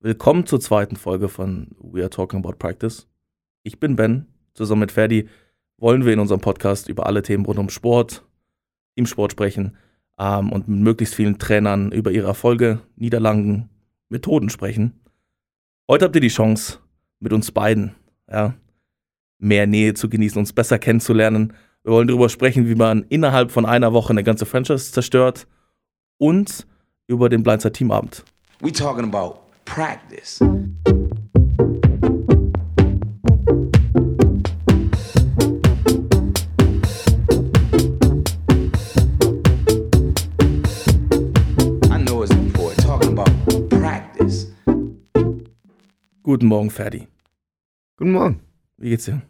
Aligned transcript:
Willkommen 0.00 0.46
zur 0.46 0.60
zweiten 0.60 0.94
Folge 0.94 1.28
von 1.28 1.74
We 1.80 2.02
Are 2.02 2.08
Talking 2.08 2.38
About 2.38 2.52
Practice. 2.52 3.08
Ich 3.64 3.80
bin 3.80 3.96
Ben. 3.96 4.28
Zusammen 4.54 4.82
mit 4.82 4.92
Ferdi 4.92 5.28
wollen 5.76 6.04
wir 6.04 6.12
in 6.12 6.20
unserem 6.20 6.40
Podcast 6.40 6.88
über 6.88 7.06
alle 7.06 7.20
Themen 7.20 7.44
rund 7.44 7.58
um 7.58 7.68
Sport, 7.68 8.24
im 8.94 9.06
Sport 9.06 9.32
sprechen 9.32 9.76
ähm, 10.16 10.52
und 10.52 10.68
mit 10.68 10.78
möglichst 10.78 11.16
vielen 11.16 11.40
Trainern 11.40 11.90
über 11.90 12.12
ihre 12.12 12.28
Erfolge, 12.28 12.78
Niederlagen, 12.94 13.70
Methoden 14.08 14.50
sprechen. 14.50 15.00
Heute 15.88 16.04
habt 16.04 16.14
ihr 16.14 16.20
die 16.20 16.28
Chance, 16.28 16.78
mit 17.18 17.32
uns 17.32 17.50
beiden 17.50 17.96
ja, 18.30 18.54
mehr 19.38 19.66
Nähe 19.66 19.94
zu 19.94 20.08
genießen, 20.08 20.38
uns 20.38 20.52
besser 20.52 20.78
kennenzulernen. 20.78 21.54
Wir 21.82 21.92
wollen 21.92 22.06
darüber 22.06 22.28
sprechen, 22.28 22.68
wie 22.68 22.76
man 22.76 23.04
innerhalb 23.08 23.50
von 23.50 23.66
einer 23.66 23.92
Woche 23.92 24.10
eine 24.10 24.22
ganze 24.22 24.46
Franchise 24.46 24.92
zerstört 24.92 25.48
und 26.18 26.68
über 27.08 27.28
den 27.28 27.42
Blindside 27.42 27.72
Teamabend. 27.72 28.22
We 28.60 28.70
talking 28.72 29.04
about 29.04 29.47
practice. 29.68 30.40
I 41.90 41.98
know 41.98 42.22
it's 42.22 42.32
important. 42.34 42.80
Talking 42.80 43.12
about 43.12 43.30
practice. 43.68 44.46
Guten 46.22 46.46
Morgen, 46.46 46.70
Ferdi. 46.70 47.06
Guten 47.96 48.12
Morgen. 48.12 48.40
Wie 48.78 48.90
geht's 48.90 49.04
dir? 49.04 49.22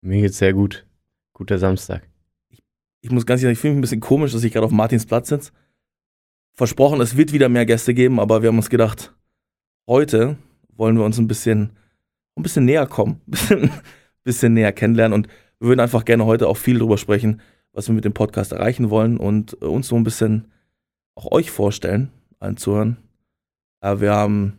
Mir 0.00 0.22
geht's 0.22 0.38
sehr 0.38 0.54
gut. 0.54 0.86
Guter 1.34 1.58
Samstag. 1.58 2.08
Ich 3.00 3.10
muss 3.10 3.26
ganz 3.26 3.42
ehrlich, 3.42 3.58
ich 3.58 3.60
fühle 3.60 3.74
mich 3.74 3.78
ein 3.78 3.82
bisschen 3.82 4.00
komisch, 4.00 4.32
dass 4.32 4.42
ich 4.44 4.52
gerade 4.52 4.66
auf 4.66 4.72
Martins 4.72 5.06
Platz 5.06 5.28
sitze. 5.28 5.52
Versprochen, 6.54 7.00
es 7.00 7.16
wird 7.16 7.32
wieder 7.32 7.48
mehr 7.48 7.66
Gäste 7.66 7.94
geben, 7.94 8.18
aber 8.18 8.42
wir 8.42 8.48
haben 8.48 8.56
uns 8.56 8.70
gedacht, 8.70 9.14
heute 9.88 10.36
wollen 10.76 10.96
wir 10.96 11.04
uns 11.04 11.18
ein 11.18 11.26
bisschen, 11.26 11.72
ein 12.36 12.42
bisschen 12.42 12.66
näher 12.66 12.86
kommen, 12.86 13.20
ein 13.50 13.72
bisschen, 14.22 14.54
näher 14.54 14.72
kennenlernen 14.72 15.14
und 15.14 15.26
wir 15.58 15.68
würden 15.68 15.80
einfach 15.80 16.04
gerne 16.04 16.24
heute 16.26 16.46
auch 16.46 16.56
viel 16.56 16.78
darüber 16.78 16.98
sprechen, 16.98 17.40
was 17.72 17.88
wir 17.88 17.94
mit 17.94 18.04
dem 18.04 18.12
Podcast 18.14 18.52
erreichen 18.52 18.90
wollen 18.90 19.16
und 19.16 19.60
äh, 19.60 19.64
uns 19.64 19.88
so 19.88 19.96
ein 19.96 20.04
bisschen 20.04 20.52
auch 21.16 21.32
euch 21.32 21.50
vorstellen, 21.50 22.12
allen 22.38 22.56
zuhören. 22.56 22.98
Äh, 23.80 23.98
wir 23.98 24.14
haben 24.14 24.58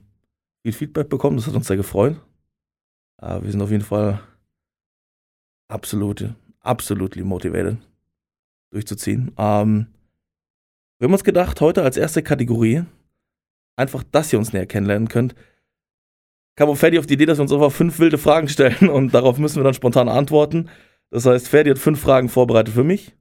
viel 0.64 0.74
Feedback 0.74 1.08
bekommen, 1.08 1.38
das 1.38 1.48
hat 1.48 1.56
uns 1.56 1.68
sehr 1.68 1.78
gefreut. 1.78 2.20
Äh, 3.22 3.42
wir 3.42 3.52
sind 3.52 3.62
auf 3.62 3.72
jeden 3.72 3.84
Fall 3.84 4.20
absolut, 5.70 6.34
absolutely 6.60 7.24
motivated 7.24 7.78
durchzuziehen. 8.72 9.32
Ähm, 9.38 9.88
wir 10.98 11.06
haben 11.06 11.14
uns 11.14 11.24
gedacht, 11.24 11.62
heute 11.62 11.84
als 11.84 11.96
erste 11.96 12.24
Kategorie, 12.24 12.84
einfach, 13.80 14.04
dass 14.04 14.32
ihr 14.32 14.40
uns 14.40 14.54
näher 14.54 14.66
kennenlernen 14.66 15.08
könnt, 15.08 15.34
kam 16.56 16.76
Ferdi 16.76 17.00
auf 17.00 17.06
die 17.06 17.14
Idee, 17.14 17.26
dass 17.26 17.38
wir 17.38 17.44
uns 17.44 17.54
einfach 17.54 17.72
fünf 17.72 18.00
wilde 18.00 18.18
Fragen 18.18 18.50
stellen 18.50 18.90
und 18.90 19.14
darauf 19.14 19.38
müssen 19.38 19.58
wir 19.58 19.64
dann 19.64 19.74
spontan 19.74 20.10
antworten. 20.10 20.70
Das 21.10 21.26
heißt, 21.26 21.48
Ferdi 21.48 21.72
hat 21.72 21.80
fünf 21.80 22.00
Fragen 22.00 22.30
vorbereitet 22.30 22.74
für 22.74 22.84
mich. 22.84 23.16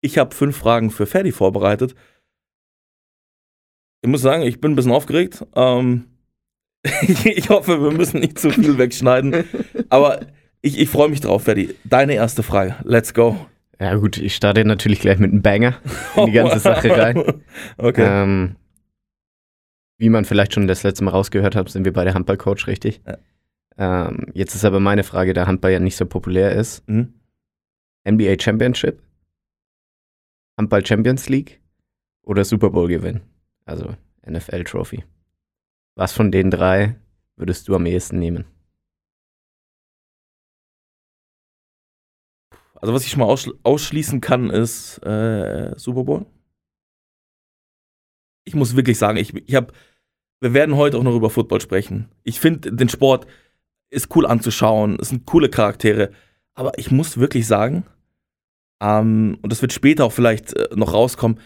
Ich 0.00 0.18
habe 0.18 0.34
fünf 0.34 0.56
Fragen 0.56 0.90
für 0.90 1.06
Ferdi 1.06 1.32
vorbereitet. 1.32 1.94
Ich 4.02 4.10
muss 4.10 4.20
sagen, 4.20 4.42
ich 4.42 4.60
bin 4.60 4.72
ein 4.72 4.76
bisschen 4.76 4.92
aufgeregt. 4.92 5.44
Ähm, 5.56 6.04
ich 7.02 7.48
hoffe, 7.48 7.82
wir 7.82 7.90
müssen 7.90 8.20
nicht 8.20 8.38
zu 8.38 8.50
viel 8.50 8.76
wegschneiden. 8.76 9.44
Aber 9.88 10.20
ich, 10.60 10.78
ich 10.78 10.90
freue 10.90 11.08
mich 11.08 11.22
drauf, 11.22 11.44
Ferdi. 11.44 11.74
Deine 11.84 12.14
erste 12.14 12.42
Frage. 12.42 12.76
Let's 12.84 13.14
go. 13.14 13.46
Ja 13.80 13.94
gut, 13.96 14.18
ich 14.18 14.36
starte 14.36 14.64
natürlich 14.64 15.00
gleich 15.00 15.18
mit 15.18 15.32
einem 15.32 15.42
Banger 15.42 15.78
in 16.16 16.26
die 16.26 16.32
ganze 16.32 16.58
Sache 16.60 16.90
rein. 16.96 17.22
Okay. 17.78 18.06
Ähm, 18.06 18.56
wie 19.98 20.08
man 20.08 20.24
vielleicht 20.24 20.54
schon 20.54 20.66
das 20.66 20.82
letzte 20.82 21.04
Mal 21.04 21.10
rausgehört 21.12 21.54
hat, 21.54 21.68
sind 21.68 21.84
wir 21.84 21.92
beide 21.92 22.14
Handballcoach, 22.14 22.66
richtig? 22.66 23.00
Ja. 23.06 23.18
Ähm, 23.76 24.26
jetzt 24.34 24.54
ist 24.54 24.64
aber 24.64 24.80
meine 24.80 25.04
Frage, 25.04 25.34
da 25.34 25.46
Handball 25.46 25.72
ja 25.72 25.80
nicht 25.80 25.96
so 25.96 26.06
populär 26.06 26.52
ist. 26.52 26.88
Mhm. 26.88 27.14
NBA 28.06 28.36
Championship, 28.40 29.02
Handball 30.58 30.84
Champions 30.84 31.28
League 31.28 31.60
oder 32.22 32.44
Super 32.44 32.70
Bowl 32.70 32.88
Gewinn? 32.88 33.20
Also 33.64 33.94
NFL 34.26 34.64
Trophy. 34.64 35.04
Was 35.96 36.12
von 36.12 36.30
den 36.30 36.50
drei 36.50 36.96
würdest 37.36 37.68
du 37.68 37.74
am 37.74 37.86
ehesten 37.86 38.18
nehmen? 38.18 38.44
Also 42.74 42.92
was 42.92 43.04
ich 43.04 43.10
schon 43.10 43.20
mal 43.20 43.26
ausschl 43.26 43.54
ausschließen 43.62 44.20
kann, 44.20 44.50
ist 44.50 44.98
äh, 44.98 45.72
Super 45.76 46.04
Bowl. 46.04 46.26
Ich 48.44 48.54
muss 48.54 48.76
wirklich 48.76 48.98
sagen, 48.98 49.16
ich, 49.16 49.34
ich 49.34 49.54
habe, 49.54 49.72
wir 50.40 50.54
werden 50.54 50.76
heute 50.76 50.98
auch 50.98 51.02
noch 51.02 51.16
über 51.16 51.30
Football 51.30 51.60
sprechen. 51.60 52.08
Ich 52.22 52.40
finde, 52.40 52.72
den 52.72 52.88
Sport 52.88 53.26
ist 53.90 54.14
cool 54.14 54.26
anzuschauen, 54.26 54.98
es 55.00 55.10
sind 55.10 55.26
coole 55.26 55.48
Charaktere, 55.48 56.10
aber 56.54 56.78
ich 56.78 56.90
muss 56.90 57.18
wirklich 57.18 57.46
sagen, 57.46 57.84
ähm, 58.80 59.38
und 59.42 59.50
das 59.50 59.62
wird 59.62 59.72
später 59.72 60.04
auch 60.04 60.12
vielleicht 60.12 60.54
äh, 60.54 60.68
noch 60.74 60.92
rauskommen, 60.92 61.38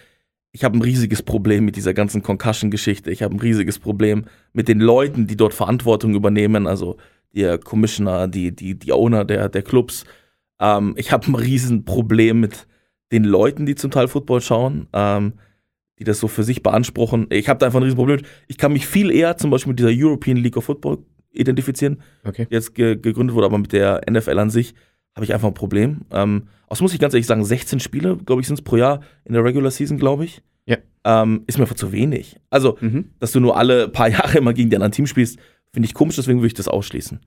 ich 0.53 0.64
habe 0.64 0.78
ein 0.78 0.82
riesiges 0.82 1.22
Problem 1.22 1.64
mit 1.64 1.76
dieser 1.76 1.94
ganzen 1.94 2.22
Concussion-Geschichte. 2.22 3.10
Ich 3.10 3.22
habe 3.22 3.34
ein 3.34 3.41
riesiges 3.41 3.78
Problem 3.78 4.25
mit 4.53 4.66
den 4.66 4.81
Leuten, 4.81 5.26
die 5.26 5.37
dort 5.37 5.53
Verantwortung 5.54 6.14
übernehmen, 6.14 6.66
also 6.66 6.97
der 7.34 7.58
Commissioner, 7.58 8.28
die, 8.28 8.54
die, 8.54 8.75
die 8.75 8.92
Owner 8.92 9.25
der, 9.25 9.48
der 9.48 9.62
Clubs. 9.62 10.04
Ähm, 10.58 10.94
ich 10.97 11.12
habe 11.12 11.26
ein 11.31 11.34
Riesenproblem 11.34 12.41
mit 12.41 12.66
den 13.12 13.25
Leuten, 13.25 13.66
die 13.66 13.75
zum 13.75 13.91
Teil 13.91 14.08
Football 14.08 14.41
schauen, 14.41 14.88
ähm, 14.92 15.34
die 15.98 16.04
das 16.04 16.20
so 16.20 16.28
für 16.28 16.44
sich 16.44 16.62
beanspruchen. 16.62 17.26
Ich 17.31 17.48
habe 17.48 17.59
da 17.59 17.66
einfach 17.66 17.81
ein 17.81 17.82
Riesenproblem. 17.84 18.20
Ich 18.47 18.59
kann 18.59 18.72
mich 18.72 18.86
viel 18.86 19.10
eher 19.10 19.36
zum 19.36 19.50
Beispiel 19.50 19.72
mit 19.72 19.78
dieser 19.81 19.91
European 19.92 20.36
League 20.36 20.56
of 20.56 20.64
Football 20.64 20.98
identifizieren, 21.32 22.00
Okay. 22.25 22.47
die 22.50 22.54
jetzt 22.54 22.75
ge 22.75 22.97
gegründet 22.97 23.34
wurde, 23.34 23.47
aber 23.47 23.59
mit 23.59 23.72
der 23.72 24.00
NFL 24.10 24.38
an 24.38 24.50
sich 24.50 24.75
habe 25.14 25.25
ich 25.25 25.34
einfach 25.34 25.48
ein 25.48 25.54
Problem. 25.54 26.03
Ähm, 26.10 26.48
außerdem 26.69 26.84
muss 26.84 26.94
ich 26.94 27.00
ganz 27.00 27.14
ehrlich 27.14 27.26
sagen, 27.26 27.44
16 27.44 27.81
Spiele, 27.81 28.16
glaube 28.16 28.41
ich, 28.41 28.47
sind 28.47 28.58
es 28.58 28.62
pro 28.64 28.76
Jahr 28.76 29.00
in 29.25 29.32
der 29.34 29.44
Regular 29.44 29.70
Season, 29.70 29.98
glaube 29.98 30.25
ich. 30.25 30.42
Ja. 30.66 30.76
Ähm, 31.04 31.42
ist 31.47 31.58
mir 31.58 31.64
einfach 31.64 31.76
zu 31.76 31.92
wenig. 31.92 32.37
Also, 32.50 32.76
Mhm. 32.81 33.10
dass 33.19 33.32
du 33.32 33.41
nur 33.41 33.56
alle 33.56 33.88
paar 33.88 34.08
Jahre 34.08 34.38
immer 34.38 34.53
gegen 34.54 34.70
die 34.70 34.76
anderen 34.76 34.92
Teams 34.92 35.10
spielst, 35.10 35.38
finde 35.72 35.87
ich 35.87 35.94
komisch, 35.94 36.16
deswegen 36.16 36.38
würde 36.38 36.48
ich 36.48 36.54
das 36.54 36.69
ausschließen. 36.69 37.20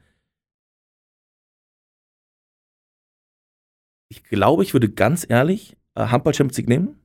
Ich 4.09 4.23
glaube, 4.23 4.63
ich 4.63 4.73
würde 4.73 4.89
ganz 4.89 5.25
ehrlich 5.29 5.77
äh, 5.95 6.05
Handball 6.07 6.33
Champions 6.33 6.57
League 6.57 6.69
nehmen. 6.69 6.99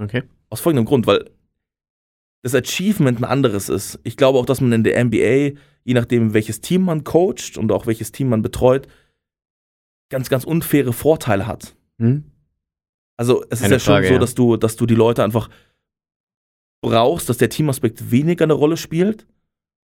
Okay. 0.00 0.22
Aus 0.54 0.60
folgendem 0.60 0.84
Grund, 0.84 1.08
weil 1.08 1.30
das 2.44 2.54
Achievement 2.54 3.18
ein 3.18 3.24
anderes 3.24 3.68
ist. 3.68 3.98
Ich 4.04 4.16
glaube 4.16 4.38
auch, 4.38 4.46
dass 4.46 4.60
man 4.60 4.70
in 4.70 4.84
der 4.84 5.04
NBA, 5.04 5.58
je 5.82 5.94
nachdem, 5.94 6.32
welches 6.32 6.60
Team 6.60 6.84
man 6.84 7.02
coacht 7.02 7.58
und 7.58 7.72
auch 7.72 7.88
welches 7.88 8.12
Team 8.12 8.28
man 8.28 8.40
betreut, 8.40 8.86
ganz, 10.10 10.30
ganz 10.30 10.44
unfaire 10.44 10.92
Vorteile 10.92 11.48
hat. 11.48 11.74
Hm? 11.98 12.30
Also 13.16 13.42
es 13.50 13.58
ist 13.58 13.62
Keine 13.62 13.74
ja 13.74 13.80
schon 13.80 13.94
Frage, 13.94 14.06
so, 14.06 14.12
ja. 14.12 14.18
dass 14.20 14.34
du, 14.36 14.56
dass 14.56 14.76
du 14.76 14.86
die 14.86 14.94
Leute 14.94 15.24
einfach 15.24 15.50
brauchst, 16.82 17.28
dass 17.28 17.38
der 17.38 17.48
Teamaspekt 17.48 18.12
weniger 18.12 18.44
eine 18.44 18.52
Rolle 18.52 18.76
spielt, 18.76 19.26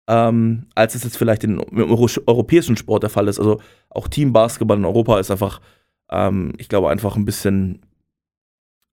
ähm, 0.06 0.66
als 0.74 0.94
es 0.94 1.02
jetzt 1.02 1.16
vielleicht 1.16 1.44
in, 1.44 1.60
im 1.60 1.90
Euro 1.90 2.10
europäischen 2.26 2.76
Sport 2.76 3.04
der 3.04 3.10
Fall 3.10 3.28
ist. 3.28 3.38
Also 3.38 3.58
auch 3.88 4.06
Teambasketball 4.06 4.76
in 4.76 4.84
Europa 4.84 5.18
ist 5.18 5.30
einfach, 5.30 5.62
ähm, 6.10 6.52
ich 6.58 6.68
glaube, 6.68 6.90
einfach 6.90 7.16
ein 7.16 7.24
bisschen, 7.24 7.80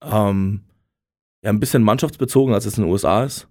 ähm, 0.01 0.61
ja, 1.45 1.51
ein 1.51 1.59
bisschen 1.59 1.83
mannschaftsbezogen, 1.83 2.55
als 2.55 2.65
es 2.65 2.77
in 2.77 2.83
den 2.83 2.91
USA 2.91 3.23
ist. 3.23 3.47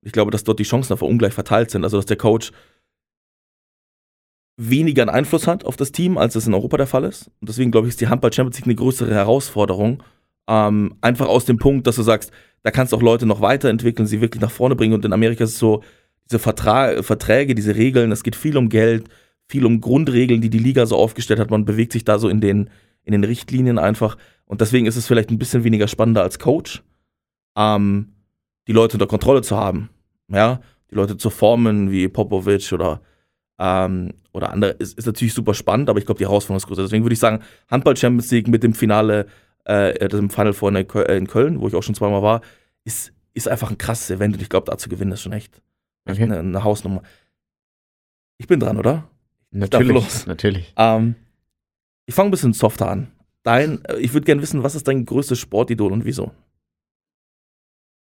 Ich 0.00 0.12
glaube, 0.12 0.30
dass 0.30 0.44
dort 0.44 0.58
die 0.58 0.64
Chancen 0.64 0.94
einfach 0.94 1.06
ungleich 1.06 1.34
verteilt 1.34 1.70
sind. 1.70 1.84
Also 1.84 1.98
dass 1.98 2.06
der 2.06 2.16
Coach 2.16 2.52
weniger 4.56 5.02
einen 5.02 5.10
Einfluss 5.10 5.46
hat 5.46 5.64
auf 5.64 5.76
das 5.76 5.92
Team, 5.92 6.16
als 6.16 6.36
es 6.36 6.46
in 6.46 6.54
Europa 6.54 6.78
der 6.78 6.86
Fall 6.86 7.04
ist. 7.04 7.30
Und 7.40 7.50
deswegen 7.50 7.70
glaube 7.70 7.86
ich, 7.86 7.92
ist 7.92 8.00
die 8.00 8.08
Handball 8.08 8.32
Champions 8.32 8.56
League 8.56 8.66
eine 8.66 8.76
größere 8.76 9.12
Herausforderung. 9.12 10.02
Ähm, 10.48 10.94
einfach 11.02 11.26
aus 11.26 11.44
dem 11.44 11.58
Punkt, 11.58 11.86
dass 11.86 11.96
du 11.96 12.02
sagst, 12.02 12.32
da 12.62 12.70
kannst 12.70 12.92
du 12.92 12.96
auch 12.96 13.02
Leute 13.02 13.26
noch 13.26 13.42
weiterentwickeln, 13.42 14.06
sie 14.06 14.22
wirklich 14.22 14.40
nach 14.40 14.50
vorne 14.50 14.74
bringen. 14.74 14.94
Und 14.94 15.04
in 15.04 15.12
Amerika 15.12 15.44
ist 15.44 15.50
es 15.50 15.58
so, 15.58 15.82
diese 16.30 16.38
Vertra 16.38 17.02
Verträge, 17.02 17.54
diese 17.54 17.76
Regeln, 17.76 18.10
es 18.10 18.22
geht 18.22 18.36
viel 18.36 18.56
um 18.56 18.70
Geld, 18.70 19.08
viel 19.48 19.66
um 19.66 19.82
Grundregeln, 19.82 20.40
die 20.40 20.48
die 20.48 20.58
Liga 20.58 20.86
so 20.86 20.96
aufgestellt 20.96 21.40
hat. 21.40 21.50
Man 21.50 21.66
bewegt 21.66 21.92
sich 21.92 22.04
da 22.04 22.18
so 22.18 22.30
in 22.30 22.40
den, 22.40 22.70
in 23.02 23.12
den 23.12 23.24
Richtlinien 23.24 23.78
einfach. 23.78 24.16
Und 24.46 24.62
deswegen 24.62 24.86
ist 24.86 24.96
es 24.96 25.06
vielleicht 25.06 25.30
ein 25.30 25.38
bisschen 25.38 25.64
weniger 25.64 25.88
spannender 25.88 26.22
als 26.22 26.38
Coach, 26.38 26.82
ähm, 27.56 28.12
die 28.66 28.72
Leute 28.72 28.94
unter 28.94 29.06
Kontrolle 29.06 29.42
zu 29.42 29.56
haben. 29.56 29.90
Ja, 30.28 30.60
die 30.90 30.94
Leute 30.94 31.16
zu 31.16 31.30
formen 31.30 31.90
wie 31.90 32.08
Popovic 32.08 32.72
oder 32.72 33.00
ähm, 33.58 34.14
oder 34.32 34.50
andere, 34.50 34.72
ist, 34.72 34.98
ist 34.98 35.06
natürlich 35.06 35.32
super 35.32 35.54
spannend, 35.54 35.88
aber 35.88 35.98
ich 35.98 36.06
glaube, 36.06 36.18
die 36.18 36.24
Herausforderung 36.24 36.56
ist 36.56 36.66
größer. 36.66 36.82
Deswegen 36.82 37.04
würde 37.04 37.12
ich 37.14 37.20
sagen, 37.20 37.42
Handball 37.70 37.96
Champions 37.96 38.30
League 38.32 38.48
mit 38.48 38.64
dem 38.64 38.74
Finale, 38.74 39.26
äh, 39.64 40.08
dem 40.08 40.28
Final 40.28 40.52
Four 40.52 40.70
in, 40.70 40.76
äh, 40.76 41.16
in 41.16 41.28
Köln, 41.28 41.60
wo 41.60 41.68
ich 41.68 41.74
auch 41.76 41.82
schon 41.82 41.94
zweimal 41.94 42.22
war, 42.22 42.40
ist, 42.84 43.12
ist 43.32 43.46
einfach 43.48 43.70
ein 43.70 43.78
krasses 43.78 44.10
Event 44.10 44.34
und 44.34 44.42
ich 44.42 44.48
glaube, 44.48 44.68
da 44.70 44.76
zu 44.76 44.88
gewinnen 44.88 45.12
ist 45.12 45.22
schon 45.22 45.32
echt, 45.32 45.62
Okay. 46.06 46.24
eine, 46.24 46.38
eine 46.38 46.64
Hausnummer. 46.64 47.02
Ich 48.36 48.46
bin 48.46 48.60
dran, 48.60 48.76
oder? 48.76 49.08
Natürlich. 49.50 49.92
los. 49.94 50.26
Natürlich. 50.26 50.74
Ähm, 50.76 51.14
ich 52.06 52.14
fange 52.14 52.28
ein 52.28 52.30
bisschen 52.32 52.52
softer 52.52 52.90
an. 52.90 53.12
Dein, 53.42 53.84
äh, 53.84 53.98
ich 53.98 54.12
würde 54.12 54.24
gerne 54.26 54.42
wissen, 54.42 54.62
was 54.62 54.74
ist 54.74 54.86
dein 54.88 55.06
größtes 55.06 55.38
Sportidol 55.38 55.92
und 55.92 56.04
wieso? 56.04 56.32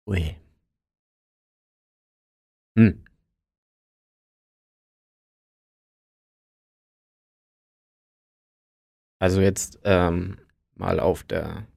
Ui. 0.07 0.35
Hm. 2.77 3.05
Also 9.19 9.41
jetzt 9.41 9.79
ähm, 9.83 10.37
mal 10.75 10.99
auf 10.99 11.23
der 11.23 11.67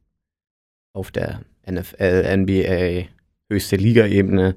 auf 0.92 1.10
der 1.12 1.44
NFL, 1.66 2.24
NBA, 2.36 3.08
höchste 3.50 3.76
Liga-Ebene, 3.76 4.56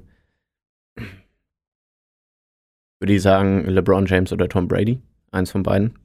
würde 3.00 3.14
ich 3.14 3.22
sagen, 3.22 3.64
LeBron 3.66 4.06
James 4.06 4.32
oder 4.32 4.48
Tom 4.48 4.66
Brady, 4.66 5.00
eins 5.30 5.50
von 5.52 5.62
beiden. 5.62 5.98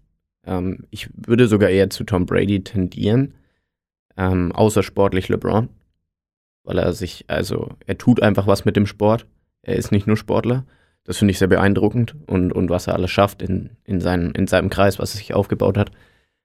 Ähm, 0.46 0.86
ich 0.92 1.10
würde 1.16 1.48
sogar 1.48 1.70
eher 1.70 1.90
zu 1.90 2.04
Tom 2.04 2.26
Brady 2.26 2.64
tendieren, 2.64 3.34
ähm, 4.16 4.52
außersportlich 4.52 5.28
LeBron 5.30 5.70
weil 6.68 6.80
er 6.80 6.92
sich, 6.92 7.24
also 7.28 7.70
er 7.86 7.98
tut 7.98 8.22
einfach 8.22 8.46
was 8.46 8.66
mit 8.66 8.76
dem 8.76 8.86
Sport. 8.86 9.26
Er 9.62 9.78
ist 9.78 9.94
nicht 9.94 10.06
nur 10.06 10.18
Sportler. 10.18 10.66
Das 11.06 11.18
finde 11.18 11.32
ich 11.32 11.40
sehr 11.40 11.48
beeindruckend 11.48 12.16
und, 12.28 12.52
und 12.52 12.70
was 12.70 12.88
er 12.88 12.94
alles 12.94 13.10
schafft 13.10 13.42
in, 13.42 13.70
in, 13.86 14.02
seinen, 14.02 14.32
in 14.32 14.48
seinem 14.48 14.70
Kreis, 14.70 15.00
was 15.00 15.16
er 15.16 15.20
sich 15.20 15.34
aufgebaut 15.34 15.78
hat. 15.78 15.92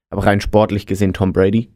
Aber 0.09 0.25
rein 0.25 0.39
sportlich 0.39 0.87
gesehen 0.87 1.13
Tom 1.13 1.33
Brady, 1.33 1.69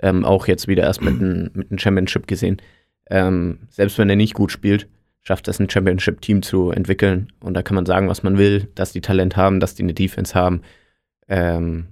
ähm, 0.00 0.24
auch 0.24 0.48
jetzt 0.48 0.66
wieder 0.66 0.82
erst 0.82 1.00
mit 1.00 1.14
einem 1.14 1.50
mit 1.54 1.80
Championship 1.80 2.26
gesehen. 2.26 2.60
Ähm, 3.08 3.60
selbst 3.70 3.98
wenn 3.98 4.10
er 4.10 4.16
nicht 4.16 4.34
gut 4.34 4.50
spielt, 4.50 4.88
schafft 5.20 5.46
es 5.46 5.60
ein 5.60 5.70
Championship-Team 5.70 6.42
zu 6.42 6.72
entwickeln. 6.72 7.32
Und 7.38 7.54
da 7.54 7.62
kann 7.62 7.76
man 7.76 7.86
sagen, 7.86 8.08
was 8.08 8.24
man 8.24 8.36
will, 8.36 8.68
dass 8.74 8.90
die 8.90 9.00
Talent 9.00 9.36
haben, 9.36 9.60
dass 9.60 9.76
die 9.76 9.84
eine 9.84 9.94
Defense 9.94 10.34
haben. 10.34 10.62
Ähm, 11.28 11.86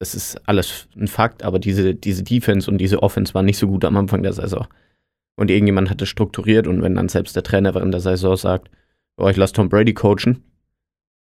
das 0.00 0.16
ist 0.16 0.48
alles 0.48 0.88
ein 0.96 1.06
Fakt, 1.06 1.44
aber 1.44 1.60
diese, 1.60 1.94
diese 1.94 2.24
Defense 2.24 2.68
und 2.68 2.78
diese 2.78 3.04
Offense 3.04 3.34
waren 3.34 3.46
nicht 3.46 3.58
so 3.58 3.68
gut 3.68 3.84
am 3.84 3.96
Anfang 3.96 4.24
der 4.24 4.32
Saison. 4.32 4.66
Und 5.36 5.50
irgendjemand 5.50 5.90
hat 5.90 6.00
es 6.02 6.08
strukturiert 6.08 6.66
und 6.66 6.82
wenn 6.82 6.94
dann 6.94 7.08
selbst 7.08 7.36
der 7.36 7.42
Trainer 7.42 7.74
während 7.74 7.92
der 7.92 8.00
Saison 8.00 8.36
sagt, 8.36 8.70
oh, 9.18 9.28
ich 9.28 9.36
lasse 9.36 9.52
Tom 9.52 9.68
Brady 9.68 9.92
coachen, 9.94 10.42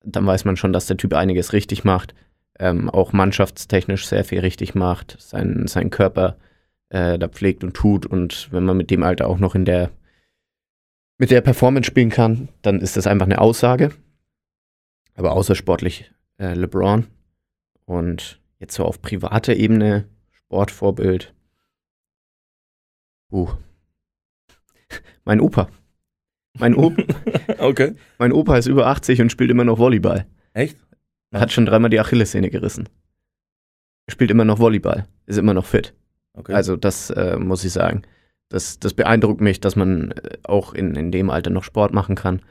dann 0.03 0.25
weiß 0.25 0.45
man 0.45 0.57
schon, 0.57 0.73
dass 0.73 0.85
der 0.85 0.97
Typ 0.97 1.13
einiges 1.13 1.53
richtig 1.53 1.83
macht, 1.83 2.13
ähm, 2.59 2.89
auch 2.89 3.13
mannschaftstechnisch 3.13 4.05
sehr 4.05 4.23
viel 4.23 4.39
richtig 4.39 4.75
macht, 4.75 5.17
seinen, 5.19 5.67
seinen 5.67 5.89
Körper 5.89 6.37
äh, 6.89 7.17
da 7.17 7.27
pflegt 7.27 7.63
und 7.63 7.73
tut 7.73 8.05
und 8.05 8.49
wenn 8.51 8.63
man 8.63 8.77
mit 8.77 8.91
dem 8.91 9.03
Alter 9.03 9.27
auch 9.27 9.39
noch 9.39 9.55
in 9.55 9.65
der 9.65 9.91
mit 11.17 11.31
der 11.31 11.41
Performance 11.41 11.87
spielen 11.87 12.09
kann, 12.09 12.49
dann 12.61 12.81
ist 12.81 12.97
das 12.97 13.07
einfach 13.07 13.25
eine 13.25 13.39
Aussage. 13.39 13.91
Aber 15.15 15.31
außersportlich 15.31 16.11
äh, 16.37 16.53
LeBron 16.53 17.07
und 17.85 18.41
jetzt 18.59 18.75
so 18.75 18.83
auf 18.83 19.01
privater 19.01 19.55
Ebene 19.55 20.09
Sportvorbild. 20.31 21.33
Uh. 23.31 23.49
Mein 25.23 25.41
Opa. 25.41 25.69
Mein, 26.57 26.75
Opa. 26.75 27.03
okay. 27.59 27.95
mein 28.17 28.31
Opa 28.31 28.57
ist 28.57 28.67
über 28.67 28.87
80 28.87 29.21
und 29.21 29.31
spielt 29.31 29.51
immer 29.51 29.65
noch 29.65 29.77
Volleyball. 29.77 30.25
Echt? 30.53 30.77
Er 31.31 31.41
hat 31.41 31.51
schon 31.51 31.65
dreimal 31.65 31.89
die 31.89 31.99
Achillessehne 31.99 32.49
gerissen. 32.49 32.87
Er 34.07 34.11
spielt 34.11 34.31
immer 34.31 34.45
noch 34.45 34.59
Volleyball, 34.59 35.07
ist 35.25 35.37
immer 35.37 35.53
noch 35.53 35.65
fit. 35.65 35.93
Okay. 36.33 36.53
Also 36.53 36.75
das 36.77 37.09
äh, 37.09 37.37
muss 37.37 37.63
ich 37.63 37.73
sagen. 37.73 38.03
Das, 38.49 38.79
das 38.79 38.93
beeindruckt 38.93 39.41
mich, 39.41 39.59
dass 39.59 39.75
man 39.75 40.11
äh, 40.11 40.37
auch 40.43 40.73
in, 40.73 40.95
in 40.95 41.11
dem 41.11 41.29
Alter 41.29 41.49
noch 41.49 41.63
Sport 41.63 41.93
machen 41.93 42.15
kann. 42.15 42.41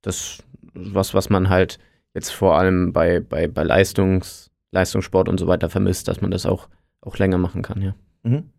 Das 0.00 0.16
ist 0.16 0.44
was, 0.74 1.14
was 1.14 1.30
man 1.30 1.48
halt 1.48 1.78
jetzt 2.14 2.30
vor 2.30 2.58
allem 2.58 2.92
bei, 2.92 3.20
bei, 3.20 3.46
bei 3.48 3.62
Leistungs, 3.62 4.50
Leistungssport 4.70 5.28
und 5.28 5.38
so 5.38 5.46
weiter 5.46 5.68
vermisst, 5.68 6.08
dass 6.08 6.20
man 6.20 6.30
das 6.30 6.46
auch, 6.46 6.68
auch 7.00 7.18
länger 7.18 7.38
machen 7.38 7.62
kann, 7.62 7.82
ja. 7.82 7.94
mhm. 8.22 8.50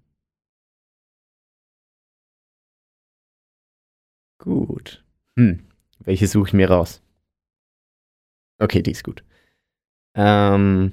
Gut. 4.43 5.01
Hm. 5.37 5.61
Welche 5.99 6.27
suche 6.27 6.49
ich 6.49 6.53
mir 6.53 6.69
raus? 6.69 7.01
Okay, 8.59 8.81
die 8.81 8.91
ist 8.91 9.05
gut. 9.05 9.23
Ähm, 10.15 10.91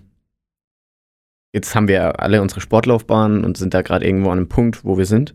jetzt 1.53 1.75
haben 1.75 1.89
wir 1.89 2.21
alle 2.21 2.43
unsere 2.43 2.61
Sportlaufbahnen 2.61 3.45
und 3.45 3.57
sind 3.57 3.75
da 3.75 3.83
gerade 3.83 4.07
irgendwo 4.07 4.31
an 4.31 4.39
einem 4.39 4.49
Punkt, 4.49 4.85
wo 4.85 4.99
wir 4.99 5.05
sind. 5.05 5.35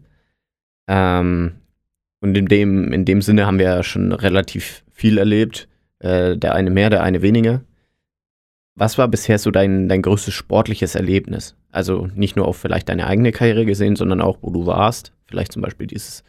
Ähm, 0.87 1.55
und 2.21 2.37
in 2.37 2.45
dem, 2.45 2.93
in 2.93 3.03
dem 3.03 3.21
Sinne 3.21 3.45
haben 3.45 3.59
wir 3.59 3.65
ja 3.65 3.83
schon 3.83 4.13
relativ 4.13 4.85
viel 4.93 5.17
erlebt. 5.17 5.67
Äh, 5.99 6.37
der 6.37 6.55
eine 6.55 6.69
mehr, 6.69 6.89
der 6.89 7.03
eine 7.03 7.21
weniger. 7.21 7.65
Was 8.75 8.97
war 8.97 9.09
bisher 9.09 9.39
so 9.39 9.51
dein, 9.51 9.89
dein 9.89 10.01
größtes 10.01 10.33
sportliches 10.33 10.95
Erlebnis? 10.95 11.57
Also 11.69 12.07
nicht 12.15 12.37
nur 12.37 12.47
auf 12.47 12.55
vielleicht 12.55 12.87
deine 12.87 13.07
eigene 13.07 13.33
Karriere 13.33 13.65
gesehen, 13.65 13.97
sondern 13.97 14.21
auch, 14.21 14.37
wo 14.39 14.51
du 14.51 14.65
warst. 14.65 15.11
Vielleicht 15.25 15.51
zum 15.51 15.61
Beispiel 15.61 15.87
dieses, 15.87 16.23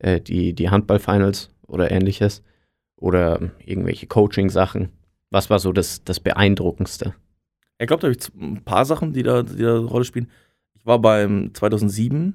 äh, 0.00 0.20
die, 0.20 0.52
die 0.54 0.70
Handball-Finals 0.70 1.50
oder 1.66 1.90
ähnliches. 1.90 2.42
Oder 2.96 3.50
irgendwelche 3.64 4.06
Coaching-Sachen. 4.06 4.90
Was 5.30 5.48
war 5.48 5.58
so 5.58 5.72
das, 5.72 6.04
das 6.04 6.20
Beeindruckendste? 6.20 7.14
Ich 7.78 7.86
glaube, 7.86 8.02
da 8.02 8.08
habe 8.08 8.18
ich 8.18 8.34
ein 8.34 8.62
paar 8.62 8.84
Sachen, 8.84 9.14
die 9.14 9.22
da, 9.22 9.42
die 9.42 9.62
da 9.62 9.76
eine 9.76 9.86
Rolle 9.86 10.04
spielen. 10.04 10.30
Ich 10.74 10.84
war 10.84 10.98
beim 10.98 11.54
2007 11.54 12.34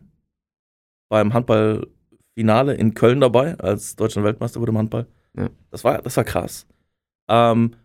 beim 1.10 1.34
Handballfinale 1.34 2.74
in 2.74 2.94
Köln 2.94 3.22
dabei, 3.22 3.58
als 3.60 3.96
Deutschland 3.96 4.26
Weltmeister 4.26 4.60
wurde 4.60 4.72
im 4.72 4.78
Handball. 4.78 5.08
Ja. 5.38 5.50
Das 5.70 5.84
war, 5.84 6.02
das 6.02 6.18
war 6.18 6.24
krass. 6.24 6.66
Ähm, 7.28 7.76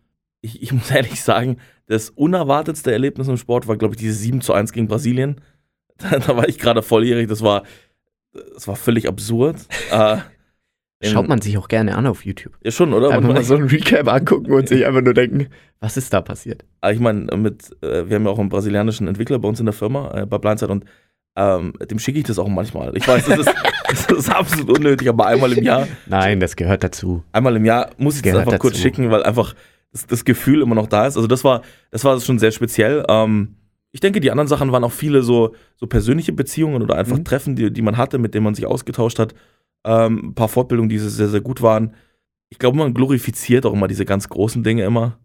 ich, 0.41 0.63
ich 0.63 0.73
muss 0.73 0.91
ehrlich 0.91 1.23
sagen, 1.23 1.59
das 1.87 2.11
unerwartetste 2.11 2.93
Erlebnis 2.93 3.29
im 3.29 3.37
Sport 3.37 3.69
war, 3.69 3.77
glaube 3.77 3.95
ich, 3.95 4.01
dieses 4.01 4.21
7 4.21 4.41
zu 4.41 4.53
1 4.53 4.73
gegen 4.73 4.89
Brasilien. 4.89 5.41
Da, 6.03 6.19
da 6.19 6.35
war 6.35 6.49
ich 6.49 6.59
gerade 6.59 6.81
volljährig, 6.81 7.29
das 7.29 7.43
war, 7.43 7.63
das 8.33 8.69
war 8.69 8.77
völlig 8.77 9.09
absurd. 9.09 9.57
äh, 9.91 10.19
Schaut 11.03 11.29
man 11.29 11.41
sich 11.41 11.57
auch 11.57 11.69
gerne 11.69 11.97
an 11.97 12.07
auf 12.07 12.27
YouTube. 12.27 12.59
Ja, 12.63 12.71
schon, 12.71 12.93
oder? 12.93 13.09
Einfach 13.09 13.23
Man- 13.23 13.35
mal 13.35 13.43
so 13.45 13.55
ein 13.57 13.65
Recap 13.65 14.07
angucken 14.07 14.53
und 14.53 14.69
sich 14.69 14.85
einfach 14.85 15.01
nur 15.01 15.15
denken, 15.15 15.49
was 15.81 15.97
ist 15.97 16.13
da 16.13 16.21
passiert? 16.21 16.65
Aber 16.83 16.93
ich 16.93 17.01
meine, 17.01 17.35
mit, 17.39 17.71
äh, 17.83 18.07
wir 18.09 18.17
haben 18.17 18.25
ja 18.27 18.31
auch 18.31 18.39
einen 18.39 18.51
brasilianischen 18.51 19.09
Entwickler 19.09 19.39
bei 19.39 19.49
uns 19.49 19.61
in 19.61 19.67
der 19.67 19.73
Firma, 19.73 20.13
äh, 20.15 20.27
bei 20.27 20.37
Blindside 20.37 20.71
und 20.71 20.85
ähm, 21.37 21.73
dem 21.91 21.99
schicke 21.99 22.19
ich 22.19 22.25
das 22.27 22.39
auch 22.39 22.49
manchmal. 22.49 22.95
Ich 22.97 23.09
weiß, 23.09 23.25
das 23.27 23.39
ist, 23.39 23.55
das 23.89 24.07
ist 24.11 24.29
absolut 24.29 24.77
unnötig, 24.79 25.09
aber 25.09 25.27
einmal 25.27 25.53
im 25.53 25.65
Jahr, 25.65 25.89
Nein, 26.07 26.39
das 26.39 26.55
gehört 26.55 26.85
dazu. 26.85 27.23
einmal 27.33 27.57
im 27.57 27.65
Jahr 27.65 27.91
muss 27.97 28.17
ich 28.17 28.23
das 28.23 28.33
Gehört 28.33 28.49
einfach 28.49 28.59
kurz 28.59 28.75
dazu. 28.75 28.83
schicken, 28.83 29.11
weil 29.11 29.23
einfach 29.23 29.55
das, 29.93 30.07
das 30.07 30.25
Gefühl 30.27 30.61
immer 30.61 30.75
noch 30.75 30.87
da 30.89 31.07
ist. 31.07 31.17
Also 31.17 31.29
das 31.29 31.45
war, 31.45 31.63
das 31.91 32.05
war 32.05 32.21
schon 32.21 32.39
sehr 32.39 32.51
speziell. 32.51 33.05
Ähm, 33.09 33.55
ich 33.93 34.01
denke, 34.01 34.21
die 34.21 34.31
anderen 34.31 34.49
Sachen 34.49 34.73
waren 34.73 34.85
auch 34.85 34.93
viele 34.93 35.23
so, 35.23 35.55
so 35.77 35.87
persönliche 35.87 36.33
Beziehungen 36.33 36.83
oder 36.83 36.97
einfach 36.97 37.19
Mhm. 37.19 37.25
Treffen, 37.25 37.57
die, 37.57 37.73
die 37.73 37.83
man 37.83 37.97
hatte, 37.97 38.19
mit 38.19 38.35
denen 38.35 38.45
man 38.45 38.55
sich 38.55 38.67
ausgetauscht 38.67 39.19
hat. 39.19 39.35
Ähm, 39.85 40.29
ein 40.31 40.35
paar 40.35 40.49
Fortbildungen, 40.49 40.89
die 40.89 40.99
sehr, 40.99 41.29
sehr 41.29 41.41
gut 41.41 41.63
waren. 41.63 41.95
Ich 42.51 42.59
glaube, 42.59 42.79
man 42.79 42.95
glorifiziert 42.95 43.67
auch 43.67 43.73
immer 43.73 43.89
diese 43.89 44.05
ganz 44.05 44.29
großen 44.29 44.63
Dinge 44.63 44.85
immer. 44.85 45.19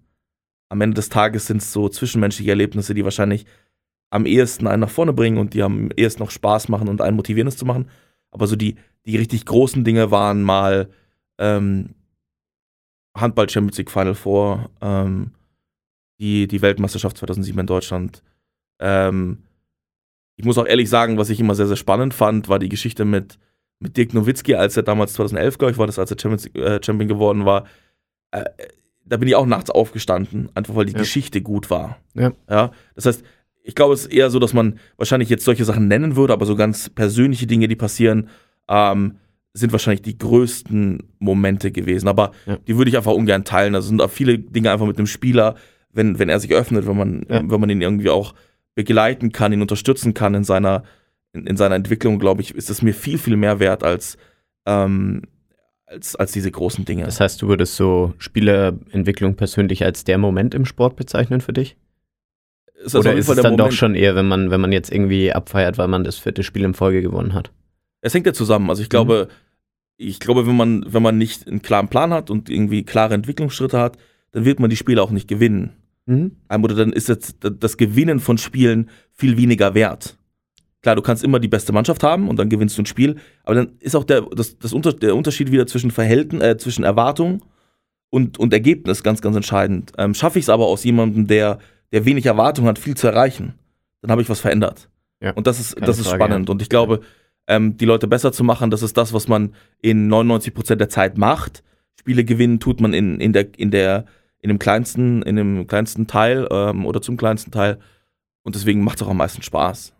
Am 0.69 0.81
Ende 0.81 0.95
des 0.95 1.09
Tages 1.09 1.47
sind 1.47 1.57
es 1.57 1.71
so 1.71 1.89
zwischenmenschliche 1.89 2.49
Erlebnisse, 2.51 2.93
die 2.93 3.03
wahrscheinlich 3.03 3.45
am 4.09 4.25
ehesten 4.25 4.67
einen 4.67 4.81
nach 4.81 4.89
vorne 4.89 5.13
bringen 5.13 5.37
und 5.37 5.53
die 5.53 5.61
am 5.61 5.89
ehesten 5.95 6.23
noch 6.23 6.31
Spaß 6.31 6.69
machen 6.69 6.87
und 6.87 7.01
einen 7.01 7.17
motivieren, 7.17 7.47
es 7.47 7.57
zu 7.57 7.65
machen. 7.65 7.89
Aber 8.31 8.47
so 8.47 8.55
die, 8.55 8.75
die 9.05 9.17
richtig 9.17 9.45
großen 9.45 9.83
Dinge 9.83 10.09
waren 10.09 10.41
mal 10.41 10.89
ähm, 11.37 11.89
Handball 13.15 13.49
Champions 13.49 13.77
League 13.77 13.91
Final 13.91 14.15
Four, 14.15 14.69
ähm, 14.81 15.31
die, 16.19 16.47
die 16.47 16.61
Weltmeisterschaft 16.61 17.17
2007 17.17 17.59
in 17.59 17.67
Deutschland. 17.67 18.23
Ähm, 18.79 19.39
ich 20.37 20.45
muss 20.45 20.57
auch 20.57 20.65
ehrlich 20.67 20.89
sagen, 20.89 21.17
was 21.17 21.29
ich 21.29 21.39
immer 21.39 21.55
sehr, 21.55 21.67
sehr 21.67 21.75
spannend 21.77 22.13
fand, 22.13 22.49
war 22.49 22.59
die 22.59 22.69
Geschichte 22.69 23.05
mit, 23.05 23.39
mit 23.79 23.95
Dirk 23.97 24.13
Nowitzki, 24.13 24.55
als 24.55 24.75
er 24.77 24.83
damals 24.83 25.13
2011, 25.13 25.57
glaube 25.57 25.71
ich, 25.71 25.77
war 25.77 25.87
das, 25.87 25.97
als 25.99 26.11
er 26.11 26.17
Champions, 26.19 26.47
äh, 26.55 26.79
Champion 26.83 27.07
geworden 27.07 27.45
war. 27.45 27.65
Äh, 28.31 28.43
da 29.05 29.17
bin 29.17 29.27
ich 29.27 29.35
auch 29.35 29.45
nachts 29.45 29.69
aufgestanden, 29.69 30.49
einfach 30.55 30.75
weil 30.75 30.85
die 30.85 30.93
Ja. 30.93 30.99
Geschichte 30.99 31.41
gut 31.41 31.69
war. 31.69 31.97
Ja. 32.15 32.33
ja. 32.49 32.71
Das 32.95 33.05
heißt, 33.05 33.23
ich 33.63 33.75
glaube, 33.75 33.93
es 33.93 34.01
ist 34.07 34.13
eher 34.13 34.29
so, 34.29 34.39
dass 34.39 34.53
man 34.53 34.79
wahrscheinlich 34.97 35.29
jetzt 35.29 35.45
solche 35.45 35.63
Sachen 35.65 35.87
nennen 35.87 36.15
würde, 36.15 36.33
aber 36.33 36.45
so 36.45 36.55
ganz 36.55 36.89
persönliche 36.89 37.47
Dinge, 37.47 37.67
die 37.67 37.75
passieren, 37.75 38.29
ähm, 38.67 39.17
sind 39.53 39.71
wahrscheinlich 39.71 40.01
die 40.01 40.17
größten 40.17 41.03
Momente 41.19 41.71
gewesen. 41.71 42.07
Aber 42.09 42.31
Ja. 42.45 42.57
die 42.57 42.77
würde 42.77 42.89
ich 42.89 42.97
einfach 42.97 43.13
ungern 43.13 43.45
teilen. 43.45 43.73
Also 43.73 43.87
sind 43.87 44.01
auch 44.01 44.09
viele 44.11 44.37
Dinge 44.37 44.69
einfach 44.71 44.85
mit 44.85 44.99
dem 44.99 45.07
Spieler, 45.07 45.55
wenn, 45.93 46.19
wenn 46.19 46.27
er 46.27 46.39
sich 46.41 46.51
öffnet, 46.51 46.85
wenn 46.87 46.97
man, 46.97 47.25
wenn 47.29 47.59
man 47.61 47.69
ihn 47.69 47.81
irgendwie 47.81 48.09
auch 48.09 48.33
begleiten 48.75 49.31
kann, 49.31 49.53
ihn 49.53 49.61
unterstützen 49.61 50.13
kann 50.13 50.35
in 50.35 50.43
seiner, 50.43 50.83
in, 51.33 51.47
in 51.47 51.57
seiner 51.57 51.75
Entwicklung, 51.75 52.19
glaube 52.19 52.41
ich, 52.41 52.53
ist 52.53 52.69
es 52.69 52.81
mir 52.81 52.93
viel, 52.93 53.17
viel 53.17 53.37
mehr 53.37 53.59
wert 53.59 53.83
als, 53.83 54.17
ähm, 54.65 55.23
als, 55.85 56.15
als 56.15 56.31
diese 56.33 56.51
großen 56.51 56.85
Dinge. 56.85 57.05
Das 57.05 57.19
heißt, 57.19 57.41
du 57.41 57.47
würdest 57.47 57.75
so 57.75 58.13
Spielerentwicklung 58.17 59.35
persönlich 59.35 59.83
als 59.83 60.03
der 60.03 60.17
Moment 60.17 60.53
im 60.53 60.65
Sport 60.65 60.95
bezeichnen 60.95 61.41
für 61.41 61.53
dich? 61.53 61.77
ist 62.83 62.95
Oder 62.95 63.13
ist 63.13 63.29
es 63.29 63.35
dann 63.37 63.57
doch 63.57 63.65
Moment- 63.65 63.73
schon 63.73 63.95
eher, 63.95 64.15
wenn 64.15 64.27
man, 64.27 64.51
wenn 64.51 64.61
man 64.61 64.71
jetzt 64.71 64.91
irgendwie 64.91 65.31
abfeiert, 65.31 65.77
weil 65.77 65.87
man 65.87 66.03
das 66.03 66.17
vierte 66.17 66.43
Spiel 66.43 66.63
in 66.63 66.73
Folge 66.73 67.01
gewonnen 67.01 67.33
hat? 67.33 67.51
Es 68.01 68.13
hängt 68.13 68.25
ja 68.25 68.33
zusammen. 68.33 68.69
Also 68.69 68.83
ich 68.83 68.89
glaube, 68.89 69.29
ich 69.97 70.19
glaube, 70.19 70.45
wenn 70.45 70.57
man, 70.57 70.85
wenn 70.89 71.01
man 71.01 71.17
nicht 71.17 71.47
einen 71.47 71.61
klaren 71.61 71.87
Plan 71.87 72.13
hat 72.13 72.29
und 72.29 72.49
irgendwie 72.49 72.83
klare 72.83 73.13
Entwicklungsschritte 73.13 73.79
hat, 73.79 73.97
dann 74.31 74.45
wird 74.45 74.59
man 74.59 74.69
die 74.69 74.75
Spiele 74.75 75.01
auch 75.01 75.11
nicht 75.11 75.27
gewinnen. 75.27 75.73
Mhm. 76.05 76.37
Oder 76.61 76.75
dann 76.75 76.93
ist 76.93 77.09
jetzt 77.09 77.37
das 77.41 77.77
Gewinnen 77.77 78.19
von 78.19 78.37
Spielen 78.37 78.89
viel 79.11 79.37
weniger 79.37 79.73
wert. 79.73 80.17
Klar, 80.81 80.95
du 80.95 81.01
kannst 81.01 81.23
immer 81.23 81.39
die 81.39 81.47
beste 81.47 81.73
Mannschaft 81.73 82.03
haben 82.03 82.29
und 82.29 82.37
dann 82.37 82.49
gewinnst 82.49 82.77
du 82.77 82.83
ein 82.83 82.85
Spiel, 82.85 83.15
aber 83.43 83.55
dann 83.55 83.71
ist 83.79 83.95
auch 83.95 84.03
der, 84.03 84.21
das, 84.21 84.59
das 84.59 84.71
Unter, 84.71 84.93
der 84.93 85.15
Unterschied 85.15 85.51
wieder 85.51 85.65
zwischen 85.65 85.89
Verhältn, 85.89 86.41
äh, 86.41 86.57
zwischen 86.57 86.83
Erwartung 86.83 87.43
und, 88.11 88.37
und 88.37 88.53
Ergebnis 88.53 89.01
ganz, 89.01 89.21
ganz 89.21 89.35
entscheidend. 89.35 89.93
Ähm, 89.97 90.13
Schaffe 90.13 90.37
ich 90.37 90.45
es 90.45 90.49
aber 90.49 90.67
aus 90.67 90.83
jemandem, 90.83 91.25
der, 91.25 91.57
der 91.91 92.05
wenig 92.05 92.27
Erwartung 92.27 92.67
hat, 92.67 92.77
viel 92.77 92.95
zu 92.95 93.07
erreichen? 93.07 93.55
dann 94.05 94.11
habe 94.11 94.21
ich 94.21 94.29
was 94.29 94.39
verändert. 94.39 94.87
Ja, 95.19 95.31
Und 95.31 95.47
das 95.47 95.59
ist, 95.59 95.75
das 95.81 95.97
ist 95.97 96.07
Frage, 96.07 96.23
spannend. 96.23 96.49
Und 96.49 96.61
ich 96.61 96.69
glaube, 96.69 97.01
ähm, 97.47 97.75
die 97.77 97.85
Leute 97.85 98.07
besser 98.07 98.31
zu 98.31 98.43
machen, 98.43 98.69
das 98.69 98.83
ist 98.83 98.95
das, 98.97 99.13
was 99.13 99.27
man 99.27 99.55
in 99.81 100.11
99% 100.11 100.75
der 100.75 100.89
Zeit 100.89 101.17
macht. 101.17 101.63
Spiele 101.99 102.23
gewinnen 102.23 102.59
tut 102.59 102.81
man 102.81 102.93
in, 102.93 103.19
in 103.19 103.33
der, 103.33 103.47
in 103.57 103.71
der, 103.71 104.05
in 104.45 104.49
dem 104.49 104.59
kleinsten, 104.59 105.23
in 105.23 105.37
dem 105.37 105.65
kleinsten 105.65 106.05
Teil 106.05 106.47
ähm, 106.51 106.85
oder 106.85 107.01
zum 107.01 107.17
kleinsten 107.17 107.49
Teil. 107.49 107.79
Und 108.43 108.53
deswegen 108.53 108.83
macht 108.83 109.01
es 109.01 109.07
auch 109.07 109.09
am 109.09 109.17
meisten 109.17 109.41
Spaß. 109.41 109.91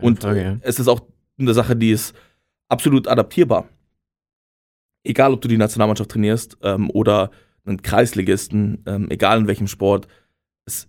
Und 0.00 0.22
Frage, 0.22 0.42
ja. 0.42 0.56
es 0.62 0.78
ist 0.78 0.88
auch 0.88 1.02
eine 1.38 1.52
Sache, 1.52 1.76
die 1.76 1.90
ist 1.90 2.14
absolut 2.70 3.06
adaptierbar. 3.06 3.68
Egal, 5.04 5.34
ob 5.34 5.42
du 5.42 5.48
die 5.48 5.58
Nationalmannschaft 5.58 6.10
trainierst 6.10 6.56
ähm, 6.62 6.88
oder 6.88 7.30
einen 7.66 7.82
Kreisligisten, 7.82 8.82
ähm, 8.86 9.10
egal 9.10 9.40
in 9.40 9.46
welchem 9.46 9.66
Sport, 9.66 10.08
es, 10.64 10.88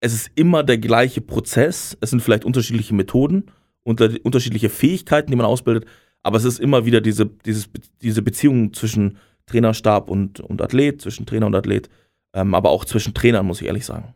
es 0.00 0.12
ist 0.12 0.30
immer 0.34 0.64
der 0.64 0.78
gleiche 0.78 1.20
Prozess. 1.20 1.96
Es 2.00 2.10
sind 2.10 2.20
vielleicht 2.20 2.44
unterschiedliche 2.44 2.94
Methoden, 2.94 3.44
unter, 3.84 4.10
unterschiedliche 4.24 4.70
Fähigkeiten, 4.70 5.30
die 5.30 5.36
man 5.36 5.46
ausbildet, 5.46 5.86
aber 6.24 6.38
es 6.38 6.44
ist 6.44 6.58
immer 6.58 6.84
wieder 6.84 7.00
diese, 7.00 7.26
dieses, 7.26 7.70
diese 8.02 8.22
Beziehung 8.22 8.72
zwischen 8.72 9.18
Trainerstab 9.46 10.10
und, 10.10 10.40
und 10.40 10.60
Athlet, 10.60 11.00
zwischen 11.00 11.26
Trainer 11.26 11.46
und 11.46 11.54
Athlet, 11.54 11.88
ähm, 12.34 12.54
aber 12.54 12.70
auch 12.70 12.84
zwischen 12.84 13.14
Trainern, 13.14 13.46
muss 13.46 13.60
ich 13.60 13.66
ehrlich 13.66 13.86
sagen. 13.86 14.14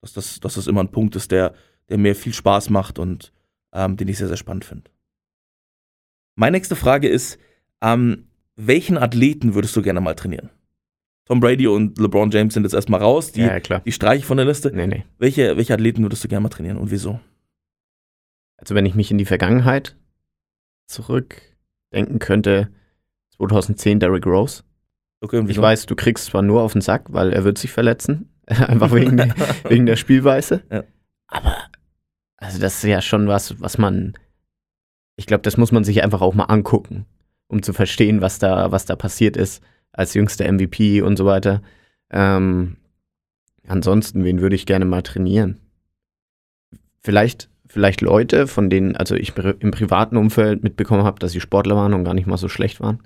Dass 0.00 0.12
das, 0.12 0.40
dass 0.40 0.54
das 0.54 0.66
immer 0.66 0.82
ein 0.82 0.90
Punkt 0.90 1.14
ist, 1.14 1.30
der, 1.30 1.54
der 1.88 1.98
mir 1.98 2.16
viel 2.16 2.32
Spaß 2.32 2.70
macht 2.70 2.98
und 2.98 3.32
ähm, 3.72 3.96
den 3.96 4.08
ich 4.08 4.18
sehr, 4.18 4.28
sehr 4.28 4.36
spannend 4.36 4.64
finde. 4.64 4.90
Meine 6.34 6.56
nächste 6.56 6.76
Frage 6.76 7.08
ist, 7.08 7.38
ähm, 7.80 8.26
welchen 8.56 8.98
Athleten 8.98 9.54
würdest 9.54 9.76
du 9.76 9.82
gerne 9.82 10.00
mal 10.00 10.14
trainieren? 10.14 10.50
Tom 11.26 11.40
Brady 11.40 11.66
und 11.66 11.98
LeBron 11.98 12.30
James 12.30 12.54
sind 12.54 12.62
jetzt 12.62 12.72
erstmal 12.72 13.00
raus, 13.00 13.32
die, 13.32 13.40
ja, 13.40 13.48
ja, 13.48 13.60
klar. 13.60 13.80
die 13.80 13.92
streiche 13.92 14.20
ich 14.20 14.26
von 14.26 14.36
der 14.36 14.46
Liste. 14.46 14.70
Nee, 14.72 14.86
nee. 14.86 15.04
Welche, 15.18 15.56
welche 15.56 15.74
Athleten 15.74 16.02
würdest 16.02 16.22
du 16.24 16.28
gerne 16.28 16.42
mal 16.42 16.48
trainieren 16.48 16.78
und 16.78 16.90
wieso? 16.90 17.20
Also 18.56 18.74
wenn 18.74 18.86
ich 18.86 18.94
mich 18.94 19.10
in 19.10 19.18
die 19.18 19.24
Vergangenheit 19.24 19.96
zurückdenken 20.86 22.18
könnte, 22.18 22.70
2010 23.36 24.00
Derrick 24.00 24.24
Rose. 24.24 24.62
Und 25.32 25.44
Ich 25.44 25.50
wieso? 25.56 25.62
weiß, 25.62 25.86
du 25.86 25.96
kriegst 25.96 26.26
zwar 26.26 26.42
nur 26.42 26.62
auf 26.62 26.72
den 26.72 26.80
Sack, 26.82 27.04
weil 27.12 27.32
er 27.32 27.44
wird 27.44 27.58
sich 27.58 27.70
verletzen, 27.72 28.28
einfach 28.46 28.92
wegen, 28.92 29.16
der- 29.16 29.34
wegen 29.68 29.86
der 29.86 29.96
Spielweise. 29.96 30.62
Ja. 30.70 30.84
Aber 31.28 31.56
also 32.38 32.58
das 32.60 32.76
ist 32.76 32.84
ja 32.88 33.00
schon 33.02 33.28
was, 33.28 33.60
was 33.60 33.78
man, 33.78 34.14
ich 35.16 35.26
glaube, 35.26 35.42
das 35.42 35.56
muss 35.56 35.72
man 35.72 35.84
sich 35.84 36.02
einfach 36.02 36.20
auch 36.20 36.34
mal 36.34 36.44
angucken, 36.44 37.06
um 37.48 37.62
zu 37.62 37.72
verstehen, 37.72 38.20
was 38.20 38.38
da, 38.38 38.70
was 38.72 38.84
da 38.84 38.94
passiert 38.96 39.36
ist 39.36 39.62
als 39.92 40.12
jüngster 40.14 40.50
MVP 40.50 41.00
und 41.00 41.16
so 41.16 41.24
weiter. 41.24 41.62
Ähm, 42.10 42.76
ansonsten, 43.66 44.22
wen 44.24 44.40
würde 44.40 44.54
ich 44.54 44.66
gerne 44.66 44.84
mal 44.84 45.02
trainieren? 45.02 45.58
Vielleicht, 47.02 47.48
vielleicht 47.66 48.00
Leute, 48.02 48.46
von 48.46 48.68
denen, 48.68 48.96
also 48.96 49.14
ich 49.14 49.34
im 49.36 49.70
privaten 49.70 50.16
Umfeld 50.16 50.62
mitbekommen 50.62 51.04
habe, 51.04 51.18
dass 51.18 51.32
sie 51.32 51.40
Sportler 51.40 51.76
waren 51.76 51.94
und 51.94 52.04
gar 52.04 52.14
nicht 52.14 52.26
mal 52.26 52.36
so 52.36 52.48
schlecht 52.48 52.80
waren, 52.80 53.02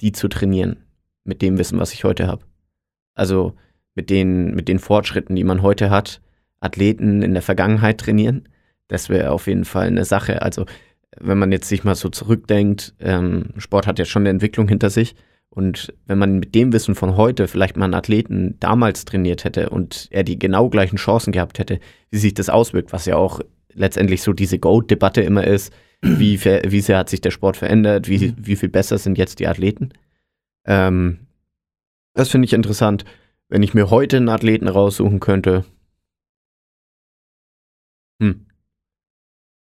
die 0.00 0.12
zu 0.12 0.28
trainieren 0.28 0.84
mit 1.26 1.42
dem 1.42 1.58
Wissen, 1.58 1.78
was 1.78 1.92
ich 1.92 2.04
heute 2.04 2.26
habe. 2.26 2.44
Also 3.14 3.54
mit 3.94 4.10
den, 4.10 4.54
mit 4.54 4.68
den 4.68 4.78
Fortschritten, 4.78 5.34
die 5.36 5.44
man 5.44 5.62
heute 5.62 5.90
hat, 5.90 6.20
Athleten 6.60 7.22
in 7.22 7.32
der 7.32 7.42
Vergangenheit 7.42 7.98
trainieren. 7.98 8.48
Das 8.88 9.08
wäre 9.08 9.32
auf 9.32 9.46
jeden 9.46 9.64
Fall 9.64 9.86
eine 9.86 10.04
Sache. 10.04 10.42
Also 10.42 10.66
wenn 11.18 11.38
man 11.38 11.52
jetzt 11.52 11.68
sich 11.68 11.84
mal 11.84 11.94
so 11.94 12.08
zurückdenkt, 12.08 12.94
ähm, 13.00 13.50
Sport 13.56 13.86
hat 13.86 13.98
ja 13.98 14.04
schon 14.04 14.22
eine 14.22 14.30
Entwicklung 14.30 14.68
hinter 14.68 14.90
sich. 14.90 15.14
Und 15.48 15.94
wenn 16.04 16.18
man 16.18 16.38
mit 16.38 16.54
dem 16.54 16.72
Wissen 16.72 16.94
von 16.94 17.16
heute 17.16 17.48
vielleicht 17.48 17.76
mal 17.76 17.86
einen 17.86 17.94
Athleten 17.94 18.56
damals 18.60 19.06
trainiert 19.06 19.44
hätte 19.44 19.70
und 19.70 20.08
er 20.10 20.22
die 20.22 20.38
genau 20.38 20.68
gleichen 20.68 20.96
Chancen 20.96 21.32
gehabt 21.32 21.58
hätte, 21.58 21.80
wie 22.10 22.18
sich 22.18 22.34
das 22.34 22.50
auswirkt, 22.50 22.92
was 22.92 23.06
ja 23.06 23.16
auch 23.16 23.40
letztendlich 23.72 24.22
so 24.22 24.34
diese 24.34 24.58
Goat-Debatte 24.58 25.22
immer 25.22 25.46
ist, 25.46 25.72
wie, 26.02 26.38
wie 26.44 26.80
sehr 26.80 26.98
hat 26.98 27.08
sich 27.08 27.22
der 27.22 27.30
Sport 27.30 27.56
verändert, 27.56 28.08
wie, 28.08 28.34
wie 28.36 28.56
viel 28.56 28.68
besser 28.68 28.98
sind 28.98 29.16
jetzt 29.16 29.38
die 29.38 29.48
Athleten. 29.48 29.90
Ähm, 30.66 31.26
das 32.14 32.30
finde 32.30 32.46
ich 32.46 32.52
interessant. 32.52 33.04
Wenn 33.48 33.62
ich 33.62 33.74
mir 33.74 33.90
heute 33.90 34.16
einen 34.16 34.28
Athleten 34.28 34.68
raussuchen 34.68 35.20
könnte, 35.20 35.64
hm, 38.20 38.46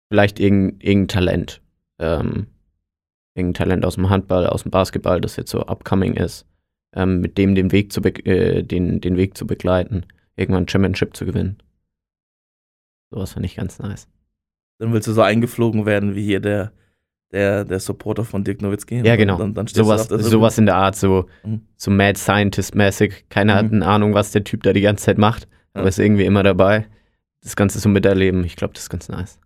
vielleicht 0.09 0.39
irgendein, 0.39 0.79
irgendein 0.81 1.07
Talent. 1.07 1.61
Ähm, 1.99 2.47
irgendein 3.35 3.53
Talent 3.53 3.85
aus 3.85 3.95
dem 3.95 4.09
Handball, 4.09 4.47
aus 4.47 4.63
dem 4.63 4.71
Basketball, 4.71 5.21
das 5.21 5.35
jetzt 5.35 5.51
so 5.51 5.61
upcoming 5.61 6.15
ist, 6.15 6.45
ähm, 6.93 7.21
mit 7.21 7.37
dem 7.37 7.55
den 7.55 7.71
Weg, 7.71 7.93
zu 7.93 8.01
äh, 8.01 8.63
den, 8.63 9.01
den 9.01 9.17
Weg 9.17 9.37
zu 9.37 9.47
begleiten, 9.47 10.05
irgendwann 10.35 10.67
Championship 10.67 11.15
zu 11.15 11.25
gewinnen. 11.25 11.61
Sowas 13.11 13.33
finde 13.33 13.47
ich 13.47 13.55
ganz 13.55 13.79
nice. 13.79 14.07
Dann 14.79 14.93
willst 14.93 15.07
du 15.07 15.13
so 15.13 15.21
eingeflogen 15.21 15.85
werden 15.85 16.15
wie 16.15 16.23
hier 16.23 16.39
der, 16.39 16.71
der, 17.31 17.63
der 17.65 17.79
Supporter 17.79 18.23
von 18.25 18.43
Dirk 18.43 18.61
Nowitzki. 18.61 19.01
Ja, 19.05 19.15
genau. 19.15 19.37
Dann, 19.37 19.53
dann 19.53 19.67
Sowas, 19.67 20.07
sowas 20.07 20.57
in 20.57 20.65
der 20.65 20.75
Art, 20.75 20.95
so, 20.95 21.25
Mhm. 21.43 21.61
so 21.77 21.91
Mad 21.91 22.17
Scientist-mäßig. 22.17 23.25
Keiner 23.29 23.55
hat 23.55 23.67
Mhm. 23.67 23.75
eine 23.83 23.87
Ahnung, 23.87 24.13
was 24.13 24.31
der 24.31 24.43
Typ 24.43 24.63
da 24.63 24.73
die 24.73 24.81
ganze 24.81 25.05
Zeit 25.05 25.17
macht, 25.17 25.47
aber 25.73 25.83
Ja. 25.83 25.89
ist 25.89 25.99
irgendwie 25.99 26.25
immer 26.25 26.43
dabei. 26.43 26.87
Das 27.41 27.55
Ganze 27.55 27.79
so 27.79 27.87
miterleben, 27.89 28.43
ich 28.43 28.55
glaube, 28.55 28.73
das 28.73 28.83
ist 28.83 28.89
ganz 28.89 29.07
nice. 29.09 29.39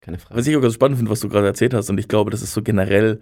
Keine 0.00 0.18
Frage. 0.18 0.38
Was 0.38 0.46
ich 0.46 0.56
auch 0.56 0.60
ganz 0.62 0.74
spannend 0.74 0.96
finde, 0.98 1.10
was 1.10 1.20
du 1.20 1.28
gerade 1.28 1.46
erzählt 1.46 1.74
hast, 1.74 1.90
und 1.90 1.98
ich 1.98 2.08
glaube, 2.08 2.30
das 2.30 2.42
ist 2.42 2.54
so 2.54 2.62
generell 2.62 3.20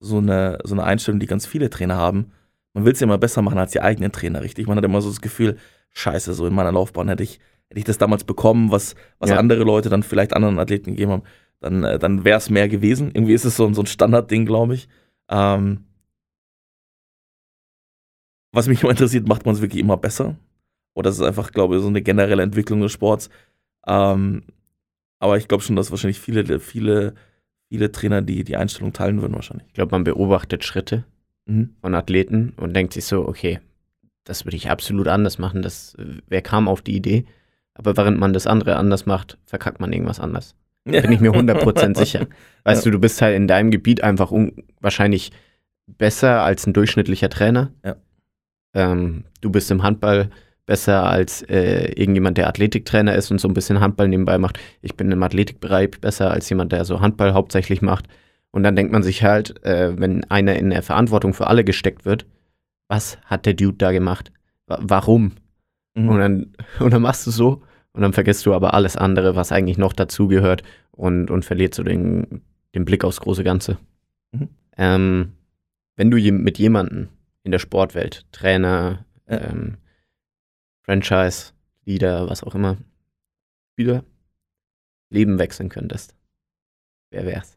so 0.00 0.18
eine, 0.18 0.58
so 0.64 0.74
eine 0.74 0.84
Einstellung, 0.84 1.18
die 1.20 1.26
ganz 1.26 1.46
viele 1.46 1.70
Trainer 1.70 1.96
haben. 1.96 2.32
Man 2.74 2.84
will 2.84 2.92
es 2.92 3.00
ja 3.00 3.04
immer 3.06 3.18
besser 3.18 3.40
machen 3.40 3.58
als 3.58 3.72
die 3.72 3.80
eigenen 3.80 4.12
Trainer, 4.12 4.42
richtig? 4.42 4.66
Man 4.66 4.76
hat 4.76 4.84
immer 4.84 5.00
so 5.00 5.08
das 5.08 5.20
Gefühl, 5.20 5.56
scheiße, 5.92 6.34
so 6.34 6.46
in 6.46 6.54
meiner 6.54 6.72
Laufbahn 6.72 7.08
hätte 7.08 7.22
ich, 7.22 7.38
hätte 7.68 7.78
ich 7.78 7.84
das 7.84 7.98
damals 7.98 8.24
bekommen, 8.24 8.70
was, 8.72 8.94
was 9.20 9.30
Ja. 9.30 9.38
andere 9.38 9.62
Leute 9.64 9.88
dann 9.88 10.02
vielleicht 10.02 10.34
anderen 10.34 10.58
Athleten 10.58 10.90
gegeben 10.90 11.12
haben, 11.12 11.22
dann, 11.60 11.84
äh, 11.84 11.98
dann 11.98 12.24
wäre 12.24 12.38
es 12.38 12.50
mehr 12.50 12.68
gewesen. 12.68 13.10
Irgendwie 13.14 13.34
ist 13.34 13.44
es 13.44 13.56
so, 13.56 13.66
ein- 13.66 13.74
so 13.74 13.82
ein 13.82 13.86
Standardding, 13.86 14.46
glaube 14.46 14.74
ich. 14.74 14.88
Ähm, 15.28 15.84
was 18.52 18.68
mich 18.68 18.80
immer 18.82 18.90
interessiert, 18.90 19.28
macht 19.28 19.46
man 19.46 19.54
es 19.54 19.60
wirklich 19.62 19.80
immer 19.82 19.96
besser? 19.96 20.36
Oder 20.94 21.10
ist 21.10 21.16
es 21.16 21.22
einfach, 21.26 21.50
glaube 21.52 21.76
ich, 21.76 21.82
so 21.82 21.88
eine 21.88 22.02
generelle 22.02 22.42
Entwicklung 22.42 22.80
des 22.80 22.92
Sports? 22.92 23.28
Ähm, 23.86 24.44
aber 25.18 25.36
ich 25.38 25.48
glaube 25.48 25.62
schon, 25.64 25.76
dass 25.76 25.90
wahrscheinlich 25.90 26.20
viele, 26.20 26.60
viele, 26.60 27.14
viele 27.68 27.90
Trainer 27.90 28.22
die, 28.22 28.44
die 28.44 28.56
Einstellung 28.56 28.92
teilen 28.92 29.20
würden, 29.22 29.34
wahrscheinlich. 29.34 29.66
Ich 29.68 29.74
glaube, 29.74 29.90
man 29.92 30.04
beobachtet 30.04 30.64
Schritte 30.64 31.04
Mhm. 31.46 31.76
von 31.82 31.94
Athleten 31.94 32.54
und 32.56 32.74
denkt 32.74 32.94
sich 32.94 33.04
so, 33.04 33.28
okay, 33.28 33.60
das 34.24 34.46
würde 34.46 34.56
ich 34.56 34.70
absolut 34.70 35.08
anders 35.08 35.38
machen. 35.38 35.60
Das, 35.60 35.94
wer 36.26 36.40
kam 36.40 36.68
auf 36.68 36.80
die 36.80 36.96
Idee? 36.96 37.26
Aber 37.74 37.96
während 37.98 38.18
man 38.18 38.32
das 38.32 38.46
andere 38.46 38.76
anders 38.76 39.04
macht, 39.04 39.36
verkackt 39.44 39.78
man 39.80 39.92
irgendwas 39.92 40.20
anders. 40.20 40.54
Da 40.84 41.00
bin 41.00 41.12
ich 41.12 41.20
mir 41.20 41.32
100% 41.32 41.96
sicher. 41.96 42.26
Weißt 42.64 42.84
Ja. 42.84 42.90
du, 42.90 42.96
du 42.96 43.00
bist 43.00 43.20
halt 43.22 43.36
in 43.36 43.48
deinem 43.48 43.70
Gebiet 43.70 44.02
einfach 44.02 44.32
wahrscheinlich 44.80 45.32
besser 45.86 46.42
als 46.42 46.66
ein 46.66 46.72
durchschnittlicher 46.72 47.28
Trainer. 47.30 47.72
Ja. 47.84 47.96
Ähm, 48.74 49.24
du 49.40 49.50
bist 49.50 49.70
im 49.70 49.82
Handball 49.82 50.30
besser 50.66 51.04
als 51.04 51.42
äh, 51.42 51.92
irgendjemand, 51.92 52.38
der 52.38 52.48
Athletiktrainer 52.48 53.14
ist 53.14 53.30
und 53.30 53.40
so 53.40 53.48
ein 53.48 53.54
bisschen 53.54 53.80
Handball 53.80 54.08
nebenbei 54.08 54.38
macht. 54.38 54.58
Ich 54.82 54.94
bin 54.96 55.10
im 55.10 55.22
Athletikbereich 55.22 55.90
besser 56.00 56.30
als 56.30 56.48
jemand, 56.48 56.72
der 56.72 56.84
so 56.84 57.00
Handball 57.00 57.34
hauptsächlich 57.34 57.82
macht. 57.82 58.06
Und 58.50 58.62
dann 58.62 58.76
denkt 58.76 58.92
man 58.92 59.02
sich 59.02 59.22
halt, 59.22 59.62
äh, 59.64 59.98
wenn 59.98 60.24
einer 60.30 60.56
in 60.56 60.70
der 60.70 60.82
Verantwortung 60.82 61.34
für 61.34 61.48
alle 61.48 61.64
gesteckt 61.64 62.04
wird, 62.04 62.24
was 62.88 63.18
hat 63.24 63.46
der 63.46 63.54
Dude 63.54 63.76
da 63.78 63.92
gemacht? 63.92 64.32
Wa 64.66 64.78
warum? 64.80 65.32
Mhm. 65.94 66.08
Und 66.08 66.18
dann, 66.18 66.46
und 66.80 66.92
dann 66.92 67.02
machst 67.02 67.26
du 67.26 67.30
so 67.30 67.62
und 67.94 68.02
dann 68.02 68.12
vergisst 68.12 68.44
du 68.44 68.52
aber 68.52 68.74
alles 68.74 68.96
andere, 68.96 69.36
was 69.36 69.52
eigentlich 69.52 69.78
noch 69.78 69.92
dazugehört 69.94 70.62
und, 70.90 71.30
und 71.30 71.44
verlierst 71.44 71.74
so 71.74 71.82
den, 71.82 72.42
den 72.74 72.84
Blick 72.84 73.04
aufs 73.04 73.20
große 73.20 73.44
Ganze. 73.44 73.78
Mhm. 74.32 74.48
Ähm, 74.76 75.32
wenn 75.96 76.10
du 76.10 76.16
je, 76.18 76.32
mit 76.32 76.58
jemandem 76.58 77.08
in 77.44 77.52
der 77.52 77.60
Sportwelt, 77.60 78.26
Trainer, 78.32 79.04
Ja. 79.28 79.40
ähm, 79.40 79.78
Franchise, 80.82 81.52
Leader, 81.86 82.28
was 82.28 82.42
auch 82.42 82.54
immer, 82.54 82.76
wieder 83.76 84.04
Leben 85.10 85.38
wechseln 85.38 85.68
könntest, 85.68 86.14
wer 87.10 87.24
wär's? 87.24 87.56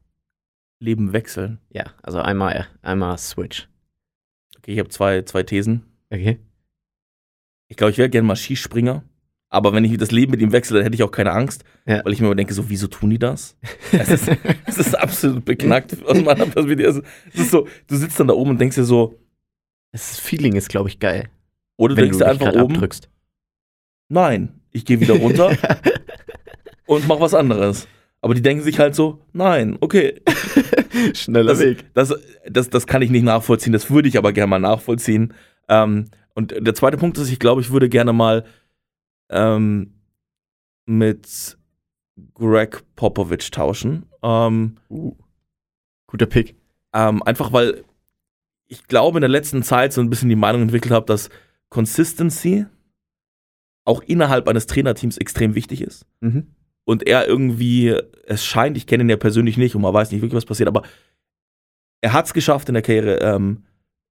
Leben 0.79 1.11
wechseln. 1.11 1.57
Ja, 1.69 1.85
also 2.03 2.19
einmal, 2.19 2.67
einmal 2.83 3.17
Switch. 3.17 3.67
Okay, 4.57 4.73
ich 4.73 4.79
habe 4.79 4.89
zwei, 4.89 5.23
zwei 5.23 5.41
Thesen. 5.41 5.83
Okay. 6.11 6.37
Ich 7.67 7.75
glaube, 7.77 7.91
ich 7.91 7.97
wäre 7.97 8.09
gerne 8.09 8.27
mal 8.27 8.35
Skispringer. 8.35 9.03
Aber 9.49 9.73
wenn 9.73 9.85
ich 9.85 9.97
das 9.97 10.11
Leben 10.11 10.31
mit 10.31 10.41
ihm 10.41 10.51
wechsle, 10.51 10.77
dann 10.77 10.83
hätte 10.83 10.95
ich 10.95 11.03
auch 11.03 11.11
keine 11.11 11.31
Angst. 11.31 11.63
Ja. 11.85 12.03
Weil 12.03 12.11
ich 12.13 12.19
mir 12.19 12.27
immer 12.27 12.35
denke, 12.35 12.53
so, 12.53 12.69
wieso 12.69 12.87
tun 12.87 13.09
die 13.09 13.19
das? 13.19 13.55
Es 13.93 14.09
ist, 14.09 14.29
es 14.65 14.77
ist 14.77 14.95
absolut 14.97 15.45
beknackt 15.45 15.95
aus 16.05 16.21
meiner 16.21 16.45
Perspektive. 16.45 16.83
Es 16.89 16.97
ist- 16.97 17.05
Es 17.33 17.39
ist 17.41 17.51
so, 17.51 17.67
du 17.87 17.95
sitzt 17.95 18.19
dann 18.19 18.27
da 18.27 18.33
oben 18.33 18.51
und 18.51 18.59
denkst 18.61 18.75
dir 18.75 18.83
so, 18.83 19.17
Das 19.93 20.19
Feeling 20.19 20.55
ist, 20.55 20.67
glaube 20.69 20.89
ich, 20.89 20.99
geil. 20.99 21.29
oder 21.77 21.95
du 21.95 22.01
denkst 22.01 22.17
du 22.17 22.23
dir 22.25 22.29
einfach 22.29 22.53
oben, 22.53 22.73
abdrückst. 22.75 23.09
nein, 24.09 24.59
ich 24.71 24.83
gehe 24.85 24.99
wieder 24.99 25.15
runter 25.15 25.55
und 26.85 27.07
mach 27.07 27.19
was 27.19 27.33
anderes. 27.33 27.87
Aber 28.21 28.33
die 28.33 28.41
denken 28.41 28.63
sich 28.63 28.79
halt 28.79 28.95
so, 28.95 29.21
nein, 29.31 29.77
okay, 29.79 30.21
Schneller 31.13 31.53
das, 31.55 31.63
das, 31.93 32.15
das, 32.49 32.69
das 32.69 32.87
kann 32.87 33.01
ich 33.01 33.11
nicht 33.11 33.23
nachvollziehen, 33.23 33.71
das 33.73 33.89
würde 33.91 34.09
ich 34.09 34.17
aber 34.17 34.33
gerne 34.33 34.49
mal 34.49 34.59
nachvollziehen. 34.59 35.33
Ähm, 35.69 36.05
und 36.33 36.53
der 36.59 36.73
zweite 36.73 36.97
Punkt 36.97 37.17
ist, 37.17 37.31
ich 37.31 37.39
glaube, 37.39 37.61
ich 37.61 37.71
würde 37.71 37.89
gerne 37.89 38.13
mal 38.13 38.43
ähm, 39.29 39.93
mit 40.85 41.57
Greg 42.33 42.83
Popovich 42.95 43.51
tauschen. 43.51 44.05
Ähm, 44.23 44.77
Uh. 44.89 45.15
Guter 46.07 46.25
Pick. 46.25 46.55
ähm, 46.93 47.21
einfach 47.23 47.51
weil 47.51 47.83
ich 48.69 48.87
glaube, 48.87 49.17
in 49.17 49.21
der 49.21 49.29
letzten 49.29 49.63
Zeit 49.63 49.93
so 49.93 50.01
ein 50.01 50.09
bisschen 50.09 50.29
die 50.29 50.35
Meinung 50.35 50.61
entwickelt 50.61 50.93
habe, 50.93 51.05
dass 51.05 51.29
Consistency 51.69 52.65
auch 53.85 54.01
innerhalb 54.01 54.47
eines 54.47 54.67
Trainerteams 54.67 55.17
extrem 55.17 55.55
wichtig 55.55 55.81
ist. 55.81 56.05
Mhm. 56.19 56.47
Und 56.83 57.07
er 57.07 57.27
irgendwie, 57.27 57.97
es 58.25 58.45
scheint, 58.45 58.77
ich 58.77 58.87
kenne 58.87 59.03
ihn 59.03 59.09
ja 59.09 59.17
persönlich 59.17 59.57
nicht 59.57 59.75
und 59.75 59.81
man 59.81 59.93
weiß 59.93 60.11
nicht 60.11 60.21
wirklich, 60.21 60.35
was 60.35 60.45
passiert, 60.45 60.67
aber 60.67 60.83
er 62.01 62.13
hat 62.13 62.25
es 62.25 62.33
geschafft 62.33 62.67
in 62.69 62.73
der 62.73 62.83
Karriere, 62.83 63.19
ähm, 63.21 63.63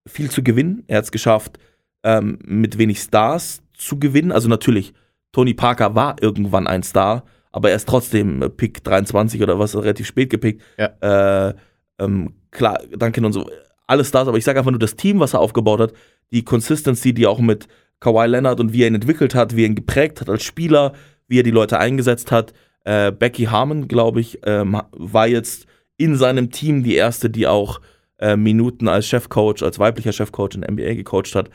viel 0.07 0.31
zu 0.31 0.43
gewinnen. 0.43 0.85
Er 0.87 0.99
hat 0.99 1.05
es 1.05 1.13
geschafft, 1.13 1.59
ähm, 2.03 2.39
mit 2.45 2.79
wenig 2.79 3.01
Stars 3.01 3.63
zu 3.75 3.99
gewinnen. 3.99 4.33
Also 4.33 4.49
natürlich, 4.49 4.95
Tony 5.37 5.53
Parker 5.53 5.95
war 5.95 6.17
irgendwann 6.23 6.67
ein 6.67 6.83
Star, 6.83 7.23
aber 7.53 7.69
er 7.69 7.77
ist 7.77 7.87
trotzdem 7.87 8.41
äh, 8.41 8.49
Pick 8.49 8.83
23 8.83 9.43
oder 9.43 9.59
was, 9.59 9.77
relativ 9.77 10.07
spät 10.07 10.31
gepickt. 10.31 10.63
Äh, 11.03 11.53
ähm, 11.99 12.37
klar, 12.51 12.79
Duncan 12.97 13.27
und 13.27 13.35
so, 13.35 13.51
alle 13.87 14.03
Stars, 14.07 14.29
aber 14.29 14.39
ich 14.39 14.45
sage 14.45 14.59
einfach 14.59 14.71
nur, 14.71 14.81
das 14.81 14.97
Team, 14.97 15.21
was 15.21 15.35
er 15.35 15.41
aufgebaut 15.41 15.81
hat, 15.81 15.93
die 16.33 16.43
Consistency, 16.43 17.13
die 17.13 17.27
auch 17.27 17.39
mit 17.39 17.69
Kawhi 18.01 18.27
Leonard 18.27 18.61
und 18.61 18.73
wie 18.73 18.81
er 18.81 18.87
ihn 18.87 18.95
entwickelt 18.95 19.35
hat, 19.35 19.55
wie 19.55 19.65
er 19.65 19.67
ihn 19.67 19.75
geprägt 19.75 20.23
hat 20.23 20.31
als 20.31 20.43
Spieler, 20.43 20.95
wie 21.29 21.41
er 21.41 21.43
die 21.43 21.51
Leute 21.51 21.79
eingesetzt 21.79 22.33
hat. 22.33 22.55
Äh, 22.85 23.13
Becky 23.13 23.45
Harmon, 23.45 23.89
glaube 23.89 24.21
ich, 24.21 24.41
ähm, 24.45 24.81
war 24.93 25.27
jetzt 25.27 25.67
in 25.99 26.17
seinem 26.17 26.51
Team 26.51 26.83
die 26.83 26.95
erste, 26.95 27.29
die 27.29 27.47
auch 27.47 27.83
äh, 28.17 28.37
Minuten 28.37 28.89
als 28.89 29.07
Chefcoach, 29.07 29.63
als 29.63 29.79
weiblicher 29.79 30.15
Chefcoach 30.15 30.55
in 30.55 30.63
der 30.63 30.73
NBA 30.73 30.95
gecoacht 30.95 31.35
hat. 31.35 31.51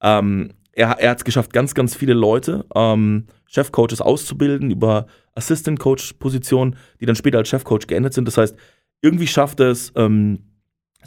Ähm, 0.00 0.52
er 0.76 0.98
er 1.00 1.10
hat 1.10 1.18
es 1.18 1.24
geschafft, 1.24 1.52
ganz, 1.52 1.74
ganz 1.74 1.94
viele 1.94 2.14
Leute, 2.14 2.64
ähm, 2.74 3.26
Chefcoaches 3.46 4.00
auszubilden 4.00 4.70
über 4.70 5.06
Assistant-Coach-Positionen, 5.34 6.76
die 7.00 7.06
dann 7.06 7.16
später 7.16 7.38
als 7.38 7.48
Chefcoach 7.48 7.86
geendet 7.86 8.14
sind. 8.14 8.26
Das 8.26 8.38
heißt, 8.38 8.56
irgendwie 9.00 9.26
schafft 9.26 9.60
er 9.60 9.70
es, 9.70 9.92
ähm, 9.96 10.40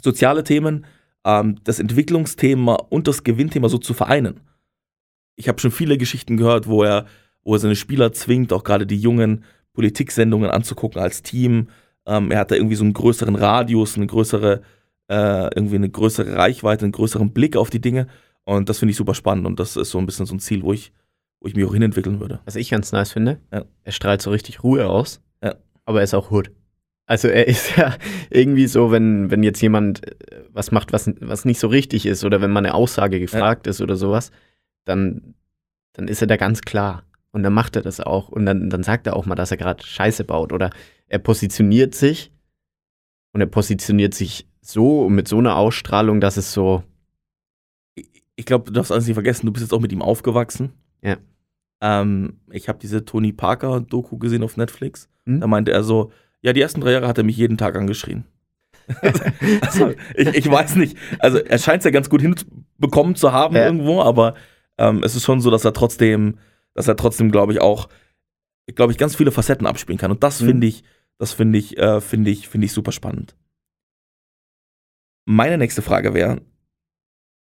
soziale 0.02 0.44
Themen, 0.44 0.86
ähm, 1.24 1.56
das 1.64 1.80
Entwicklungsthema 1.80 2.74
und 2.74 3.08
das 3.08 3.24
Gewinnthema 3.24 3.68
so 3.68 3.78
zu 3.78 3.94
vereinen. 3.94 4.40
Ich 5.36 5.48
habe 5.48 5.60
schon 5.60 5.70
viele 5.70 5.98
Geschichten 5.98 6.36
gehört, 6.36 6.68
wo 6.68 6.82
er, 6.82 7.06
wo 7.42 7.54
er 7.54 7.58
seine 7.58 7.76
Spieler 7.76 8.12
zwingt, 8.12 8.52
auch 8.52 8.64
gerade 8.64 8.86
die 8.86 8.98
jungen 8.98 9.44
Politiksendungen 9.72 10.50
anzugucken 10.50 11.00
als 11.00 11.22
Team. 11.22 11.68
Ähm, 12.06 12.30
er 12.30 12.40
hat 12.40 12.50
da 12.50 12.56
irgendwie 12.56 12.76
so 12.76 12.84
einen 12.84 12.94
größeren 12.94 13.36
Radius, 13.36 13.96
eine 13.96 14.06
größere, 14.06 14.62
äh, 15.08 15.54
irgendwie 15.54 15.76
eine 15.76 15.90
größere 15.90 16.34
Reichweite, 16.34 16.84
einen 16.84 16.92
größeren 16.92 17.32
Blick 17.32 17.56
auf 17.56 17.70
die 17.70 17.80
Dinge. 17.80 18.08
Und 18.48 18.70
das 18.70 18.78
finde 18.78 18.92
ich 18.92 18.96
super 18.96 19.12
spannend 19.14 19.46
und 19.46 19.60
das 19.60 19.76
ist 19.76 19.90
so 19.90 19.98
ein 19.98 20.06
bisschen 20.06 20.24
so 20.24 20.34
ein 20.34 20.40
Ziel, 20.40 20.62
wo 20.62 20.72
ich, 20.72 20.90
wo 21.40 21.48
ich 21.48 21.54
mich 21.54 21.66
auch 21.66 21.74
hinentwickeln 21.74 22.18
würde. 22.18 22.40
Was 22.46 22.56
ich 22.56 22.70
ganz 22.70 22.92
nice 22.92 23.12
finde, 23.12 23.40
Ja. 23.52 23.64
er 23.84 23.92
strahlt 23.92 24.22
so 24.22 24.30
richtig 24.30 24.62
Ruhe 24.62 24.88
aus, 24.88 25.20
Ja. 25.42 25.56
aber 25.84 25.98
er 26.00 26.04
ist 26.04 26.14
auch 26.14 26.30
Hood. 26.30 26.50
Also 27.04 27.28
er 27.28 27.46
ist 27.46 27.76
ja 27.76 27.94
irgendwie 28.30 28.66
so, 28.66 28.90
wenn, 28.90 29.30
wenn 29.30 29.42
jetzt 29.42 29.60
jemand 29.60 30.06
äh, 30.32 30.44
was 30.50 30.70
macht, 30.72 30.94
was, 30.94 31.10
was 31.20 31.44
nicht 31.44 31.60
so 31.60 31.68
richtig 31.68 32.06
ist 32.06 32.24
oder 32.24 32.40
wenn 32.40 32.50
mal 32.50 32.60
eine 32.60 32.72
Aussage 32.72 33.20
gefragt 33.20 33.66
ist 33.66 33.82
oder 33.82 33.96
sowas, 33.96 34.30
dann, 34.86 35.34
dann 35.92 36.08
ist 36.08 36.22
er 36.22 36.26
da 36.26 36.36
ganz 36.38 36.62
klar. 36.62 37.04
Und 37.32 37.42
dann 37.42 37.52
macht 37.52 37.76
er 37.76 37.82
das 37.82 38.00
auch. 38.00 38.30
Und 38.30 38.46
dann, 38.46 38.70
dann 38.70 38.82
sagt 38.82 39.06
er 39.06 39.14
auch 39.14 39.26
mal, 39.26 39.34
dass 39.34 39.50
er 39.50 39.58
gerade 39.58 39.84
Scheiße 39.84 40.24
baut. 40.24 40.54
Oder 40.54 40.70
er 41.06 41.18
positioniert 41.18 41.94
sich 41.94 42.32
und 43.34 43.42
er 43.42 43.46
positioniert 43.46 44.14
sich 44.14 44.46
so 44.62 45.02
und 45.04 45.14
mit 45.14 45.28
so 45.28 45.36
einer 45.38 45.56
Ausstrahlung, 45.56 46.22
dass 46.22 46.38
es 46.38 46.52
so, 46.54 46.82
ich 48.38 48.46
glaube, 48.46 48.66
du 48.66 48.72
darfst 48.72 48.92
alles 48.92 49.06
nicht 49.06 49.14
vergessen, 49.14 49.46
du 49.46 49.52
bist 49.52 49.64
jetzt 49.64 49.72
auch 49.72 49.80
mit 49.80 49.90
ihm 49.92 50.00
aufgewachsen. 50.00 50.70
Ja. 51.02 51.16
Ähm, 51.80 52.38
ich 52.52 52.68
habe 52.68 52.78
diese 52.78 53.04
Tony 53.04 53.32
Parker-Doku 53.32 54.16
gesehen 54.18 54.42
auf 54.44 54.56
Netflix. 54.56 55.08
Hm? 55.26 55.40
Da 55.40 55.46
meinte 55.48 55.72
er 55.72 55.82
so, 55.82 56.12
ja, 56.40 56.52
die 56.52 56.60
ersten 56.60 56.80
drei 56.80 56.92
Jahre 56.92 57.08
hat 57.08 57.18
er 57.18 57.24
mich 57.24 57.36
jeden 57.36 57.58
Tag 57.58 57.74
angeschrien. 57.76 58.24
also, 59.60 59.92
ich, 60.14 60.28
ich 60.28 60.50
weiß 60.50 60.76
nicht. 60.76 60.96
Also 61.18 61.38
er 61.38 61.58
scheint 61.58 61.80
es 61.80 61.84
ja 61.84 61.90
ganz 61.90 62.08
gut 62.08 62.22
hinbekommen 62.22 63.16
zu 63.16 63.32
haben 63.32 63.56
Ja. 63.56 63.66
irgendwo, 63.66 64.00
aber 64.02 64.34
ähm, 64.78 65.02
es 65.02 65.14
ist 65.16 65.24
schon 65.24 65.40
so, 65.40 65.50
dass 65.50 65.64
er 65.64 65.72
trotzdem, 65.72 66.38
dass 66.74 66.86
er 66.88 66.96
trotzdem, 66.96 67.30
glaube 67.32 67.52
ich, 67.52 67.60
auch, 67.60 67.88
glaube 68.74 68.92
ich, 68.92 68.98
ganz 68.98 69.16
viele 69.16 69.32
Facetten 69.32 69.66
abspielen 69.66 69.98
kann. 69.98 70.10
Und 70.12 70.22
das 70.22 70.40
Mhm. 70.40 70.46
finde 70.46 70.66
ich, 70.68 70.84
das 71.18 71.32
finde 71.32 71.58
ich, 71.58 71.76
äh, 71.76 72.00
finde 72.00 72.30
ich, 72.30 72.48
finde 72.48 72.64
ich 72.66 72.72
super 72.72 72.92
spannend. 72.92 73.34
Meine 75.26 75.58
nächste 75.58 75.82
Frage 75.82 76.14
wäre: 76.14 76.40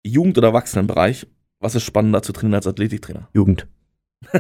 Jugend- 0.04 0.38
oder 0.38 0.50
Erwachsenenbereich, 0.50 1.28
was 1.60 1.76
ist 1.76 1.84
spannender 1.84 2.22
zu 2.22 2.34
trainieren 2.34 2.56
als 2.56 2.68
Athletiktrainer? 2.68 3.30
Jugend. 3.34 3.68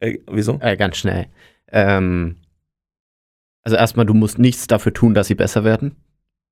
äh, 0.00 0.18
wieso? 0.30 0.58
Äh, 0.60 0.76
ganz 0.76 0.96
schnell. 0.96 1.26
Ähm, 1.68 2.36
also 3.62 3.76
erstmal, 3.76 4.06
du 4.06 4.14
musst 4.14 4.38
nichts 4.38 4.66
dafür 4.66 4.92
tun, 4.92 5.14
dass 5.14 5.26
sie 5.26 5.34
besser 5.34 5.64
werden. 5.64 5.96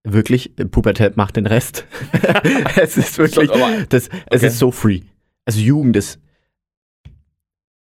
Wirklich, 0.05 0.55
Pubertät 0.71 1.17
macht 1.17 1.37
den 1.37 1.47
Rest. 1.47 1.87
es 2.77 2.97
ist 2.97 3.19
wirklich, 3.19 3.51
das, 3.89 4.09
es 4.09 4.11
okay. 4.27 4.47
ist 4.47 4.59
so 4.59 4.71
free. 4.71 5.03
Also 5.45 5.61
Jugend 5.61 5.97
ist, 5.97 6.21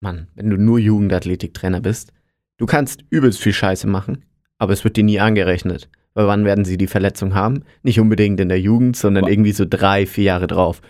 Mann, 0.00 0.28
wenn 0.34 0.50
du 0.50 0.56
nur 0.56 0.78
Jugendathletiktrainer 0.78 1.80
bist, 1.80 2.12
du 2.56 2.66
kannst 2.66 3.04
übelst 3.10 3.40
viel 3.40 3.52
Scheiße 3.52 3.86
machen, 3.86 4.24
aber 4.58 4.72
es 4.72 4.84
wird 4.84 4.96
dir 4.96 5.04
nie 5.04 5.20
angerechnet. 5.20 5.88
Weil 6.14 6.26
wann 6.26 6.44
werden 6.44 6.64
sie 6.64 6.76
die 6.76 6.86
Verletzung 6.86 7.34
haben? 7.34 7.64
Nicht 7.82 7.98
unbedingt 7.98 8.38
in 8.40 8.48
der 8.48 8.60
Jugend, 8.60 8.96
sondern 8.96 9.26
irgendwie 9.26 9.52
so 9.52 9.64
drei, 9.68 10.06
vier 10.06 10.24
Jahre 10.24 10.46
drauf. 10.46 10.82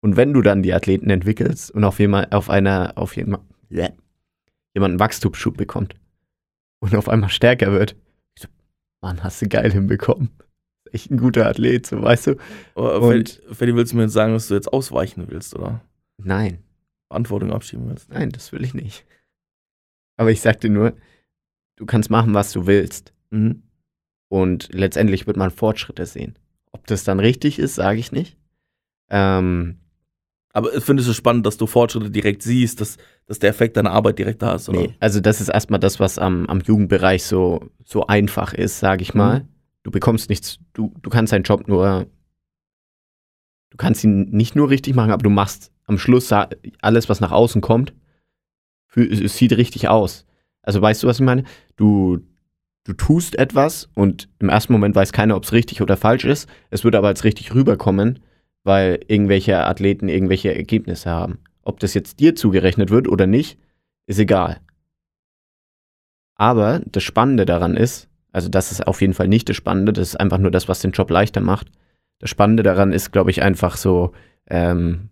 Und 0.00 0.16
wenn 0.16 0.32
du 0.32 0.40
dann 0.42 0.62
die 0.62 0.72
Athleten 0.74 1.10
entwickelst 1.10 1.70
und 1.70 1.84
auf, 1.84 1.98
jemand, 1.98 2.32
auf 2.32 2.48
einer, 2.50 2.92
auf 2.96 3.16
jemand, 3.16 3.42
yeah, 3.70 3.90
jemanden 4.74 4.98
Wachstumsschub 5.00 5.56
bekommt 5.56 5.94
und 6.80 6.94
auf 6.94 7.08
einmal 7.08 7.30
stärker 7.30 7.72
wird, 7.72 7.94
so, 8.38 8.48
Mann, 9.02 9.22
hast 9.22 9.40
du 9.42 9.48
geil 9.48 9.70
hinbekommen. 9.72 10.30
Echt 10.92 11.10
ein 11.10 11.18
guter 11.18 11.46
Athlet, 11.46 11.86
so 11.86 12.00
weißt 12.02 12.28
du? 12.28 12.36
Aber 12.74 13.00
Und- 13.00 13.28
Ferdi, 13.40 13.54
Ferdi, 13.54 13.74
willst 13.76 13.92
du 13.92 13.96
mir 13.96 14.02
jetzt 14.04 14.12
sagen, 14.12 14.32
dass 14.32 14.48
du 14.48 14.54
jetzt 14.54 14.72
ausweichen 14.72 15.24
willst 15.28 15.54
oder 15.56 15.80
Nein, 16.18 16.58
Verantwortung 17.08 17.52
abschieben 17.52 17.88
willst? 17.88 18.10
nein, 18.10 18.30
das 18.30 18.52
will 18.52 18.62
ich 18.62 18.72
nicht. 18.74 19.04
Aber 20.16 20.30
ich 20.30 20.40
sag 20.40 20.60
dir 20.60 20.70
nur, 20.70 20.94
du 21.76 21.84
kannst 21.86 22.08
machen, 22.10 22.32
was 22.34 22.52
du 22.52 22.66
willst. 22.66 23.12
Mhm. 23.30 23.63
Und 24.34 24.68
letztendlich 24.72 25.28
wird 25.28 25.36
man 25.36 25.52
Fortschritte 25.52 26.06
sehen. 26.06 26.36
Ob 26.72 26.88
das 26.88 27.04
dann 27.04 27.20
richtig 27.20 27.60
ist, 27.60 27.76
sage 27.76 28.00
ich 28.00 28.10
nicht. 28.10 28.36
Ähm, 29.08 29.76
Aber 30.52 30.72
findest 30.80 31.08
du 31.08 31.12
spannend, 31.12 31.46
dass 31.46 31.56
du 31.56 31.68
Fortschritte 31.68 32.10
direkt 32.10 32.42
siehst, 32.42 32.80
dass, 32.80 32.96
dass 33.26 33.38
der 33.38 33.50
Effekt 33.50 33.76
deiner 33.76 33.92
Arbeit 33.92 34.18
direkt 34.18 34.42
da 34.42 34.56
ist? 34.56 34.68
Oder? 34.68 34.80
nee, 34.80 34.96
also 34.98 35.20
das 35.20 35.40
ist 35.40 35.50
erstmal 35.50 35.78
das, 35.78 36.00
was 36.00 36.18
am, 36.18 36.46
am 36.46 36.58
Jugendbereich 36.62 37.22
so, 37.22 37.70
so 37.84 38.08
einfach 38.08 38.54
ist, 38.54 38.80
sage 38.80 39.02
ich 39.02 39.14
mal. 39.14 39.42
Mhm. 39.42 39.48
Du 39.84 39.92
bekommst 39.92 40.28
nichts, 40.28 40.58
du, 40.72 40.92
du 41.00 41.10
kannst 41.10 41.32
deinen 41.32 41.44
Job 41.44 41.68
nur, 41.68 42.08
du 43.70 43.76
kannst 43.76 44.02
ihn 44.02 44.30
nicht 44.30 44.56
nur 44.56 44.68
richtig 44.68 44.96
machen, 44.96 45.12
aber 45.12 45.22
du 45.22 45.30
machst 45.30 45.70
am 45.84 45.96
Schluss 45.96 46.32
alles, 46.80 47.08
was 47.08 47.20
nach 47.20 47.30
außen 47.30 47.60
kommt, 47.60 47.94
es 48.96 49.36
sieht 49.36 49.52
richtig 49.52 49.86
aus. 49.86 50.26
Also 50.60 50.82
weißt 50.82 51.04
du, 51.04 51.06
was 51.06 51.20
ich 51.20 51.24
meine? 51.24 51.44
Du, 51.76 52.18
du 52.84 52.92
tust 52.92 53.38
etwas 53.38 53.88
und 53.94 54.28
im 54.38 54.48
ersten 54.48 54.72
Moment 54.72 54.94
weiß 54.94 55.12
keiner, 55.12 55.36
ob 55.36 55.44
es 55.44 55.52
richtig 55.52 55.82
oder 55.82 55.96
falsch 55.96 56.24
ist. 56.24 56.48
Es 56.70 56.84
wird 56.84 56.94
aber 56.94 57.08
als 57.08 57.24
richtig 57.24 57.54
rüberkommen, 57.54 58.20
weil 58.62 59.00
irgendwelche 59.08 59.64
Athleten 59.64 60.08
irgendwelche 60.08 60.54
Ergebnisse 60.54 61.10
haben. 61.10 61.38
Ob 61.62 61.80
das 61.80 61.94
jetzt 61.94 62.20
dir 62.20 62.34
zugerechnet 62.36 62.90
wird 62.90 63.08
oder 63.08 63.26
nicht, 63.26 63.58
ist 64.06 64.18
egal. 64.18 64.60
Aber 66.36 66.82
das 66.86 67.02
Spannende 67.02 67.46
daran 67.46 67.76
ist, 67.76 68.08
also 68.32 68.48
das 68.48 68.72
ist 68.72 68.86
auf 68.86 69.00
jeden 69.00 69.14
Fall 69.14 69.28
nicht 69.28 69.48
das 69.48 69.56
Spannende, 69.56 69.92
das 69.92 70.08
ist 70.08 70.16
einfach 70.16 70.38
nur 70.38 70.50
das, 70.50 70.68
was 70.68 70.80
den 70.80 70.90
Job 70.90 71.10
leichter 71.10 71.40
macht. 71.40 71.70
Das 72.18 72.30
Spannende 72.30 72.62
daran 72.62 72.92
ist, 72.92 73.12
glaube 73.12 73.30
ich, 73.30 73.42
einfach 73.42 73.76
so, 73.76 74.12
ähm, 74.48 75.08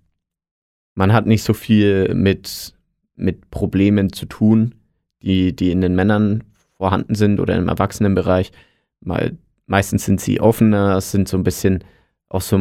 man 0.94 1.12
hat 1.12 1.26
nicht 1.26 1.42
so 1.42 1.54
viel 1.54 2.14
mit, 2.14 2.74
mit 3.14 3.50
Problemen 3.50 4.12
zu 4.12 4.26
tun, 4.26 4.74
die, 5.22 5.54
die 5.54 5.70
in 5.70 5.80
den 5.80 5.94
Männern 5.94 6.44
vorhanden 6.82 7.14
sind 7.14 7.38
oder 7.38 7.54
im 7.54 7.68
Erwachsenenbereich. 7.68 8.50
Mal, 8.98 9.38
meistens 9.66 10.04
sind 10.04 10.20
sie 10.20 10.40
offener, 10.40 11.00
sind 11.00 11.28
so 11.28 11.36
ein 11.36 11.44
bisschen 11.44 11.84
auch 12.28 12.40
so 12.40 12.58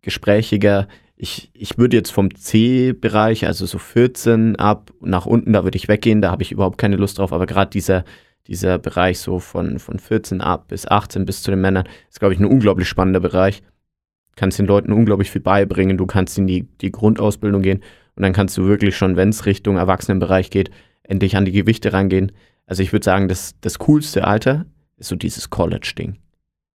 gesprächiger. 0.00 0.88
Ich, 1.14 1.50
ich 1.52 1.76
würde 1.76 1.98
jetzt 1.98 2.10
vom 2.10 2.34
C-Bereich, 2.34 3.46
also 3.46 3.66
so 3.66 3.76
14 3.76 4.56
ab 4.56 4.92
nach 5.02 5.26
unten, 5.26 5.52
da 5.52 5.62
würde 5.62 5.76
ich 5.76 5.88
weggehen, 5.88 6.22
da 6.22 6.30
habe 6.30 6.42
ich 6.42 6.52
überhaupt 6.52 6.78
keine 6.78 6.96
Lust 6.96 7.18
drauf, 7.18 7.34
aber 7.34 7.44
gerade 7.44 7.70
dieser, 7.70 8.04
dieser 8.46 8.78
Bereich 8.78 9.18
so 9.18 9.40
von, 9.40 9.78
von 9.78 9.98
14 9.98 10.40
ab 10.40 10.68
bis 10.68 10.88
18 10.88 11.26
bis 11.26 11.42
zu 11.42 11.50
den 11.50 11.60
Männern 11.60 11.86
ist, 12.08 12.18
glaube 12.18 12.32
ich, 12.32 12.40
ein 12.40 12.46
unglaublich 12.46 12.88
spannender 12.88 13.20
Bereich. 13.20 13.60
Du 13.60 14.36
kannst 14.36 14.58
den 14.58 14.64
Leuten 14.64 14.90
unglaublich 14.90 15.30
viel 15.30 15.42
beibringen, 15.42 15.98
du 15.98 16.06
kannst 16.06 16.38
in 16.38 16.46
die, 16.46 16.62
die 16.80 16.92
Grundausbildung 16.92 17.60
gehen 17.60 17.82
und 18.16 18.22
dann 18.22 18.32
kannst 18.32 18.56
du 18.56 18.64
wirklich 18.64 18.96
schon, 18.96 19.16
wenn 19.16 19.28
es 19.28 19.44
Richtung 19.44 19.76
Erwachsenenbereich 19.76 20.48
geht, 20.48 20.70
endlich 21.02 21.36
an 21.36 21.44
die 21.44 21.52
Gewichte 21.52 21.92
rangehen. 21.92 22.32
Also 22.70 22.84
ich 22.84 22.92
würde 22.92 23.04
sagen, 23.04 23.26
das, 23.26 23.56
das 23.62 23.80
coolste 23.80 24.24
Alter 24.24 24.64
ist 24.96 25.08
so 25.08 25.16
dieses 25.16 25.50
College-Ding. 25.50 26.18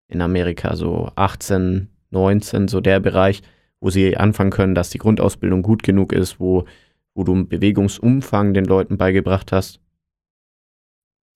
In 0.06 0.20
Amerika 0.20 0.76
so 0.76 1.10
18, 1.16 1.88
19, 2.10 2.68
so 2.68 2.80
der 2.80 3.00
Bereich, 3.00 3.42
wo 3.80 3.90
sie 3.90 4.16
anfangen 4.16 4.52
können, 4.52 4.76
dass 4.76 4.90
die 4.90 4.98
Grundausbildung 4.98 5.62
gut 5.62 5.82
genug 5.82 6.12
ist, 6.12 6.38
wo, 6.38 6.64
wo 7.12 7.24
du 7.24 7.32
einen 7.34 7.48
Bewegungsumfang 7.48 8.54
den 8.54 8.66
Leuten 8.66 8.98
beigebracht 8.98 9.50
hast. 9.50 9.80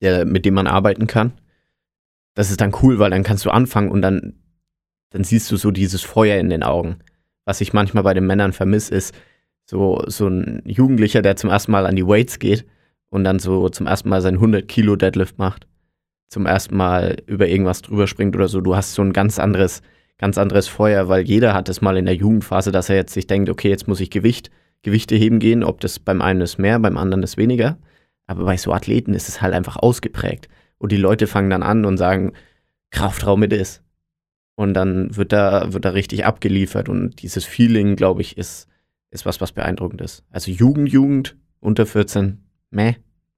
der, 0.01 0.23
mit 0.23 0.45
dem 0.45 0.53
man 0.53 0.67
arbeiten 0.67 1.05
kann. 1.05 1.33
Das 2.33 2.49
ist 2.49 2.61
dann 2.61 2.73
cool, 2.81 2.97
weil 2.97 3.11
dann 3.11 3.23
kannst 3.23 3.43
du 3.43 3.49
anfangen 3.49 3.91
und 3.91 4.01
dann, 4.01 4.35
dann 5.09 5.25
siehst 5.25 5.51
du 5.51 5.57
so 5.57 5.71
dieses 5.71 6.01
Feuer 6.01 6.39
in 6.39 6.49
den 6.49 6.63
Augen. 6.63 6.99
Was 7.43 7.59
ich 7.59 7.73
manchmal 7.73 8.03
bei 8.03 8.13
den 8.13 8.25
Männern 8.25 8.53
vermisse, 8.53 8.95
ist 8.95 9.13
so, 9.65 10.01
so 10.07 10.29
ein 10.29 10.61
Jugendlicher, 10.65 11.21
der 11.21 11.35
zum 11.35 11.49
ersten 11.49 11.73
Mal 11.73 11.85
an 11.85 11.97
die 11.97 12.07
Weights 12.07 12.39
geht 12.39 12.65
und 13.15 13.23
dann 13.23 13.39
so 13.39 13.69
zum 13.69 13.87
ersten 13.87 14.09
Mal 14.09 14.21
sein 14.21 14.35
100 14.35 14.67
Kilo 14.67 14.97
Deadlift 14.97 15.37
macht. 15.37 15.67
Zum 16.27 16.45
ersten 16.45 16.75
Mal 16.75 17.15
über 17.27 17.47
irgendwas 17.47 17.81
drüber 17.81 18.07
springt 18.07 18.35
oder 18.35 18.49
so. 18.49 18.59
Du 18.59 18.75
hast 18.75 18.93
so 18.93 19.01
ein 19.01 19.13
ganz 19.13 19.39
anderes, 19.39 19.81
ganz 20.17 20.37
anderes 20.37 20.67
Feuer, 20.67 21.07
weil 21.07 21.23
jeder 21.23 21.53
hat 21.53 21.69
es 21.69 21.79
mal 21.79 21.95
in 21.95 22.07
der 22.07 22.15
Jugendphase, 22.15 22.73
dass 22.73 22.89
er 22.89 22.97
jetzt 22.97 23.13
sich 23.13 23.25
denkt, 23.25 23.49
okay, 23.49 23.69
jetzt 23.69 23.87
muss 23.87 24.01
ich 24.01 24.09
Gewicht, 24.09 24.51
Gewichte 24.81 25.15
heben 25.15 25.39
gehen. 25.39 25.63
Ob 25.63 25.79
das 25.79 25.97
beim 25.97 26.21
einen 26.21 26.41
ist 26.41 26.57
mehr, 26.57 26.77
beim 26.77 26.97
anderen 26.97 27.23
ist 27.23 27.37
weniger. 27.37 27.77
Aber 28.27 28.43
bei 28.43 28.57
so 28.57 28.73
Athleten 28.73 29.13
ist 29.13 29.29
es 29.29 29.41
halt 29.41 29.53
einfach 29.53 29.77
ausgeprägt. 29.77 30.49
Und 30.77 30.91
die 30.91 30.97
Leute 30.97 31.25
fangen 31.25 31.49
dann 31.49 31.63
an 31.63 31.85
und 31.85 31.95
sagen, 31.95 32.33
Kraftraum 32.91 33.39
mit 33.39 33.53
ist. 33.53 33.81
Und 34.55 34.73
dann 34.73 35.15
wird 35.15 35.31
da, 35.31 35.71
wird 35.71 35.85
da 35.85 35.91
richtig 35.91 36.25
abgeliefert. 36.25 36.89
Und 36.89 37.21
dieses 37.21 37.45
Feeling, 37.45 37.95
glaube 37.95 38.23
ich, 38.23 38.37
ist, 38.37 38.67
ist 39.09 39.25
was, 39.25 39.39
was 39.39 39.53
beeindruckend 39.53 40.01
ist. 40.01 40.25
Also 40.31 40.51
Jugend, 40.51 40.91
Jugend, 40.91 41.37
unter 41.61 41.85
14, 41.85 42.43
meh. 42.71 42.95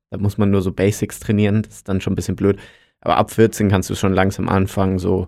Da 0.09 0.17
muss 0.17 0.37
man 0.37 0.51
nur 0.51 0.61
so 0.61 0.71
Basics 0.71 1.19
trainieren. 1.19 1.63
Das 1.63 1.75
ist 1.75 1.89
dann 1.89 2.01
schon 2.01 2.13
ein 2.13 2.15
bisschen 2.15 2.35
blöd. 2.35 2.59
Aber 3.01 3.17
ab 3.17 3.31
14 3.31 3.69
kannst 3.69 3.89
du 3.89 3.95
schon 3.95 4.13
langsam 4.13 4.49
anfangen, 4.49 4.99
so 4.99 5.27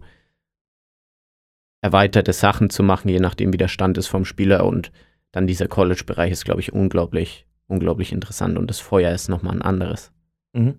erweiterte 1.81 2.33
Sachen 2.33 2.69
zu 2.69 2.83
machen, 2.83 3.09
je 3.09 3.19
nachdem, 3.19 3.53
wie 3.53 3.57
der 3.57 3.67
Stand 3.67 3.97
ist 3.97 4.07
vom 4.07 4.25
Spieler. 4.25 4.65
Und 4.65 4.91
dann 5.31 5.47
dieser 5.47 5.67
College-Bereich 5.67 6.31
ist, 6.31 6.45
glaube 6.45 6.61
ich, 6.61 6.73
unglaublich, 6.73 7.45
unglaublich 7.67 8.11
interessant. 8.11 8.57
Und 8.57 8.67
das 8.67 8.79
Feuer 8.79 9.13
ist 9.13 9.29
nochmal 9.29 9.55
ein 9.55 9.61
anderes. 9.61 10.11
Mhm. 10.53 10.77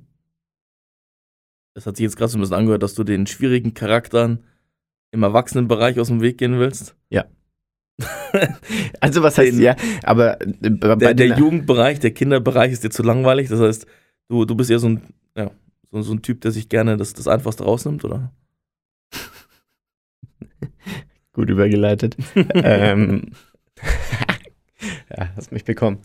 Das 1.74 1.86
hat 1.86 1.96
sich 1.96 2.04
jetzt 2.04 2.16
gerade 2.16 2.30
so 2.30 2.38
ein 2.38 2.40
bisschen 2.40 2.56
angehört, 2.56 2.82
dass 2.82 2.94
du 2.94 3.04
den 3.04 3.26
schwierigen 3.26 3.74
Charakteren 3.74 4.44
im 5.12 5.22
Erwachsenenbereich 5.22 5.98
aus 6.00 6.08
dem 6.08 6.20
Weg 6.20 6.38
gehen 6.38 6.58
willst. 6.58 6.96
Ja. 7.08 7.26
also 9.00 9.22
was 9.22 9.38
heißt 9.38 9.52
Den- 9.52 9.60
ja, 9.62 9.76
aber 10.02 10.40
äh, 10.40 10.96
Der, 10.96 11.14
der 11.14 11.38
Jugendbereich, 11.38 12.00
der 12.00 12.12
Kinderbereich 12.12 12.72
ist 12.72 12.84
dir 12.84 12.90
zu 12.90 13.02
langweilig. 13.02 13.48
Das 13.48 13.60
heißt, 13.60 13.86
du, 14.28 14.44
du 14.44 14.54
bist 14.54 14.70
eher 14.70 14.78
so 14.78 14.88
ein, 14.88 15.02
ja, 15.36 15.50
so, 15.90 16.02
so 16.02 16.12
ein 16.12 16.22
Typ, 16.22 16.40
der 16.40 16.52
sich 16.52 16.68
gerne 16.68 16.96
das, 16.96 17.12
das 17.14 17.28
Einfachste 17.28 17.64
rausnimmt, 17.64 18.04
oder? 18.04 18.32
Gut 21.32 21.48
übergeleitet. 21.50 22.16
ähm, 22.54 23.30
ja, 25.16 25.28
hast 25.36 25.52
mich 25.52 25.64
bekommen. 25.64 25.98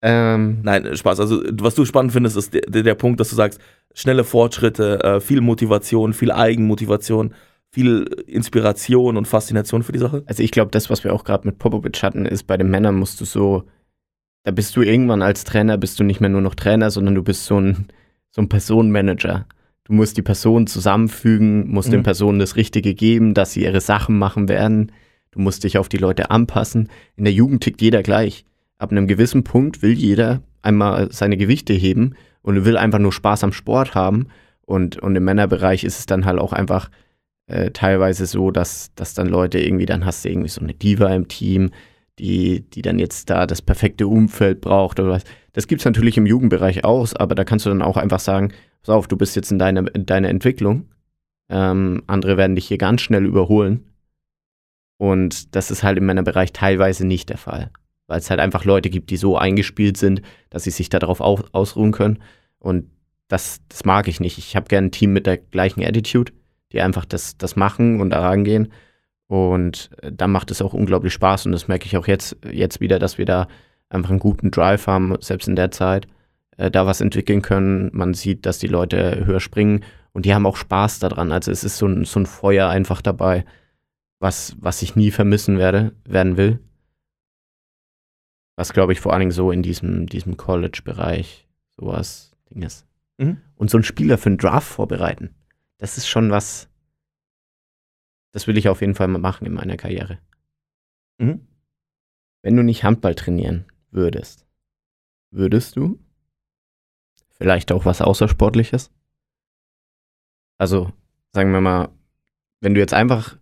Ähm, 0.00 0.60
Nein, 0.62 0.96
Spaß. 0.96 1.20
Also, 1.20 1.42
was 1.52 1.74
du 1.74 1.84
spannend 1.84 2.12
findest, 2.12 2.36
ist 2.36 2.54
der, 2.54 2.62
der, 2.62 2.82
der 2.82 2.94
Punkt, 2.94 3.20
dass 3.20 3.30
du 3.30 3.36
sagst, 3.36 3.60
schnelle 3.94 4.24
Fortschritte, 4.24 5.02
äh, 5.02 5.20
viel 5.20 5.40
Motivation, 5.40 6.12
viel 6.12 6.30
Eigenmotivation, 6.30 7.34
viel 7.70 8.04
Inspiration 8.26 9.16
und 9.16 9.28
Faszination 9.28 9.82
für 9.82 9.92
die 9.92 9.98
Sache. 9.98 10.22
also 10.26 10.42
ich 10.42 10.50
glaube, 10.50 10.70
das, 10.70 10.88
was 10.90 11.04
wir 11.04 11.12
auch 11.12 11.24
gerade 11.24 11.46
mit 11.46 11.58
Popovic 11.58 12.02
hatten, 12.02 12.26
ist, 12.26 12.44
bei 12.46 12.56
den 12.56 12.70
Männern 12.70 12.94
musst 12.96 13.20
du 13.20 13.24
so, 13.24 13.64
da 14.44 14.50
bist 14.52 14.74
du 14.76 14.82
irgendwann 14.82 15.22
als 15.22 15.44
Trainer, 15.44 15.76
bist 15.76 16.00
du 16.00 16.04
nicht 16.04 16.20
mehr 16.20 16.30
nur 16.30 16.40
noch 16.40 16.54
Trainer, 16.54 16.90
sondern 16.90 17.14
du 17.14 17.22
bist 17.22 17.44
so 17.44 17.60
ein, 17.60 17.88
so 18.30 18.40
ein 18.40 18.48
Personenmanager. 18.48 19.46
Du 19.84 19.92
musst 19.92 20.16
die 20.16 20.22
Personen 20.22 20.66
zusammenfügen, 20.66 21.68
musst 21.70 21.88
Mhm. 21.88 21.92
den 21.92 22.02
Personen 22.02 22.38
das 22.38 22.56
Richtige 22.56 22.94
geben, 22.94 23.34
dass 23.34 23.52
sie 23.52 23.64
ihre 23.64 23.80
Sachen 23.80 24.18
machen 24.18 24.48
werden. 24.48 24.92
Du 25.30 25.40
musst 25.40 25.64
dich 25.64 25.76
auf 25.78 25.88
die 25.88 25.96
Leute 25.98 26.30
anpassen. 26.30 26.88
In 27.16 27.24
der 27.24 27.32
Jugend 27.32 27.62
tickt 27.62 27.82
jeder 27.82 28.02
gleich. 28.02 28.44
Ab 28.78 28.92
einem 28.92 29.06
gewissen 29.06 29.44
Punkt 29.44 29.82
will 29.82 29.92
jeder 29.92 30.42
einmal 30.62 31.10
seine 31.12 31.36
Gewichte 31.36 31.72
heben 31.74 32.14
und 32.42 32.64
will 32.64 32.76
einfach 32.76 32.98
nur 32.98 33.12
Spaß 33.12 33.44
am 33.44 33.52
Sport 33.52 33.94
haben. 33.94 34.28
Und, 34.64 34.98
und 34.98 35.16
im 35.16 35.24
Männerbereich 35.24 35.84
ist 35.84 35.98
es 35.98 36.06
dann 36.06 36.24
halt 36.24 36.38
auch 36.38 36.52
einfach 36.52 36.90
äh, 37.48 37.70
teilweise 37.70 38.26
so, 38.26 38.50
dass, 38.50 38.94
dass 38.94 39.14
dann 39.14 39.28
Leute 39.28 39.58
irgendwie, 39.58 39.86
dann 39.86 40.04
hast 40.04 40.24
du 40.24 40.28
irgendwie 40.28 40.48
so 40.48 40.60
eine 40.60 40.74
Diva 40.74 41.14
im 41.14 41.28
Team, 41.28 41.70
die, 42.18 42.68
die 42.70 42.82
dann 42.82 42.98
jetzt 42.98 43.30
da 43.30 43.46
das 43.46 43.62
perfekte 43.62 44.06
Umfeld 44.06 44.60
braucht 44.60 45.00
oder 45.00 45.10
was. 45.10 45.24
Das 45.52 45.66
gibt 45.66 45.80
es 45.80 45.84
natürlich 45.84 46.16
im 46.16 46.26
Jugendbereich 46.26 46.84
auch, 46.84 47.08
aber 47.16 47.34
da 47.34 47.44
kannst 47.44 47.66
du 47.66 47.70
dann 47.70 47.82
auch 47.82 47.96
einfach 47.96 48.20
sagen, 48.20 48.52
pass 48.82 48.94
auf, 48.94 49.08
du 49.08 49.16
bist 49.16 49.34
jetzt 49.34 49.50
in 49.50 49.58
deiner, 49.58 49.92
in 49.94 50.06
deiner 50.06 50.28
Entwicklung. 50.28 50.88
Ähm, 51.48 52.02
andere 52.06 52.36
werden 52.36 52.54
dich 52.54 52.68
hier 52.68 52.78
ganz 52.78 53.00
schnell 53.00 53.24
überholen. 53.24 53.84
Und 54.98 55.54
das 55.54 55.70
ist 55.70 55.82
halt 55.82 55.96
im 55.96 56.06
Männerbereich 56.06 56.52
teilweise 56.52 57.06
nicht 57.06 57.30
der 57.30 57.38
Fall. 57.38 57.70
Weil 58.08 58.18
es 58.18 58.30
halt 58.30 58.40
einfach 58.40 58.64
Leute 58.64 58.90
gibt, 58.90 59.10
die 59.10 59.16
so 59.16 59.38
eingespielt 59.38 59.96
sind, 59.96 60.22
dass 60.50 60.64
sie 60.64 60.70
sich 60.70 60.88
darauf 60.88 61.20
au 61.20 61.38
ausruhen 61.52 61.92
können. 61.92 62.18
Und 62.58 62.90
das, 63.28 63.60
das 63.68 63.84
mag 63.84 64.08
ich 64.08 64.20
nicht. 64.20 64.38
Ich 64.38 64.56
habe 64.56 64.68
gerne 64.68 64.88
ein 64.88 64.92
Team 64.92 65.12
mit 65.12 65.26
der 65.26 65.38
gleichen 65.38 65.84
Attitude, 65.84 66.32
die 66.72 66.80
einfach 66.80 67.04
das, 67.04 67.38
das 67.38 67.56
machen 67.56 68.00
und 68.00 68.10
da 68.10 68.20
rangehen. 68.20 68.72
Und 69.26 69.90
äh, 70.02 70.12
dann 70.12 70.32
macht 70.32 70.50
es 70.50 70.62
auch 70.62 70.72
unglaublich 70.72 71.12
Spaß. 71.12 71.46
Und 71.46 71.52
das 71.52 71.68
merke 71.68 71.86
ich 71.86 71.96
auch 71.96 72.06
jetzt, 72.06 72.36
jetzt 72.50 72.80
wieder, 72.80 72.98
dass 72.98 73.18
wir 73.18 73.26
da 73.26 73.48
einfach 73.88 74.10
einen 74.10 74.18
guten 74.18 74.50
Drive 74.50 74.86
haben, 74.86 75.16
selbst 75.20 75.48
in 75.48 75.56
der 75.56 75.70
Zeit, 75.70 76.06
äh, 76.56 76.70
da 76.70 76.86
was 76.86 77.00
entwickeln 77.00 77.42
können. 77.42 77.90
Man 77.92 78.14
sieht, 78.14 78.46
dass 78.46 78.58
die 78.58 78.66
Leute 78.66 79.24
höher 79.24 79.40
springen 79.40 79.84
und 80.12 80.24
die 80.24 80.34
haben 80.34 80.46
auch 80.46 80.56
Spaß 80.56 80.98
daran. 80.98 81.32
Also 81.32 81.50
es 81.50 81.64
ist 81.64 81.78
so 81.78 81.86
ein, 81.86 82.04
so 82.04 82.20
ein 82.20 82.26
Feuer 82.26 82.68
einfach 82.68 83.02
dabei, 83.02 83.44
was, 84.18 84.56
was 84.60 84.82
ich 84.82 84.96
nie 84.96 85.10
vermissen 85.10 85.58
werde, 85.58 85.92
werden 86.04 86.36
will. 86.36 86.58
Was, 88.56 88.72
glaube 88.72 88.92
ich, 88.92 89.00
vor 89.00 89.12
allen 89.12 89.20
Dingen 89.20 89.30
so 89.30 89.52
in 89.52 89.62
diesem, 89.62 90.06
diesem 90.06 90.36
College-Bereich 90.36 91.46
sowas 91.78 92.32
Ding 92.50 92.62
ist. 92.62 92.86
Mhm. 93.18 93.38
Und 93.54 93.70
so 93.70 93.76
einen 93.76 93.84
Spieler 93.84 94.18
für 94.18 94.30
einen 94.30 94.38
Draft 94.38 94.68
vorbereiten, 94.68 95.30
das 95.78 95.96
ist 95.96 96.08
schon 96.08 96.30
was, 96.30 96.68
das 98.32 98.46
will 98.46 98.58
ich 98.58 98.68
auf 98.68 98.80
jeden 98.80 98.94
Fall 98.94 99.08
mal 99.08 99.18
machen 99.18 99.46
in 99.46 99.54
meiner 99.54 99.76
Karriere. 99.76 100.18
Mhm. 101.18 101.46
Wenn 102.42 102.56
du 102.56 102.62
nicht 102.62 102.84
Handball 102.84 103.14
trainieren 103.14 103.64
würdest, 103.90 104.46
würdest 105.30 105.76
du 105.76 105.98
vielleicht 107.30 107.72
auch 107.72 107.84
was 107.84 108.00
Außersportliches? 108.00 108.92
Also, 110.58 110.92
sagen 111.32 111.52
wir 111.52 111.60
mal, 111.60 111.88
wenn 112.60 112.74
du 112.74 112.80
jetzt 112.80 112.94
einfach 112.94 113.38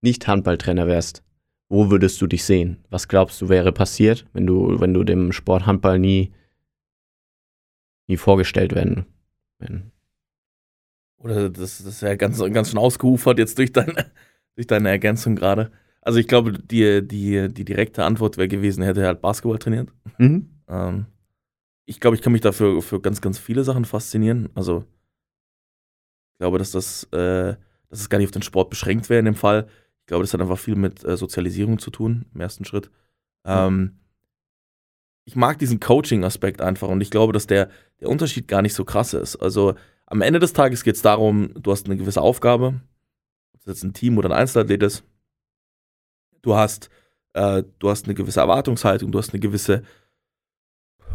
nicht 0.00 0.26
Handballtrainer 0.26 0.86
wärst, 0.86 1.22
wo 1.68 1.90
würdest 1.90 2.20
du 2.20 2.26
dich 2.26 2.44
sehen? 2.44 2.84
Was 2.90 3.08
glaubst 3.08 3.40
du 3.40 3.48
wäre 3.48 3.72
passiert, 3.72 4.26
wenn 4.32 4.46
du, 4.46 4.80
wenn 4.80 4.94
du 4.94 5.04
dem 5.04 5.32
Sport 5.32 5.66
Handball 5.66 5.98
nie, 5.98 6.32
nie 8.06 8.16
vorgestellt 8.16 8.74
werden? 8.74 9.06
Wenn, 9.58 9.92
Oder 11.26 11.50
das, 11.50 11.78
das 11.78 11.94
ist 11.94 12.02
ja 12.02 12.14
ganz, 12.14 12.38
ganz 12.52 12.70
schön 12.70 12.78
ausgeufert 12.78 13.40
jetzt 13.40 13.58
durch 13.58 13.72
deine, 13.72 14.12
durch 14.54 14.68
deine 14.68 14.90
Ergänzung 14.90 15.34
gerade. 15.34 15.72
Also 16.00 16.20
ich 16.20 16.28
glaube, 16.28 16.52
die, 16.52 17.06
die, 17.06 17.48
die 17.52 17.64
direkte 17.64 18.04
Antwort 18.04 18.36
wäre 18.36 18.46
gewesen, 18.46 18.84
hätte 18.84 19.00
er 19.00 19.08
halt 19.08 19.20
Basketball 19.20 19.58
trainiert. 19.58 19.88
mhm. 20.18 20.50
Ähm, 20.68 21.06
ich 21.84 21.98
glaube, 21.98 22.16
ich 22.16 22.22
kann 22.22 22.32
mich 22.32 22.42
dafür 22.42 22.80
für 22.80 23.00
ganz, 23.00 23.20
ganz 23.20 23.38
viele 23.38 23.64
Sachen 23.64 23.84
faszinieren. 23.84 24.50
Also 24.54 24.84
ich 26.34 26.38
glaube, 26.38 26.58
dass 26.58 26.70
das, 26.70 27.04
äh, 27.12 27.56
dass 27.88 28.00
es 28.00 28.08
gar 28.08 28.18
nicht 28.18 28.28
auf 28.28 28.32
den 28.32 28.42
Sport 28.42 28.70
beschränkt 28.70 29.10
wäre 29.10 29.18
in 29.18 29.24
dem 29.24 29.34
Fall. 29.34 29.66
Ich 30.02 30.06
glaube, 30.06 30.22
das 30.22 30.32
hat 30.32 30.40
einfach 30.40 30.58
viel 30.58 30.76
mit 30.76 31.04
äh, 31.04 31.16
Sozialisierung 31.16 31.80
zu 31.80 31.90
tun, 31.90 32.26
im 32.32 32.40
ersten 32.40 32.64
Schritt. 32.64 32.90
Ähm, 33.44 33.98
ich 35.24 35.34
mag 35.34 35.58
diesen 35.58 35.80
Coaching-Aspekt 35.80 36.60
einfach 36.60 36.88
und 36.88 37.00
ich 37.00 37.10
glaube, 37.10 37.32
dass 37.32 37.48
der, 37.48 37.68
der 38.00 38.08
Unterschied 38.08 38.46
gar 38.46 38.62
nicht 38.62 38.74
so 38.74 38.84
krass 38.84 39.12
ist. 39.12 39.34
Also 39.36 39.74
am 40.06 40.22
Ende 40.22 40.38
des 40.38 40.52
Tages 40.52 40.84
geht 40.84 40.96
es 40.96 41.02
darum, 41.02 41.50
du 41.54 41.72
hast 41.72 41.86
eine 41.86 41.96
gewisse 41.96 42.22
Aufgabe, 42.22 42.80
ob 43.54 43.64
das 43.64 43.66
jetzt 43.66 43.84
ein 43.84 43.92
Team 43.92 44.18
oder 44.18 44.30
ein 44.30 44.40
Einzelathlet 44.40 44.82
ist. 44.82 45.04
Du 46.42 46.54
hast, 46.54 46.90
äh, 47.34 47.64
du 47.80 47.90
hast 47.90 48.06
eine 48.06 48.14
gewisse 48.14 48.40
Erwartungshaltung, 48.40 49.10
du 49.10 49.18
hast 49.18 49.32
eine 49.32 49.40
gewisse, 49.40 49.82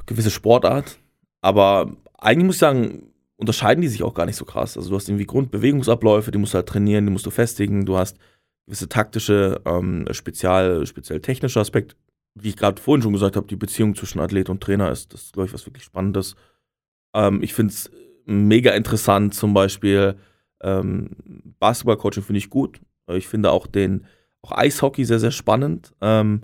gewisse 0.06 0.30
Sportart. 0.30 0.99
Aber 1.41 1.95
eigentlich 2.17 2.45
muss 2.45 2.56
ich 2.56 2.60
sagen, 2.60 3.13
unterscheiden 3.38 3.82
die 3.82 3.88
sich 3.88 4.04
auch 4.04 4.13
gar 4.13 4.25
nicht 4.25 4.36
so 4.36 4.45
krass. 4.45 4.77
Also 4.77 4.89
du 4.89 4.95
hast 4.97 5.08
irgendwie 5.08 5.25
Grundbewegungsabläufe, 5.25 6.32
die 6.32 6.38
musst 6.38 6.54
du 6.54 6.58
halt 6.58 6.69
trainieren, 6.69 7.06
die 7.06 7.12
musst 7.12 7.25
du 7.25 7.32
festigen, 7.32 7.86
du 7.86 7.97
hast 7.97 8.17
gewisse 8.65 8.89
taktische, 8.89 9.62
ähm, 9.65 10.06
spezial, 10.12 10.86
speziell 10.86 11.21
technische 11.21 11.60
Aspekte. 11.60 11.95
Wie 12.36 12.49
ich 12.49 12.58
gerade 12.58 12.82
vorhin 12.82 13.01
schon 13.01 13.13
gesagt 13.13 13.36
habe, 13.36 13.47
die 13.47 13.56
Beziehung 13.56 13.95
zwischen 13.95 14.19
Athlet 14.19 14.49
und 14.49 14.62
Trainer 14.62 14.91
ist, 14.91 15.13
das 15.13 15.32
glaube 15.32 15.47
ich, 15.47 15.54
was 15.54 15.65
wirklich 15.65 15.84
Spannendes. 15.84 16.36
Ähm, 17.15 17.41
ich 17.41 17.54
finde 17.54 17.73
es 17.73 17.89
mega 18.25 18.71
interessant, 18.71 19.34
zum 19.34 19.53
Beispiel 19.53 20.15
ähm, 20.62 21.10
Basketball-Coaching 21.60 22.23
finde 22.23 22.39
ich 22.39 22.49
gut. 22.49 22.79
Ich 23.10 23.27
finde 23.27 23.51
auch 23.51 23.67
den, 23.67 24.05
auch 24.41 24.51
Eishockey 24.51 25.05
sehr, 25.05 25.19
sehr 25.19 25.31
spannend. 25.31 25.93
Ähm, 26.01 26.41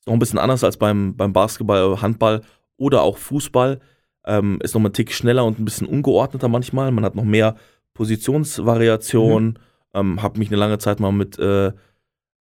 ist 0.00 0.06
noch 0.06 0.14
ein 0.14 0.18
bisschen 0.18 0.38
anders 0.38 0.64
als 0.64 0.76
beim, 0.76 1.16
beim 1.16 1.32
Basketball, 1.32 2.00
Handball 2.00 2.42
oder 2.76 3.02
auch 3.02 3.18
Fußball. 3.18 3.80
Ähm, 4.24 4.58
ist 4.62 4.74
noch 4.74 4.80
mal 4.80 4.88
ein 4.88 4.94
Tick 4.94 5.12
schneller 5.12 5.44
und 5.44 5.58
ein 5.58 5.64
bisschen 5.64 5.86
ungeordneter 5.86 6.48
manchmal. 6.48 6.90
Man 6.90 7.04
hat 7.04 7.14
noch 7.14 7.24
mehr 7.24 7.56
Positionsvariationen. 7.94 9.58
Ähm, 9.94 10.22
habe 10.22 10.38
mich 10.38 10.48
eine 10.48 10.56
lange 10.56 10.78
Zeit 10.78 11.00
mal 11.00 11.12
mit, 11.12 11.38
äh, 11.38 11.72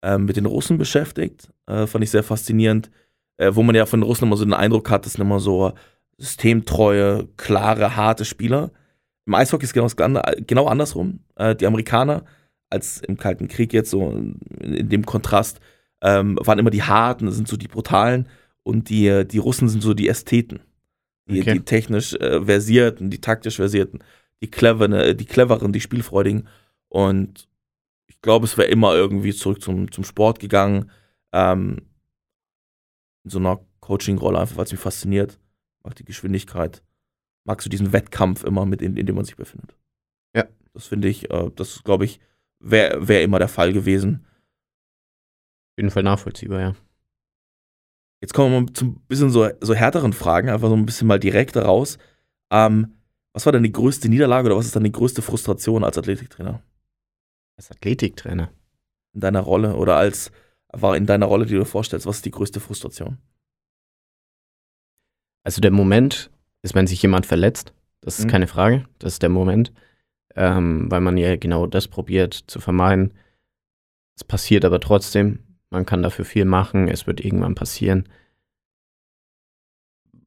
äh, 0.03 0.19
mit 0.19 0.37
den 0.37 0.47
Russen 0.47 0.79
beschäftigt. 0.79 1.51
Äh, 1.67 1.87
fand 1.87 2.05
ich 2.05 2.11
sehr 2.11 2.23
faszinierend. 2.23 2.91
Äh, 3.37 3.55
wo 3.55 3.63
man 3.63 3.75
ja 3.75 3.87
von 3.87 4.01
den 4.01 4.07
Russen 4.07 4.25
immer 4.25 4.37
so 4.37 4.45
den 4.45 4.55
Eindruck 4.55 4.91
hat, 4.91 5.07
das 5.07 5.15
sind 5.15 5.23
immer 5.23 5.41
so 5.41 5.73
systemtreue, 6.21 7.29
klare, 7.37 7.97
harte 7.97 8.25
Spieler. 8.25 8.71
Im 9.27 9.35
Eishockey 9.35 9.65
ist 9.65 9.75
genau, 9.75 9.89
genau 10.47 10.67
andersrum. 10.67 11.21
Äh, 11.37 11.57
die 11.57 11.67
Amerikaner, 11.67 12.25
als 12.69 13.01
im 13.01 13.17
Kalten 13.17 13.49
Krieg 13.49 13.73
jetzt 13.73 13.91
so 13.91 14.11
in, 14.11 14.39
in 14.61 14.89
dem 14.89 15.07
Kontrast, 15.07 15.61
ähm, 16.03 16.39
waren 16.43 16.59
immer 16.59 16.71
die 16.71 16.83
Harten, 16.83 17.31
sind 17.33 17.49
so 17.49 17.57
die 17.57 17.69
Brutalen 17.69 18.29
und 18.63 18.89
die, 18.91 19.27
die 19.27 19.39
Russen 19.39 19.69
sind 19.69 19.83
so 19.83 19.95
die 19.95 20.09
Ästheten. 20.09 20.61
Die, 21.29 21.41
Okay. 21.41 21.55
die 21.55 21.61
technisch 21.61 22.15
äh, 22.15 22.45
Versierten, 22.45 23.11
die 23.11 23.21
taktisch 23.21 23.57
Versierten, 23.57 24.03
die 24.43 24.51
cleveren, 24.51 24.93
äh, 24.93 25.15
die 25.15 25.27
cleveren, 25.27 25.73
die 25.73 25.81
Spielfreudigen. 25.81 26.49
Und 26.89 27.49
ich 28.09 28.21
glaube, 28.21 28.47
es 28.47 28.59
wäre 28.59 28.69
immer 28.69 28.95
irgendwie 28.95 29.33
zurück 29.33 29.63
zum, 29.63 29.91
zum 29.93 30.05
Sport 30.05 30.41
gegangen. 30.41 30.91
Ähm, 31.33 31.83
in 33.25 33.31
so 33.31 33.39
einer 33.39 33.61
Coaching-Rolle, 33.81 34.39
einfach 34.39 34.57
weil 34.57 34.65
es 34.65 34.73
mich 34.73 34.81
fasziniert. 34.81 35.39
Mag 35.83 35.95
die 35.97 36.05
Geschwindigkeit. 36.05 36.83
Mag 37.45 37.63
so 37.63 37.71
diesen 37.71 37.93
Wettkampf 37.93 38.45
immer, 38.45 38.67
mit 38.67 38.83
in, 38.83 38.97
in 38.97 39.07
dem 39.07 39.17
man 39.17 39.25
sich 39.25 39.37
befindet. 39.37 39.77
Ja. 40.35 40.47
Das 40.73 40.87
finde 40.87 41.09
ich, 41.09 41.31
äh, 41.31 41.51
das 41.55 41.83
glaube 41.85 42.05
ich, 42.05 42.21
wäre 42.61 43.09
wär 43.09 43.23
immer 43.23 43.39
der 43.39 43.49
Fall 43.49 43.73
gewesen. 43.73 44.27
Auf 45.73 45.79
jeden 45.79 45.91
Fall 45.91 46.03
nachvollziehbar, 46.03 46.61
ja. 46.61 46.77
Jetzt 48.21 48.35
kommen 48.35 48.53
wir 48.53 48.61
mal 48.61 48.73
zu 48.73 48.85
ein 48.85 49.01
bisschen 49.09 49.31
so, 49.31 49.49
so 49.61 49.75
härteren 49.75 50.13
Fragen, 50.13 50.51
einfach 50.51 50.69
so 50.69 50.77
ein 50.77 50.85
bisschen 50.85 51.09
mal 51.09 51.19
direkter 51.19 51.65
raus. 51.65 51.97
Ähm, 52.51 52.95
was 53.33 53.47
war 53.47 53.53
denn 53.53 53.63
die 53.63 53.73
größte 53.73 54.09
Niederlage 54.09 54.47
oder 54.47 54.57
was 54.57 54.67
ist 54.67 54.77
dann 54.77 54.85
die 54.85 54.93
größte 54.93 55.23
Frustration 55.23 55.85
als 55.85 55.97
Athletiktrainer 55.97 56.63
Als 57.57 57.71
Athletiktrainer. 57.71 58.53
in 59.15 59.21
deiner 59.21 59.41
Rolle 59.41 59.77
oder 59.77 59.97
als 59.97 60.33
war 60.73 60.97
in 60.97 61.07
deiner 61.07 61.27
Rolle, 61.27 61.47
die 61.47 61.55
du 61.55 61.61
dir 61.61 61.65
vorstellst, 61.67 62.07
was 62.07 62.17
ist 62.17 62.27
die 62.27 62.31
größte 62.31 62.61
Frustration? 62.61 63.19
Also 65.51 65.61
der 65.61 65.73
Moment 65.73 66.31
ist, 66.63 66.77
wenn 66.77 66.87
sich 66.87 67.03
jemand 67.03 67.27
verletzt. 67.27 67.75
Das 68.03 68.21
ist 68.21 68.27
Mhm. 68.27 68.31
keine 68.31 68.47
Frage. 68.47 68.85
Das 69.01 69.15
ist 69.15 69.23
der 69.23 69.31
Moment. 69.31 69.73
Ähm, 70.37 70.89
weil 70.89 71.01
man 71.01 71.17
ja 71.17 71.35
genau 71.35 71.67
das 71.67 71.89
probiert 71.89 72.35
zu 72.35 72.61
vermeiden. 72.61 73.15
Es 74.15 74.23
passiert 74.23 74.65
aber 74.65 74.79
trotzdem. 74.79 75.41
Man 75.69 75.87
kann 75.87 76.05
dafür 76.05 76.25
viel 76.25 76.45
machen. 76.45 76.87
Es 76.87 77.09
wird 77.09 77.21
irgendwann 77.21 77.57
passieren. 77.57 78.09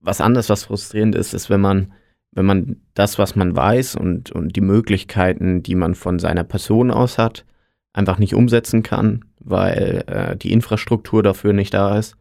Was 0.01 0.19
anderes, 0.19 0.49
was 0.49 0.65
frustrierend 0.65 1.15
ist, 1.15 1.33
ist, 1.33 1.49
wenn 1.49 1.61
man, 1.61 1.93
wenn 2.31 2.45
man 2.45 2.81
das, 2.93 3.17
was 3.17 3.37
man 3.37 3.55
weiß 3.55 3.95
und, 3.95 4.29
und 4.29 4.57
die 4.57 4.61
Möglichkeiten, 4.61 5.63
die 5.63 5.75
man 5.75 5.95
von 5.95 6.19
seiner 6.19 6.43
Person 6.43 6.91
aus 6.91 7.17
hat, 7.17 7.45
einfach 7.93 8.17
nicht 8.19 8.35
umsetzen 8.35 8.83
kann, 8.83 9.23
weil 9.39 10.03
äh, 10.07 10.35
die 10.35 10.51
Infrastruktur 10.51 11.23
dafür 11.23 11.53
nicht 11.53 11.73
da 11.73 11.97
ist. 11.97 12.17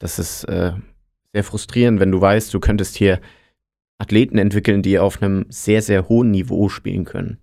Das 0.00 0.18
ist 0.18 0.42
äh, 0.46 0.72
sehr 1.32 1.44
frustrierend, 1.44 2.00
wenn 2.00 2.10
du 2.10 2.20
weißt, 2.20 2.52
du 2.52 2.60
könntest 2.60 2.96
hier 2.96 3.20
Athleten 3.98 4.38
entwickeln, 4.38 4.82
die 4.82 4.98
auf 4.98 5.22
einem 5.22 5.46
sehr, 5.50 5.82
sehr 5.82 6.08
hohen 6.08 6.30
Niveau 6.30 6.68
spielen 6.68 7.04
können. 7.04 7.38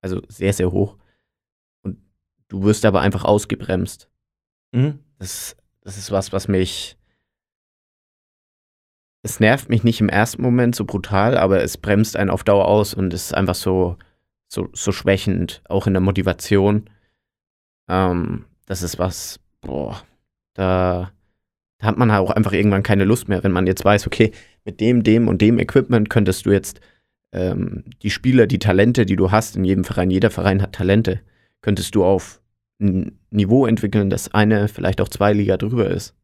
Also 0.00 0.22
sehr, 0.28 0.52
sehr 0.52 0.70
hoch. 0.70 0.96
Und 1.82 1.98
du 2.48 2.62
wirst 2.62 2.84
aber 2.84 3.00
einfach 3.00 3.24
ausgebremst. 3.24 4.08
Mhm. 4.72 5.00
Das, 5.18 5.56
das 5.82 5.98
ist 5.98 6.12
was, 6.12 6.32
was 6.32 6.48
mich. 6.48 6.96
Es 9.22 9.40
nervt 9.40 9.68
mich 9.68 9.82
nicht 9.82 10.00
im 10.00 10.08
ersten 10.08 10.40
Moment 10.40 10.76
so 10.76 10.84
brutal, 10.84 11.36
aber 11.36 11.62
es 11.62 11.76
bremst 11.76 12.16
einen 12.16 12.30
auf 12.30 12.44
Dauer 12.44 12.68
aus 12.68 12.94
und 12.94 13.12
ist 13.12 13.34
einfach 13.34 13.56
so, 13.56 13.96
so, 14.46 14.68
so 14.72 14.92
schwächend, 14.92 15.62
auch 15.68 15.88
in 15.88 15.94
der 15.94 16.00
Motivation. 16.00 16.88
Ähm, 17.88 18.44
das 18.66 18.82
ist 18.82 18.98
was, 19.00 19.40
boah, 19.60 20.00
da, 20.54 21.10
da 21.78 21.86
hat 21.86 21.98
man 21.98 22.10
auch 22.10 22.30
einfach 22.30 22.52
irgendwann 22.52 22.82
keine 22.82 23.04
Lust 23.04 23.28
mehr, 23.28 23.42
wenn 23.44 23.52
man 23.52 23.66
jetzt 23.66 23.84
weiß, 23.84 24.06
okay, 24.06 24.32
mit 24.64 24.80
dem, 24.80 25.02
dem 25.02 25.28
und 25.28 25.40
dem 25.40 25.58
Equipment 25.58 26.10
könntest 26.10 26.46
du 26.46 26.50
jetzt 26.50 26.80
ähm, 27.32 27.84
die 28.02 28.10
Spieler, 28.10 28.46
die 28.46 28.58
Talente, 28.58 29.06
die 29.06 29.16
du 29.16 29.30
hast 29.30 29.56
in 29.56 29.64
jedem 29.64 29.84
Verein, 29.84 30.10
jeder 30.10 30.30
Verein 30.30 30.60
hat 30.60 30.72
Talente, 30.72 31.20
könntest 31.62 31.94
du 31.94 32.04
auf 32.04 32.40
ein 32.80 33.18
Niveau 33.30 33.66
entwickeln, 33.66 34.10
das 34.10 34.32
eine, 34.34 34.68
vielleicht 34.68 35.00
auch 35.00 35.08
zwei 35.08 35.32
Liga 35.32 35.56
drüber 35.56 35.90
ist. 35.90 36.14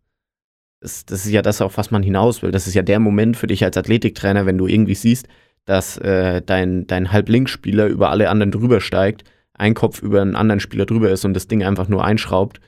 Das, 0.81 1.05
das 1.05 1.25
ist 1.25 1.33
ja 1.33 1.43
das, 1.43 1.61
auf 1.61 1.77
was 1.77 1.91
man 1.91 2.03
hinaus 2.03 2.43
will. 2.43 2.51
Das 2.51 2.67
ist 2.67 2.75
ja 2.75 2.83
der 2.83 3.01
Moment 3.01 3.37
für 3.37 3.47
dich 3.47 3.65
als 3.65 3.77
Athletiktrainer, 3.77 4.47
wenn 4.47 4.59
du 4.59 4.67
irgendwie 4.67 4.95
siehst, 4.95 5.29
dass 5.65 5.97
äh, 5.99 6.43
dein, 6.43 6.87
dein 6.87 7.11
Halblinksspieler 7.11 7.87
über 7.87 8.11
alle 8.11 8.29
anderen 8.29 8.53
drüber 8.53 8.81
steigt, 8.81 9.25
ein 9.55 9.75
Kopf 9.75 10.03
über 10.03 10.21
einen 10.21 10.37
anderen 10.37 10.61
Spieler 10.61 10.85
drüber 10.85 11.11
ist 11.11 11.25
und 11.25 11.35
das 11.35 11.49
Ding 11.49 11.63
einfach 11.63 11.89
nur 11.89 12.05
einschraubt, 12.05 12.61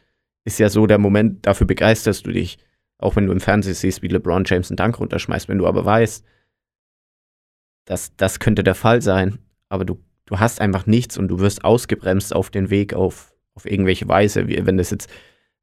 ist 0.44 0.58
ja 0.58 0.68
so 0.68 0.86
der 0.86 0.98
Moment, 0.98 1.44
dafür 1.46 1.66
begeisterst 1.66 2.26
du 2.26 2.30
dich. 2.30 2.58
Auch 2.98 3.16
wenn 3.16 3.26
du 3.26 3.32
im 3.32 3.40
Fernsehen 3.40 3.74
siehst, 3.74 4.02
wie 4.02 4.08
LeBron 4.08 4.44
James 4.46 4.70
einen 4.70 4.76
Dank 4.76 4.98
runterschmeißt, 4.98 5.48
wenn 5.48 5.58
du 5.58 5.66
aber 5.66 5.84
weißt, 5.84 6.24
dass 7.84 8.16
das 8.16 8.38
könnte 8.40 8.64
der 8.64 8.74
Fall 8.74 9.02
sein, 9.02 9.38
aber 9.68 9.84
du, 9.84 10.02
du 10.24 10.38
hast 10.40 10.60
einfach 10.60 10.86
nichts 10.86 11.18
und 11.18 11.28
du 11.28 11.38
wirst 11.40 11.64
ausgebremst 11.64 12.34
auf 12.34 12.50
den 12.50 12.70
Weg 12.70 12.94
auf, 12.94 13.32
auf 13.54 13.66
irgendwelche 13.66 14.08
Weise, 14.08 14.48
wie, 14.48 14.64
wenn 14.66 14.76
das 14.78 14.90
jetzt 14.90 15.10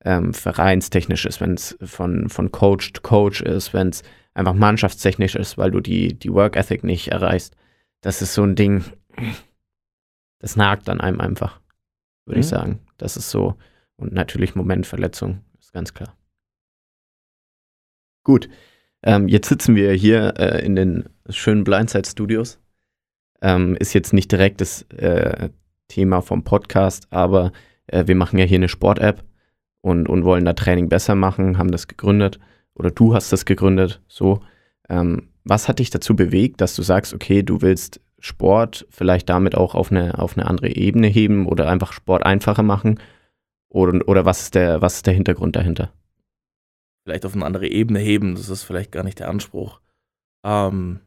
ähm, 0.05 0.33
vereinstechnisch 0.33 1.25
ist, 1.25 1.41
wenn 1.41 1.55
es 1.55 1.77
von, 1.81 2.29
von 2.29 2.51
Coach 2.51 2.93
to 2.93 3.01
Coach 3.01 3.41
ist, 3.41 3.73
wenn 3.73 3.89
es 3.89 4.03
einfach 4.33 4.53
mannschaftstechnisch 4.53 5.35
ist, 5.35 5.57
weil 5.57 5.71
du 5.71 5.79
die, 5.79 6.13
die 6.17 6.33
Work 6.33 6.55
Ethic 6.55 6.83
nicht 6.83 7.09
erreichst. 7.09 7.55
Das 8.01 8.21
ist 8.21 8.33
so 8.33 8.43
ein 8.43 8.55
Ding, 8.55 8.83
das 10.39 10.55
nagt 10.55 10.89
an 10.89 11.01
einem 11.01 11.19
einfach, 11.21 11.59
würde 12.25 12.39
ich 12.41 12.45
Mhm. 12.47 12.49
sagen. 12.49 12.79
Das 12.97 13.17
ist 13.17 13.31
so. 13.31 13.55
Und 13.95 14.13
natürlich 14.13 14.55
Momentverletzung, 14.55 15.41
ist 15.59 15.71
ganz 15.73 15.93
klar. 15.93 16.15
Gut, 18.23 18.49
ähm, 19.03 19.27
jetzt 19.27 19.49
sitzen 19.49 19.75
wir 19.75 19.91
hier 19.93 20.33
äh, 20.37 20.65
in 20.65 20.75
den 20.75 21.09
schönen 21.29 21.63
Blindside-Studios. 21.63 22.59
Ähm, 23.41 23.75
ist 23.75 23.93
jetzt 23.93 24.13
nicht 24.13 24.31
direkt 24.31 24.61
das 24.61 24.83
äh, 24.93 25.49
Thema 25.89 26.21
vom 26.21 26.43
Podcast, 26.43 27.07
aber 27.09 27.51
äh, 27.87 28.07
wir 28.07 28.15
machen 28.15 28.39
ja 28.39 28.45
hier 28.45 28.57
eine 28.57 28.69
Sport-App 28.69 29.23
und, 29.81 30.07
und 30.07 30.23
wollen 30.23 30.45
da 30.45 30.53
Training 30.53 30.87
besser 30.87 31.15
machen, 31.15 31.57
haben 31.57 31.71
das 31.71 31.87
gegründet 31.89 32.39
oder 32.75 32.91
du 32.91 33.13
hast 33.13 33.31
das 33.31 33.45
gegründet, 33.45 34.01
so. 34.07 34.41
Ähm, 34.89 35.29
was 35.43 35.67
hat 35.67 35.79
dich 35.79 35.89
dazu 35.89 36.15
bewegt, 36.15 36.61
dass 36.61 36.75
du 36.75 36.81
sagst, 36.81 37.13
okay, 37.13 37.43
du 37.43 37.61
willst 37.61 37.99
Sport 38.19 38.87
vielleicht 38.89 39.27
damit 39.29 39.55
auch 39.55 39.75
auf 39.75 39.91
eine, 39.91 40.17
auf 40.17 40.37
eine 40.37 40.47
andere 40.47 40.69
Ebene 40.69 41.07
heben 41.07 41.45
oder 41.45 41.67
einfach 41.67 41.91
Sport 41.91 42.25
einfacher 42.25 42.63
machen? 42.63 42.99
Oder, 43.67 44.07
oder 44.07 44.23
was, 44.23 44.43
ist 44.43 44.55
der, 44.55 44.81
was 44.81 44.95
ist 44.95 45.07
der 45.07 45.13
Hintergrund 45.13 45.55
dahinter? 45.57 45.91
Vielleicht 47.03 47.25
auf 47.25 47.33
eine 47.33 47.45
andere 47.45 47.67
Ebene 47.67 47.99
heben, 47.99 48.35
das 48.35 48.49
ist 48.49 48.63
vielleicht 48.63 48.91
gar 48.91 49.03
nicht 49.03 49.19
der 49.19 49.29
Anspruch. 49.29 49.81
Ähm 50.43 51.01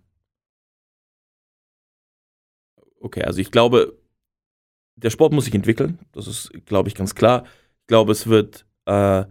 okay, 3.00 3.22
also 3.22 3.40
ich 3.40 3.50
glaube, 3.50 3.98
der 4.96 5.10
Sport 5.10 5.32
muss 5.32 5.44
sich 5.44 5.54
entwickeln, 5.54 5.98
das 6.12 6.26
ist, 6.26 6.50
glaube 6.66 6.88
ich, 6.88 6.94
ganz 6.94 7.14
klar. 7.14 7.44
Ich 7.80 7.86
glaube, 7.86 8.12
es 8.12 8.26
wird 8.26 8.66
äh, 8.86 9.24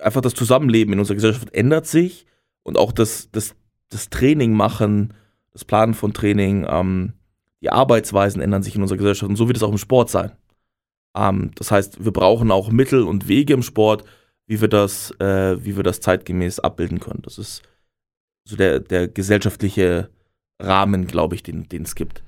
einfach 0.00 0.20
das 0.20 0.34
Zusammenleben 0.34 0.92
in 0.92 0.98
unserer 0.98 1.16
Gesellschaft 1.16 1.52
ändert 1.52 1.86
sich 1.86 2.26
und 2.62 2.78
auch 2.78 2.92
das, 2.92 3.30
das, 3.32 3.54
das 3.88 4.10
Training 4.10 4.52
machen, 4.52 5.14
das 5.52 5.64
Planen 5.64 5.94
von 5.94 6.14
Training, 6.14 6.66
ähm, 6.68 7.14
die 7.60 7.70
Arbeitsweisen 7.70 8.40
ändern 8.40 8.62
sich 8.62 8.76
in 8.76 8.82
unserer 8.82 8.98
Gesellschaft 8.98 9.28
und 9.28 9.36
so 9.36 9.48
wird 9.48 9.56
es 9.56 9.62
auch 9.62 9.72
im 9.72 9.78
Sport 9.78 10.10
sein. 10.10 10.32
Ähm, 11.16 11.50
das 11.56 11.70
heißt, 11.70 12.04
wir 12.04 12.12
brauchen 12.12 12.50
auch 12.50 12.70
Mittel 12.70 13.02
und 13.02 13.28
Wege 13.28 13.54
im 13.54 13.62
Sport, 13.62 14.04
wie 14.48 14.60
wir 14.60 14.68
das, 14.68 15.12
äh, 15.20 15.62
wie 15.64 15.76
wir 15.76 15.84
das 15.84 16.00
zeitgemäß 16.00 16.58
abbilden 16.58 16.98
können. 16.98 17.22
Das 17.22 17.38
ist 17.38 17.62
so 18.44 18.56
der, 18.56 18.80
der 18.80 19.06
gesellschaftliche 19.06 20.08
Rahmen, 20.60 21.06
glaube 21.06 21.36
ich, 21.36 21.42
den 21.42 21.66
es 21.70 21.94
gibt. 21.94 22.24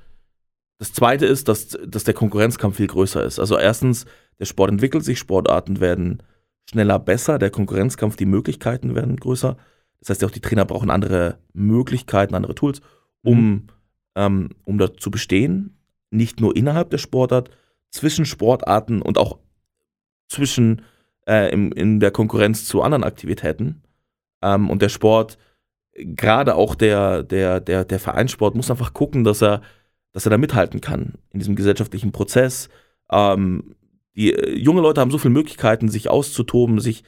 Das 0.78 0.92
zweite 0.92 1.26
ist, 1.26 1.48
dass, 1.48 1.78
dass 1.84 2.04
der 2.04 2.14
Konkurrenzkampf 2.14 2.76
viel 2.76 2.86
größer 2.86 3.24
ist. 3.24 3.38
Also 3.38 3.58
erstens, 3.58 4.04
der 4.38 4.44
Sport 4.44 4.70
entwickelt 4.70 5.04
sich, 5.04 5.18
Sportarten 5.18 5.80
werden 5.80 6.22
schneller 6.68 6.98
besser, 6.98 7.38
der 7.38 7.50
Konkurrenzkampf, 7.50 8.16
die 8.16 8.26
Möglichkeiten 8.26 8.94
werden 8.94 9.16
größer. 9.16 9.56
Das 9.98 10.10
heißt, 10.10 10.24
auch 10.24 10.30
die 10.30 10.40
Trainer 10.40 10.66
brauchen 10.66 10.90
andere 10.90 11.38
Möglichkeiten, 11.52 12.34
andere 12.34 12.54
Tools, 12.54 12.80
um, 13.22 13.66
ähm, 14.14 14.50
um 14.64 14.78
da 14.78 14.94
zu 14.94 15.10
bestehen. 15.10 15.76
Nicht 16.10 16.40
nur 16.40 16.54
innerhalb 16.54 16.90
der 16.90 16.98
Sportart, 16.98 17.50
zwischen 17.90 18.24
Sportarten 18.24 19.02
und 19.02 19.18
auch 19.18 19.38
zwischen 20.28 20.82
äh, 21.30 21.52
im, 21.52 21.70
in 21.72 22.00
der 22.00 22.10
Konkurrenz 22.10 22.64
zu 22.64 22.82
anderen 22.82 23.04
Aktivitäten. 23.04 23.82
Ähm, 24.42 24.68
und 24.68 24.82
der 24.82 24.88
Sport, 24.88 25.38
gerade 25.94 26.56
auch 26.56 26.74
der, 26.74 27.22
der, 27.22 27.60
der, 27.60 27.84
der 27.84 28.00
Vereinssport, 28.00 28.56
muss 28.56 28.70
einfach 28.70 28.92
gucken, 28.92 29.22
dass 29.22 29.40
er, 29.40 29.62
dass 30.12 30.26
er 30.26 30.30
da 30.30 30.38
mithalten 30.38 30.80
kann 30.80 31.14
in 31.30 31.38
diesem 31.38 31.54
gesellschaftlichen 31.54 32.10
Prozess. 32.10 32.68
Ähm, 33.12 33.76
die 34.16 34.32
äh, 34.34 34.56
junge 34.58 34.80
Leute 34.80 35.00
haben 35.00 35.12
so 35.12 35.18
viele 35.18 35.32
Möglichkeiten, 35.32 35.88
sich 35.88 36.10
auszutoben, 36.10 36.80
sich, 36.80 37.04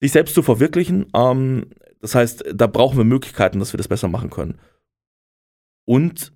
sich 0.00 0.12
selbst 0.12 0.34
zu 0.34 0.42
verwirklichen. 0.42 1.06
Ähm, 1.14 1.70
das 2.02 2.14
heißt, 2.14 2.44
da 2.54 2.66
brauchen 2.66 2.98
wir 2.98 3.04
Möglichkeiten, 3.04 3.58
dass 3.58 3.72
wir 3.72 3.78
das 3.78 3.88
besser 3.88 4.08
machen 4.08 4.28
können. 4.28 4.58
Und 5.86 6.34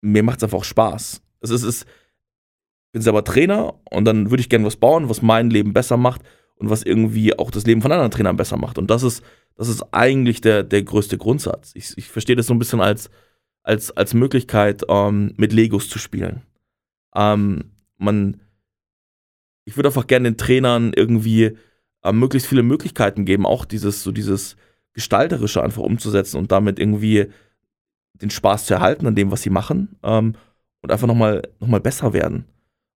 mir 0.00 0.22
macht 0.22 0.38
es 0.38 0.44
einfach 0.44 0.58
auch 0.58 0.64
Spaß. 0.64 1.20
Es 1.40 1.50
ist, 1.50 1.62
es 1.64 1.82
ich 1.82 2.92
bin 2.92 3.02
selber 3.02 3.22
Trainer 3.22 3.74
und 3.90 4.06
dann 4.06 4.30
würde 4.30 4.40
ich 4.40 4.48
gerne 4.48 4.64
was 4.64 4.76
bauen, 4.76 5.10
was 5.10 5.20
mein 5.20 5.50
Leben 5.50 5.74
besser 5.74 5.98
macht 5.98 6.22
und 6.58 6.70
was 6.70 6.82
irgendwie 6.82 7.38
auch 7.38 7.50
das 7.50 7.66
Leben 7.66 7.82
von 7.82 7.92
anderen 7.92 8.10
Trainern 8.10 8.36
besser 8.36 8.56
macht. 8.56 8.78
Und 8.78 8.90
das 8.90 9.02
ist, 9.02 9.22
das 9.54 9.68
ist 9.68 9.82
eigentlich 9.92 10.40
der, 10.40 10.62
der 10.62 10.82
größte 10.82 11.18
Grundsatz. 11.18 11.72
Ich, 11.74 11.96
ich 11.96 12.08
verstehe 12.08 12.36
das 12.36 12.46
so 12.46 12.54
ein 12.54 12.58
bisschen 12.58 12.80
als, 12.80 13.10
als, 13.62 13.96
als 13.96 14.14
Möglichkeit, 14.14 14.82
ähm, 14.88 15.34
mit 15.36 15.52
Legos 15.52 15.88
zu 15.88 15.98
spielen. 15.98 16.42
Ähm, 17.14 17.72
man, 17.96 18.40
ich 19.64 19.76
würde 19.76 19.88
einfach 19.88 20.06
gerne 20.06 20.30
den 20.30 20.36
Trainern 20.36 20.92
irgendwie 20.94 21.56
äh, 22.02 22.12
möglichst 22.12 22.48
viele 22.48 22.62
Möglichkeiten 22.62 23.24
geben, 23.24 23.46
auch 23.46 23.64
dieses, 23.64 24.02
so 24.02 24.12
dieses 24.12 24.56
Gestalterische 24.92 25.62
einfach 25.62 25.82
umzusetzen 25.82 26.38
und 26.38 26.50
damit 26.50 26.78
irgendwie 26.78 27.26
den 28.14 28.30
Spaß 28.30 28.66
zu 28.66 28.74
erhalten 28.74 29.06
an 29.06 29.14
dem, 29.14 29.30
was 29.30 29.42
sie 29.42 29.50
machen 29.50 29.96
ähm, 30.02 30.34
und 30.82 30.90
einfach 30.90 31.06
nochmal 31.06 31.42
noch 31.60 31.68
mal 31.68 31.80
besser 31.80 32.12
werden. 32.12 32.46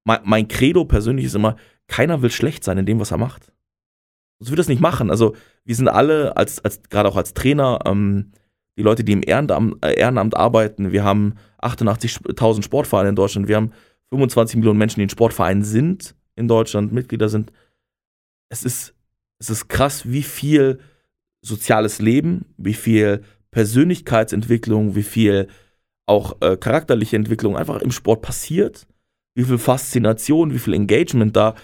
Mein, 0.04 0.20
mein 0.24 0.48
Credo 0.48 0.86
persönlich 0.86 1.26
ist 1.26 1.36
immer, 1.36 1.58
keiner 1.92 2.22
will 2.22 2.32
schlecht 2.32 2.64
sein 2.64 2.78
in 2.78 2.86
dem, 2.86 3.02
was 3.02 3.12
er 3.12 3.18
macht. 3.18 3.52
Sonst 4.40 4.50
würde 4.50 4.62
das 4.62 4.70
nicht 4.70 4.82
machen. 4.82 5.12
Also 5.12 5.36
wir 5.66 5.76
sind 5.76 5.90
alle, 5.90 6.38
als, 6.38 6.64
als, 6.64 6.82
gerade 6.84 7.10
auch 7.10 7.18
als 7.18 7.34
Trainer, 7.34 7.80
ähm, 7.86 8.32
die 8.78 8.82
Leute, 8.82 9.04
die 9.04 9.12
im 9.12 9.24
Ehrenamt, 9.24 9.84
äh, 9.86 9.94
Ehrenamt 9.96 10.38
arbeiten, 10.38 10.94
wir 10.94 11.04
haben 11.04 11.36
88.000 11.62 12.64
Sportvereine 12.64 13.10
in 13.10 13.16
Deutschland, 13.16 13.50
wir 13.50 13.58
haben 13.58 13.74
25 14.10 14.56
Millionen 14.56 14.80
Menschen, 14.80 15.00
die 15.00 15.04
in 15.04 15.10
Sportvereinen 15.10 15.64
sind 15.64 16.16
in 16.36 16.48
Deutschland, 16.48 16.94
Mitglieder 16.94 17.28
sind. 17.28 17.52
Es 18.50 18.64
ist, 18.64 18.96
es 19.40 19.50
ist 19.50 19.68
krass, 19.68 20.10
wie 20.10 20.24
viel 20.24 20.80
soziales 21.42 22.00
Leben, 22.00 22.46
wie 22.58 22.74
viel 22.74 23.24
Persönlichkeitsentwicklung, 23.52 24.96
wie 24.96 25.04
viel 25.04 25.50
auch 26.06 26.38
äh, 26.40 26.56
charakterliche 26.56 27.18
Entwicklung 27.18 27.58
einfach 27.58 27.82
im 27.82 27.92
Sport 27.92 28.22
passiert, 28.22 28.88
wie 29.36 29.44
viel 29.44 29.58
Faszination, 29.58 30.54
wie 30.54 30.60
viel 30.60 30.74
Engagement 30.74 31.36
da 31.36 31.56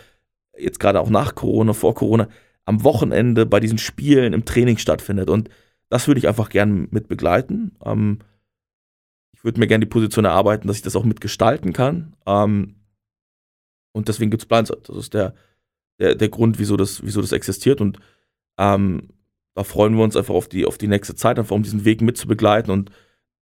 jetzt 0.57 0.79
gerade 0.79 0.99
auch 0.99 1.09
nach 1.09 1.35
Corona, 1.35 1.73
vor 1.73 1.95
Corona, 1.95 2.27
am 2.65 2.83
Wochenende 2.83 3.45
bei 3.45 3.59
diesen 3.59 3.77
Spielen 3.77 4.33
im 4.33 4.45
Training 4.45 4.77
stattfindet. 4.77 5.29
Und 5.29 5.49
das 5.89 6.07
würde 6.07 6.19
ich 6.19 6.27
einfach 6.27 6.49
gern 6.49 6.87
mit 6.91 7.07
begleiten. 7.07 7.77
Ähm, 7.83 8.19
ich 9.33 9.43
würde 9.43 9.59
mir 9.59 9.67
gerne 9.67 9.85
die 9.85 9.89
Position 9.89 10.25
erarbeiten, 10.25 10.67
dass 10.67 10.77
ich 10.77 10.83
das 10.83 10.95
auch 10.95 11.05
mitgestalten 11.05 11.71
kann. 11.71 12.15
Ähm, 12.25 12.75
und 13.93 14.07
deswegen 14.07 14.31
gibt 14.31 14.43
es 14.43 14.47
Blindside. 14.47 14.81
Das 14.85 14.97
ist 14.97 15.13
der, 15.13 15.33
der, 15.99 16.15
der 16.15 16.29
Grund, 16.29 16.59
wieso 16.59 16.75
das, 16.75 17.03
wieso 17.03 17.21
das 17.21 17.31
existiert. 17.31 17.79
Und 17.79 17.99
ähm, 18.57 19.09
da 19.55 19.63
freuen 19.63 19.95
wir 19.95 20.03
uns 20.03 20.15
einfach 20.15 20.35
auf 20.35 20.47
die, 20.49 20.65
auf 20.65 20.77
die 20.77 20.87
nächste 20.87 21.15
Zeit, 21.15 21.39
einfach 21.39 21.55
um 21.55 21.63
diesen 21.63 21.85
Weg 21.85 22.01
mitzubegleiten 22.01 22.71
und 22.71 22.91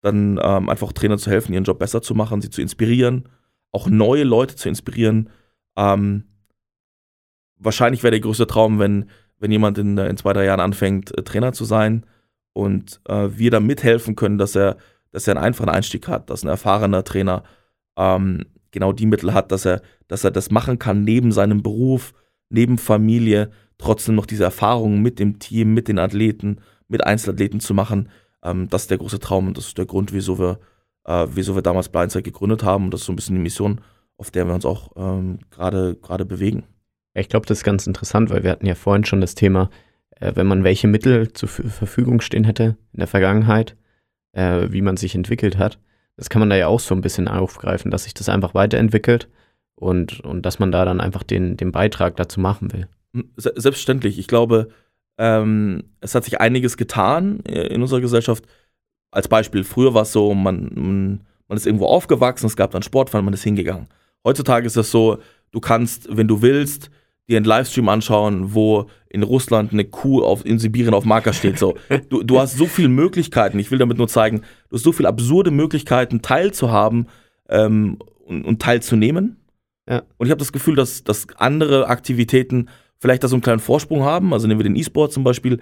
dann 0.01 0.39
ähm, 0.41 0.69
einfach 0.69 0.93
Trainern 0.93 1.17
zu 1.17 1.31
helfen, 1.31 1.53
ihren 1.53 1.63
Job 1.63 1.79
besser 1.79 2.01
zu 2.01 2.13
machen, 2.13 2.41
sie 2.41 2.51
zu 2.51 2.61
inspirieren, 2.61 3.27
auch 3.71 3.87
neue 3.87 4.23
Leute 4.23 4.55
zu 4.55 4.69
inspirieren. 4.69 5.29
Ähm, 5.75 6.25
wahrscheinlich 7.57 8.03
wäre 8.03 8.11
der 8.11 8.19
größte 8.19 8.47
Traum, 8.47 8.79
wenn, 8.79 9.09
wenn 9.39 9.51
jemand 9.51 9.77
in, 9.77 9.97
in 9.97 10.17
zwei, 10.17 10.33
drei 10.33 10.45
Jahren 10.45 10.59
anfängt, 10.59 11.17
äh, 11.17 11.23
Trainer 11.23 11.53
zu 11.53 11.65
sein 11.65 12.05
und 12.53 13.01
äh, 13.07 13.29
wir 13.31 13.51
da 13.51 13.59
mithelfen 13.59 14.15
können, 14.15 14.37
dass 14.37 14.55
er, 14.55 14.77
dass 15.11 15.27
er 15.27 15.35
einen 15.35 15.45
einfachen 15.45 15.69
Einstieg 15.69 16.07
hat, 16.07 16.29
dass 16.29 16.43
ein 16.43 16.49
erfahrener 16.49 17.03
Trainer 17.03 17.43
ähm, 17.97 18.45
genau 18.71 18.91
die 18.91 19.05
Mittel 19.05 19.33
hat, 19.33 19.51
dass 19.51 19.65
er, 19.65 19.81
dass 20.07 20.23
er 20.23 20.31
das 20.31 20.51
machen 20.51 20.79
kann 20.79 21.03
neben 21.03 21.31
seinem 21.31 21.63
Beruf, 21.63 22.13
neben 22.49 22.77
Familie, 22.77 23.49
trotzdem 23.77 24.15
noch 24.15 24.25
diese 24.25 24.43
Erfahrungen 24.43 25.01
mit 25.01 25.19
dem 25.19 25.39
Team, 25.39 25.73
mit 25.73 25.87
den 25.87 25.99
Athleten, 25.99 26.61
mit 26.87 27.05
Einzelathleten 27.05 27.59
zu 27.59 27.73
machen. 27.73 28.09
Ähm, 28.43 28.69
das 28.69 28.83
ist 28.83 28.91
der 28.91 28.97
große 28.97 29.19
Traum 29.19 29.47
und 29.47 29.57
das 29.57 29.67
ist 29.67 29.77
der 29.77 29.85
Grund, 29.85 30.13
wieso 30.13 30.39
wir, 30.39 30.59
äh, 31.05 31.27
wieso 31.31 31.55
wir 31.55 31.61
damals 31.61 31.89
Blindside 31.89 32.23
gegründet 32.23 32.63
haben 32.63 32.85
und 32.85 32.93
das 32.93 33.01
ist 33.01 33.07
so 33.07 33.13
ein 33.13 33.15
bisschen 33.15 33.35
die 33.35 33.41
Mission, 33.41 33.81
auf 34.17 34.31
der 34.31 34.45
wir 34.47 34.53
uns 34.53 34.65
auch 34.65 34.91
ähm, 34.95 35.39
gerade 35.49 36.25
bewegen. 36.25 36.63
Ich 37.15 37.29
glaube, 37.29 37.45
das 37.45 37.59
ist 37.59 37.63
ganz 37.63 37.87
interessant, 37.87 38.29
weil 38.29 38.43
wir 38.43 38.51
hatten 38.51 38.65
ja 38.65 38.75
vorhin 38.75 39.05
schon 39.05 39.21
das 39.21 39.35
Thema, 39.35 39.69
äh, 40.19 40.33
wenn 40.35 40.47
man 40.47 40.63
welche 40.63 40.87
Mittel 40.87 41.31
zur 41.33 41.49
Verfügung 41.49 42.21
stehen 42.21 42.43
hätte 42.43 42.77
in 42.93 42.99
der 42.99 43.07
Vergangenheit, 43.07 43.75
äh, 44.33 44.67
wie 44.69 44.81
man 44.81 44.97
sich 44.97 45.15
entwickelt 45.15 45.57
hat. 45.57 45.79
Das 46.17 46.29
kann 46.29 46.39
man 46.39 46.49
da 46.49 46.55
ja 46.55 46.67
auch 46.67 46.79
so 46.79 46.93
ein 46.95 47.01
bisschen 47.01 47.27
aufgreifen, 47.27 47.91
dass 47.91 48.03
sich 48.03 48.13
das 48.13 48.29
einfach 48.29 48.53
weiterentwickelt 48.53 49.29
und, 49.75 50.19
und 50.21 50.45
dass 50.45 50.59
man 50.59 50.71
da 50.71 50.85
dann 50.85 51.01
einfach 51.01 51.23
den, 51.23 51.57
den 51.57 51.71
Beitrag 51.71 52.15
dazu 52.15 52.39
machen 52.39 52.71
will. 52.71 52.87
Selbstverständlich. 53.37 54.19
Ich 54.19 54.27
glaube, 54.27 54.69
ähm, 55.17 55.83
es 56.01 56.15
hat 56.15 56.25
sich 56.25 56.39
einiges 56.39 56.77
getan 56.77 57.39
äh, 57.45 57.67
in 57.67 57.81
unserer 57.81 58.01
Gesellschaft. 58.01 58.45
Als 59.11 59.27
Beispiel, 59.27 59.63
früher 59.63 59.93
war 59.93 60.01
es 60.01 60.11
so, 60.11 60.33
man, 60.33 61.21
man 61.47 61.57
ist 61.57 61.65
irgendwo 61.65 61.85
aufgewachsen, 61.85 62.47
es 62.47 62.57
gab 62.57 62.71
dann 62.71 62.83
Sportverein, 62.83 63.23
man 63.23 63.33
ist 63.33 63.43
hingegangen. 63.43 63.87
Heutzutage 64.25 64.67
ist 64.67 64.75
es 64.75 64.91
so, 64.91 65.19
du 65.51 65.61
kannst, 65.61 66.15
wenn 66.15 66.27
du 66.27 66.41
willst, 66.41 66.89
dir 67.27 67.37
einen 67.37 67.45
Livestream 67.45 67.89
anschauen, 67.89 68.53
wo 68.53 68.87
in 69.09 69.23
Russland 69.23 69.73
eine 69.73 69.85
Kuh 69.85 70.23
auf, 70.23 70.45
in 70.45 70.59
Sibirien 70.59 70.93
auf 70.93 71.05
Marker 71.05 71.33
steht. 71.33 71.57
So. 71.57 71.75
Du, 72.09 72.23
du 72.23 72.39
hast 72.39 72.57
so 72.57 72.65
viele 72.65 72.89
Möglichkeiten. 72.89 73.57
Ich 73.59 73.71
will 73.71 73.79
damit 73.79 73.97
nur 73.97 74.07
zeigen, 74.07 74.41
du 74.69 74.75
hast 74.75 74.83
so 74.83 74.91
viele 74.91 75.09
absurde 75.09 75.51
Möglichkeiten, 75.51 76.21
teilzuhaben 76.21 77.07
ähm, 77.49 77.97
und, 78.25 78.45
und 78.45 78.61
teilzunehmen. 78.61 79.37
Ja. 79.89 80.03
Und 80.17 80.27
ich 80.27 80.31
habe 80.31 80.39
das 80.39 80.51
Gefühl, 80.51 80.75
dass, 80.75 81.03
dass 81.03 81.27
andere 81.37 81.87
Aktivitäten 81.87 82.69
vielleicht 82.99 83.23
da 83.23 83.27
so 83.27 83.35
einen 83.35 83.43
kleinen 83.43 83.59
Vorsprung 83.59 84.03
haben. 84.03 84.33
Also 84.33 84.47
nehmen 84.47 84.59
wir 84.59 84.65
den 84.65 84.75
E-Sport 84.75 85.13
zum 85.13 85.23
Beispiel. 85.23 85.59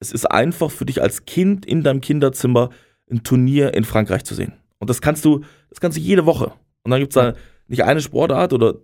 Es 0.00 0.12
ist 0.12 0.26
einfach 0.26 0.70
für 0.70 0.84
dich 0.84 1.02
als 1.02 1.24
Kind 1.24 1.64
in 1.64 1.82
deinem 1.82 2.00
Kinderzimmer 2.00 2.70
ein 3.10 3.22
Turnier 3.22 3.74
in 3.74 3.84
Frankreich 3.84 4.24
zu 4.24 4.34
sehen. 4.34 4.52
Und 4.78 4.90
das 4.90 5.00
kannst 5.00 5.24
du, 5.24 5.40
das 5.70 5.80
kannst 5.80 5.96
du 5.96 6.02
jede 6.02 6.26
Woche. 6.26 6.52
Und 6.82 6.90
dann 6.90 7.00
gibt 7.00 7.12
es 7.12 7.14
da 7.14 7.34
nicht 7.68 7.84
eine 7.84 8.00
Sportart 8.00 8.52
oder 8.52 8.76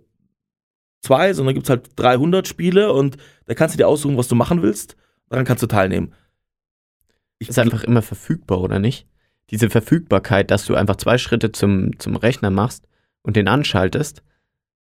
zwei, 1.03 1.33
sondern 1.33 1.53
gibt 1.53 1.67
es 1.67 1.69
halt 1.69 1.91
300 1.97 2.47
Spiele 2.47 2.91
und 2.91 3.17
da 3.45 3.53
kannst 3.53 3.75
du 3.75 3.77
dir 3.77 3.87
aussuchen, 3.87 4.17
was 4.17 4.27
du 4.27 4.35
machen 4.35 4.63
willst. 4.63 4.95
Daran 5.29 5.45
kannst 5.45 5.61
du 5.61 5.67
teilnehmen. 5.67 6.13
Ich 7.37 7.49
ist 7.49 7.59
einfach 7.59 7.83
immer 7.83 8.01
verfügbar, 8.01 8.61
oder 8.61 8.79
nicht? 8.79 9.05
Diese 9.51 9.69
Verfügbarkeit, 9.69 10.49
dass 10.49 10.65
du 10.65 10.75
einfach 10.75 10.95
zwei 10.95 11.17
Schritte 11.17 11.51
zum, 11.51 11.99
zum 11.99 12.15
Rechner 12.15 12.49
machst 12.49 12.87
und 13.21 13.35
den 13.35 13.47
anschaltest. 13.47 14.23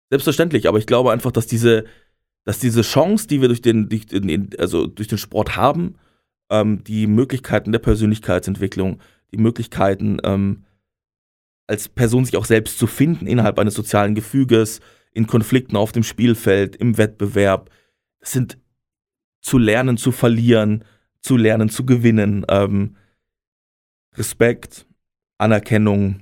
Selbstverständlich, 0.10 0.68
aber 0.68 0.78
ich 0.78 0.88
glaube 0.88 1.12
einfach, 1.12 1.32
dass 1.32 1.48
diese, 1.48 1.84
dass 2.46 2.60
diese 2.60 2.82
Chance, 2.82 3.28
die 3.28 3.42
wir 3.42 3.50
durch 3.50 3.62
den, 3.62 3.90
durch 3.90 4.06
den, 4.06 4.50
also 4.58 4.88
durch 4.88 5.10
den 5.10 5.18
Sport 5.18 5.58
haben, 5.58 5.96
ähm, 6.50 6.84
die 6.86 7.08
Möglichkeiten 7.08 7.74
der 7.74 7.80
Persönlichkeitsentwicklung, 7.80 9.00
die 9.34 9.38
Möglichkeiten, 9.38 10.20
ähm, 10.24 10.64
als 11.68 11.90
Person 11.90 12.24
sich 12.24 12.38
auch 12.38 12.46
selbst 12.46 12.80
zu 12.80 12.88
finden 12.88 13.28
innerhalb 13.28 13.60
eines 13.60 13.74
sozialen 13.74 14.16
Gefüges, 14.16 14.80
in 15.18 15.26
Konflikten 15.26 15.76
auf 15.76 15.92
dem 15.92 16.04
Spielfeld, 16.04 16.76
im 16.76 17.00
Wettbewerb. 17.00 17.72
Das 18.20 18.34
sind 18.34 18.60
zu 19.42 19.58
lernen, 19.58 19.98
zu 19.98 20.12
verlieren, 20.12 20.86
zu 21.22 21.38
lernen, 21.38 21.70
zu 21.70 21.88
gewinnen. 21.88 22.46
Ähm, 22.50 22.96
Respekt, 24.14 24.86
Anerkennung, 25.40 26.22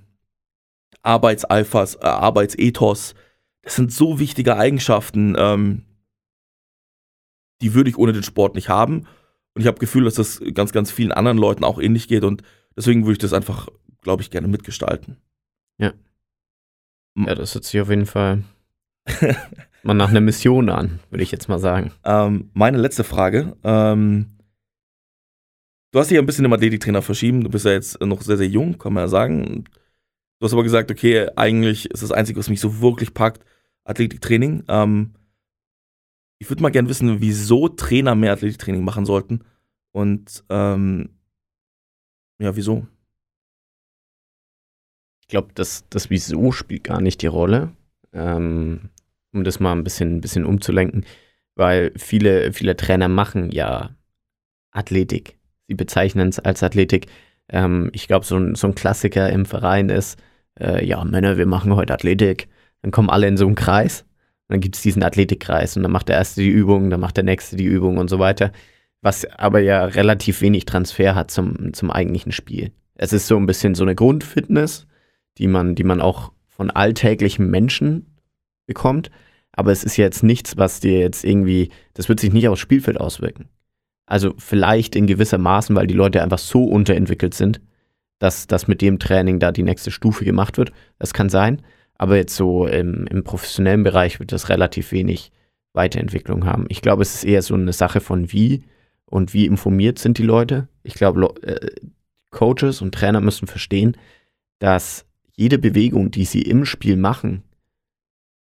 Arbeitseifers, 1.02 1.96
äh, 1.96 2.06
Arbeitsethos. 2.06 3.16
Das 3.64 3.76
sind 3.76 3.92
so 3.92 4.18
wichtige 4.18 4.56
Eigenschaften, 4.56 5.36
ähm, 5.38 5.84
die 7.62 7.74
würde 7.74 7.90
ich 7.90 7.98
ohne 7.98 8.14
den 8.14 8.24
Sport 8.24 8.56
nicht 8.56 8.70
haben. 8.70 9.08
Und 9.56 9.62
ich 9.62 9.68
habe 9.68 9.80
Gefühl, 9.80 10.06
dass 10.06 10.16
das 10.16 10.42
ganz, 10.54 10.72
ganz 10.72 10.90
vielen 10.90 11.12
anderen 11.12 11.38
Leuten 11.38 11.66
auch 11.66 11.80
ähnlich 11.80 12.08
geht. 12.08 12.24
Und 12.24 12.44
deswegen 12.78 13.04
würde 13.04 13.14
ich 13.14 13.20
das 13.20 13.34
einfach, 13.34 13.68
glaube 14.02 14.22
ich, 14.22 14.32
gerne 14.32 14.48
mitgestalten. 14.48 15.18
Ja. 15.78 15.94
Ja, 17.18 17.36
das 17.36 17.54
hört 17.56 17.66
sich 17.66 17.82
auf 17.82 17.90
jeden 17.90 18.06
Fall 18.06 18.44
mal 19.84 19.94
nach 19.94 20.10
einer 20.10 20.22
Mission 20.22 20.70
an, 20.70 21.00
würde 21.10 21.24
ich 21.24 21.32
jetzt 21.32 21.48
mal 21.48 21.60
sagen. 21.60 21.92
Ähm, 22.04 22.50
meine 22.54 22.78
letzte 22.78 23.04
Frage. 23.04 23.56
Ähm, 23.64 24.38
du 25.92 26.00
hast 26.00 26.10
dich 26.10 26.16
ja 26.16 26.22
ein 26.22 26.26
bisschen 26.26 26.46
im 26.46 26.54
Athletiktrainer 26.54 27.02
verschieben. 27.02 27.44
Du 27.44 27.50
bist 27.50 27.66
ja 27.66 27.72
jetzt 27.72 28.02
noch 28.02 28.22
sehr, 28.22 28.38
sehr 28.38 28.48
jung, 28.48 28.78
kann 28.78 28.94
man 28.94 29.04
ja 29.04 29.08
sagen. 29.08 29.66
Du 30.40 30.46
hast 30.46 30.54
aber 30.54 30.64
gesagt, 30.64 30.92
okay, 30.92 31.30
eigentlich 31.36 31.90
ist 31.92 32.04
das 32.04 32.12
Einzige, 32.12 32.40
was 32.40 32.50
mich 32.50 32.60
so 32.60 32.82
wirklich 32.82 33.14
packt, 33.14 33.46
Athletiktraining. 33.84 34.64
Ähm, 34.68 35.14
ich 36.40 36.50
würde 36.50 36.62
mal 36.62 36.72
gerne 36.72 36.90
wissen, 36.90 37.22
wieso 37.22 37.70
Trainer 37.70 38.16
mehr 38.16 38.34
Athletiktraining 38.34 38.84
machen 38.84 39.06
sollten. 39.06 39.42
Und 39.92 40.44
ähm, 40.50 41.10
ja, 42.40 42.56
wieso? 42.56 42.86
Ich 45.22 45.28
glaube, 45.28 45.54
das, 45.56 45.86
das 45.90 46.10
Wieso 46.10 46.52
spielt 46.52 46.84
gar 46.84 47.02
nicht 47.02 47.22
die 47.22 47.28
Rolle. 47.28 47.72
Ähm, 48.14 48.90
um 49.36 49.44
das 49.44 49.60
mal 49.60 49.74
ein 49.74 49.84
bisschen, 49.84 50.18
ein 50.18 50.22
bisschen 50.22 50.46
umzulenken, 50.46 51.06
weil 51.56 51.92
viele, 51.98 52.54
viele 52.54 52.76
Trainer 52.76 53.08
machen 53.08 53.52
ja 53.52 53.92
Athletik. 54.72 55.38
Sie 55.68 55.76
bezeichnen 55.76 56.30
es 56.30 56.40
als 56.40 56.64
Athletik. 56.64 57.08
Ähm, 57.50 57.90
ich 57.94 58.08
glaube, 58.08 58.26
so 58.26 58.38
ein, 58.38 58.56
so 58.56 58.68
ein 58.68 58.76
Klassiker 58.76 59.30
im 59.30 59.46
Verein 59.46 59.90
ist, 59.90 60.18
äh, 60.60 60.86
ja, 60.86 61.04
Männer, 61.04 61.38
wir 61.38 61.46
machen 61.46 61.76
heute 61.76 61.94
Athletik. 61.94 62.48
Dann 62.82 62.92
kommen 62.92 63.10
alle 63.10 63.28
in 63.28 63.38
so 63.38 63.46
einen 63.46 63.56
Kreis. 63.56 64.06
Dann 64.48 64.60
gibt 64.60 64.76
es 64.76 64.82
diesen 64.82 65.04
Athletikkreis 65.04 65.76
und 65.76 65.84
dann 65.84 65.92
macht 65.92 66.08
der 66.08 66.18
erste 66.18 66.42
die 66.42 66.50
Übung, 66.50 66.90
dann 66.90 67.00
macht 67.00 67.18
der 67.18 67.24
nächste 67.24 67.56
die 67.56 67.66
Übung 67.66 67.98
und 67.98 68.10
so 68.10 68.20
weiter. 68.20 68.52
Was 69.02 69.26
aber 69.26 69.60
ja 69.60 69.86
relativ 69.86 70.42
wenig 70.42 70.66
Transfer 70.66 71.16
hat 71.16 71.32
zum, 71.32 71.74
zum 71.74 71.92
eigentlichen 71.92 72.32
Spiel. 72.32 72.72
Es 72.96 73.12
ist 73.12 73.28
so 73.28 73.38
ein 73.38 73.48
bisschen 73.48 73.76
so 73.76 73.84
eine 73.84 73.96
Grundfitness, 73.96 74.88
die 75.38 75.48
man, 75.48 75.76
die 75.76 75.84
man 75.84 76.00
auch 76.00 76.32
von 76.48 76.70
alltäglichen 76.72 77.50
Menschen 77.50 78.06
bekommt. 78.68 79.10
Aber 79.56 79.72
es 79.72 79.84
ist 79.84 79.98
jetzt 79.98 80.24
nichts, 80.24 80.58
was 80.58 80.80
dir 80.80 81.00
jetzt 81.00 81.24
irgendwie, 81.24 81.70
das 81.94 82.10
wird 82.10 82.20
sich 82.20 82.34
nicht 82.34 82.48
aufs 82.48 82.60
Spielfeld 82.60 83.00
auswirken. 83.00 83.50
Also 84.06 84.34
vielleicht 84.38 84.96
in 84.96 85.08
gewisser 85.08 85.38
Maßen, 85.38 85.76
weil 85.76 85.88
die 85.88 85.96
Leute 85.96 86.22
einfach 86.22 86.38
so 86.38 86.64
unterentwickelt 86.64 87.34
sind, 87.34 87.62
dass, 88.20 88.48
dass 88.48 88.68
mit 88.68 88.82
dem 88.82 89.00
Training 89.00 89.40
da 89.40 89.52
die 89.52 89.64
nächste 89.64 89.92
Stufe 89.92 90.26
gemacht 90.26 90.58
wird. 90.58 90.72
Das 91.00 91.14
kann 91.14 91.30
sein. 91.30 91.62
Aber 91.98 92.18
jetzt 92.18 92.36
so 92.36 92.68
im, 92.68 93.08
im 93.08 93.24
professionellen 93.24 93.84
Bereich 93.84 94.20
wird 94.20 94.32
das 94.32 94.50
relativ 94.50 94.92
wenig 94.92 95.32
Weiterentwicklung 95.74 96.46
haben. 96.46 96.66
Ich 96.70 96.82
glaube, 96.82 97.02
es 97.02 97.16
ist 97.16 97.24
eher 97.24 97.42
so 97.42 97.54
eine 97.54 97.74
Sache 97.74 98.02
von 98.02 98.32
wie 98.32 98.64
und 99.06 99.34
wie 99.34 99.46
informiert 99.46 100.00
sind 100.00 100.18
die 100.18 100.24
Leute. 100.24 100.68
Ich 100.84 100.96
glaube, 100.96 101.34
äh, 101.44 101.70
Coaches 102.32 102.82
und 102.82 102.94
Trainer 102.94 103.22
müssen 103.22 103.48
verstehen, 103.48 103.96
dass 104.60 105.06
jede 105.36 105.58
Bewegung, 105.58 106.12
die 106.12 106.26
sie 106.26 106.42
im 106.42 106.66
Spiel 106.66 106.98
machen, 106.98 107.44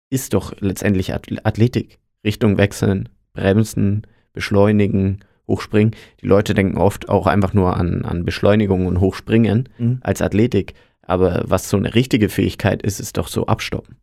ist 0.09 0.33
doch 0.33 0.53
letztendlich 0.59 1.13
Athletik. 1.13 1.99
Richtung 2.23 2.57
wechseln, 2.57 3.09
bremsen, 3.33 4.07
beschleunigen, 4.33 5.23
hochspringen. 5.47 5.95
Die 6.21 6.27
Leute 6.27 6.53
denken 6.53 6.77
oft 6.77 7.09
auch 7.09 7.27
einfach 7.27 7.53
nur 7.53 7.77
an, 7.77 8.03
an 8.03 8.25
Beschleunigung 8.25 8.85
und 8.85 8.99
Hochspringen 8.99 9.69
mhm. 9.77 9.99
als 10.01 10.21
Athletik. 10.21 10.73
Aber 11.01 11.43
was 11.45 11.69
so 11.69 11.77
eine 11.77 11.95
richtige 11.95 12.29
Fähigkeit 12.29 12.81
ist, 12.81 12.99
ist 12.99 13.17
doch 13.17 13.27
so 13.27 13.47
abstoppen. 13.47 13.95